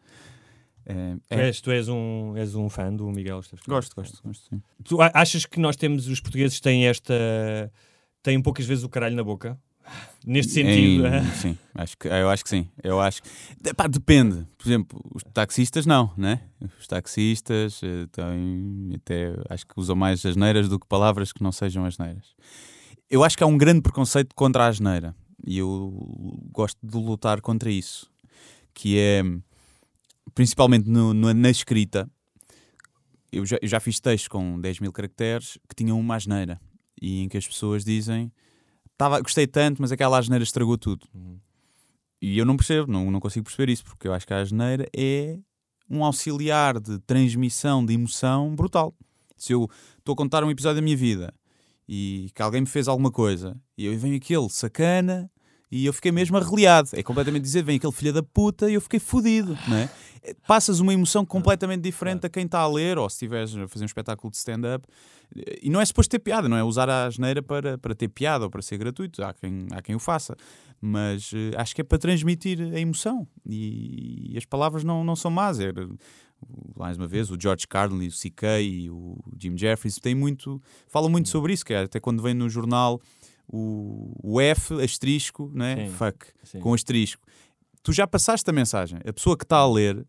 É, 0.86 1.16
Tu, 1.28 1.34
és, 1.40 1.62
tu 1.62 1.72
és, 1.72 1.88
um, 1.90 2.38
és 2.38 2.54
um 2.56 2.70
fã 2.70 2.94
do 2.94 3.10
Miguel 3.10 3.40
Esteves? 3.40 3.66
Gosto, 3.68 3.96
gosto, 3.96 4.22
gosto, 4.24 4.50
sim. 4.50 4.62
Tu 4.84 4.98
achas 5.02 5.46
que 5.46 5.60
nós 5.60 5.76
temos, 5.76 6.08
os 6.08 6.20
portugueses 6.20 6.60
têm 6.60 6.86
esta. 6.88 7.14
têm 8.22 8.42
poucas 8.42 8.66
vezes 8.66 8.84
o 8.84 8.90
caralho 8.90 9.16
na 9.16 9.24
boca? 9.24 9.58
Neste 10.26 10.54
sentido. 10.54 11.06
Em- 11.06 11.24
sim, 11.36 11.58
acho 11.76 11.96
que, 11.98 12.08
eu 12.08 12.30
acho 12.30 12.44
que 12.44 12.50
sim. 12.50 12.68
Eu 12.84 13.00
acho 13.00 13.22
que- 13.22 13.30
Epá, 13.70 13.86
depende. 13.88 14.48
Por 14.58 14.68
exemplo, 14.68 15.00
os 15.14 15.24
taxistas 15.34 15.86
não, 15.86 16.12
né? 16.18 16.42
Os 16.80 16.88
taxistas 16.88 17.82
eh, 17.84 18.08
têm 18.12 18.92
até 18.96 19.36
acho 19.50 19.66
que 19.68 19.74
usam 19.78 19.96
mais 19.96 20.26
asneiras 20.26 20.68
do 20.68 20.80
que 20.80 20.88
palavras 20.88 21.32
que 21.32 21.44
não 21.44 21.52
sejam 21.52 21.86
asneiras. 21.86 22.34
Eu 23.10 23.24
acho 23.24 23.38
que 23.38 23.44
há 23.44 23.48
um 23.48 23.58
grande 23.58 23.82
preconceito 23.82 24.34
contra 24.36 24.64
a 24.66 24.68
asneira 24.68 25.16
e 25.46 25.60
eu 25.60 25.94
gosto 26.52 26.78
de 26.82 26.98
lutar 26.98 27.40
contra 27.40 27.70
isso, 27.70 28.10
que 28.74 28.98
é 28.98 29.22
principalmente 30.36 30.88
no- 30.90 31.14
no- 31.14 31.34
na 31.34 31.50
escrita. 31.50 32.08
Eu 33.32 33.46
já, 33.46 33.58
eu 33.62 33.68
já 33.68 33.80
fiz 33.80 34.00
textos 34.00 34.28
com 34.28 34.60
10 34.62 34.80
mil 34.80 34.92
caracteres 34.94 35.58
que 35.68 35.76
tinham 35.76 36.00
uma 36.00 36.16
asneira 36.16 36.60
e 37.02 37.22
em 37.24 37.28
que 37.28 37.38
as 37.38 37.48
pessoas 37.48 37.84
dizem 37.84 38.32
Tava, 38.98 39.20
gostei 39.20 39.46
tanto, 39.46 39.82
mas 39.82 39.92
aquela 39.92 40.18
asneira 40.18 40.42
estragou 40.42 40.78
tudo. 40.78 41.06
E 42.22 42.38
eu 42.38 42.46
não 42.46 42.56
percebo, 42.56 42.90
não, 42.90 43.12
não 43.12 43.20
consigo 43.20 43.44
perceber 43.44 43.70
isso, 43.70 43.84
porque 43.84 44.08
eu 44.08 44.14
acho 44.14 44.26
que 44.26 44.34
a 44.34 44.40
asneira 44.40 44.88
é 44.96 45.38
um 45.90 46.02
auxiliar 46.06 46.80
de 46.80 46.98
transmissão 47.00 47.86
de 47.86 47.94
emoção 47.94 48.56
brutal. 48.56 48.96
Se 49.36 49.52
eu 49.52 49.70
estou 49.98 50.14
a 50.14 50.16
contar 50.16 50.46
um 50.46 50.50
episódio 50.50 50.78
da 50.78 50.82
minha 50.82 50.96
vida 50.96 51.34
e 51.90 52.32
que 52.34 52.42
alguém 52.42 52.62
me 52.62 52.68
fez 52.68 52.88
alguma 52.88 53.12
coisa 53.12 53.60
e 53.78 53.86
eu 53.86 54.00
vem 54.00 54.16
aquele 54.16 54.50
sacana 54.50 55.30
e 55.76 55.86
eu 55.86 55.92
fiquei 55.92 56.10
mesmo 56.10 56.38
arreliado. 56.38 56.90
É 56.94 57.04
completamente 57.04 57.44
dizer, 57.44 57.62
vem 57.62 57.76
aquele 57.76 57.92
filho 57.92 58.14
da 58.14 58.24
puta 58.24 58.70
e 58.70 58.76
eu 58.76 58.82
fiquei 58.82 59.00
fodido, 59.00 59.58
não 59.68 59.76
é? 59.76 59.90
É, 60.24 60.34
Passas 60.48 60.80
uma 60.80 60.94
emoção 60.94 61.26
completamente 61.26 61.82
diferente 61.82 62.26
a 62.26 62.30
quem 62.30 62.46
está 62.46 62.60
a 62.60 62.68
ler 62.68 62.98
ou 62.98 63.10
se 63.10 63.16
estiveres 63.16 63.54
a 63.58 63.68
fazer 63.68 63.84
um 63.84 63.86
espetáculo 63.86 64.32
de 64.32 64.38
stand-up. 64.38 64.88
E 65.62 65.70
não 65.70 65.82
é 65.82 65.86
suposto 65.86 66.12
ter 66.12 66.20
piada, 66.20 66.48
não 66.48 66.56
é 66.56 66.64
usar 66.64 66.90
a 66.90 67.06
asneira 67.08 67.44
para, 67.44 67.78
para 67.78 67.94
ter 67.94 68.08
piada 68.08 68.46
ou 68.46 68.50
para 68.50 68.62
ser 68.62 68.78
gratuito. 68.78 69.22
Há 69.22 69.34
quem, 69.34 69.68
há 69.72 69.82
quem 69.82 69.96
o 69.96 70.00
faça. 70.00 70.38
Mas 70.80 71.32
eh, 71.34 71.52
acho 71.58 71.76
que 71.76 71.82
é 71.82 71.84
para 71.84 71.98
transmitir 71.98 72.62
a 72.62 72.80
emoção. 72.80 73.28
E, 73.46 74.34
as 74.38 74.46
palavras 74.46 74.84
não, 74.84 75.04
não 75.04 75.16
são 75.16 75.30
más. 75.30 75.60
É, 75.60 75.74
mais 76.76 76.96
uma 76.96 77.08
vez, 77.08 77.30
o 77.30 77.38
George 77.40 77.68
Carlin, 77.68 78.08
o 78.08 78.12
C.K. 78.12 78.62
e 78.62 78.90
o 78.90 79.18
Jim 79.38 79.58
Jeffries 79.58 80.00
têm 80.00 80.16
muito, 80.16 80.62
falam 80.88 81.10
muito 81.10 81.28
sobre 81.28 81.52
isso, 81.52 81.66
que 81.66 81.74
é 81.74 81.84
até 81.84 82.00
quando 82.00 82.22
vem 82.24 82.34
no 82.34 82.50
jornal 82.50 83.02
o, 83.48 84.12
o 84.24 84.42
F 84.42 84.74
asterisco, 84.82 85.52
não 85.54 85.66
é? 85.66 85.88
Sim, 85.88 85.94
Fuck, 85.94 86.26
sim. 86.44 86.60
com 86.60 86.74
asterisco. 86.74 87.22
Tu 87.84 87.94
já 87.94 88.08
passaste 88.08 88.50
a 88.50 88.54
mensagem. 88.54 89.00
A 89.06 89.14
pessoa 89.14 89.38
que 89.38 89.44
está 89.46 89.58
a 89.58 89.70
ler 89.72 90.06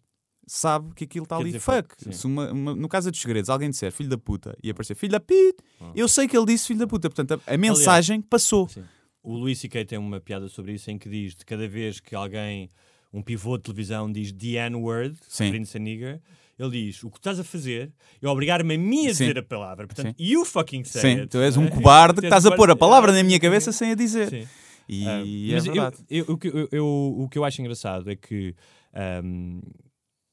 sabe 0.46 0.94
que 0.94 1.04
aquilo 1.04 1.24
está 1.24 1.36
ali 1.36 1.46
dizer 1.46 1.60
fuck. 1.60 1.94
uma- 2.24 2.52
uma- 2.52 2.74
no 2.74 2.88
caso 2.88 3.10
dos 3.10 3.20
segredos, 3.20 3.50
alguém 3.50 3.68
disser 3.68 3.90
filho 3.92 4.08
da 4.08 4.16
puta 4.16 4.56
e 4.62 4.70
aparecer 4.70 4.94
filho 4.94 5.12
da 5.12 5.20
pit, 5.20 5.56
eu 5.94 6.08
sei 6.08 6.28
que 6.28 6.36
ele 6.36 6.46
disse 6.46 6.66
filho 6.68 6.78
da 6.78 6.86
puta. 6.86 7.10
Portanto, 7.10 7.42
a, 7.46 7.54
a 7.54 7.56
mensagem 7.58 8.20
passou. 8.22 8.68
Sim. 8.68 8.84
O 9.22 9.34
Luís 9.36 9.58
C.K. 9.58 9.84
tem 9.84 9.98
uma 9.98 10.20
piada 10.20 10.48
sobre 10.48 10.72
isso 10.74 10.88
em 10.90 10.96
que 10.98 11.08
diz 11.08 11.34
de 11.34 11.44
cada 11.44 11.66
vez 11.68 11.98
que 11.98 12.14
alguém, 12.14 12.70
um 13.12 13.20
pivô 13.20 13.56
de 13.56 13.64
televisão, 13.64 14.10
diz 14.10 14.30
the 14.32 14.56
N-word, 14.70 15.18
referindo-se 15.28 15.76
a 15.76 15.80
nigger, 15.80 16.22
ele 16.58 16.70
diz: 16.70 17.02
O 17.04 17.10
que 17.10 17.18
estás 17.18 17.38
a 17.40 17.44
fazer 17.44 17.92
é 18.22 18.28
obrigar-me 18.28 18.74
a 18.74 18.78
mim 18.78 19.06
a 19.06 19.14
Sim. 19.14 19.24
dizer 19.24 19.38
a 19.38 19.42
palavra. 19.42 19.86
Portanto, 19.86 20.14
Sim. 20.16 20.24
you 20.24 20.44
fucking 20.44 20.84
say 20.84 21.00
Sim, 21.00 21.20
it. 21.20 21.28
tu 21.28 21.38
és 21.38 21.56
um 21.56 21.64
é? 21.66 21.70
cobarde 21.70 22.20
que 22.20 22.26
estás 22.26 22.46
a 22.46 22.50
um 22.50 22.56
pôr 22.56 22.70
a 22.70 22.76
palavra 22.76 23.12
na 23.12 23.22
minha 23.22 23.38
cabeça 23.40 23.72
sem 23.72 23.90
a 23.92 23.94
dizer. 23.94 24.28
Sim. 24.30 24.48
E 24.88 25.50
é 25.50 25.54
mas 25.54 25.66
eu- 25.66 25.72
verdade. 25.74 25.96
eu- 26.08 26.24
o 26.28 26.38
que 26.38 26.48
eu- 26.48 26.68
eu- 26.70 27.14
o 27.18 27.28
que 27.28 27.38
eu 27.38 27.44
acho 27.44 27.60
engraçado 27.60 28.08
é 28.10 28.14
que 28.16 28.54
ahm, 28.94 29.60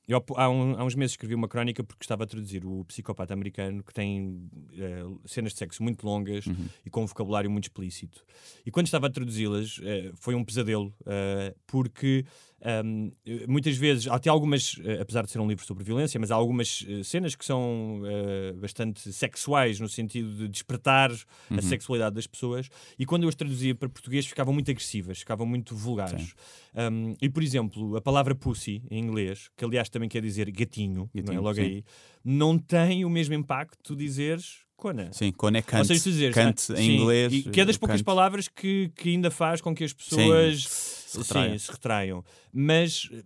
eu, 0.07 0.24
há, 0.36 0.49
um- 0.49 0.76
há 0.78 0.84
uns 0.84 0.95
meses 0.95 1.13
escrevi 1.13 1.34
uma 1.34 1.47
crónica 1.47 1.82
porque 1.84 2.03
estava 2.03 2.24
a 2.26 2.28
traduzir 2.28 2.65
o 2.65 2.84
psicopata 2.86 3.34
americano 3.34 3.82
que 3.84 3.93
tem 3.93 4.47
eh, 4.78 5.03
cenas 5.26 5.53
de 5.53 5.59
sexo 5.59 5.82
muito 5.82 6.05
longas 6.05 6.45
Uhum. 6.45 6.67
e 6.86 6.89
com 6.89 7.03
um 7.03 7.05
vocabulário 7.07 7.49
muito 7.49 7.63
explícito. 7.65 8.24
E 8.65 8.69
quando 8.69 8.86
estava 8.88 9.07
a 9.07 9.09
traduzi-las 9.09 9.80
eh, 9.82 10.11
foi 10.15 10.36
um 10.36 10.43
pesadelo 10.43 10.93
eh, 11.05 11.55
porque 11.65 12.26
eh, 12.66 13.45
muitas 13.47 13.76
vezes, 13.76 14.07
há 14.07 14.16
até 14.16 14.30
algumas, 14.30 14.80
eh, 14.84 15.01
apesar 15.01 15.24
de 15.24 15.32
ser 15.32 15.39
um 15.39 15.47
livro 15.47 15.66
sobre 15.66 15.84
violência, 15.84 16.20
mas 16.20 16.32
há 16.32 16.36
algumas 16.36 16.86
eh, 16.88 17.03
cenas 17.03 17.36
que 17.36 17.43
são 17.43 18.01
eh, 18.05 18.53
bastante 18.53 19.11
sexuais 19.11 19.80
no 19.80 19.89
sentido 19.89 20.34
de 20.34 20.47
despertar 20.47 21.11
Uhum. 21.49 21.57
a 21.57 21.61
sexualidade 21.61 22.16
das 22.16 22.26
pessoas 22.28 22.70
e 22.97 23.05
quando 23.05 23.24
eu 23.24 23.30
as 23.30 23.36
traduzia 23.36 23.76
para 23.76 23.89
português 23.89 24.26
ficavam 24.26 24.53
muito 24.53 24.72
agressivas, 24.72 25.20
ficavam 25.20 25.45
muito 25.45 25.76
vulgares. 25.76 26.34
Um, 26.76 27.16
e, 27.22 27.30
por 27.30 27.43
exemplo, 27.43 27.95
a 27.95 28.01
palavra 28.01 28.34
pussy, 28.34 28.82
em 28.89 28.99
inglês, 28.99 29.49
que 29.57 29.64
aliás 29.66 29.89
também 29.89 30.09
quer 30.09 30.22
dizer 30.22 30.49
gatinho, 30.51 31.09
não 31.14 31.22
é? 31.22 31.22
Gatinho, 31.22 31.41
logo 31.41 31.55
sim. 31.55 31.61
aí, 31.61 31.84
não 32.24 32.57
tem 32.57 33.03
o 33.05 33.09
mesmo 33.09 33.34
impacto 33.34 33.78
tu 33.84 33.95
dizeres 33.95 34.62
cona. 34.76 35.11
Sim, 35.13 35.32
quando 35.32 35.55
é 35.55 35.59
Ou 35.59 35.63
cante, 35.65 35.99
seja, 35.99 36.32
cante 36.32 36.71
ah, 36.74 36.76
em 36.82 36.86
sim, 36.86 36.95
inglês. 36.97 37.34
e 37.34 37.43
que 37.43 37.61
é 37.61 37.65
das 37.65 37.76
eh, 37.76 37.80
poucas 37.80 37.97
cante. 37.97 38.03
palavras 38.05 38.47
que, 38.47 38.91
que 38.95 39.09
ainda 39.09 39.30
faz 39.32 39.61
com 39.61 39.74
que 39.74 39.84
as 39.84 39.93
pessoas 39.93 40.63
se 40.67 41.17
retraiam. 41.19 41.51
sim, 41.51 41.57
se 41.65 41.71
retraiam. 41.71 42.26
Mas 42.51 43.09
eh, 43.11 43.24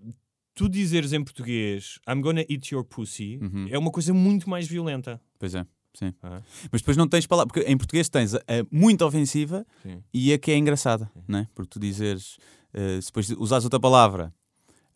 tu 0.54 0.68
dizeres 0.70 1.14
em 1.14 1.24
português 1.24 2.00
I'm 2.08 2.22
gonna 2.22 2.42
eat 2.50 2.72
your 2.74 2.84
pussy 2.84 3.38
Uhum. 3.42 3.68
é 3.70 3.78
uma 3.78 3.92
coisa 3.92 4.14
muito 4.14 4.50
mais 4.50 4.68
violenta. 4.68 5.22
Pois 5.40 5.54
é, 5.56 5.66
sim. 5.94 6.14
Ah. 6.24 6.42
Mas 6.72 6.82
depois 6.82 6.98
não 6.98 7.08
tens 7.08 7.26
palavra, 7.28 7.52
porque 7.54 7.70
em 7.70 7.78
português 7.78 8.10
tens 8.10 8.34
a, 8.36 8.38
a 8.40 8.66
muito 8.72 9.06
ofensiva 9.06 9.66
Sim. 9.84 10.02
e 10.14 10.34
a 10.34 10.38
que 10.38 10.52
é 10.52 10.58
engraçada, 10.58 11.10
não 11.28 11.40
é? 11.40 11.48
Porque 11.56 11.70
tu 11.70 11.80
dizeres, 11.80 12.38
eh, 12.74 13.00
se 13.02 13.08
depois 13.08 13.30
usares 13.32 13.64
outra 13.66 13.80
palavra, 13.80 14.34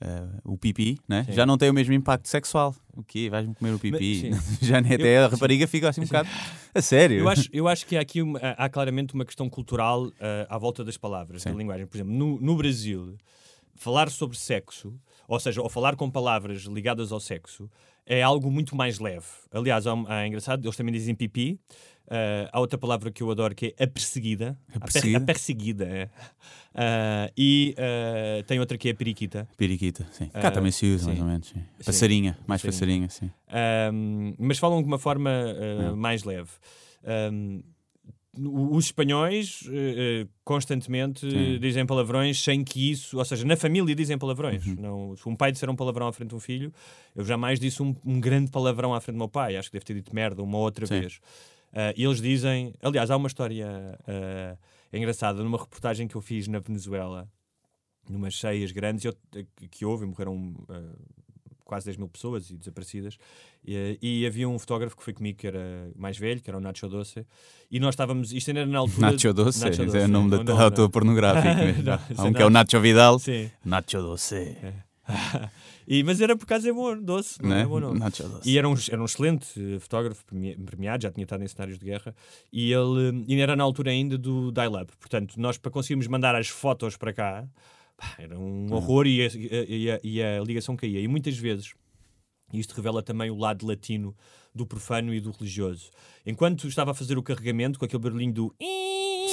eh, 0.01 0.23
o 0.43 0.57
pipi, 0.57 0.97
né? 1.07 1.23
Sim. 1.25 1.33
já 1.33 1.45
não 1.45 1.57
tem 1.57 1.69
o 1.69 1.73
mesmo 1.73 1.93
impacto 1.93 2.27
sexual. 2.27 2.75
O 2.95 3.03
quê? 3.03 3.29
Vais-me 3.29 3.53
comer 3.55 3.73
o 3.73 3.79
pipi? 3.79 4.29
Mas, 4.31 4.43
sim. 4.43 4.57
já 4.65 4.81
nem 4.81 4.93
até 4.95 5.17
Eu- 5.19 5.25
a 5.25 5.27
rapariga 5.27 5.67
fica 5.67 5.89
assim 5.89 6.01
um 6.01 6.05
bocado. 6.05 6.27
A 6.73 6.81
sério. 6.81 7.19
Eu 7.19 7.29
acho, 7.29 7.49
eu 7.53 7.67
acho 7.67 7.85
que 7.85 7.95
há 7.95 8.01
aqui 8.01 8.21
uma- 8.21 8.39
há 8.39 8.67
claramente 8.69 9.13
uma 9.13 9.23
questão 9.25 9.49
cultural 9.49 10.11
ah, 10.19 10.47
à 10.49 10.57
volta 10.57 10.83
das 10.83 10.97
palavras, 10.97 11.43
da 11.43 11.51
Sim. 11.51 11.57
linguagem. 11.57 11.85
Por 11.85 11.97
exemplo, 11.97 12.13
no, 12.13 12.39
no 12.41 12.55
Brasil, 12.55 13.15
falar 13.75 14.09
sobre 14.09 14.37
sexo, 14.37 14.93
ou 15.33 15.39
seja, 15.39 15.61
ou 15.61 15.69
falar 15.69 15.95
com 15.95 16.09
palavras 16.09 16.63
ligadas 16.63 17.11
ao 17.11 17.19
sexo, 17.19 17.69
é 18.05 18.21
algo 18.21 18.51
muito 18.51 18.75
mais 18.75 18.99
leve. 18.99 19.25
Aliás, 19.51 19.85
há 19.87 20.27
engraçado, 20.27 20.65
eles 20.65 20.75
também 20.75 20.93
dizem 20.93 21.15
pipi. 21.15 21.59
Ah, 22.09 22.49
há 22.51 22.59
outra 22.59 22.77
palavra 22.77 23.09
que 23.09 23.23
eu 23.23 23.31
adoro 23.31 23.55
que 23.55 23.73
é 23.77 23.83
a 23.85 23.87
perseguida. 23.87 24.57
A 24.69 24.71
per- 24.73 24.91
perseguida? 24.91 25.17
A 25.17 25.21
perseguida, 25.21 25.85
é. 25.85 26.09
Ah, 26.75 27.31
e 27.37 27.73
ah, 27.77 28.43
tem 28.45 28.59
outra 28.59 28.77
que 28.77 28.89
é 28.89 28.91
a 28.91 28.95
periquita. 28.95 29.47
Periquita, 29.55 30.05
sim. 30.11 30.27
Cá 30.27 30.51
também 30.51 30.71
se 30.71 30.85
usa, 30.85 31.05
sim. 31.05 31.07
mais 31.11 31.19
ou 31.21 31.25
menos. 31.27 31.47
sim. 31.47 31.59
Sim. 31.59 31.85
Passarinha, 31.85 32.37
mais 32.45 32.61
Passarinha. 32.61 33.09
sim. 33.09 33.31
Mas 34.37 34.57
falam 34.57 34.81
de 34.81 34.87
uma 34.87 34.99
forma 34.99 35.29
uh, 35.31 35.95
mais 35.95 36.23
leve. 36.25 36.49
Um, 37.31 37.63
os 38.37 38.85
espanhóis 38.85 39.63
uh, 39.67 40.29
constantemente 40.45 41.19
Sim. 41.29 41.59
dizem 41.59 41.85
palavrões 41.85 42.41
sem 42.41 42.63
que 42.63 42.91
isso, 42.91 43.17
ou 43.17 43.25
seja, 43.25 43.45
na 43.45 43.57
família 43.57 43.93
dizem 43.93 44.17
palavrões. 44.17 44.65
Uhum. 44.65 44.75
Não, 44.79 45.17
se 45.17 45.27
um 45.27 45.35
pai 45.35 45.51
disser 45.51 45.69
um 45.69 45.75
palavrão 45.75 46.07
à 46.07 46.13
frente 46.13 46.29
de 46.29 46.35
um 46.35 46.39
filho, 46.39 46.73
eu 47.13 47.25
jamais 47.25 47.59
disse 47.59 47.83
um, 47.83 47.93
um 48.05 48.21
grande 48.21 48.49
palavrão 48.49 48.93
à 48.93 49.01
frente 49.01 49.15
do 49.15 49.19
meu 49.19 49.27
pai. 49.29 49.57
Acho 49.57 49.69
que 49.69 49.73
deve 49.73 49.85
ter 49.85 49.95
dito 49.95 50.15
merda 50.15 50.41
uma 50.41 50.57
outra 50.57 50.85
Sim. 50.87 51.01
vez. 51.01 51.17
Uh, 51.73 51.91
e 51.95 52.03
eles 52.05 52.21
dizem, 52.21 52.73
aliás, 52.81 53.11
há 53.11 53.17
uma 53.17 53.27
história 53.27 53.67
uh, 54.01 54.57
engraçada 54.95 55.43
numa 55.43 55.57
reportagem 55.57 56.07
que 56.07 56.15
eu 56.15 56.21
fiz 56.21 56.47
na 56.47 56.59
Venezuela, 56.59 57.29
numas 58.09 58.33
cheias 58.33 58.71
grandes 58.71 59.05
eu- 59.05 59.15
que 59.69 59.85
houve, 59.85 60.05
e 60.05 60.07
morreram 60.07 60.53
quase 61.71 61.85
10 61.85 61.95
mil 61.95 62.09
pessoas 62.09 62.49
e 62.49 62.57
desaparecidas. 62.57 63.17
E, 63.65 63.97
e 64.01 64.25
havia 64.27 64.49
um 64.49 64.59
fotógrafo 64.59 64.97
que 64.97 65.03
foi 65.03 65.13
comigo 65.13 65.37
que 65.37 65.47
era 65.47 65.89
mais 65.95 66.17
velho, 66.17 66.41
que 66.41 66.49
era 66.49 66.57
o 66.57 66.59
Nacho 66.59 66.89
Doce, 66.89 67.25
e 67.71 67.79
nós 67.79 67.93
estávamos, 67.93 68.33
isto 68.33 68.49
ainda 68.49 68.59
era 68.61 68.69
na 68.69 68.79
altura. 68.79 69.11
Nacho 69.11 69.33
Doce, 69.33 69.61
Nacho 69.63 69.83
esse 69.83 69.97
é 69.97 70.03
o 70.03 70.07
nome 70.09 70.29
não, 70.29 70.43
da 70.43 70.53
não, 70.53 70.61
autor 70.61 70.81
não. 70.81 70.89
pornográfico 70.89 71.55
mesmo. 71.55 71.83
Não, 71.83 71.93
Há 72.17 72.23
um 72.25 72.33
que 72.33 72.41
é 72.41 72.45
o 72.45 72.49
Nacho 72.49 72.79
Vidal. 72.81 73.19
Sim. 73.19 73.49
Nacho 73.63 74.01
Doce. 74.01 74.57
e, 75.87 76.03
mas 76.03 76.19
era 76.21 76.35
por 76.35 76.45
causa 76.45 76.69
é 76.69 76.73
bom, 76.73 77.01
doce, 77.01 77.41
não 77.41 77.49
Né? 77.49 77.61
é 77.61 77.65
bom 77.65 77.79
nome. 77.79 77.99
Nacho 77.99 78.23
Doce. 78.23 78.49
E 78.49 78.57
era 78.57 78.67
um, 78.67 78.75
era 78.89 79.01
um 79.01 79.05
excelente 79.05 79.47
eh, 79.57 79.79
fotógrafo 79.79 80.25
premi- 80.25 80.57
premiado, 80.57 81.03
já 81.03 81.11
tinha 81.11 81.23
estado 81.23 81.41
em 81.43 81.47
cenários 81.47 81.79
de 81.79 81.85
guerra, 81.85 82.13
e 82.51 82.71
ele 82.73 83.23
e 83.27 83.39
era 83.39 83.55
na 83.55 83.63
altura 83.63 83.91
ainda 83.91 84.17
do 84.17 84.51
dial-up. 84.51 84.91
Portanto, 84.99 85.35
nós 85.37 85.57
para 85.57 85.71
conseguirmos 85.71 86.07
mandar 86.07 86.35
as 86.35 86.47
fotos 86.49 86.97
para 86.97 87.13
cá, 87.13 87.47
era 88.17 88.37
um 88.39 88.71
horror 88.73 89.05
e 89.07 89.21
a, 89.25 89.29
e 89.67 89.91
a- 89.91 89.99
e 90.03 90.23
a 90.23 90.39
ligação 90.41 90.75
caía. 90.75 90.99
E 90.99 91.07
muitas 91.07 91.37
vezes, 91.37 91.73
isto 92.53 92.73
revela 92.75 93.01
também 93.03 93.29
o 93.29 93.35
lado 93.37 93.65
latino 93.65 94.15
do 94.53 94.65
profano 94.65 95.13
e 95.13 95.19
do 95.21 95.31
religioso. 95.31 95.89
Enquanto 96.25 96.67
estava 96.67 96.91
a 96.91 96.93
fazer 96.93 97.17
o 97.17 97.23
carregamento 97.23 97.79
com 97.79 97.85
aquele 97.85 98.01
barulhinho 98.03 98.33
do 98.33 98.55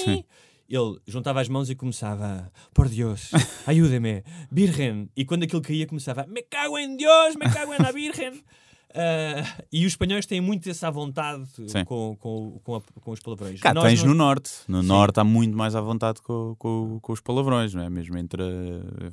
Sim. 0.05 0.25
ele 0.69 0.99
juntava 1.07 1.41
as 1.41 1.49
mãos 1.49 1.69
e 1.71 1.75
começava 1.75 2.53
por 2.73 2.89
Deus, 2.89 3.31
ajude-me, 3.67 4.23
Virgen. 4.51 5.09
E 5.17 5.25
quando 5.25 5.43
aquilo 5.43 5.61
caía 5.63 5.87
começava 5.87 6.27
me 6.27 6.43
cago 6.43 6.79
em 6.79 6.97
Deus, 6.97 7.35
me 7.37 7.51
cago 7.53 7.73
la 7.83 7.91
Virgen. 7.91 8.43
Ah, 8.95 9.45
e 9.71 9.85
os 9.85 9.93
espanhóis 9.93 10.25
têm 10.25 10.41
muito 10.41 10.69
essa 10.69 10.91
vontade 10.91 11.45
com, 11.87 12.17
com, 12.17 12.59
com, 12.65 12.77
a- 12.77 12.81
com 13.03 13.11
os 13.11 13.21
palavrões. 13.21 13.61
Cá 13.61 13.75
Nós 13.75 13.85
tens 13.85 14.03
não- 14.03 14.11
no 14.11 14.15
norte. 14.15 14.51
No 14.67 14.81
Sim. 14.81 14.89
norte 14.89 15.21
há 15.21 15.25
muito 15.25 15.57
mais 15.57 15.75
à 15.77 15.81
vontade 15.81 16.23
com, 16.23 16.57
com, 16.59 17.01
os 17.13 17.21
palavrões, 17.21 17.75
não 17.75 17.83
é? 17.83 17.91
Mesmo 17.91 18.17
entre 18.17 18.43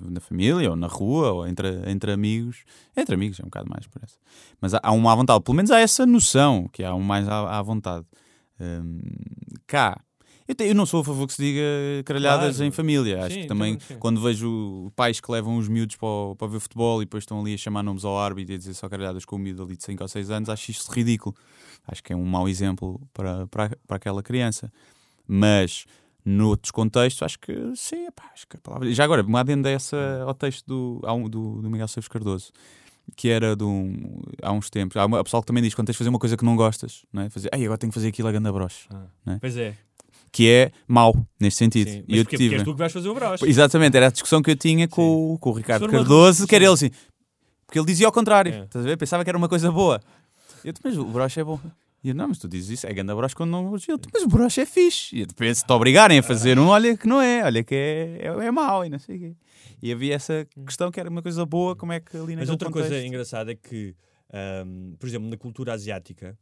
na 0.10 0.20
família, 0.22 0.70
ou 0.70 0.76
na 0.76 0.88
rua, 0.88 1.32
ou 1.34 1.48
entre, 1.48 1.68
entre 1.90 2.12
amigos. 2.12 2.64
Entre 2.96 3.16
amigos 3.16 3.40
é 3.40 3.44
um 3.44 3.48
bocado 3.48 3.70
mais 3.70 3.86
por 3.88 4.02
essa. 4.04 4.18
Mas 4.62 4.74
há, 4.74 4.80
há 4.82 4.92
uma 4.92 5.12
à 5.12 5.16
vontade. 5.16 5.44
Pelo 5.44 5.56
menos 5.56 5.70
há 5.72 5.80
essa 5.80 6.06
noção 6.06 6.70
que 6.72 6.84
há 6.84 6.96
um 6.96 7.02
mais 7.04 7.28
à, 7.28 7.60
à 7.60 7.62
vontade. 7.62 8.06
Hum, 8.60 9.00
cá. 9.68 10.00
Eu, 10.48 10.54
te- 10.54 10.64
eu 10.66 10.76
não 10.76 10.86
sou 10.86 11.02
a 11.02 11.04
favor 11.04 11.26
que 11.26 11.34
se 11.34 11.42
diga 11.42 11.62
caralhadas 12.06 12.58
Claro. 12.58 12.68
em 12.68 12.72
família. 12.72 13.26
Acho 13.26 13.34
Sim, 13.36 13.42
que 13.42 13.48
também, 13.48 13.80
sim. 13.80 13.96
quando 13.98 14.22
vejo 14.22 14.92
pais 14.96 15.20
que 15.20 15.32
levam 15.32 15.58
os 15.58 15.68
miúdos 15.68 15.96
para, 15.96 16.08
o- 16.08 16.36
para 16.36 16.48
ver 16.48 16.60
futebol 16.60 17.02
e 17.02 17.06
depois 17.06 17.24
estão 17.24 17.40
ali 17.42 17.56
a 17.56 17.58
chamar 17.58 17.82
nomes 17.82 18.06
ao 18.06 18.18
árbitro 18.20 18.54
e 18.54 18.56
a 18.56 18.58
dizer 18.58 18.74
só 18.76 18.88
caralhadas 18.88 19.26
com 19.26 19.36
o 19.38 19.40
miúdo 19.40 19.64
ali 19.64 19.76
de 19.76 19.84
5 19.84 20.04
ou 20.04 20.08
6 20.08 20.30
anos, 20.30 20.50
acho 20.50 20.70
isto 20.70 20.92
ridículo. 20.92 21.36
Acho 21.88 22.04
que 22.04 22.14
é 22.14 22.16
um 22.16 22.24
mau 22.26 22.48
exemplo 22.48 23.02
para, 23.14 23.48
para, 23.48 23.72
para 23.88 23.98
aquela 23.98 24.22
criança. 24.22 24.72
Mas, 25.28 25.86
noutros 26.24 26.72
contextos, 26.72 27.24
acho 27.24 27.40
que 27.40 27.54
sim, 27.76 28.08
acho 28.34 28.48
que 28.48 28.58
a 28.58 28.60
palavra. 28.60 28.92
Já 28.94 29.04
agora, 29.04 29.24
uma 29.24 29.40
adenda 29.40 29.70
a 29.70 29.72
essa 29.72 30.24
ao 30.26 30.34
texto 30.34 30.66
do, 30.68 31.02
do, 31.30 31.62
do 31.62 31.70
Miguel 31.70 31.88
Seves 31.88 32.08
Cardoso. 32.08 32.52
Que 33.16 33.30
era 33.30 33.56
de 33.56 33.64
um, 33.64 34.20
há 34.42 34.52
uns 34.52 34.68
tempos. 34.68 34.98
Há 34.98 35.06
uma, 35.06 35.20
há 35.20 35.24
pessoal 35.24 35.44
que 35.44 35.48
também 35.48 35.62
diz 35.62 35.76
quando 35.76 35.86
tens 35.88 35.94
de 35.94 35.98
fazer 36.00 36.10
uma 36.10 36.18
coisa 36.18 36.36
que 36.36 36.44
não 36.44 36.56
gostas, 36.56 37.06
não 37.14 37.22
é? 37.22 37.30
Fazer, 37.30 37.50
Ei, 37.54 37.64
agora 37.66 37.78
tenho 37.78 37.92
que 37.92 37.94
fazer 37.94 38.08
aquilo 38.08 38.28
a 38.28 38.32
ganda 38.32 38.52
broche. 38.52 38.88
não 39.24 39.34
é? 39.34 39.38
Pois 39.40 39.56
é. 39.58 39.76
Que 40.36 40.50
é 40.50 40.72
mau 40.86 41.16
neste 41.40 41.60
sentido. 41.60 41.90
Sim. 41.90 42.00
E 42.00 42.06
Mas 42.10 42.18
eu 42.20 42.24
porquê? 42.26 42.38
tive- 42.38 42.50
Porque 42.50 42.56
és 42.58 42.64
tu 42.66 42.72
que 42.74 42.78
vais 42.80 42.92
fazer 42.92 43.08
o 43.10 43.14
broche. 43.14 43.46
Exatamente, 43.48 43.96
era 43.96 44.08
a 44.08 44.10
discussão 44.12 44.42
que 44.42 44.52
eu 44.52 44.56
tinha 44.58 44.86
com, 44.86 45.34
o- 45.36 45.40
com 45.40 45.50
o 45.52 45.54
Ricardo 45.54 45.88
Cardoso, 45.88 46.46
que 46.46 46.54
era 46.54 46.66
ele 46.66 46.74
assim, 46.74 46.90
porque 47.66 47.80
ele 47.80 47.86
dizia 47.86 48.06
ao 48.06 48.12
contrário, 48.12 48.54
É. 48.54 48.64
estás 48.66 48.84
a 48.86 48.88
ver? 48.90 48.98
Pensava 48.98 49.24
que 49.24 49.30
era 49.30 49.38
uma 49.38 49.48
coisa 49.48 49.72
boa. 49.72 50.02
Eu 50.62 50.74
disse, 50.74 50.82
mas 50.84 50.98
o 50.98 51.06
broche 51.06 51.40
é 51.40 51.44
bom. 51.46 51.58
E 52.04 52.10
eu, 52.10 52.16
não, 52.16 52.28
mas 52.28 52.38
tu 52.38 52.48
dizes 52.50 52.70
isso, 52.70 52.86
é 52.88 52.94
ganda 52.94 53.16
broche 53.16 53.34
quando 53.34 53.50
não 53.52 53.66
elogio. 53.68 53.98
Mas 54.14 54.24
o 54.24 54.28
broche 54.28 54.60
é 54.62 54.66
fixe. 54.66 55.16
E 55.16 55.26
depois, 55.26 55.60
se 55.60 55.66
te 55.66 55.72
obrigarem 55.72 56.20
a 56.20 56.24
fazer 56.24 56.60
um, 56.60 56.68
olha 56.68 56.98
que 56.98 57.08
não 57.08 57.22
é, 57.22 57.44
olha 57.46 57.64
que 57.64 57.74
é, 57.74 58.20
é, 58.24 58.46
é 58.48 58.52
mau 58.52 58.84
e 58.86 58.90
não 58.90 59.00
sei 59.00 59.16
o 59.16 59.20
quê. 59.20 59.36
E 59.82 59.92
havia 59.92 60.16
essa 60.16 60.46
questão 60.66 60.92
que 60.92 61.00
era 61.00 61.10
uma 61.10 61.22
coisa 61.22 61.46
boa, 61.46 61.76
como 61.78 61.94
é 61.94 62.00
que 62.02 62.16
ali 62.18 62.36
Mas 62.36 62.50
outra 62.50 62.70
coisa 62.70 62.90
contexto- 62.90 63.08
engraçada 63.08 63.52
é 63.54 63.56
que, 63.56 63.96
ahm, 64.34 64.96
por 65.00 65.08
exemplo, 65.08 65.30
na 65.30 65.38
cultura 65.38 65.74
asiática, 65.74 66.38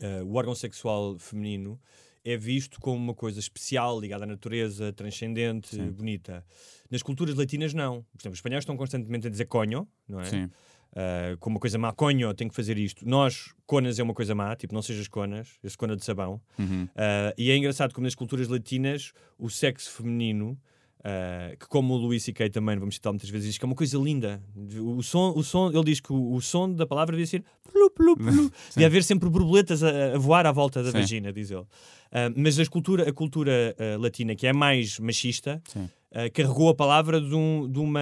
ah, 0.00 0.22
o 0.24 0.34
órgão 0.36 0.54
sexual 0.54 1.18
feminino 1.18 1.78
é 2.24 2.36
visto 2.36 2.80
como 2.80 2.96
uma 2.96 3.14
coisa 3.14 3.40
especial, 3.40 4.00
ligada 4.00 4.24
à 4.24 4.26
natureza, 4.26 4.92
transcendente, 4.92 5.76
Sim. 5.76 5.90
bonita. 5.90 6.44
Nas 6.90 7.02
culturas 7.02 7.34
latinas, 7.34 7.74
não. 7.74 8.02
Por 8.12 8.20
exemplo, 8.20 8.32
os 8.32 8.38
espanhóis 8.38 8.62
estão 8.62 8.76
constantemente 8.76 9.26
a 9.26 9.30
dizer 9.30 9.46
conho, 9.46 9.86
não 10.08 10.20
é? 10.20 10.24
Sim. 10.24 10.50
Ah, 10.94 11.36
como 11.38 11.56
uma 11.56 11.60
coisa 11.60 11.78
má, 11.78 11.92
conho, 11.92 12.32
tenho 12.34 12.50
que 12.50 12.56
fazer 12.56 12.78
isto. 12.78 13.08
Nós, 13.08 13.54
conas 13.66 13.98
é 13.98 14.02
uma 14.02 14.14
coisa 14.14 14.34
má, 14.34 14.54
tipo, 14.56 14.74
não 14.74 14.82
sejas 14.82 15.06
conas, 15.08 15.58
esse 15.62 15.76
cona 15.76 15.96
de 15.96 16.04
sabão. 16.04 16.40
Uhum. 16.58 16.88
Ah, 16.96 17.32
e 17.36 17.50
é 17.50 17.56
engraçado 17.56 17.94
como 17.94 18.04
nas 18.04 18.14
culturas 18.14 18.48
latinas 18.48 19.12
o 19.38 19.48
sexo 19.48 19.90
feminino, 19.90 20.58
ah, 21.04 21.54
que 21.58 21.66
como 21.68 21.94
o 21.94 21.96
Luís 21.96 22.26
e 22.28 22.32
Kay 22.32 22.50
também, 22.50 22.76
vamos 22.78 22.96
citar 22.96 23.12
muitas 23.12 23.28
vezes, 23.30 23.48
diz 23.48 23.58
que 23.58 23.64
é 23.64 23.66
uma 23.66 23.74
coisa 23.74 23.96
linda. 23.98 24.42
O 24.80 25.02
som, 25.02 25.32
o 25.36 25.42
som, 25.42 25.70
ele 25.70 25.84
diz 25.84 26.00
que 26.00 26.12
o, 26.12 26.34
o 26.34 26.40
som 26.40 26.72
da 26.72 26.86
palavra 26.86 27.12
devia 27.16 27.26
ser 27.26 27.44
plu, 27.72 27.90
plu, 27.90 28.16
plu. 28.16 28.50
devia 28.74 28.86
haver 28.86 29.04
sempre 29.04 29.28
borboletas 29.28 29.82
a, 29.82 30.14
a 30.14 30.18
voar 30.18 30.46
à 30.46 30.52
volta 30.52 30.82
da 30.82 30.90
Sim. 30.90 30.98
vagina, 30.98 31.32
diz 31.32 31.50
ele. 31.50 31.64
Ah, 32.10 32.30
mas 32.36 32.58
a 32.58 32.66
cultura, 32.66 33.08
a 33.08 33.12
cultura 33.12 33.76
ah, 33.78 33.96
latina, 33.98 34.34
que 34.34 34.46
é 34.46 34.52
mais 34.52 34.98
machista, 34.98 35.62
carregou 36.32 36.70
a 36.70 36.74
palavra 36.74 37.20
de, 37.20 37.34
um- 37.34 37.70
de 37.70 37.78
uma, 37.78 38.00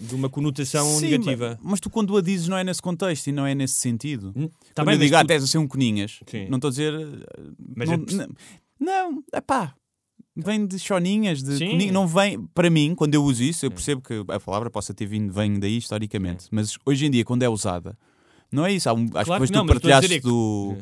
de 0.00 0.14
uma 0.14 0.28
conotação 0.28 0.84
Sim, 0.98 1.08
negativa. 1.10 1.56
Mas, 1.62 1.70
mas 1.70 1.80
tu 1.80 1.88
quando 1.88 2.16
a 2.16 2.20
dizes 2.20 2.48
não 2.48 2.56
é 2.58 2.64
nesse 2.64 2.82
contexto 2.82 3.28
e 3.28 3.32
não 3.32 3.46
é 3.46 3.54
nesse 3.54 3.74
sentido. 3.74 4.32
Tá 4.74 4.82
quando 4.84 4.94
eu 4.94 4.98
digo, 4.98 5.16
tu- 5.18 5.26
tens 5.26 5.44
a 5.44 5.46
ser 5.46 5.58
um 5.58 5.66
coninhas, 5.68 6.18
Sim. 6.26 6.48
não 6.48 6.56
estou 6.56 6.68
a 6.68 6.70
dizer... 6.72 6.92
Mas 7.76 7.88
não, 7.88 7.94
é 7.94 7.98
não, 7.98 8.28
não, 8.80 9.24
é 9.32 9.40
pá, 9.40 9.72
vem 10.36 10.66
de 10.66 10.78
choninhas, 10.78 11.42
de 11.42 11.58
Sim. 11.58 11.70
coninho, 11.70 11.92
não 11.92 12.06
vem, 12.06 12.42
para 12.54 12.68
mim, 12.68 12.94
quando 12.94 13.14
eu 13.14 13.22
uso 13.22 13.42
isso, 13.42 13.66
eu 13.66 13.70
percebo 13.70 14.00
que 14.02 14.24
a 14.28 14.40
palavra 14.40 14.70
possa 14.70 14.92
ter 14.92 15.06
vindo, 15.06 15.32
vem 15.32 15.58
daí 15.58 15.76
historicamente, 15.76 16.46
mas 16.50 16.76
hoje 16.84 17.06
em 17.06 17.10
dia, 17.10 17.24
quando 17.24 17.42
é 17.42 17.48
usada, 17.48 17.96
não 18.50 18.64
é 18.66 18.72
isso. 18.72 18.90
Um- 18.92 19.04
acho 19.04 19.10
Claro 19.10 19.24
que 19.24 19.30
depois 19.32 19.50
não, 19.50 19.60
tu 19.60 19.66
dizer 19.66 19.74
partilhaste 19.80 20.14
é 20.14 20.20
do, 20.20 20.76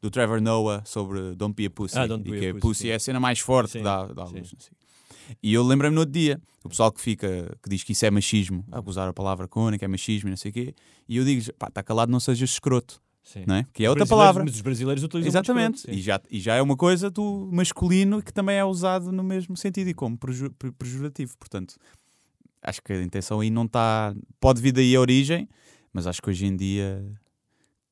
do 0.00 0.10
Trevor 0.10 0.40
Noah 0.40 0.82
sobre 0.84 1.34
Don't 1.34 1.54
Be 1.54 1.66
a 1.66 1.70
Pussy, 1.70 1.98
Ah, 1.98 2.04
e 2.06 2.08
que 2.08 2.48
a 2.48 2.52
Pussy, 2.54 2.60
Pussy 2.60 2.90
é 2.90 2.94
a 2.94 3.00
cena 3.00 3.20
mais 3.20 3.38
forte 3.40 3.72
Sim, 3.72 3.82
da, 3.82 4.06
da 4.06 4.24
luz. 4.24 4.52
não 4.52 4.60
sei. 4.60 4.72
E 5.42 5.52
eu 5.52 5.62
lembro-me 5.62 5.94
no 5.94 6.00
outro 6.00 6.12
dia, 6.12 6.40
o 6.64 6.68
pessoal 6.70 6.90
que 6.90 7.00
fica, 7.00 7.54
que 7.62 7.68
diz 7.68 7.82
que 7.84 7.92
isso 7.92 8.04
é 8.06 8.10
machismo, 8.10 8.64
a 8.72 8.80
usar 8.84 9.08
a 9.08 9.12
palavra 9.12 9.46
cona, 9.46 9.76
que 9.78 9.84
é 9.84 9.88
machismo 9.88 10.28
e 10.28 10.30
não 10.30 10.36
sei 10.36 10.50
o 10.50 10.54
quê, 10.54 10.74
e 11.08 11.16
eu 11.18 11.24
digo, 11.24 11.52
pá, 11.54 11.68
está 11.68 11.82
calado, 11.82 12.10
não 12.10 12.18
sejas 12.18 12.50
escroto. 12.50 13.00
Sim. 13.28 13.44
Não 13.46 13.56
é? 13.56 13.66
Que 13.74 13.84
é 13.84 13.90
outra 13.90 14.06
palavra. 14.06 14.42
Mas 14.42 14.54
os 14.54 14.62
brasileiros 14.62 15.04
utilizam 15.04 15.28
Exatamente. 15.28 15.90
E 15.90 16.00
já, 16.00 16.18
e 16.30 16.40
já 16.40 16.54
é 16.54 16.62
uma 16.62 16.74
coisa 16.78 17.10
do 17.10 17.50
masculino 17.52 18.22
que 18.22 18.32
também 18.32 18.56
é 18.56 18.64
usado 18.64 19.12
no 19.12 19.22
mesmo 19.22 19.54
sentido 19.54 19.88
e 19.88 19.92
como 19.92 20.16
preju- 20.16 20.50
pre- 20.52 20.72
pejorativo. 20.72 21.36
Portanto, 21.36 21.74
acho 22.62 22.80
que 22.82 22.90
a 22.90 23.02
intenção 23.02 23.40
aí 23.40 23.50
não 23.50 23.66
está. 23.66 24.14
Pode 24.40 24.62
vir 24.62 24.72
daí 24.72 24.96
a 24.96 25.00
origem, 25.00 25.46
mas 25.92 26.06
acho 26.06 26.22
que 26.22 26.30
hoje 26.30 26.46
em 26.46 26.56
dia 26.56 27.04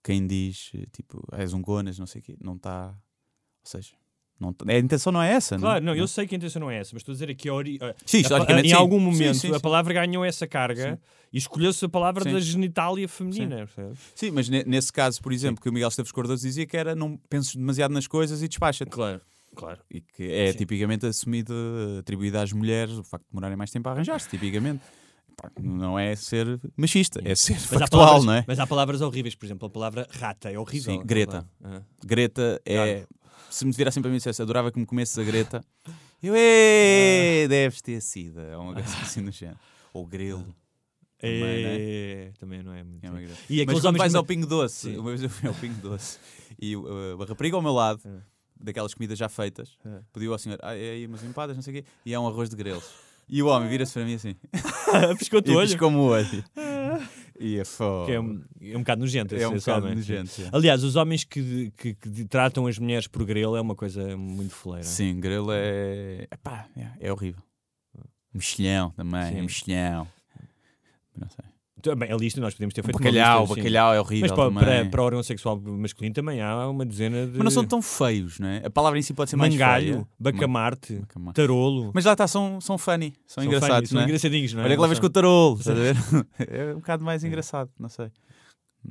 quem 0.03 0.27
diz 0.27 0.73
tipo 0.91 1.23
és 1.33 1.53
um 1.53 1.61
gonas, 1.61 1.99
não 1.99 2.07
sei 2.07 2.23
o 2.23 2.25
quê, 2.25 2.35
não 2.41 2.55
está. 2.57 2.89
Ou 2.89 3.71
seja, 3.71 3.93
não 4.39 4.55
a 4.69 4.79
intenção 4.79 5.13
não 5.13 5.23
é 5.23 5.33
essa. 5.33 5.59
Claro, 5.59 5.85
não, 5.85 5.93
não, 5.93 5.99
eu 5.99 6.07
sei 6.07 6.27
que 6.27 6.35
a 6.35 6.39
intenção 6.39 6.61
não 6.61 6.71
é 6.71 6.79
essa, 6.79 6.91
mas 6.93 7.01
estou 7.01 7.13
a 7.13 7.15
dizer 7.15 7.31
aqui 7.31 7.49
a 7.49 7.55
ori... 7.55 7.79
a- 7.81 7.95
Sim, 8.05 8.23
a- 8.31 8.61
em 8.61 8.73
algum 8.73 8.99
Sim, 8.99 9.05
momento 9.05 9.35
sim, 9.39 9.51
a 9.51 9.55
sim. 9.55 9.61
palavra 9.61 9.95
ganhou 9.95 10.25
essa 10.25 10.47
carga 10.47 10.99
e 11.33 11.39
escolheu-se 11.39 11.85
a 11.85 11.89
palavra 11.89 12.25
da 12.25 12.39
genitália 12.41 13.09
feminina. 13.09 13.69
Sim, 14.15 14.31
mas 14.33 14.49
ne- 14.49 14.65
nesse 14.65 14.93
caso, 14.93 15.21
por 15.23 15.33
exemplo, 15.33 15.63
que 15.63 15.69
o 15.69 15.73
Miguel 15.73 15.89
Esteves 15.89 16.13
Cardoso 16.13 16.43
dizia 16.47 16.67
que 16.67 16.77
era 16.77 16.95
não 16.95 17.17
penses 17.29 17.55
demasiado 17.57 17.93
nas 17.93 18.07
coisas 18.07 18.43
e 18.43 18.49
despacha-te. 18.49 18.91
Claro, 18.91 19.21
claro. 19.55 19.81
E 19.91 20.01
que 20.03 20.31
é 20.31 20.53
tipicamente 20.53 21.07
assumido, 21.07 21.55
atribuído 22.01 22.39
às 22.39 22.53
mulheres, 22.53 22.95
o 22.99 23.03
facto 23.05 23.25
de 23.25 23.31
demorarem 23.31 23.57
mais 23.57 23.71
tempo 23.71 23.89
a 23.89 23.93
arranjar-se, 23.93 24.29
tipicamente. 24.29 24.83
Não 25.61 25.99
é 25.99 26.17
ser 26.17 26.59
machista, 26.77 27.21
é 27.23 27.35
ser 27.35 27.53
Mas 27.55 27.65
factual, 27.65 27.89
palavras, 28.07 28.25
não 28.25 28.33
é? 28.33 28.45
mas 28.49 28.59
há 28.59 28.67
palavras 28.67 29.03
horríveis, 29.03 29.35
por 29.35 29.45
exemplo, 29.45 29.67
a 29.67 29.71
palavra 29.71 30.09
rata 30.19 30.51
é 30.51 30.59
horrível. 30.59 30.95
Sim, 30.95 31.03
Greta. 31.05 31.47
Ah. 31.63 31.83
Greta 32.05 32.59
é. 32.65 33.05
Se 33.51 33.65
me 33.65 33.73
virassem 33.73 34.03
para 34.03 34.09
mim 34.11 34.17
e 34.17 34.19
dissesse, 34.19 34.41
adorava 34.43 34.71
que 34.73 34.79
me 34.79 34.87
comesses 34.87 35.19
a 35.19 35.23
Greta, 35.25 35.65
eu, 36.23 36.35
"Ê, 36.37 37.47
deves 37.49 37.81
ter 37.81 38.01
sido. 38.01 38.41
É 38.41 38.57
uma 38.57 38.73
coisa 38.75 38.89
assim 39.03 39.21
no 39.21 39.31
género. 39.33 39.59
Ou 39.93 40.07
grelo. 40.07 40.55
Também, 41.19 41.41
não 41.63 41.71
é? 41.71 41.77
É, 41.79 42.33
também 42.39 42.63
não 42.63 42.75
é 42.75 42.85
muito. 42.85 43.05
É 43.05 43.09
E 43.09 43.11
Mas 43.11 43.23
aqueles 43.23 43.67
quando 43.67 43.85
homens 43.87 43.99
vais 44.01 44.13
que- 44.13 44.17
ao 44.19 44.25
Pingo 44.25 44.47
Doce, 44.47 44.75
Sim. 44.91 44.99
uma 44.99 45.09
vez 45.11 45.23
eu 45.23 45.31
fui 45.31 45.49
ao 45.49 45.55
Pingo 45.55 45.81
Doce 45.81 46.19
e 46.61 46.77
uh, 46.77 47.23
a 47.23 47.25
rapariga 47.25 47.57
ao 47.57 47.63
meu 47.63 47.73
lado, 47.73 48.03
É. 48.05 48.19
daquelas 48.61 48.93
comidas 48.93 49.19
já 49.19 49.27
feitas, 49.29 49.79
É. 49.87 50.01
pediu 50.13 50.33
ao 50.35 50.39
senhor, 50.39 50.59
ah, 50.63 50.77
é 50.77 50.91
aí 50.91 51.07
umas 51.07 51.25
empadas, 51.25 51.57
não 51.57 51.63
sei 51.63 51.79
o 51.79 51.83
quê, 51.83 51.89
e 52.05 52.13
é 52.13 52.19
um 52.21 52.29
arroz 52.29 52.51
de 52.51 52.57
grelos. 52.57 52.85
E 53.29 53.43
o 53.43 53.47
homem 53.47 53.67
vira-se 53.69 53.93
para 53.95 54.05
mim 54.05 54.15
assim, 54.15 54.37
Piscou-te 55.19 55.51
o 55.51 55.57
olho. 55.57 55.67
piscou-me 55.69 55.97
o 55.97 56.01
olho. 56.03 56.45
E 57.39 57.59
é 57.59 57.65
foda. 57.65 58.07
Que 58.07 58.13
é, 58.13 58.21
um, 58.21 58.43
é 58.61 58.77
um 58.77 58.81
bocado 58.81 59.01
nojento. 59.01 59.35
É 59.35 59.39
esse- 59.39 59.47
um 59.47 59.57
esse 59.57 59.67
bocado 59.67 59.85
homem. 59.87 59.97
nojento, 59.97 60.29
sim. 60.31 60.49
Aliás, 60.53 60.83
os 60.83 60.97
homens 60.97 61.25
que, 61.25 61.71
que, 61.77 61.95
que 61.95 62.25
tratam 62.25 62.67
as 62.67 62.79
mulheres 62.79 63.07
por 63.07 63.25
grelo 63.25 63.57
é 63.57 63.61
uma 63.61 63.75
coisa 63.75 64.17
muito 64.17 64.55
foleira. 64.55 64.87
Sim, 64.87 65.21
grelo 65.21 65.51
é. 65.53 66.27
Epá, 66.33 66.67
é, 66.77 66.89
é 67.09 67.13
horrível. 67.13 67.43
Mexilhão 68.33 68.91
também, 68.91 69.33
Sim. 69.33 69.39
é 69.39 69.43
mexilhão. 69.43 70.09
Não 71.17 71.29
sei. 71.29 71.45
Também, 71.83 72.11
a 72.11 72.17
lista 72.17 72.41
nós 72.41 72.55
podemos 72.55 72.73
ter 72.75 72.81
O 72.81 72.85
feito. 72.85 72.97
uma 72.97 73.05
bacalhau, 73.05 73.41
lista, 73.41 73.53
o 73.53 73.55
sim. 73.55 73.61
bacalhau 73.61 73.95
é 73.95 74.01
horrível 74.01 74.29
Mas 74.29 74.33
para, 74.37 74.45
também. 74.49 74.65
para, 74.65 74.91
para 74.91 75.03
o 75.03 75.05
órgão 75.05 75.23
sexual 75.23 75.61
masculino 75.61 76.15
também 76.15 76.41
há 76.41 76.69
uma 76.69 76.87
dezena 76.87 77.27
de. 77.27 77.33
Mas 77.37 77.45
não 77.45 77.51
são 77.51 77.65
tão 77.65 77.83
feios, 77.83 78.39
não 78.39 78.49
é? 78.49 78.63
A 78.65 78.71
palavra 78.71 78.99
em 78.99 79.03
si 79.03 79.13
pode 79.13 79.29
ser 79.31 79.37
mais 79.37 79.53
Mangalho, 79.53 79.93
feia. 79.93 80.09
bacamarte, 80.19 80.95
Bacamarte. 81.01 81.37
tarolo. 81.37 81.91
Mas 81.95 82.05
lá 82.07 82.13
está, 82.13 82.27
são, 82.27 82.61
são 82.63 82.79
funny, 82.79 83.13
são, 83.27 83.43
São 83.43 83.45
engraçados, 83.45 83.75
funny, 83.77 83.87
são 83.89 83.95
não 83.97 84.03
é? 84.03 84.05
engraçadinhos, 84.07 84.53
não 84.55 84.63
é? 84.63 84.65
Olha 84.65 84.75
que 84.75 84.81
levas 84.81 84.97
são- 84.97 85.03
com 85.03 85.07
o 85.07 85.11
tarolo, 85.11 85.57
estás 85.61 85.79
a 85.79 85.83
ver? 85.83 85.97
É 86.49 86.73
um 86.73 86.77
bocado 86.77 87.05
mais 87.05 87.23
engraçado, 87.25 87.71
não 87.79 87.89
sei. 87.91 88.11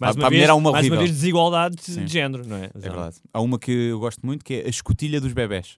Mais 0.00 0.14
Para- 0.16 0.20
uma 0.20 0.26
a 0.26 0.30
vez, 0.30 0.50
uma 0.50 0.72
mais 0.72 0.86
uma 0.86 0.96
vez 0.98 1.10
desigualdade 1.10 1.76
Sim. 1.80 2.04
de 2.04 2.12
género, 2.12 2.46
não 2.46 2.56
é? 2.56 2.64
É 2.74 2.78
verdade. 2.78 3.16
Há 3.32 3.40
uma 3.40 3.58
que 3.58 3.70
eu 3.70 3.98
gosto 4.00 4.20
muito 4.26 4.44
que 4.44 4.54
é 4.54 4.66
a 4.66 4.68
escotilha 4.68 5.18
dos 5.20 5.32
bebés. 5.32 5.76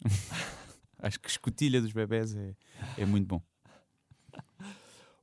Acho 1.01 1.21
que 1.21 1.29
escotilha 1.29 1.81
dos 1.81 1.93
bebés 1.93 2.35
é, 2.35 2.55
é 2.99 3.05
muito 3.07 3.27
bom. 3.29 3.43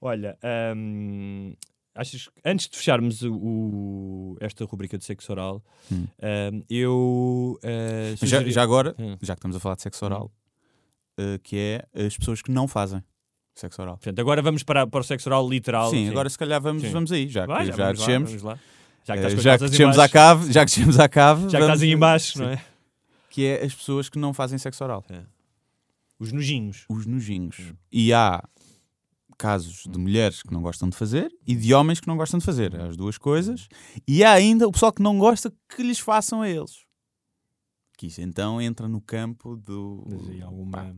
Olha, 0.02 0.36
hum, 0.76 1.54
achas 1.94 2.28
que 2.28 2.32
antes 2.44 2.68
de 2.68 2.76
fecharmos 2.78 3.22
o, 3.22 3.34
o- 3.34 4.38
esta 4.40 4.66
rubrica 4.66 4.98
de 4.98 5.06
sexo 5.06 5.32
oral, 5.32 5.64
Hum. 5.92 6.08
hum, 6.54 6.62
eu. 6.70 7.60
uh, 7.64 8.26
já, 8.26 8.44
já 8.44 8.64
agora, 8.64 8.96
Hum. 8.98 9.16
já 9.22 9.36
que 9.36 9.40
estamos 9.40 9.56
a 9.56 9.60
falar 9.60 9.76
de 9.76 9.84
sexo 9.84 10.04
oral, 10.06 10.32
eh, 11.20 11.40
que 11.44 11.56
é 11.58 12.06
as 12.06 12.18
pessoas 12.18 12.42
que 12.42 12.50
não 12.52 12.68
fazem 12.68 13.04
sexo 13.54 13.82
oral. 13.82 13.98
Portanto, 13.98 14.20
agora 14.20 14.42
vamos 14.42 14.64
para, 14.64 14.88
para 14.88 15.00
o 15.02 15.04
sexo 15.04 15.30
oral 15.30 15.48
literal. 15.48 15.92
Sim, 15.92 16.10
agora 16.10 16.30
se 16.30 16.38
calhar 16.38 16.60
vamos, 16.62 16.82
Sim. 16.82 16.90
vamos 16.92 17.12
aí, 17.12 17.28
já 17.28 17.46
Vai, 17.46 17.70
que 17.70 17.78
já 17.78 17.92
descemos. 17.92 18.32
Já 19.04 19.18
que 19.18 19.26
as 19.26 19.34
já 19.42 19.58
que 19.58 19.68
descemos 19.68 20.00
à 20.00 20.08
cave, 20.10 20.52
já 20.54 20.62
que 20.66 20.72
descemos 20.72 21.00
à 21.00 21.10
cave, 21.10 21.44
Já 21.50 21.58
que 21.58 21.64
estás 21.64 21.82
aí 21.82 21.92
em 21.92 21.98
baixo, 21.98 22.40
não 22.40 22.50
é? 22.50 22.64
Que 23.30 23.46
é 23.46 23.64
as 23.66 23.74
pessoas 23.76 24.10
que 24.10 24.18
não 24.18 24.34
fazem 24.34 24.58
sexo 24.58 24.84
oral. 24.84 25.04
Os 26.20 26.32
nojinhos. 26.32 26.86
Os 26.90 27.06
nojinhos. 27.06 27.74
E 27.92 28.14
há 28.14 28.44
casos 29.42 29.84
de 29.90 29.98
mulheres 29.98 30.42
que 30.44 30.54
não 30.54 30.62
gostam 30.62 30.88
de 30.90 30.96
fazer 30.96 31.32
e 31.48 31.56
de 31.56 31.74
homens 31.74 32.00
que 32.00 32.08
não 32.08 32.16
gostam 32.16 32.38
de 32.40 32.46
fazer. 32.46 32.76
As 32.80 32.96
duas 32.96 33.18
coisas. 33.18 33.68
E 34.08 34.24
há 34.24 34.32
ainda 34.34 34.68
o 34.68 34.72
pessoal 34.72 34.94
que 34.94 35.02
não 35.02 35.18
gosta 35.18 35.52
que 35.68 35.82
lhes 35.82 36.00
façam 36.00 36.42
a 36.42 36.50
eles. 36.50 36.86
Que 37.98 38.08
isso 38.08 38.22
então 38.22 38.62
entra 38.62 38.88
no 38.88 39.02
campo 39.02 39.56
do. 39.56 40.06
Mas 40.10 40.42
alguma- 40.44 40.78
pá, 40.78 40.94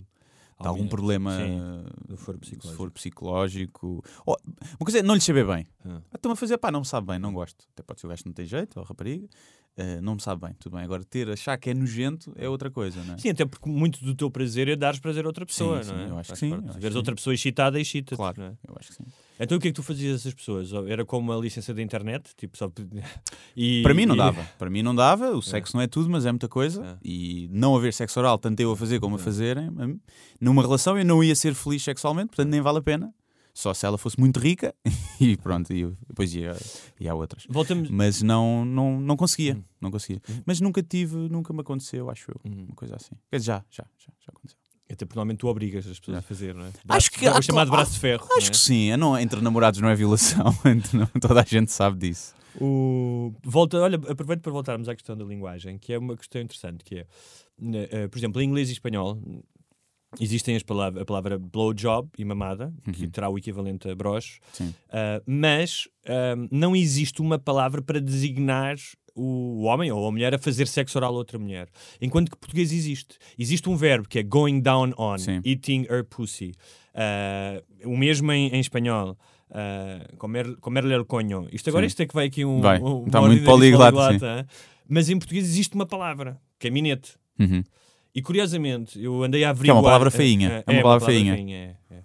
de 0.62 0.68
algum 0.68 0.88
problema 0.88 1.32
sim, 1.38 2.18
foro 2.18 2.38
se 2.38 2.42
psicológico. 2.52 2.78
for 2.78 2.92
psicológico. 2.92 4.04
Ou- 4.26 4.38
uma 4.46 4.86
coisa 4.86 5.00
é 5.00 5.04
não 5.04 5.14
lhes 5.16 5.24
saber 5.24 5.46
bem. 5.46 5.68
Ah. 5.86 6.02
estão 6.16 6.32
a 6.32 6.36
fazer, 6.36 6.58
pá, 6.58 6.72
não 6.72 6.80
me 6.82 6.86
sabe 6.86 7.08
bem, 7.08 7.20
não 7.20 7.34
gosto. 7.34 7.66
Até 7.74 7.84
pode 7.84 8.00
ser 8.00 8.08
o 8.08 8.10
gajo 8.10 8.24
não 8.26 8.34
tem 8.34 8.46
jeito, 8.46 8.78
ou 8.78 8.84
a 8.84 8.88
rapariga, 8.88 9.28
eh, 9.76 10.00
não 10.02 10.16
me 10.16 10.22
sabe 10.22 10.42
bem, 10.46 10.56
tudo 10.60 10.76
bem. 10.76 10.86
Agora, 10.86 11.04
ter, 11.04 11.30
achar 11.30 11.58
que 11.58 11.70
é 11.70 11.74
nojento 11.74 12.32
é 12.36 12.48
outra 12.48 12.70
coisa, 12.70 13.04
não 13.04 13.16
é? 13.16 13.18
Sim, 13.18 13.30
até 13.30 13.44
porque 13.46 13.68
muito 13.68 14.04
do 14.06 14.14
teu 14.14 14.30
prazer 14.30 14.68
é 14.68 14.76
dares 14.76 15.00
prazer 15.00 15.26
a 15.26 15.28
outra 15.28 15.46
pessoa, 15.46 15.84
Sim, 15.84 15.92
não 15.92 16.00
é? 16.00 16.10
eu 16.10 16.18
acho 16.18 16.28
Faz 16.28 16.40
que 16.40 16.46
sim, 16.46 16.52
parte. 16.52 16.68
eu 16.68 16.74
Veres 16.82 16.96
outra 16.96 17.16
pessoa 17.16 17.34
excitada, 17.34 17.80
excita 17.80 18.16
Claro, 18.16 18.42
é? 18.42 18.54
eu 18.68 18.76
acho 18.80 18.90
que 18.90 18.96
sim. 18.96 19.04
Então 19.40 19.58
o 19.58 19.62
que 19.62 19.70
é 19.70 19.72
que 19.72 19.76
tu 19.76 19.82
fazias 19.82 20.14
a 20.14 20.16
essas 20.16 20.34
pessoas? 20.34 20.72
Era 20.88 21.04
como 21.04 21.34
a 21.34 21.38
licença 21.38 21.74
da 21.74 21.82
internet? 21.82 22.30
Tipo, 22.38 22.56
só... 22.56 22.72
e, 23.58 23.82
Para 23.82 23.94
mim 23.96 24.06
não 24.06 24.16
dava. 24.16 24.44
Para 24.60 24.70
mim 24.70 24.84
não 24.84 24.94
dava. 24.94 25.32
O 25.32 25.42
sexo 25.42 25.76
não 25.76 25.82
é 25.82 25.88
tudo, 25.88 26.08
mas 26.08 26.26
é 26.26 26.32
muita 26.32 26.48
coisa. 26.48 27.00
E 27.04 27.50
não 27.52 27.76
haver 27.76 27.94
sexo 27.94 28.20
oral, 28.20 28.38
tanto 28.38 28.60
eu 28.60 28.72
a 28.72 28.78
fazer 28.78 29.00
como 29.00 29.16
a 29.16 29.20
fazerem, 29.20 29.68
a 29.80 29.88
mim, 29.88 30.00
numa 30.40 30.62
relação 30.62 30.98
eu 30.98 31.06
não 31.06 31.24
ia 31.24 31.36
ser 31.36 31.56
feliz 31.56 31.82
sexualmente, 31.84 32.28
portanto 32.28 32.50
nem 32.50 32.62
vale 32.62 32.78
a 32.78 32.82
pena. 32.82 33.14
Só 33.54 33.74
se 33.74 33.86
ela 33.86 33.98
fosse 34.00 34.20
muito 34.20 34.40
rica 34.40 34.74
e 35.22 35.38
pronto, 35.38 35.72
e 35.72 35.86
depois 36.08 36.34
ia, 36.34 36.56
ia 37.00 37.12
a 37.12 37.16
outras. 37.16 37.46
Voltamos- 37.48 37.90
Mas 37.90 38.22
não, 38.22 38.66
não, 38.66 39.00
não 39.00 39.16
conseguia. 39.16 39.56
Hum. 39.56 39.64
Não 39.80 39.92
conseguia. 39.92 40.22
Mas 40.46 40.60
nunca 40.60 40.82
tive, 40.82 41.16
nunca 41.30 41.54
me 41.54 41.62
aconteceu, 41.62 42.10
acho 42.10 42.32
eu. 42.32 42.42
Hum. 42.46 42.66
Uma 42.66 42.76
coisa 42.76 42.96
assim. 42.96 43.16
Quer 43.30 43.38
dizer, 43.38 43.48
já, 43.52 43.66
já, 43.70 43.86
já, 44.00 44.14
já 44.20 44.32
aconteceu. 44.36 44.58
Até 44.92 45.06
porque 45.06 45.16
normalmente 45.18 45.40
tu 45.40 45.48
obrigas 45.48 45.88
as 45.88 46.00
pessoas 46.00 46.18
a 46.18 46.22
fazer, 46.22 46.54
não 46.54 46.66
é? 46.66 46.72
Acho 46.90 47.10
que 47.12 47.26
é 47.26 47.32
o 47.32 47.42
chamado 47.42 47.72
braço 47.72 47.94
de 47.94 48.00
ferro. 48.00 48.28
Acho 48.38 48.48
é? 48.48 48.50
que 48.52 48.58
sim. 48.58 48.92
É 48.92 48.98
não, 48.98 49.18
entre 49.18 49.40
namorados 49.42 49.80
não 49.80 49.90
é 49.90 49.96
violação. 49.96 50.46
entre- 50.66 50.98
não- 50.98 51.08
toda 51.22 51.42
a 51.42 51.46
gente 51.46 51.72
sabe 51.72 51.98
disso. 51.98 52.34
O... 52.60 53.34
Volta, 53.44 53.78
olha, 53.80 53.96
aproveito 53.96 54.42
para 54.42 54.52
voltarmos 54.52 54.88
à 54.90 54.96
questão 54.96 55.18
da 55.18 55.24
linguagem, 55.26 55.78
que 55.80 55.94
é 55.94 55.98
uma 55.98 56.16
questão 56.16 56.40
interessante, 56.42 56.84
que 56.84 56.98
é, 57.00 57.08
né, 57.60 57.88
eh, 57.90 58.08
por 58.08 58.18
exemplo, 58.20 58.40
em 58.42 58.46
inglês 58.46 58.70
e 58.70 58.74
espanhol 58.74 59.20
existem 60.20 60.56
as 60.56 60.64
palavras, 60.64 61.02
a 61.02 61.06
palavra 61.06 61.38
blowjob 61.38 62.10
e 62.18 62.26
mamada, 62.26 62.74
que 62.92 63.08
terá 63.08 63.30
o 63.30 63.38
equivalente 63.38 63.90
a 63.90 63.96
broche, 63.96 64.40
Sim. 64.52 64.74
ah, 64.90 65.22
mas 65.26 65.88
ah, 66.08 66.36
não 66.52 66.76
existe 66.76 67.22
uma 67.22 67.40
palavra 67.40 67.82
para 67.82 68.00
designar 68.00 68.76
o 69.16 69.64
homem 69.64 69.92
ou 69.92 70.08
a 70.08 70.12
mulher 70.12 70.34
a 70.34 70.40
fazer 70.40 70.68
sexo 70.68 70.98
oral 70.98 71.14
a 71.14 71.18
outra 71.18 71.38
mulher. 71.38 71.70
Enquanto 72.02 72.32
que 72.32 72.38
português 72.38 72.72
existe. 72.72 73.18
Existe 73.38 73.70
um 73.70 73.76
verbo 73.76 74.08
que 74.08 74.20
é 74.20 74.24
going 74.24 74.60
down 74.60 74.92
on, 74.98 75.18
eating 75.46 75.86
her 75.90 76.04
pussy. 76.04 76.54
Ah, 76.96 77.62
o 77.86 77.96
mesmo 77.96 78.32
em, 78.32 78.50
em 78.50 78.60
espanhol. 78.60 79.18
ah, 79.54 80.04
comer, 80.18 80.58
comerle 80.60 80.94
el 80.96 81.06
coño. 81.06 81.48
Isto 81.52 81.70
agora 81.70 81.84
Sim. 81.84 81.88
isto 81.88 82.02
é 82.02 82.08
que 82.08 82.14
vai 82.14 82.28
aqui 82.28 82.44
um. 82.44 82.60
Vai. 82.60 82.82
um 82.82 83.06
Está 83.06 83.22
muito 83.22 83.46
poliglota? 83.46 84.48
Mas 84.88 85.10
em 85.10 85.18
português 85.18 85.46
existe 85.46 85.76
uma 85.76 85.86
palavra, 85.86 86.40
que 86.60 86.68
é. 86.68 86.72
Uhum. 86.72 87.64
E 88.16 88.22
curiosamente, 88.22 89.02
eu 89.02 89.24
andei 89.24 89.44
a 89.44 89.48
Que 89.48 89.48
é 89.48 89.50
averiguar. 89.50 89.78
uma 89.78 89.84
palavra 89.84 90.12
feinha. 90.12 90.64
É 90.68 90.72
uma 90.72 90.82
palavra 90.84 91.06
feinha. 91.08 91.34
é, 91.36 91.96
é. 91.96 92.04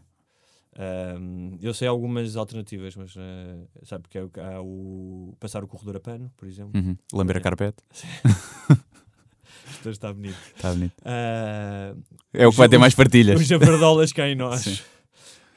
Ahm, 0.81 1.59
eu 1.61 1.75
sei 1.75 1.89
algumas 1.89 2.37
alternativas, 2.37 2.95
mas 2.97 3.13
ah, 3.17 3.67
sabe 3.83 4.05
que 4.09 4.17
é 4.17 4.23
o- 4.23 4.31
há 4.41 4.61
o 4.63 5.35
passar 5.41 5.65
o 5.65 5.69
corredor 5.69 5.97
a 5.97 6.01
pano, 6.01 6.31
por 6.37 6.47
exemplo. 6.47 6.71
Uhum. 6.81 6.97
Lamber 7.13 7.37
a 7.37 7.41
É. 7.41 7.43
carpete. 7.43 7.83
Isto 9.71 9.91
está 9.91 10.13
bonito. 10.13 10.37
Está 10.57 10.73
bonito. 10.73 10.95
Ah, 11.05 11.95
É 12.33 12.47
o 12.47 12.51
que 12.53 12.57
vai 12.57 12.69
ter 12.69 12.79
mais 12.79 12.95
partilhas. 12.95 13.41
Os 13.41 13.47
javardolas 13.47 14.13
cá 14.13 14.29
em 14.29 14.35
nós. 14.37 14.61
Sim. 14.61 14.79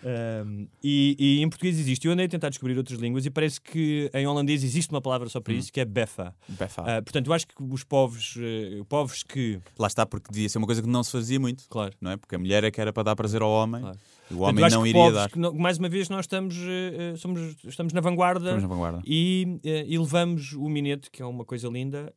Um, 0.04 0.68
e, 0.84 1.16
e 1.20 1.42
em 1.42 1.50
português 1.50 1.80
existe. 1.80 2.06
Eu 2.08 2.14
andei 2.14 2.26
a 2.26 2.30
tentar 2.30 2.50
descobrir 2.50 2.78
outras 2.78 3.00
línguas 3.00 3.26
e 3.26 3.30
parece 3.30 3.62
que 3.62 4.10
em 4.14 4.26
holandês 4.26 4.64
existe 4.64 4.90
uma 4.92 5.02
palavra 5.02 5.30
só 5.30 5.40
para 5.40 5.54
isso 5.54 5.72
que 5.72 5.80
é 5.80 5.86
befa. 5.86 6.34
Befa. 6.48 6.82
Ah, 6.82 7.02
portanto, 7.02 7.28
eu 7.28 7.34
acho 7.34 7.48
que 7.48 7.54
os 7.60 7.84
povos, 7.84 8.36
eh, 8.40 8.82
povos 8.90 9.24
que. 9.24 9.60
Lá 9.78 9.88
está, 9.88 10.06
porque 10.06 10.32
devia 10.32 10.50
ser 10.50 10.58
uma 10.58 10.66
coisa 10.68 10.82
que 10.82 10.88
não 10.90 11.04
se 11.04 11.12
fazia 11.12 11.40
muito. 11.40 11.66
Claro. 11.70 11.94
Não 12.02 12.12
é? 12.12 12.18
Porque 12.18 12.36
a 12.36 12.40
mulher 12.40 12.64
é 12.64 12.72
que 12.72 12.82
era 12.82 12.92
para 12.92 13.04
dar 13.04 13.16
prazer 13.16 13.42
ao 13.42 13.50
homem. 13.52 13.82
E 13.82 13.86
o 13.86 14.38
Portanto, 14.38 14.42
homem 14.50 14.66
acho 14.66 14.76
não 14.78 14.88
iria 14.88 15.12
dar. 15.12 15.30
que 15.30 15.38
não- 15.38 15.54
mais 15.54 15.78
uma 15.78 15.90
vez, 15.90 16.10
nós 16.10 16.22
estamos, 16.26 16.56
eh, 16.58 17.16
somos, 17.18 17.56
estamos 17.66 17.94
na 17.94 18.02
vanguarda, 18.02 18.46
Estamos 18.46 18.64
na 18.64 18.70
vanguarda. 18.70 19.02
E, 19.06 19.60
e 19.64 19.98
levamos 19.98 20.54
o 20.54 20.68
minete, 20.70 21.12
que 21.12 21.22
é 21.22 21.26
uma 21.26 21.46
coisa 21.46 21.68
linda, 21.68 22.12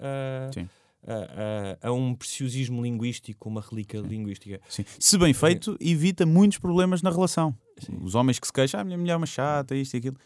Sim. 0.55 0.69
A, 1.07 1.87
a- 1.87 1.89
a 1.89 1.93
um 1.93 2.15
preciosismo 2.15 2.83
linguístico, 2.83 3.49
uma 3.49 3.61
relíquia 3.61 4.01
linguística. 4.01 4.61
Sim. 4.69 4.85
Se 4.99 5.19
bem 5.19 5.33
feito, 5.33 5.77
evita 5.81 6.25
muitos 6.27 6.59
problemas 6.59 7.03
na 7.03 7.11
relação. 7.11 7.55
Os 8.03 8.15
homens 8.15 8.39
que 8.39 8.47
se 8.47 8.53
queixam, 8.53 8.79
ah, 8.79 8.83
a 8.83 8.85
minha 8.85 8.99
mulher 8.99 9.13
é 9.13 9.17
uma 9.17 9.27
chata, 9.27 9.75
isto 9.75 9.95
e 9.95 9.99
aquilo. 9.99 10.17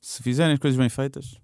Se 0.00 0.22
fizerem 0.22 0.52
as 0.54 0.58
coisas 0.58 0.78
bem 0.78 0.88
feitas, 0.88 1.36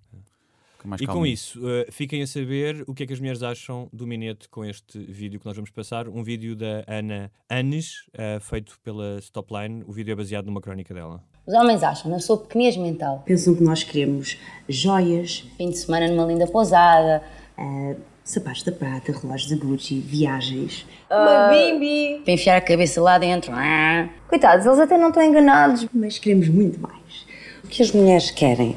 mais 0.85 1.01
E 1.01 1.07
com 1.07 1.13
calmo. 1.13 1.27
isso, 1.27 1.61
eh, 1.69 1.87
fiquem 1.93 2.23
a 2.23 2.27
saber 2.27 2.83
o 2.89 2.95
que 2.95 3.05
é 3.05 3.07
que 3.07 3.13
as 3.13 3.21
mulheres 3.21 3.43
acham 3.43 3.89
do 3.93 4.05
Minete 4.07 4.49
com 4.49 4.65
este 4.65 4.99
vídeo 4.99 5.39
que 5.39 5.47
nós 5.47 5.55
vamos 5.55 5.71
passar. 5.71 6.09
Um 6.09 6.23
vídeo 6.25 6.57
da 6.57 6.85
Ana 6.89 7.31
Anes, 7.49 8.07
eh, 8.15 8.39
feito 8.41 8.79
pela 8.83 9.19
Stopline. 9.21 9.85
O 9.87 9.93
vídeo 9.93 10.11
é 10.13 10.15
baseado 10.17 10.47
numa 10.47 10.61
crónica 10.61 10.93
dela. 10.93 11.23
Os 11.47 11.55
homens 11.55 11.83
acham, 11.85 12.11
na 12.11 12.19
sua 12.21 12.37
pequenez 12.39 12.77
mental. 12.77 13.23
Pensam 13.27 13.55
que 13.55 13.63
nós 13.63 13.83
queremos 13.85 14.39
joias, 14.69 15.45
fim 15.57 15.71
de 15.71 15.77
semana 15.79 16.09
numa 16.09 16.25
linda 16.27 16.47
pousada, 16.47 17.23
eh, 17.59 17.97
sapatos 18.25 18.63
da 18.63 18.73
prata, 18.73 19.13
relógios 19.13 19.51
da 19.51 19.57
Gucci, 19.57 19.99
viagens. 19.99 20.87
Uma 21.11 21.49
bimbi! 21.49 22.21
Para 22.25 22.35
enfiar 22.35 22.57
a 22.57 22.61
cabeça 22.61 23.01
lá 23.01 23.19
dentro. 23.19 23.53
Ah. 23.55 24.09
Coitados, 24.29 24.65
eles 24.65 24.79
até 24.79 24.97
não 24.97 25.09
estão 25.09 25.23
enganados, 25.23 25.87
mas 25.93 26.19
queremos 26.19 26.49
muito 26.49 26.81
mais. 26.81 27.27
O 27.65 27.69
que 27.69 27.83
as 27.83 27.91
mulheres 27.93 28.31
querem? 28.31 28.77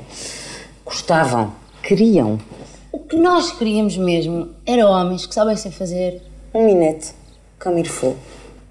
Gostavam, 0.83 1.53
queriam. 1.83 2.39
O 2.91 2.99
que 2.99 3.15
nós 3.15 3.51
queríamos 3.51 3.97
mesmo 3.97 4.49
era 4.65 4.87
homens 4.87 5.25
que 5.25 5.33
soubessem 5.33 5.71
fazer 5.71 6.21
um 6.53 6.65
minete, 6.65 7.13
como 7.59 7.77
ir 7.77 7.87
fogo. 7.87 8.17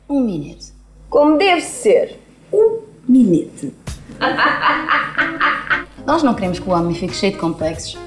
Um 0.08 0.20
minete. 0.20 0.72
Como 1.10 1.36
deve 1.36 1.60
ser. 1.60 2.18
Um 2.52 2.80
minete. 3.08 3.72
Nós 6.06 6.22
não 6.22 6.34
queremos 6.34 6.58
que 6.58 6.68
o 6.68 6.72
homem 6.72 6.94
fique 6.94 7.14
cheio 7.14 7.32
de 7.32 7.38
complexos 7.38 7.98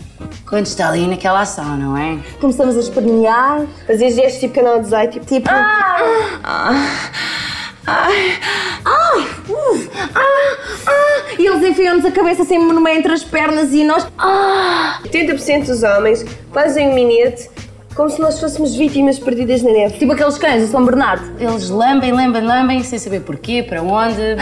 quando 0.49 0.65
está 0.65 0.89
ali 0.89 1.07
naquela 1.07 1.41
ação, 1.41 1.77
não 1.77 1.97
é? 1.97 2.17
Começamos 2.39 2.75
a 2.75 2.79
espernear, 2.79 3.65
fazer 3.85 4.11
gestos 4.11 4.39
tipo 4.39 4.55
canal 4.55 4.79
de 4.79 4.85
azeite, 4.93 5.19
tipo. 5.19 5.25
tipo 5.25 5.49
ah, 5.49 5.97
ah, 6.43 6.89
ai, 7.85 8.39
ai, 8.85 9.21
uh, 9.49 9.89
ah, 10.15 10.57
ah. 10.87 11.35
E 11.37 11.45
eles 11.45 11.63
enfiam-nos 11.63 12.05
a 12.05 12.11
cabeça 12.11 12.43
assim 12.43 12.57
no 12.57 12.81
meio 12.81 12.97
entre 12.97 13.13
as 13.13 13.23
pernas 13.23 13.73
e 13.73 13.83
nós. 13.83 14.07
Ah. 14.17 14.99
80% 15.03 15.65
dos 15.65 15.83
homens 15.83 16.25
fazem 16.53 16.89
um 16.89 16.93
minete 16.93 17.49
como 17.97 18.09
se 18.11 18.21
nós 18.21 18.39
fôssemos 18.39 18.75
vítimas 18.75 19.17
perdidas 19.17 19.63
na 19.63 19.71
neve. 19.71 19.97
Tipo 19.97 20.11
aqueles 20.13 20.37
cães 20.37 20.61
do 20.61 20.67
São 20.71 20.85
Bernardo. 20.85 21.25
Eles 21.39 21.67
lambem, 21.69 22.11
lambem, 22.11 22.43
lambem, 22.43 22.83
sem 22.83 22.99
saber 22.99 23.21
porquê, 23.21 23.63
para 23.63 23.81
onde. 23.81 24.37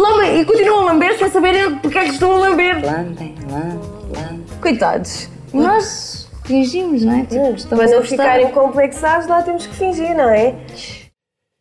Lambem 0.00 0.40
e 0.40 0.44
continuam 0.44 0.88
a 0.88 0.92
lamber 0.92 1.18
sem 1.18 1.30
saberem 1.30 1.78
porque 1.78 1.98
é 1.98 2.04
que 2.04 2.10
estão 2.10 2.32
a 2.34 2.38
lamber. 2.38 2.84
Lambem, 2.84 3.34
lambem, 3.50 3.80
lambem. 4.16 4.58
Coitados. 4.60 5.28
Nós 5.52 6.28
fingimos, 6.44 7.02
não 7.02 7.12
é? 7.12 7.22
Tipo, 7.26 7.54
estamos 7.54 7.66
Para 7.68 7.84
a 7.84 7.86
não 7.86 7.98
gostar. 7.98 8.08
ficarem 8.08 8.50
complexados, 8.52 9.26
lá 9.28 9.42
temos 9.42 9.66
que 9.66 9.74
fingir, 9.74 10.16
não 10.16 10.28
é? 10.28 10.54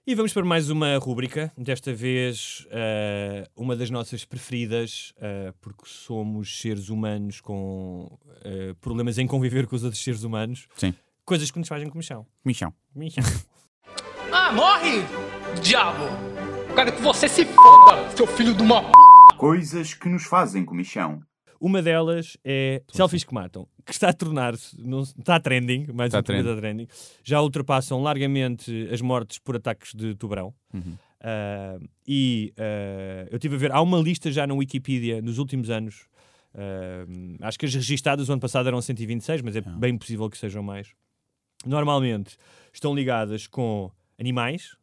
E 0.08 0.16
vamos 0.16 0.34
para 0.34 0.44
mais 0.44 0.70
uma 0.72 0.98
rúbrica, 0.98 1.52
desta 1.56 1.94
vez 1.94 2.66
eh, 2.72 3.48
uma 3.56 3.76
das 3.76 3.92
nossas 3.92 4.26
preferidas, 4.26 5.14
eh, 5.22 5.54
porque 5.62 5.84
somos 5.86 6.60
seres 6.62 6.90
humanos 6.90 7.40
com 7.42 8.10
eh, 8.44 8.74
problemas 8.82 9.20
em 9.20 9.28
conviver 9.28 9.68
com 9.68 9.76
os 9.76 9.84
outros 9.84 10.04
seres 10.04 10.24
humanos. 10.24 10.66
Sim. 10.76 10.96
Coisas 11.24 11.52
que 11.52 11.60
nos 11.60 11.68
fazem 11.68 11.88
comichão. 11.90 12.26
Michão. 12.44 12.74
Michão. 12.96 13.24
Ah, 14.32 14.52
morre! 14.52 15.04
Diabo! 15.62 16.06
Quero 16.76 16.96
que 16.96 17.02
você 17.02 17.28
se 17.28 17.46
foda, 17.46 18.10
seu 18.16 18.28
filho 18.28 18.54
de 18.54 18.62
uma 18.62 18.84
p. 18.84 18.92
Coisas 19.38 19.94
que 19.94 20.08
nos 20.08 20.24
fazem 20.24 20.64
comichão. 20.64 21.22
Uma 21.60 21.82
delas 21.82 22.38
é 22.44 22.82
selfies 22.92 23.24
que 23.24 23.34
matam, 23.34 23.68
que 23.86 23.92
está 23.92 24.10
a 24.10 24.14
tornar-se, 24.14 24.78
está 25.18 25.40
trending, 25.40 25.88
mais 25.94 26.14
Está 26.14 26.22
vez 26.22 26.46
está 26.46 26.56
trending. 26.56 26.88
Já 27.24 27.42
ultrapassam 27.42 28.02
largamente 28.02 28.88
as 28.92 29.02
mortes 29.02 29.40
por 29.40 29.58
ataques 29.58 29.94
de 29.94 30.16
tubarão. 30.16 30.54
Uhum. 30.74 30.96
Ah, 31.22 31.78
e 32.08 32.54
ah, 32.58 33.28
eu 33.30 33.36
estive 33.36 33.56
a 33.56 33.60
ver, 33.60 33.72
há 33.72 33.82
uma 33.82 34.00
lista 34.00 34.32
já 34.32 34.48
na 34.48 34.54
Wikipedia 34.54 35.22
nos 35.22 35.38
últimos 35.38 35.70
anos. 35.70 36.08
ah, 36.56 37.06
acho 37.48 37.60
que 37.60 37.66
as 37.66 37.74
registadas 37.74 38.30
o 38.30 38.32
ano 38.32 38.42
passado 38.42 38.68
eram 38.68 38.82
126, 38.82 39.42
mas 39.42 39.56
é 39.56 39.62
bem 39.62 39.98
possível 39.98 40.30
que 40.30 40.38
sejam 40.38 40.64
mais. 40.64 40.94
Normalmente 41.66 42.38
estão 42.72 42.96
ligadas 42.96 43.48
com 43.48 43.92
animais, 44.18 44.78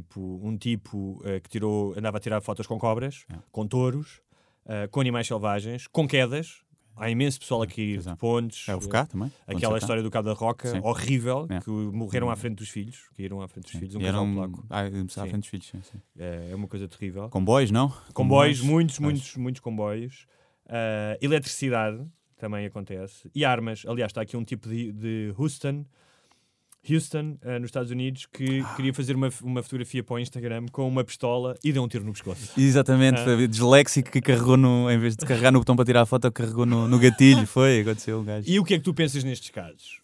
tipo 0.00 0.40
um 0.42 0.56
tipo 0.56 1.20
ah, 1.24 1.40
que 1.40 1.48
tirou, 1.48 1.94
andava 1.96 2.16
a 2.18 2.20
tirar 2.20 2.40
fotos 2.40 2.66
com 2.66 2.78
cobras, 2.78 3.24
com 3.52 3.66
touros, 3.66 4.20
ah, 4.66 4.88
com 4.90 5.00
animais 5.00 5.26
selvagens, 5.26 5.86
com 5.86 6.06
quedas. 6.08 6.62
Há 6.96 7.10
imenso 7.10 7.40
pessoal 7.40 7.60
a 7.62 7.66
cair 7.66 7.98
de 8.00 8.16
pontes. 8.16 8.68
É 8.68 8.76
o 8.76 8.80
FK 8.80 8.92
também, 9.08 9.28
pontes 9.28 9.56
Aquela 9.56 9.78
história 9.78 10.00
do 10.00 10.08
Cabo 10.12 10.28
da 10.28 10.32
Roca, 10.32 10.68
Sim. 10.70 10.78
horrível, 10.80 11.44
É. 11.50 11.58
que 11.60 11.68
morreram 11.68 12.30
à 12.30 12.36
frente 12.36 12.54
dos 12.58 12.68
filhos. 12.68 13.08
Caíram 13.16 13.42
à 13.42 13.48
frente 13.48 13.64
dos 13.64 13.72
filhos. 13.72 13.94
Um 13.96 14.00
E 14.00 14.04
casal 14.04 14.24
polaco. 14.24 14.64
ah, 14.70 14.82
à 14.82 14.90
Sim. 14.90 15.08
frente 15.08 15.40
dos 15.40 15.48
filhos, 15.48 15.66
sim, 15.66 15.82
sim. 15.82 16.00
É, 16.16 16.50
é 16.52 16.54
uma 16.54 16.68
coisa 16.68 16.86
terrível. 16.86 17.28
Comboios, 17.30 17.72
não? 17.72 17.88
Comboios, 17.88 18.60
Comboios. 18.60 18.62
muitos, 18.62 18.98
muitos, 19.00 19.36
muitos 19.36 19.60
comboios. 19.60 20.26
Ah, 20.68 21.18
eletricidade 21.20 22.06
também 22.38 22.64
acontece. 22.64 23.28
E 23.34 23.44
armas. 23.44 23.82
Aliás, 23.88 24.10
está 24.10 24.20
aqui 24.20 24.36
um 24.36 24.44
tipo 24.44 24.68
de, 24.68 24.92
de 24.92 25.34
Houston 25.36 25.84
Houston, 26.88 27.36
uh, 27.44 27.58
nos 27.58 27.64
Estados 27.68 27.90
Unidos, 27.90 28.26
que 28.26 28.62
queria 28.76 28.92
fazer 28.92 29.16
uma, 29.16 29.28
uma 29.42 29.62
fotografia 29.62 30.02
para 30.02 30.14
o 30.14 30.18
Instagram 30.18 30.66
com 30.70 30.86
uma 30.86 31.02
pistola 31.04 31.56
e 31.64 31.72
deu 31.72 31.82
um 31.82 31.88
tiro 31.88 32.04
no 32.04 32.12
pescoço. 32.12 32.52
Exatamente, 32.60 33.20
Ah. 33.20 33.24
foi 33.24 33.48
disléxico 33.48 34.10
que 34.10 34.20
carregou 34.20 34.56
no, 34.56 34.90
em 34.90 34.98
vez 34.98 35.16
de 35.16 35.24
carregar 35.24 35.50
no 35.50 35.58
botão 35.60 35.74
para 35.76 35.84
tirar 35.84 36.02
a 36.02 36.06
foto, 36.06 36.30
carregou 36.32 36.66
no, 36.66 36.86
no 36.88 36.98
gatilho. 36.98 37.46
Foi, 37.46 37.80
aconteceu 37.80 38.20
um 38.20 38.24
gajo. 38.24 38.48
E 38.50 38.58
o 38.58 38.64
que 38.64 38.74
é 38.74 38.78
que 38.78 38.84
tu 38.84 38.92
pensas 38.94 39.24
nestes 39.24 39.50
casos? 39.50 40.00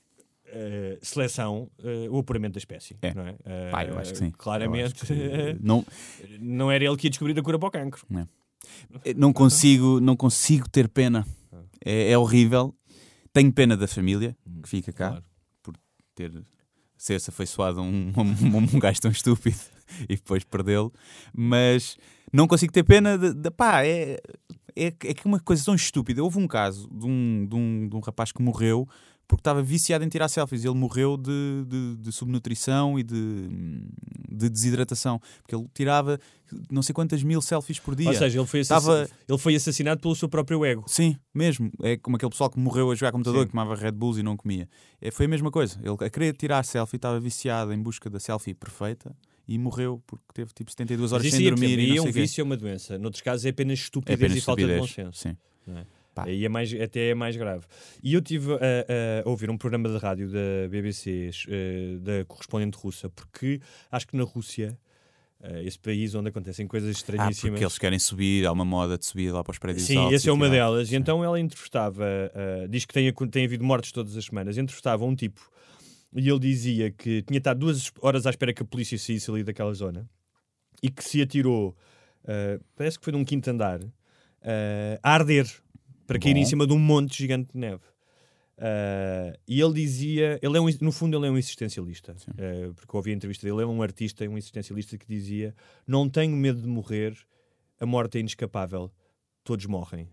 Uh, 0.47 0.98
seleção, 1.01 1.70
uh, 1.78 2.11
o 2.12 2.19
apuramento 2.19 2.55
da 2.55 2.59
espécie, 2.59 2.97
É. 3.02 3.15
não 3.15 3.24
é? 3.24 3.31
Uh, 3.32 3.70
Pá, 3.70 3.85
eu 3.85 3.97
acho 3.98 4.12
que 4.12 4.19
sim. 4.19 4.31
Claramente, 4.36 5.07
que 5.07 5.15
não- 5.62 5.86
não 6.40 6.70
era 6.73 6.85
ele 6.85 6.97
que 6.97 7.07
ia 7.07 7.11
descobrir 7.11 7.39
a 7.39 7.43
cura 7.43 7.57
para 7.59 7.69
o 7.69 7.70
cancro. 7.70 8.05
Não. 8.11 8.28
Não 9.16 9.32
consigo, 9.32 10.01
não 10.01 10.16
consigo 10.16 10.69
ter 10.69 10.89
pena. 10.89 11.24
É, 11.85 12.11
é 12.12 12.19
horrível. 12.19 12.74
Tenho 13.32 13.52
pena 13.52 13.77
da 13.77 13.86
família 13.86 14.36
que 14.62 14.69
fica 14.69 14.93
cá 14.93 15.23
por 15.62 15.74
ter 16.16 16.32
ser-se 17.01 17.31
afeiçoado 17.31 17.81
a 17.81 17.82
um, 17.82 18.12
um, 18.16 18.77
um 18.77 18.78
gajo 18.78 19.01
tão 19.01 19.10
estúpido 19.10 19.56
e 20.02 20.16
depois 20.16 20.44
perdê-lo. 20.44 20.93
Mas 21.35 21.97
não 22.31 22.47
consigo 22.47 22.72
ter 22.72 22.85
pena 22.85 23.16
de, 23.16 23.32
de- 23.32 23.51
pá, 23.51 23.82
é, 23.85 24.18
é, 24.77 24.86
é 24.89 25.14
uma 25.24 25.40
coisa 25.40 25.64
tão 25.64 25.74
estúpida. 25.74 26.22
Houve 26.22 26.39
um 26.39 26.47
caso 26.47 26.89
de 26.93 27.06
um, 27.06 27.47
de 27.48 27.55
um, 27.56 27.89
de 27.89 27.97
um 27.97 28.01
rapaz 28.01 28.32
que 28.32 28.43
morreu 28.43 28.86
porque 29.31 29.40
estava 29.43 29.62
viciado 29.62 30.05
em 30.05 30.09
tirar 30.09 30.28
selfies. 30.28 30.65
Ele 30.65 30.74
morreu 30.74 31.16
de, 31.16 31.65
de, 31.69 31.97
de 31.97 32.12
subnutrição 32.12 32.98
e 32.98 33.02
de, 33.05 33.48
de 34.28 34.48
desidratação. 34.51 35.20
Porque 35.40 35.55
ele 35.55 35.66
tirava 35.73 36.19
não 36.69 36.82
sei 36.82 36.93
quantas 36.93 37.23
mil 37.23 37.40
selfies 37.40 37.78
por 37.78 37.94
dia. 37.94 38.09
Ou 38.09 38.15
seja, 38.15 38.40
ele 38.40 38.47
foi, 38.47 38.59
Estava- 38.61 39.09
ele 39.28 39.39
foi 39.39 39.55
assassinado 39.55 40.01
pelo 40.01 40.16
seu 40.16 40.28
próprio 40.28 40.65
ego. 40.65 40.82
Sim, 40.89 41.16
mesmo. 41.32 41.70
É 41.81 41.97
como 41.97 42.16
aquele 42.16 42.31
pessoal 42.31 42.51
que 42.51 42.59
morreu 42.59 42.90
a 42.90 42.94
jogar 42.97 43.12
computador, 43.12 43.43
Sim. 43.43 43.47
que 43.47 43.52
tomava 43.52 43.77
Red 43.77 43.93
Bulls 43.93 44.19
e 44.19 44.23
não 44.24 44.36
comia. 44.36 44.69
É, 45.01 45.12
foi 45.12 45.27
a 45.27 45.28
mesma 45.28 45.51
coisa. 45.52 45.78
Ele 45.81 45.97
a 46.05 46.11
querer 46.11 46.36
tirar 46.36 46.65
selfie, 46.65 46.97
estava 46.97 47.20
viciado 47.20 47.73
em 47.73 47.81
busca 47.81 48.11
da 48.11 48.19
selfie 48.19 48.52
perfeita 48.52 49.15
e 49.47 49.57
morreu 49.59 50.02
porque 50.07 50.24
teve 50.35 50.52
tipo 50.52 50.70
72 50.73 51.12
horas 51.12 51.24
Mas 51.27 51.35
sem 51.35 51.44
por 51.44 51.51
dormir 51.55 51.78
e 51.78 51.97
é 51.97 52.02
um 52.02 52.11
vício, 52.11 52.40
é 52.40 52.44
uma 52.44 52.57
doença. 52.57 52.98
Noutros 52.98 53.23
casos 53.23 53.47
é 53.47 53.51
apenas 53.51 53.78
estupidez 53.78 54.19
apenas 54.20 54.39
e 54.39 54.40
falta 54.40 54.62
de 54.66 54.77
bom 54.77 54.85
estupidez, 54.85 55.16
senso. 55.19 55.36
sim. 55.66 55.82
Pá. 56.24 56.30
Aí 56.30 56.44
é 56.44 56.48
mais, 56.48 56.72
até 56.74 57.09
é 57.10 57.14
mais 57.14 57.36
grave. 57.36 57.64
E 58.02 58.14
eu 58.14 58.20
estive 58.20 58.52
a, 58.55 59.24
a 59.24 59.28
ouvir 59.28 59.51
um 59.51 59.56
programa 59.56 59.88
de 59.88 59.97
rádio 59.98 60.28
da 60.30 60.68
BBC, 60.70 61.30
eh, 61.48 61.98
da 62.01 62.24
correspondente 62.26 62.76
russa, 62.78 63.09
porque 63.10 63.60
acho 63.90 64.06
que 64.06 64.16
na 64.16 64.24
Rússia, 64.24 64.78
eh, 65.42 65.64
esse 65.64 65.78
país 65.78 66.14
onde 66.14 66.28
acontecem 66.28 66.66
coisas 66.66 66.88
Ah, 66.88 66.92
estranhíssimas. 66.92 67.51
porque 67.52 67.64
eles 67.64 67.78
querem 67.78 67.98
subir, 67.98 68.47
há 68.47 68.52
uma 68.52 68.64
moda 68.64 68.97
de 68.98 69.05
subir 69.06 69.32
lá 69.32 69.42
para 69.42 69.52
os 69.52 69.59
prédios 69.59 69.86
Sim, 69.86 69.97
altos. 69.97 70.14
essa 70.14 70.30
é 70.30 70.32
uma 70.32 70.47
tirar. 70.47 70.56
delas. 70.66 70.92
E 70.92 70.97
então 70.97 71.24
ela 71.24 71.38
entrevistava, 71.40 72.05
uh, 72.05 72.68
diz 72.68 72.84
que 72.84 72.92
tem, 72.94 73.12
tem 73.30 73.44
havido 73.44 73.64
mortes 73.64 73.92
todas 73.92 74.16
as 74.16 74.24
semanas, 74.24 74.56
entrevistava 74.59 75.05
um 75.05 75.14
tipo 75.14 75.40
e 76.14 76.28
ele 76.28 76.38
dizia 76.40 76.90
que 76.90 77.22
tinha 77.22 77.38
estado 77.38 77.60
duas 77.60 77.90
horas 78.01 78.26
à 78.26 78.30
espera 78.30 78.52
que 78.52 78.62
a 78.62 78.66
polícia 78.66 78.98
saísse 78.98 79.30
ali 79.30 79.44
daquela 79.44 79.72
zona 79.72 80.09
e 80.82 80.90
que 80.90 81.05
se 81.05 81.22
atirou, 81.22 81.76
uh, 82.24 82.64
parece 82.74 82.98
que 82.98 83.05
foi 83.05 83.12
de 83.12 83.18
um 83.18 83.24
quinto 83.24 83.48
andar, 83.48 83.80
uh, 83.80 83.90
a 85.02 85.10
arder 85.14 85.47
para 86.10 86.18
cair 86.18 86.34
Bom. 86.34 86.40
em 86.40 86.44
cima 86.44 86.66
de 86.66 86.72
um 86.72 86.78
monte 86.78 87.16
gigante 87.16 87.52
de 87.52 87.58
neve. 87.60 87.84
Uh, 88.58 89.38
e 89.46 89.60
ele 89.60 89.72
dizia, 89.74 90.40
ele 90.42 90.56
é 90.58 90.60
um, 90.60 90.66
no 90.80 90.90
fundo 90.90 91.16
ele 91.16 91.28
é 91.28 91.30
um 91.30 91.38
existencialista, 91.38 92.12
uh, 92.12 92.74
porque 92.74 92.94
eu 92.94 92.98
ouvi 92.98 93.12
a 93.12 93.14
entrevista 93.14 93.46
dele, 93.46 93.58
ele 93.58 93.62
é 93.62 93.66
um 93.66 93.80
artista, 93.80 94.28
um 94.28 94.36
existencialista 94.36 94.98
que 94.98 95.06
dizia 95.06 95.54
não 95.86 96.08
tenho 96.08 96.36
medo 96.36 96.60
de 96.60 96.66
morrer, 96.66 97.16
a 97.78 97.86
morte 97.86 98.18
é 98.18 98.20
inescapável, 98.20 98.90
todos 99.44 99.64
morrem. 99.66 100.08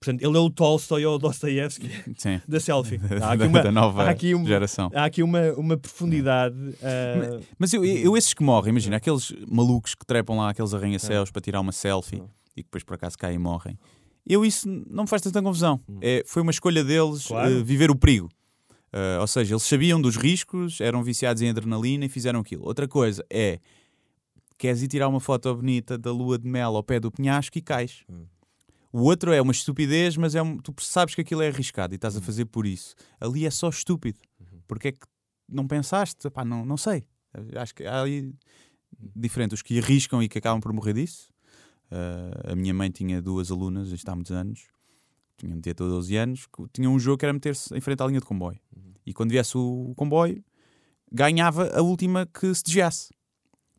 Portanto, 0.00 0.22
ele 0.22 0.36
é 0.36 0.40
o 0.40 0.50
Tolstói 0.50 1.06
ou 1.06 1.14
o 1.14 1.18
Dostoevsky 1.18 1.88
da 2.48 2.58
selfie. 2.58 2.98
Da- 3.08 3.34
da 3.36 3.72
nova 3.72 4.04
há 4.04 4.10
aqui 4.10 4.34
uma, 4.34 4.44
geração. 4.46 4.90
Há 4.92 5.04
aqui 5.04 5.22
uma, 5.22 5.52
uma 5.52 5.76
profundidade. 5.76 6.56
uh, 6.56 7.40
Mas 7.56 7.72
eu, 7.72 7.84
eu, 7.84 8.16
esses 8.16 8.34
que 8.34 8.42
morrem, 8.42 8.70
imagina, 8.70 8.96
aqueles 8.96 9.32
malucos 9.48 9.94
que 9.94 10.04
trepam 10.04 10.36
lá 10.36 10.50
aqueles 10.50 10.74
arranha-céus 10.74 11.30
para 11.30 11.40
tirar 11.40 11.60
uma 11.60 11.72
selfie 11.72 12.22
e 12.56 12.62
que 12.62 12.64
depois 12.64 12.82
por 12.82 12.94
acaso 12.94 13.16
caem 13.16 13.36
e 13.36 13.38
morrem. 13.38 13.78
Eu 14.28 14.44
isso 14.44 14.68
não 14.68 15.04
me 15.04 15.08
faz 15.08 15.22
tanta 15.22 15.42
confusão. 15.42 15.80
É, 16.02 16.22
foi 16.26 16.42
uma 16.42 16.50
escolha 16.50 16.84
deles 16.84 17.26
Claro. 17.26 17.50
eh, 17.60 17.62
viver 17.62 17.90
o 17.90 17.96
perigo. 17.96 18.28
Eh, 18.92 19.18
ou 19.20 19.26
seja, 19.26 19.54
eles 19.54 19.62
sabiam 19.62 20.00
dos 20.00 20.16
riscos, 20.16 20.80
eram 20.80 21.02
viciados 21.02 21.40
em 21.42 21.48
adrenalina 21.50 22.04
e 22.04 22.08
fizeram 22.08 22.40
aquilo. 22.40 22.64
Outra 22.64 22.86
coisa 22.86 23.24
é 23.30 23.58
queres 24.58 24.82
ir 24.82 24.88
tirar 24.88 25.08
uma 25.08 25.20
foto 25.20 25.54
bonita 25.54 25.96
da 25.96 26.10
lua 26.12 26.38
de 26.38 26.48
mel 26.48 26.76
ao 26.76 26.82
pé 26.82 26.98
do 27.00 27.10
penhasco 27.10 27.56
e 27.56 27.62
cais. 27.62 28.04
O 28.92 29.00
outro 29.02 29.32
é 29.32 29.40
uma 29.40 29.52
estupidez, 29.52 30.16
mas 30.16 30.34
é 30.34 30.42
um- 30.42 30.56
tu 30.58 30.74
sabes 30.80 31.14
que 31.14 31.20
aquilo 31.20 31.42
é 31.42 31.48
arriscado 31.48 31.94
e 31.94 31.96
estás 31.96 32.16
a 32.16 32.20
fazer 32.22 32.46
por 32.46 32.66
isso. 32.66 32.94
Ali 33.20 33.46
é 33.46 33.50
só 33.50 33.68
estúpido. 33.68 34.18
Porque 34.66 34.88
é 34.88 34.92
que 34.92 34.98
não 35.48 35.66
pensaste? 35.66 36.28
Pá, 36.30 36.44
não, 36.44 36.64
não 36.64 36.76
sei. 36.76 37.04
Acho 37.56 37.74
que 37.74 37.84
há 37.84 38.02
aí 38.02 38.32
diferente. 39.14 39.54
Os 39.54 39.62
que 39.62 39.78
arriscam 39.78 40.22
e 40.22 40.28
que 40.28 40.38
acabam 40.38 40.60
por 40.60 40.72
morrer 40.72 40.94
disso. 40.94 41.28
Ah, 41.90 42.52
a 42.52 42.54
minha 42.56 42.74
mãe 42.74 42.90
tinha 42.90 43.20
duas 43.22 43.50
alunas, 43.50 43.90
isto 43.90 44.08
há 44.08 44.14
muitos 44.14 44.32
anos, 44.32 44.66
tinham 45.36 45.56
de 45.56 45.62
ter 45.62 45.74
12 45.74 46.16
anos, 46.16 46.46
que 46.46 46.62
tinha 46.72 46.88
um 46.90 46.98
jogo 46.98 47.18
que 47.18 47.24
era 47.24 47.32
meter-se 47.32 47.74
em 47.76 47.80
frente 47.80 48.02
à 48.02 48.06
linha 48.06 48.20
de 48.20 48.26
comboio. 48.26 48.58
E 49.06 49.12
quando 49.14 49.30
viesse 49.30 49.56
o, 49.56 49.94
comboio, 49.96 50.42
ganhava 51.10 51.70
a 51.76 51.80
última 51.82 52.26
que 52.26 52.52
se 52.54 52.62
desviasse. 52.62 53.10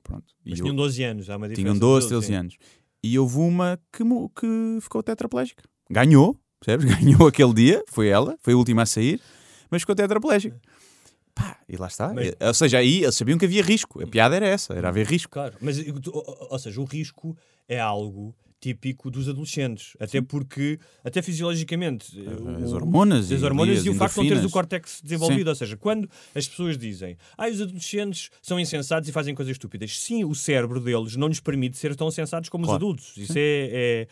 Pronto. 0.01 0.25
E 0.45 0.51
Mas 0.51 0.59
eu- 0.59 0.63
tinham 0.65 0.75
12 0.75 1.03
anos, 1.03 1.29
há 1.29 1.37
uma 1.37 1.47
diferença. 1.47 1.61
tinham 1.61 1.73
de 1.73 1.79
12, 1.79 2.07
12, 2.09 2.09
13 2.09 2.27
sim. 2.27 2.33
anos. 2.33 2.57
E 3.03 3.19
houve 3.19 3.37
uma 3.37 3.79
que, 3.93 4.03
que 4.03 4.77
ficou 4.81 5.03
tetraplégica. 5.03 5.63
Ganhou, 5.89 6.39
percebes? 6.59 6.85
Ganhou 6.99 7.27
aquele 7.27 7.53
dia, 7.53 7.83
foi 7.89 8.07
ela, 8.07 8.37
foi 8.41 8.53
a 8.53 8.57
última 8.57 8.81
a 8.81 8.85
sair, 8.85 9.21
mas 9.69 9.81
ficou 9.83 9.95
tetraplégica. 9.95 10.59
Pá, 11.39 11.57
e 11.69 11.77
lá 11.77 11.87
está. 11.87 12.13
Mas- 12.13 12.33
Ou 12.39 12.53
seja, 12.53 12.77
aí 12.79 13.03
eles 13.03 13.15
sabiam 13.15 13.37
que 13.37 13.45
havia 13.45 13.63
risco. 13.63 14.03
A 14.03 14.07
piada 14.07 14.35
era 14.35 14.45
essa, 14.47 14.73
era 14.73 14.89
haver 14.89 15.07
risco. 15.07 15.31
Claro, 15.31 15.55
mas 15.61 15.77
ou 16.49 16.59
seja, 16.59 16.81
o 16.81 16.83
risco 16.85 17.35
é 17.67 17.79
algo 17.79 18.35
típico 18.61 19.09
dos 19.09 19.29
adolescentes, 19.29 19.95
até 20.01 20.21
porque, 20.21 20.77
até 21.01 21.21
fisiologicamente, 21.21 22.07
As 22.61 22.71
o- 22.73 22.75
hormonas 22.75 23.31
as 23.31 23.41
e 23.41 23.45
hormonas 23.45 23.79
as 23.79 23.85
e 23.85 23.89
o 23.89 23.95
facto 23.95 24.15
de 24.15 24.19
não 24.21 24.27
teres 24.27 24.43
o 24.43 24.49
córtex 24.49 24.99
desenvolvido, 25.01 25.47
ou 25.47 25.55
seja, 25.55 25.77
quando 25.77 26.09
as 26.35 26.45
pessoas 26.45 26.77
dizem, 26.77 27.15
ah, 27.37 27.47
os 27.47 27.61
adolescentes 27.61 28.29
são 28.41 28.59
insensatos 28.59 29.07
e 29.07 29.13
fazem 29.13 29.33
coisas 29.33 29.53
estúpidas, 29.53 29.97
sim, 29.97 30.25
o 30.25 30.35
cérebro 30.35 30.81
deles 30.81 31.15
não 31.15 31.29
lhes 31.29 31.39
permite 31.39 31.77
ser 31.77 31.95
tão 31.95 32.11
sensatos 32.11 32.49
como 32.49 32.65
os 32.65 32.67
Claro. 32.67 32.83
adultos, 32.85 33.15
isso 33.15 33.31
é, 33.37 33.69
é, 33.71 34.07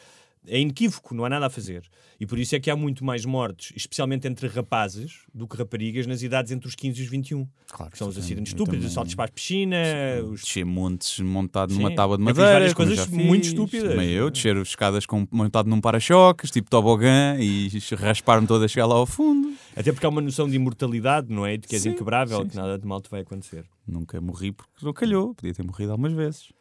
é 0.47 0.59
inequívoco, 0.59 1.13
não 1.13 1.25
há 1.25 1.29
nada 1.29 1.45
a 1.47 1.49
fazer. 1.49 1.83
E 2.19 2.25
por 2.25 2.39
isso 2.39 2.55
é 2.55 2.59
que 2.59 2.69
há 2.71 2.75
muito 2.75 3.05
mais 3.05 3.25
mortes, 3.25 3.71
especialmente 3.75 4.27
entre 4.27 4.47
rapazes, 4.47 5.19
do 5.33 5.47
que 5.47 5.55
raparigas 5.55 6.07
nas 6.07 6.23
idades 6.23 6.51
entre 6.51 6.67
os 6.67 6.73
15 6.75 6.99
e 6.99 7.03
os 7.03 7.09
21. 7.09 7.47
Claro, 7.69 7.91
que 7.91 7.97
são 7.97 8.07
os 8.07 8.15
sim, 8.15 8.21
acidentes 8.21 8.53
estúpidos, 8.53 8.85
os 8.85 8.93
saltos 8.93 9.13
para 9.13 9.25
a 9.25 9.27
piscina, 9.31 9.77
os 10.25 10.41
Descer 10.41 10.65
montes 10.65 11.19
montado 11.19 11.71
Sim, 11.73 11.79
numa 11.79 11.93
tábua 11.93 12.17
de 12.17 12.23
fiz 12.23 12.33
madeira. 12.33 12.51
várias 12.53 12.73
coisas 12.73 13.07
muito 13.07 13.43
fiz. 13.43 13.53
estúpidas. 13.53 13.89
Também 13.91 14.09
eu, 14.09 14.31
descer 14.31 14.57
escadas 14.57 15.05
com, 15.05 15.27
montado 15.31 15.69
num 15.69 15.79
para-choques, 15.79 16.49
tipo 16.49 16.69
tobogã, 16.69 17.37
e 17.39 17.69
raspar-me 17.95 18.47
toda 18.47 18.65
a 18.65 18.67
chegar 18.67 18.87
lá 18.87 18.95
ao 18.95 19.05
fundo. 19.05 19.53
Até 19.75 19.91
porque 19.91 20.05
há 20.05 20.09
uma 20.09 20.21
noção 20.21 20.49
de 20.49 20.55
imortalidade, 20.55 21.31
não 21.31 21.45
é? 21.45 21.57
De 21.57 21.67
que 21.67 21.75
és 21.75 21.83
Sim, 21.83 21.89
inquebrável, 21.89 22.43
que 22.47 22.55
nada 22.55 22.79
de 22.79 22.85
mal 22.87 22.99
te 22.99 23.09
vai 23.11 23.21
acontecer. 23.21 23.65
Nunca 23.87 24.19
morri 24.19 24.51
porque 24.51 24.83
não 24.83 24.91
calhou. 24.93 25.35
Podia 25.35 25.53
ter 25.53 25.63
morrido 25.63 25.91
algumas 25.91 26.13
vezes. 26.13 26.51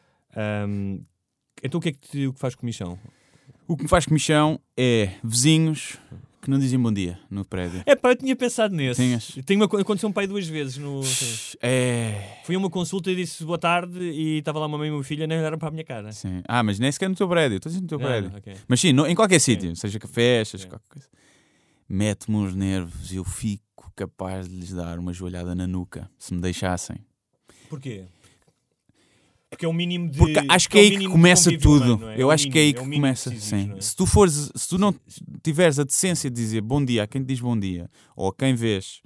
Então 1.63 1.79
o 1.79 1.83
que 1.83 1.89
é 1.89 1.93
que, 1.93 1.99
te, 2.01 2.27
o 2.27 2.33
que 2.35 2.39
faz 2.39 2.55
comissão? 2.55 2.99
O 3.69 3.77
que 3.77 3.83
me 3.85 3.89
faz 3.89 4.07
comichão 4.07 4.61
é 4.77 5.15
vizinhos 5.25 5.99
que 6.41 6.49
não 6.51 6.59
dizem 6.61 6.79
bom 6.79 6.93
dia 6.93 7.19
no 7.29 7.45
prédio. 7.45 7.83
É 7.85 7.97
pá, 7.97 8.11
eu 8.11 8.17
tinha 8.17 8.37
pensado 8.37 8.73
nesse. 8.73 9.03
Tinhas? 9.03 9.37
Tem 9.45 9.57
uma, 9.57 9.65
aconteceu 9.65 10.09
um 10.09 10.13
pai 10.13 10.29
duas 10.29 10.47
vezes. 10.47 10.77
No, 10.79 11.01
É. 11.61 12.39
Fui 12.45 12.55
a 12.55 12.59
uma 12.59 12.71
consulta 12.71 13.11
e 13.11 13.17
disse 13.17 13.43
boa 13.45 13.59
tarde 13.59 13.99
e 13.99 14.39
estava 14.39 14.61
lá 14.61 14.67
uma 14.67 14.79
mãe 14.79 14.89
e 14.89 14.93
uma 14.93 15.03
filha, 15.03 15.27
nem 15.27 15.39
olharam 15.39 15.59
para 15.59 15.69
a 15.69 15.71
minha 15.73 15.83
cara. 15.85 16.13
Sim. 16.13 16.43
Ah, 16.47 16.63
mas 16.63 16.79
nem 16.79 16.93
sequer 16.93 17.09
no 17.09 17.17
teu 17.17 17.29
prédio. 17.29 17.57
Estou 17.57 17.71
dizer 17.71 17.83
no 17.83 17.89
teu 17.89 17.99
Ah, 17.99 18.03
prédio. 18.03 18.33
ok. 18.37 18.55
Mas 18.69 18.81
sim, 18.81 18.93
no- 18.93 19.07
em 19.09 19.15
qualquer 19.17 19.41
sítio, 19.41 19.75
seja 19.75 19.99
café, 19.99 20.45
seja 20.45 20.69
qualquer 20.69 20.89
coisa. 20.89 21.09
Mete-me 21.89 22.37
uns 22.37 22.55
nervos 22.55 23.13
e 23.13 23.17
eu 23.17 23.25
fico 23.25 23.91
capaz 23.97 24.49
de 24.49 24.55
lhes 24.55 24.73
dar 24.73 24.99
uma 25.01 25.13
joelhada 25.13 25.53
na 25.55 25.67
nuca, 25.67 26.09
se 26.17 26.33
me 26.33 26.41
deixassem. 26.41 26.99
Porquê? 27.69 28.05
Porque 29.51 29.65
é 29.65 29.69
o 29.69 29.73
mínimo 29.73 30.11
de. 30.11 30.19
Porque 30.19 30.41
acho 30.49 30.69
que 30.69 30.77
é 30.79 30.81
é 30.81 30.85
aí 30.85 30.99
que 30.99 31.09
começa 31.09 31.57
tudo. 31.59 31.95
humano, 31.97 32.11
é? 32.11 32.17
É 32.19 32.23
Eu 32.23 32.27
o 32.29 32.31
acho 32.31 32.49
que 32.51 32.59
é 32.59 32.63
aí 32.63 32.73
que 32.73 32.81
é 32.81 32.83
começa. 32.83 33.31
que 33.31 33.41
sim. 33.41 33.73
é? 33.77 33.81
Se 33.81 33.95
tu 33.95 34.05
fores, 34.05 34.51
se 34.55 34.69
tu 34.69 34.77
não 34.77 34.95
tiveres 35.43 35.79
a 35.79 35.85
decência 35.85 36.29
de 36.29 36.35
dizer 36.37 36.61
bom 36.61 36.85
dia 36.85 37.05
a 37.05 37.07
quem 37.07 37.23
te 37.23 37.27
diz 37.29 37.41
bom 37.41 37.59
dia, 37.59 37.89
ou 38.17 38.29
a 38.29 38.35
quem 38.35 38.55
vês, 38.55 39.01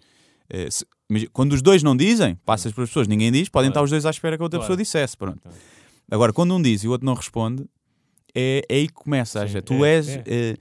eh, 0.48 0.68
se- 0.70 0.86
quando 1.32 1.52
os 1.52 1.60
dois 1.60 1.82
não 1.82 1.94
dizem, 1.96 2.36
passas 2.46 2.72
para 2.72 2.84
as 2.84 2.90
pessoas, 2.90 3.06
ninguém 3.06 3.30
diz, 3.30 3.48
podem 3.48 3.68
estar 3.68 3.82
os 3.82 3.90
dois 3.90 4.06
à 4.06 4.10
espera 4.10 4.36
que 4.36 4.42
a 4.42 4.46
outra 4.46 4.58
Claro. 4.58 4.66
pessoa 4.72 4.82
dissesse. 4.82 5.16
Pronto. 5.16 5.40
Agora, 6.10 6.32
quando 6.32 6.54
um 6.56 6.60
diz 6.62 6.82
e 6.84 6.88
o 6.88 6.90
outro 6.92 7.04
não 7.04 7.14
responde, 7.14 7.64
é, 8.34 8.62
é 8.68 8.74
aí 8.76 8.86
que 8.88 8.94
começa. 8.94 9.40
Sim, 9.40 9.44
Acha, 9.44 9.62
tu 9.62 9.84
é, 9.84 9.96
és. 9.96 10.08
é. 10.08 10.22
eh, 10.26 10.56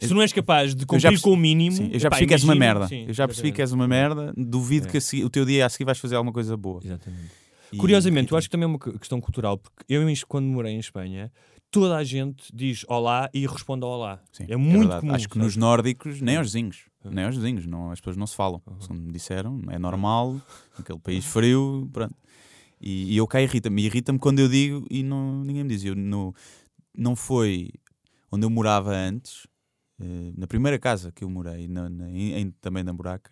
Se 0.00 0.08
tu 0.08 0.14
não 0.14 0.22
és 0.22 0.32
capaz 0.32 0.74
de 0.74 0.86
cumprir 0.86 1.00
já 1.00 1.08
perce- 1.08 1.24
com 1.24 1.30
o 1.32 1.36
mínimo. 1.36 1.76
Sim, 1.76 1.90
eu 1.92 1.98
já 1.98 2.08
percebi 2.08 2.28
que 2.28 2.34
és 2.34 2.44
uma 2.44 2.54
merda. 2.54 2.86
sim, 2.86 3.04
eu 3.08 3.14
já 3.14 3.26
percebi 3.26 3.50
que 3.52 3.60
és 3.60 3.72
uma 3.72 3.88
merda. 3.88 4.32
Duvido 4.36 4.86
É. 4.88 4.90
que 5.00 5.24
o 5.24 5.28
teu 5.30 5.44
dia 5.44 5.66
a 5.66 5.68
seguir 5.68 5.84
vais 5.84 5.98
fazer 5.98 6.14
alguma 6.16 6.32
coisa 6.32 6.56
boa. 6.56 6.80
Exatamente. 6.84 7.43
E- 7.74 7.76
Curiosamente, 7.78 8.32
eu 8.32 8.38
acho 8.38 8.46
que 8.48 8.52
também 8.52 8.64
é 8.64 8.68
uma 8.68 8.78
que- 8.78 8.98
questão 8.98 9.20
cultural, 9.20 9.58
porque 9.58 9.84
eu, 9.88 10.02
quando 10.28 10.46
morei 10.46 10.72
em 10.74 10.78
Espanha, 10.78 11.32
toda 11.70 11.96
a 11.96 12.04
gente 12.04 12.54
diz 12.54 12.84
olá 12.88 13.28
e 13.34 13.46
responde 13.46 13.84
ao 13.84 13.90
olá. 13.90 14.22
Sim, 14.32 14.46
é 14.48 14.56
muito 14.56 14.78
verdade. 14.80 15.00
comum. 15.00 15.14
Acho 15.14 15.28
que 15.28 15.38
nos 15.38 15.56
nórdicos, 15.56 16.20
nem 16.20 16.36
aos 16.36 16.46
vizinhos. 16.48 16.84
Nem 17.04 17.24
aos 17.24 17.36
vizinhos, 17.36 17.66
não, 17.66 17.90
as 17.90 18.00
pessoas 18.00 18.16
não 18.16 18.26
se 18.26 18.34
falam. 18.36 18.60
Como 18.60 19.00
me 19.00 19.12
disseram, 19.12 19.60
é 19.68 19.78
normal, 19.78 20.40
naquele 20.78 20.98
país 20.98 21.24
frio, 21.24 21.88
pronto. 21.92 22.14
E, 22.80 23.12
e 23.12 23.16
eu 23.16 23.26
cá 23.26 23.40
irrita-me. 23.42 23.82
E 23.82 23.86
Irrita-me 23.86 24.18
quando 24.18 24.38
eu 24.38 24.48
digo 24.48 24.86
e 24.90 25.02
não, 25.02 25.42
ninguém 25.44 25.64
me 25.64 25.70
diz. 25.70 25.84
Eu, 25.84 25.94
no, 25.94 26.34
não 26.96 27.16
foi 27.16 27.70
onde 28.30 28.44
eu 28.46 28.50
morava 28.50 28.94
antes, 28.94 29.46
eh, 30.00 30.32
na 30.36 30.46
primeira 30.46 30.78
casa 30.78 31.10
que 31.12 31.24
eu 31.24 31.30
morei, 31.30 31.66
na, 31.68 31.88
na- 31.88 32.10
em- 32.10 32.50
também 32.60 32.82
na 32.84 32.92
Buraca, 32.92 33.30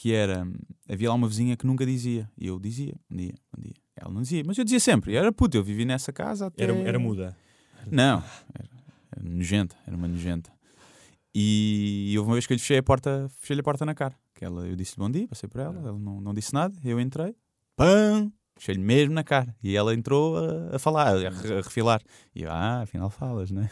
que 0.00 0.14
era. 0.14 0.48
Havia 0.88 1.10
lá 1.10 1.14
uma 1.14 1.28
vizinha 1.28 1.54
que 1.58 1.66
nunca 1.66 1.84
dizia. 1.84 2.26
E 2.38 2.46
eu 2.46 2.58
dizia, 2.58 2.94
bom 3.10 3.18
dia, 3.18 3.34
bom 3.54 3.62
dia. 3.62 3.74
Ela 3.94 4.10
não 4.10 4.22
dizia, 4.22 4.42
mas 4.46 4.56
eu 4.56 4.64
dizia 4.64 4.80
sempre. 4.80 5.12
E 5.12 5.16
era 5.16 5.30
puto, 5.30 5.58
eu 5.58 5.62
vivi 5.62 5.84
nessa 5.84 6.10
casa 6.10 6.46
até. 6.46 6.64
Era, 6.64 6.72
era 6.72 6.98
muda. 6.98 7.36
Não, 7.90 8.24
era, 8.54 8.68
era 9.14 9.28
nojenta, 9.28 9.76
era 9.86 9.94
uma 9.94 10.08
nojenta. 10.08 10.50
E, 11.34 12.14
houve 12.16 12.30
uma 12.30 12.34
vez 12.34 12.46
que 12.46 12.54
eu 12.54 12.56
lhe 12.56 12.60
fechei 12.60 12.78
a 12.78 12.82
porta, 12.82 13.30
fechei-lhe 13.40 13.60
a 13.60 13.62
porta 13.62 13.84
na 13.84 13.94
cara. 13.94 14.14
Que 14.34 14.42
ela, 14.42 14.66
eu 14.66 14.74
disse 14.74 14.96
bom 14.96 15.10
dia, 15.10 15.28
passei 15.28 15.46
por 15.46 15.60
ela, 15.60 15.78
ela 15.78 15.98
não, 15.98 16.18
não 16.18 16.32
disse 16.32 16.54
nada, 16.54 16.74
eu 16.82 16.98
entrei, 16.98 17.36
pam, 17.76 18.32
fechei-lhe 18.56 18.80
mesmo 18.80 19.12
na 19.12 19.22
cara. 19.22 19.54
E 19.62 19.76
ela 19.76 19.92
entrou 19.92 20.38
a, 20.38 20.76
a 20.76 20.78
falar, 20.78 21.08
a, 21.08 21.28
a 21.28 21.60
refilar. 21.62 22.00
E 22.34 22.44
eu, 22.44 22.50
ah, 22.50 22.80
afinal 22.80 23.10
falas, 23.10 23.50
né? 23.50 23.68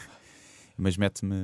Mas 0.77 0.95
mete-me 0.95 1.35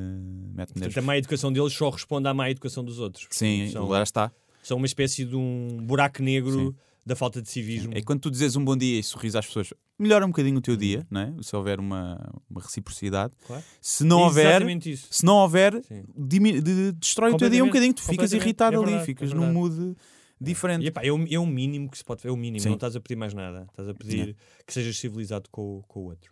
mete 0.54 0.74
Portanto, 0.74 0.98
a 0.98 1.02
má 1.02 1.18
educação 1.18 1.52
deles 1.52 1.74
só 1.74 1.90
responde 1.90 2.28
à 2.28 2.34
má 2.36 2.52
educação 2.52 2.84
dos 2.84 3.00
outros. 3.00 3.28
Sim, 3.32 3.70
São- 3.72 3.88
lá 3.88 4.04
está. 4.04 4.32
São 4.66 4.78
uma 4.78 4.86
espécie 4.88 5.26
de 5.26 5.36
um 5.36 5.78
buraco 5.84 6.24
negro 6.24 6.76
da 7.06 7.16
falta 7.16 7.40
de 7.40 7.48
civismo. 7.50 7.94
É 7.96 8.02
quando 8.02 8.22
tu 8.22 8.32
dizes 8.32 8.56
um 8.56 8.66
bom 8.66 8.76
dia 8.76 9.00
e 9.00 9.04
sorris 9.04 9.36
às 9.36 9.46
pessoas, 9.46 9.72
melhora 10.00 10.26
um 10.26 10.30
bocadinho 10.30 10.58
o 10.58 10.62
teu 10.62 10.76
dia, 10.76 11.06
né? 11.12 11.36
se 11.42 11.56
houver 11.56 11.80
uma, 11.80 12.18
uma 12.50 12.62
reciprocidade. 12.62 13.32
Claro. 13.46 13.64
Se 13.80 14.04
não 14.04 14.22
É 14.22 14.24
houver, 14.24 14.82
se 15.12 15.24
não 15.24 15.36
houver, 15.36 15.80
dimi- 16.18 16.60
de- 16.62 16.92
destrói 16.94 17.32
o 17.32 17.38
teu 17.38 17.48
dia 17.48 17.64
um 17.64 17.68
bocadinho, 17.68 17.94
tu 17.94 18.02
ficas 18.02 18.34
irritado 18.34 18.76
É 18.76 18.80
ali, 18.80 18.86
verdade, 18.88 19.06
ficas 19.06 19.32
é 19.32 19.36
num 19.36 19.54
mood 19.54 19.96
diferente. 20.42 20.84
E, 20.84 20.88
epá, 20.88 21.04
é, 21.04 21.12
o, 21.12 21.24
é 21.32 21.38
o 21.40 21.46
mínimo 21.46 21.90
que 21.92 21.98
se 22.00 22.04
pode 22.04 22.28
é 22.28 22.32
o 22.32 22.36
mínimo, 22.36 22.60
Sim. 22.60 22.70
não 22.70 22.76
estás 22.76 22.96
a 22.96 23.00
pedir 23.00 23.16
mais 23.18 23.36
nada, 23.36 23.68
estás 23.70 23.88
a 23.88 23.94
pedir 23.94 24.28
Não. 24.30 24.36
que 24.66 24.74
sejas 24.74 24.98
civilizado 24.98 25.48
com, 25.52 25.78
o- 25.78 25.84
com 25.84 26.00
o 26.00 26.04
outro. 26.06 26.32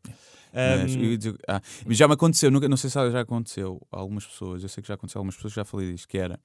Mas, 0.51 0.95
Ahm, 0.95 1.03
eu 1.03 1.11
ia 1.11 1.17
dizer- 1.19 1.35
ah, 1.47 1.61
mas 1.85 1.95
já 1.97 2.07
me 2.07 2.15
aconteceu, 2.15 2.49
nunca, 2.49 2.67
não 2.67 2.77
sei 2.77 2.89
se 2.89 2.95
já 3.11 3.21
aconteceu 3.21 3.79
a 3.91 3.99
algumas 3.99 4.25
pessoas, 4.25 4.63
eu 4.63 4.69
sei 4.69 4.81
que 4.81 4.87
já 4.87 4.95
aconteceu 4.95 5.19
a 5.19 5.21
algumas 5.21 5.35
pessoas 5.35 5.53
que 5.53 5.59
já 5.59 5.65
falei 5.65 5.93
disto, 5.93 6.07
que 6.07 6.17
era 6.17 6.39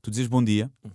tu 0.00 0.10
dizes 0.10 0.26
bom 0.28 0.42
dia, 0.42 0.70
Uhum. 0.82 0.90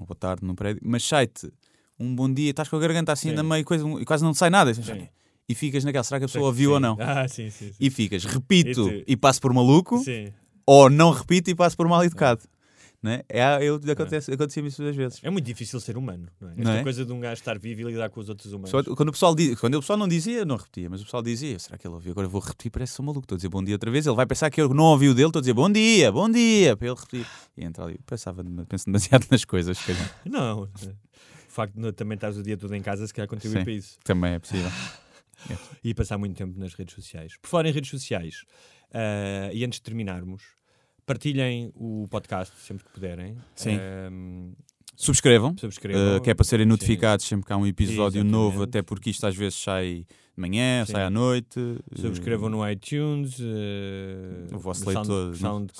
Ou 0.00 0.06
boa 0.06 0.16
tarde 0.16 0.44
no 0.44 0.54
prédio, 0.54 0.80
mas 0.84 1.02
sai-te 1.04 1.50
um 1.98 2.14
bom 2.14 2.32
dia, 2.32 2.50
estás 2.50 2.68
com 2.68 2.76
a 2.76 2.78
garganta 2.80 3.12
assim 3.12 3.30
Sim. 3.30 3.34
na 3.36 3.42
meio 3.42 3.64
coisa, 3.64 3.84
e 4.00 4.04
quase 4.04 4.22
não 4.22 4.32
te 4.32 4.38
sai 4.38 4.50
nada. 4.50 4.72
Sim. 4.74 5.08
E 5.48 5.54
ficas 5.54 5.84
naquela, 5.84 6.02
será 6.04 6.18
que 6.18 6.24
a 6.24 6.28
pessoa 6.28 6.42
Sim. 6.42 6.46
ouviu 6.46 6.72
ou 6.72 6.80
não? 6.80 6.96
Ah, 7.00 7.26
sim, 7.28 7.50
sim. 7.50 7.70
E 7.78 7.88
ficas, 7.88 8.24
repito 8.24 8.70
E 8.70 8.74
tu- 8.74 9.04
e 9.06 9.16
passo 9.16 9.40
por 9.40 9.52
maluco, 9.52 10.02
ou 10.66 10.90
não 10.90 11.10
repito 11.10 11.50
e 11.50 11.54
passo 11.54 11.76
por 11.76 11.88
mal 11.88 12.04
educado. 12.04 12.42
Né? 13.06 13.22
É, 13.28 13.42
eu, 13.62 13.80
acontece, 13.88 14.32
acontecia 14.32 14.66
isso 14.66 14.82
às 14.82 14.96
vezes. 14.96 15.20
É 15.22 15.30
muito 15.30 15.44
difícil 15.44 15.78
ser 15.78 15.96
humano, 15.96 16.26
não 16.40 16.48
é? 16.48 16.52
Esta 16.52 16.64
Não 16.64 16.72
é? 16.72 16.82
coisa 16.82 17.04
de 17.06 17.12
um 17.12 17.20
gajo 17.20 17.34
estar 17.34 17.56
vivo 17.56 17.82
e 17.82 17.84
lidar 17.84 18.10
com 18.10 18.18
os 18.18 18.28
outros 18.28 18.52
humanos. 18.52 18.70
Só 18.70 18.82
quando 18.82 19.10
o 19.10 19.12
pessoal 19.12 19.32
diz, 19.32 19.60
quando 19.60 19.76
o 19.76 19.80
pessoal 19.80 19.96
não 19.96 20.08
dizia, 20.08 20.44
não 20.44 20.56
repetia, 20.56 20.90
mas 20.90 21.00
o 21.00 21.04
pessoal 21.04 21.22
dizia, 21.22 21.56
será 21.60 21.78
que 21.78 21.86
ele 21.86 21.94
ouviu? 21.94 22.10
Agora 22.10 22.26
vou 22.26 22.40
repetir, 22.40 22.68
parece 22.72 22.92
que 22.92 22.96
sou 22.96 23.04
maluco. 23.04 23.24
Estou 23.24 23.36
a 23.36 23.38
dizer 23.38 23.48
bom 23.48 23.62
dia 23.62 23.76
outra 23.76 23.90
vez, 23.92 24.06
ele 24.08 24.16
vai 24.16 24.26
pensar 24.26 24.50
que 24.50 24.60
eu 24.60 24.68
não 24.74 24.84
ouvi 24.86 25.08
o 25.08 25.14
dele, 25.14 25.28
estou 25.28 25.38
a 25.38 25.42
dizer 25.42 25.54
bom 25.54 25.70
dia, 25.70 26.10
bom 26.10 26.28
dia, 26.28 26.76
para 26.76 26.88
ele 26.88 26.96
repetir. 26.98 27.26
E 27.56 27.64
entra 27.64 27.84
ali, 27.84 28.00
pensava, 28.04 28.44
penso 28.68 28.86
demasiado 28.86 29.26
nas 29.30 29.44
coisas. 29.44 29.78
calhar. 29.80 30.20
Não, 30.24 30.64
o 30.64 30.68
facto 31.48 31.80
de 31.80 31.92
também 31.92 32.16
estares 32.16 32.36
o 32.36 32.42
dia 32.42 32.56
todo 32.56 32.74
em 32.74 32.82
casa, 32.82 33.06
se 33.06 33.14
calhar 33.14 33.28
contribui 33.28 33.58
Sim, 33.58 33.64
para 33.64 33.72
isso. 33.72 33.98
Também 34.02 34.32
é 34.32 34.38
possível. 34.38 34.70
E 35.84 35.94
passar 35.94 36.18
muito 36.18 36.34
tempo 36.34 36.58
nas 36.58 36.74
redes 36.74 36.94
sociais. 36.94 37.36
Por 37.40 37.48
falar 37.48 37.66
em 37.66 37.70
redes 37.70 37.90
sociais, 37.90 38.42
ah, 38.92 39.50
e 39.52 39.64
antes 39.64 39.78
de 39.78 39.82
terminarmos, 39.82 40.42
partilhem 41.06 41.70
o 41.74 42.06
podcast 42.10 42.52
sempre 42.60 42.84
que 42.84 42.90
puderem. 42.90 43.36
Sim. 43.54 43.78
Ahm, 43.78 44.52
Subscrevam, 44.98 45.54
Subscrevam. 45.58 46.16
uh, 46.16 46.20
que 46.22 46.30
é 46.30 46.34
para 46.34 46.44
serem 46.44 46.64
Sim. 46.64 46.70
notificados 46.70 47.26
sempre 47.26 47.46
que 47.46 47.52
há 47.52 47.56
um 47.56 47.66
episódio 47.66 48.18
Exatamente. 48.20 48.32
novo, 48.32 48.62
até 48.62 48.80
porque 48.82 49.10
isto 49.10 49.26
às 49.26 49.36
vezes 49.36 49.58
sai 49.62 50.06
de 50.06 50.40
manhã, 50.40 50.84
Sim. 50.86 50.92
sai 50.92 51.02
à 51.04 51.10
noite. 51.10 51.60
Subscrevam 51.96 52.46
uh, 52.46 52.50
no 52.50 52.70
iTunes, 52.70 53.36
eh, 53.38 54.54
O 54.54 54.58
vosso 54.58 54.86
no 54.86 54.92
Sound- 54.92 55.08
leitor, 55.10 55.36
SoundCloud, 55.36 55.72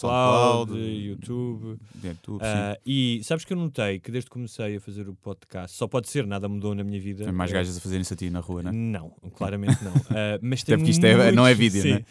SoundCloud, 0.73 0.78
YouTube. 1.07 1.78
YouTube, 2.05 2.40
Ah, 2.43 2.77
e 2.85 3.23
sabes 3.24 3.47
que 3.47 3.55
eu 3.55 3.57
notei 3.57 3.98
que 4.01 4.11
desde 4.11 4.28
que 4.28 4.35
comecei 4.35 4.77
a 4.77 4.81
fazer 4.81 5.09
o 5.09 5.15
podcast, 5.15 5.74
só 5.77 5.89
pode 5.89 6.11
ser, 6.11 6.27
nada 6.27 6.47
mudou 6.47 6.74
na 6.74 6.85
minha 6.85 7.01
vida. 7.01 7.24
Tem 7.24 7.32
mais 7.32 7.51
Eh, 7.51 7.55
gajas 7.55 7.77
a 7.77 7.81
fazerem-se 7.81 8.12
a 8.12 8.16
ti 8.16 8.28
na 8.28 8.40
rua, 8.40 8.62
não 8.65 8.70
é? 8.70 8.74
Não, 8.74 9.11
claramente 9.35 9.82
não. 9.82 9.93
Ah, 10.11 10.39
mas 10.43 10.61
Até 10.61 10.66
tenho 10.73 10.78
porque 10.81 10.90
isto 10.90 11.05
é- 11.05 11.32
não 11.32 11.47
é 11.47 11.55
muitos- 11.55 11.59
vídeo, 11.59 11.82
sim, 11.82 11.90
não 11.90 11.97
é? 11.97 12.05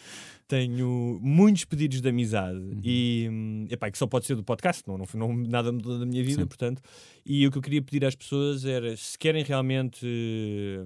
Tenho 0.48 1.18
muitos 1.20 1.64
pedidos 1.64 2.00
de 2.00 2.08
amizade 2.08 2.56
Uhum. 2.58 2.80
e 2.84 3.28
hum, 3.28 3.66
epá, 3.68 3.90
que 3.90 3.98
só 3.98 4.06
pode 4.06 4.26
ser 4.26 4.36
do 4.36 4.44
podcast, 4.44 4.82
não, 4.86 4.96
não, 4.96 5.06
não 5.14 5.36
nada 5.36 5.72
mudou 5.72 5.98
da 5.98 6.06
minha 6.06 6.22
vida, 6.22 6.42
Sim. 6.42 6.46
portanto. 6.46 6.80
E 7.24 7.44
o 7.46 7.50
que 7.50 7.58
eu 7.58 7.62
queria 7.62 7.82
pedir 7.82 8.04
às 8.04 8.14
pessoas 8.14 8.64
era 8.64 8.96
se 8.96 9.18
querem 9.18 9.42
realmente, 9.42 10.06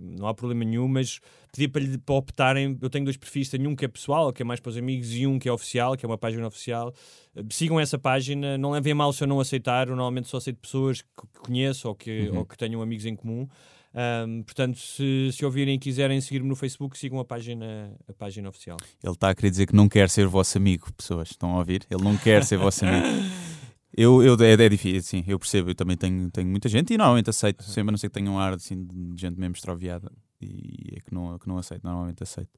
não 0.00 0.26
há 0.26 0.32
problema 0.34 0.64
nenhum, 0.64 0.88
mas 0.88 1.20
pedir 1.52 1.68
para, 1.68 1.82
lhe- 1.82 1.98
para 1.98 2.14
optarem. 2.14 2.78
Eu 2.80 2.88
tenho 2.88 3.04
dois 3.04 3.16
perfis, 3.18 3.50
tenho 3.50 3.68
um 3.68 3.76
que 3.76 3.84
é 3.84 3.88
pessoal, 3.88 4.32
que 4.32 4.40
é 4.40 4.44
mais 4.44 4.60
para 4.60 4.70
os 4.70 4.76
amigos, 4.78 5.14
e 5.14 5.26
um 5.26 5.38
que 5.38 5.48
é 5.48 5.52
oficial, 5.52 5.96
que 5.96 6.06
é 6.06 6.08
uma 6.08 6.16
página 6.18 6.46
oficial. 6.46 6.94
Eh, 7.36 7.42
Sigam 7.50 7.78
essa 7.78 7.98
página, 7.98 8.56
não 8.56 8.70
levem 8.70 8.94
mal 8.94 9.12
se 9.12 9.22
eu 9.22 9.28
não 9.28 9.40
aceitar. 9.40 9.88
Eu 9.88 9.94
normalmente 9.96 10.28
só 10.28 10.38
aceito 10.38 10.58
pessoas 10.58 11.02
que 11.02 11.08
que 11.34 11.40
conheço 11.40 11.86
ou 11.88 11.94
que, 11.94 12.28
Uhum. 12.30 12.38
ou 12.38 12.44
que 12.46 12.56
tenham 12.56 12.80
amigos 12.80 13.04
em 13.04 13.14
comum. 13.14 13.46
Ahm, 13.92 14.42
portanto, 14.42 14.78
se, 14.78 15.30
se 15.32 15.44
ouvirem 15.44 15.74
e 15.74 15.78
quiserem 15.78 16.20
seguir-me 16.20 16.48
no 16.48 16.54
Facebook, 16.54 16.96
sigam 16.96 17.18
a 17.18 17.24
página, 17.24 17.92
a 18.08 18.12
página 18.12 18.48
oficial. 18.48 18.76
Ele 19.02 19.12
está 19.12 19.30
a 19.30 19.34
querer 19.34 19.50
dizer 19.50 19.66
que 19.66 19.74
não 19.74 19.88
quer 19.88 20.08
ser 20.08 20.26
vosso 20.26 20.56
amigo, 20.58 20.92
pessoas. 20.92 21.30
Estão 21.30 21.54
a 21.54 21.58
ouvir? 21.58 21.84
Ele 21.90 22.02
não 22.02 22.16
quer 22.16 22.44
ser 22.44 22.56
vosso 22.56 22.84
amigo. 22.84 23.06
Eu, 23.92 24.22
eu, 24.22 24.36
é, 24.40 24.52
é 24.52 24.68
difícil, 24.68 25.02
sim, 25.02 25.24
eu 25.26 25.36
percebo. 25.36 25.70
Eu 25.70 25.74
também 25.74 25.96
tenho, 25.96 26.30
tenho 26.30 26.48
muita 26.48 26.68
gente 26.68 26.94
e 26.94 26.96
normalmente 26.96 27.28
aceito. 27.28 27.64
Sempre 27.64 27.88
a 27.88 27.92
não 27.92 27.98
ser 27.98 28.08
que 28.08 28.14
tenha 28.14 28.30
um 28.30 28.38
ar 28.38 28.54
assim, 28.54 28.86
de 28.86 29.20
gente 29.20 29.38
mesmo 29.38 29.56
extraviada. 29.56 30.10
E 30.40 30.94
é 30.96 31.00
que 31.00 31.12
não, 31.12 31.36
que 31.38 31.48
não 31.48 31.58
aceito, 31.58 31.82
normalmente 31.82 32.22
aceito. 32.22 32.50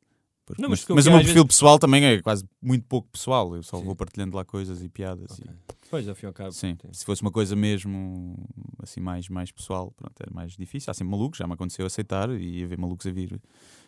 Porque- 0.45 0.61
Não, 0.61 0.69
mas 0.69 0.85
mas 0.89 1.07
o 1.07 1.11
meu 1.11 1.19
perfil 1.21 1.35
vezes- 1.35 1.47
pessoal 1.47 1.79
também 1.79 2.05
é 2.05 2.21
quase 2.21 2.45
muito 2.61 2.85
pouco 2.87 3.09
pessoal. 3.11 3.55
Eu 3.55 3.63
só 3.63 3.79
vou 3.79 3.95
partilhando 3.95 4.37
lá 4.37 4.45
coisas 4.45 4.83
e 4.83 4.89
piadas. 4.89 5.39
e- 5.39 5.45
Pois, 5.91 6.09
ao 6.09 6.15
fim 6.15 6.25
e 6.25 6.29
ao 6.29 6.33
cabo. 6.33 6.53
Sim, 6.53 6.77
se 6.91 7.05
fosse 7.05 7.21
uma 7.23 7.31
coisa 7.31 7.55
mesmo 7.55 8.35
assim 8.83 8.99
mais, 9.01 9.29
mais 9.29 9.53
pessoal, 9.53 9.93
pronto, 9.97 10.15
era 10.21 10.33
mais 10.35 10.53
difícil. 10.57 10.91
Há 10.91 10.95
sempre 10.95 11.11
malucos, 11.11 11.39
já 11.39 11.47
me 11.47 11.53
aconteceu 11.53 11.85
aceitar 11.87 12.31
e 12.31 12.65
haver 12.65 12.79
malucos 12.79 13.07
a 13.07 13.11
vir 13.13 13.39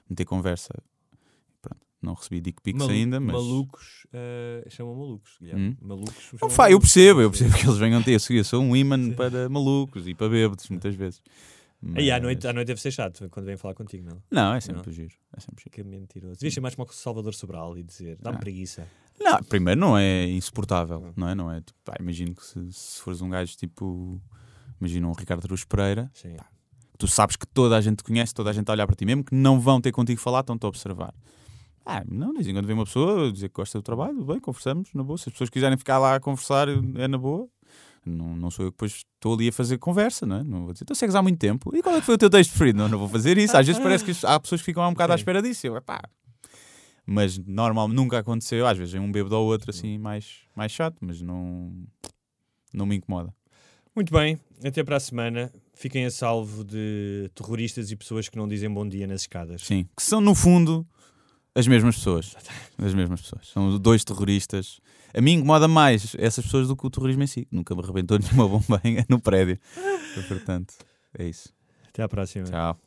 meter 0.09 0.25
conversa. 0.27 0.69
Pronto, 1.63 1.81
não 2.03 2.13
recebi 2.13 2.41
dick 2.43 2.61
pics 2.63 2.79
Malu- 2.79 2.93
ainda, 2.93 3.19
mas. 3.19 3.33
Malucos, 3.35 4.07
eh, 4.13 4.67
chamam 4.69 4.95
malucos, 4.95 5.37
Guilherme. 5.41 5.69
Hum? 5.71 5.77
Malucos. 5.81 6.31
Não, 6.41 6.51
fa- 6.51 6.71
eu 6.71 6.79
percebo, 6.79 7.21
eu 7.23 7.31
percebo 7.31 7.57
que 7.57 7.67
eles 7.67 7.79
venham 7.79 8.03
ter. 8.03 8.21
Eu 8.31 8.45
sou 8.45 8.63
um 8.63 8.77
imã 8.77 9.11
para 9.13 9.49
malucos 9.49 10.07
e 10.07 10.15
para 10.15 10.29
bêbados, 10.29 10.69
muitas 10.69 10.95
vezes. 10.95 11.23
Aí 11.97 12.11
à 12.11 12.15
Mas- 12.15 12.23
noite, 12.23 12.47
à 12.47 12.53
noite 12.53 12.67
deve 12.69 12.81
ser 12.81 12.91
chato 12.91 13.29
quando 13.31 13.47
vem 13.47 13.57
falar 13.57 13.75
contigo, 13.75 14.09
não? 14.09 14.23
Não, 14.31 14.55
é 14.55 14.61
sempre 14.61 14.91
giro. 14.93 15.15
É 15.37 15.41
sempre 15.41 15.63
giro. 15.65 15.71
Que 15.71 15.83
mentiroso. 15.85 16.35
Devias 16.41 16.55
ser 16.55 16.61
mais 16.61 16.75
como 16.75 16.89
o 16.89 16.93
Salvador 16.93 17.35
Sobral 17.35 17.77
e 17.77 17.83
dizer, 17.83 18.17
dá-me 18.21 18.37
Ah. 18.37 18.41
preguiça. 18.41 18.87
Não, 19.21 19.43
primeiro 19.43 19.81
não 19.81 19.97
é 19.99 20.27
insuportável, 20.29 21.13
não 21.17 21.29
é? 21.29 21.35
Não 21.35 21.51
é 21.51 21.61
tipo, 21.61 21.79
pá, 21.85 21.95
imagino 22.01 22.35
que 22.35 22.45
se, 22.45 22.73
se 22.73 23.01
fores 23.01 23.21
um 23.21 23.29
gajo 23.29 23.57
tipo, 23.57 24.21
imagina 24.81 25.07
um 25.09 25.13
Ricardo 25.13 25.45
Aruz 25.47 25.65
Pereira, 25.65 26.11
pá, 26.37 26.47
tu 26.99 27.07
sabes 27.07 27.37
que 27.37 27.47
toda 27.47 27.77
a 27.77 27.81
gente 27.81 27.99
te 27.99 28.05
conhece, 28.05 28.33
toda 28.35 28.51
a 28.51 28.53
gente 28.53 28.63
está 28.63 28.73
a 28.73 28.75
olhar 28.75 28.87
para 28.87 28.97
ti, 28.97 29.05
mesmo 29.05 29.23
que 29.25 29.35
não 29.35 29.61
vão 29.61 29.81
ter 29.81 29.93
contigo 29.93 30.21
falar, 30.21 30.41
estão-te 30.41 30.65
a 30.65 30.69
observar. 30.69 31.15
Ah, 31.87 32.03
não, 32.09 32.29
de 32.29 32.35
vez 32.37 32.49
em 32.49 32.55
quando 32.55 32.67
vem 32.67 32.75
uma 32.75 32.87
pessoa 32.87 33.31
dizer 33.31 33.51
que 33.51 33.55
gosta 33.57 33.79
do 33.79 33.83
trabalho, 33.83 34.25
bem, 34.25 34.41
conversamos, 34.41 34.89
na 34.95 35.03
boa. 35.05 35.19
Se 35.19 35.29
as 35.29 35.33
pessoas 35.35 35.51
quiserem 35.51 35.77
ficar 35.77 35.99
lá 35.99 36.15
a 36.17 36.21
conversar, 36.21 36.67
é 36.69 37.07
na 37.07 37.19
boa. 37.19 37.47
Não, 38.05 38.37
não 38.37 38.51
sou 38.51 38.67
eu 38.67 38.71
que 38.71 38.77
depois 38.77 39.05
estou 39.15 39.35
ali 39.35 39.49
a 39.49 39.53
fazer 39.53 39.79
conversa, 39.79 40.27
não 40.27 40.37
é? 40.37 40.45
Não 40.45 40.65
vou 40.65 40.73
dizer, 40.73 40.85
então 40.85 40.95
segues 40.95 41.15
há 41.15 41.23
muito 41.23 41.39
tempo. 41.39 41.75
E 41.75 41.83
qual 41.83 41.97
é 41.97 42.01
que 42.01 42.07
foi 42.07 42.15
o 42.15 42.19
teu 42.19 42.29
texto 42.29 42.51
preferido? 42.51 42.79
Não, 42.79 42.89
não 42.89 42.99
vou 42.99 43.09
fazer 43.09 43.39
isso. 43.39 43.57
Às 43.57 43.67
vezes 43.67 43.81
parece 43.83 44.05
que 44.05 44.27
há 44.27 44.39
pessoas 44.39 44.61
que 44.61 44.67
ficam 44.67 44.87
um 44.87 44.93
bocado 44.93 45.13
à 45.13 45.17
espera 45.17 45.41
disso. 45.41 45.67
Eu, 45.67 45.81
pá. 45.81 46.03
Mas 47.07 47.39
normal, 47.39 47.89
nunca 47.89 48.19
aconteceu. 48.19 48.67
Às 48.67 48.79
vezes 48.79 48.93
vem 48.93 49.01
um 49.01 49.11
bêbado 49.11 49.37
ou 49.37 49.47
outro 49.47 49.71
assim 49.71 49.99
mais, 49.99 50.41
mais 50.55 50.73
chato, 50.73 50.97
mas 51.01 51.21
não, 51.21 51.73
não 52.73 52.87
me 52.87 52.97
incomoda. 52.97 53.35
Muito 53.95 54.13
bem, 54.13 54.39
até 54.65 54.83
para 54.83 54.97
a 54.97 55.01
semana. 55.01 55.53
Fiquem 55.73 56.05
a 56.05 56.11
salvo 56.11 56.65
de 56.65 57.31
terroristas 57.35 57.91
e 57.91 57.97
pessoas 57.97 58.29
que 58.29 58.37
não 58.37 58.49
dizem 58.49 58.71
bom 58.71 58.89
dia 58.89 59.07
nas 59.07 59.23
escadas. 59.23 59.63
Sim, 59.63 59.87
que 59.97 60.03
são 60.03 60.21
no 60.21 60.35
fundo 60.35 60.87
as 61.55 61.67
mesmas 61.67 61.97
pessoas. 61.97 62.35
As 62.79 62.95
mesmas 62.95 63.23
pessoas. 63.23 63.49
São 63.49 63.79
dois 63.79 64.05
terroristas. 64.05 64.81
A 65.15 65.21
mim 65.21 65.35
incomoda 65.35 65.69
mais 65.69 66.17
essas 66.19 66.45
pessoas 66.45 66.69
do 66.69 66.77
que 66.77 66.87
o 66.87 66.91
terrorismo 66.91 67.23
em 67.23 67.27
si. 67.27 67.47
Nunca 67.51 67.75
me 67.75 67.83
arrebentou 67.83 68.19
nenhuma 68.23 68.49
bomba 68.49 68.83
no 69.09 69.21
prédio. 69.21 69.59
Portanto, 70.29 70.75
é 71.17 71.29
isso. 71.29 71.51
Até 71.89 72.03
à 72.03 72.09
próxima. 72.09 72.47
Tchau. 72.47 72.84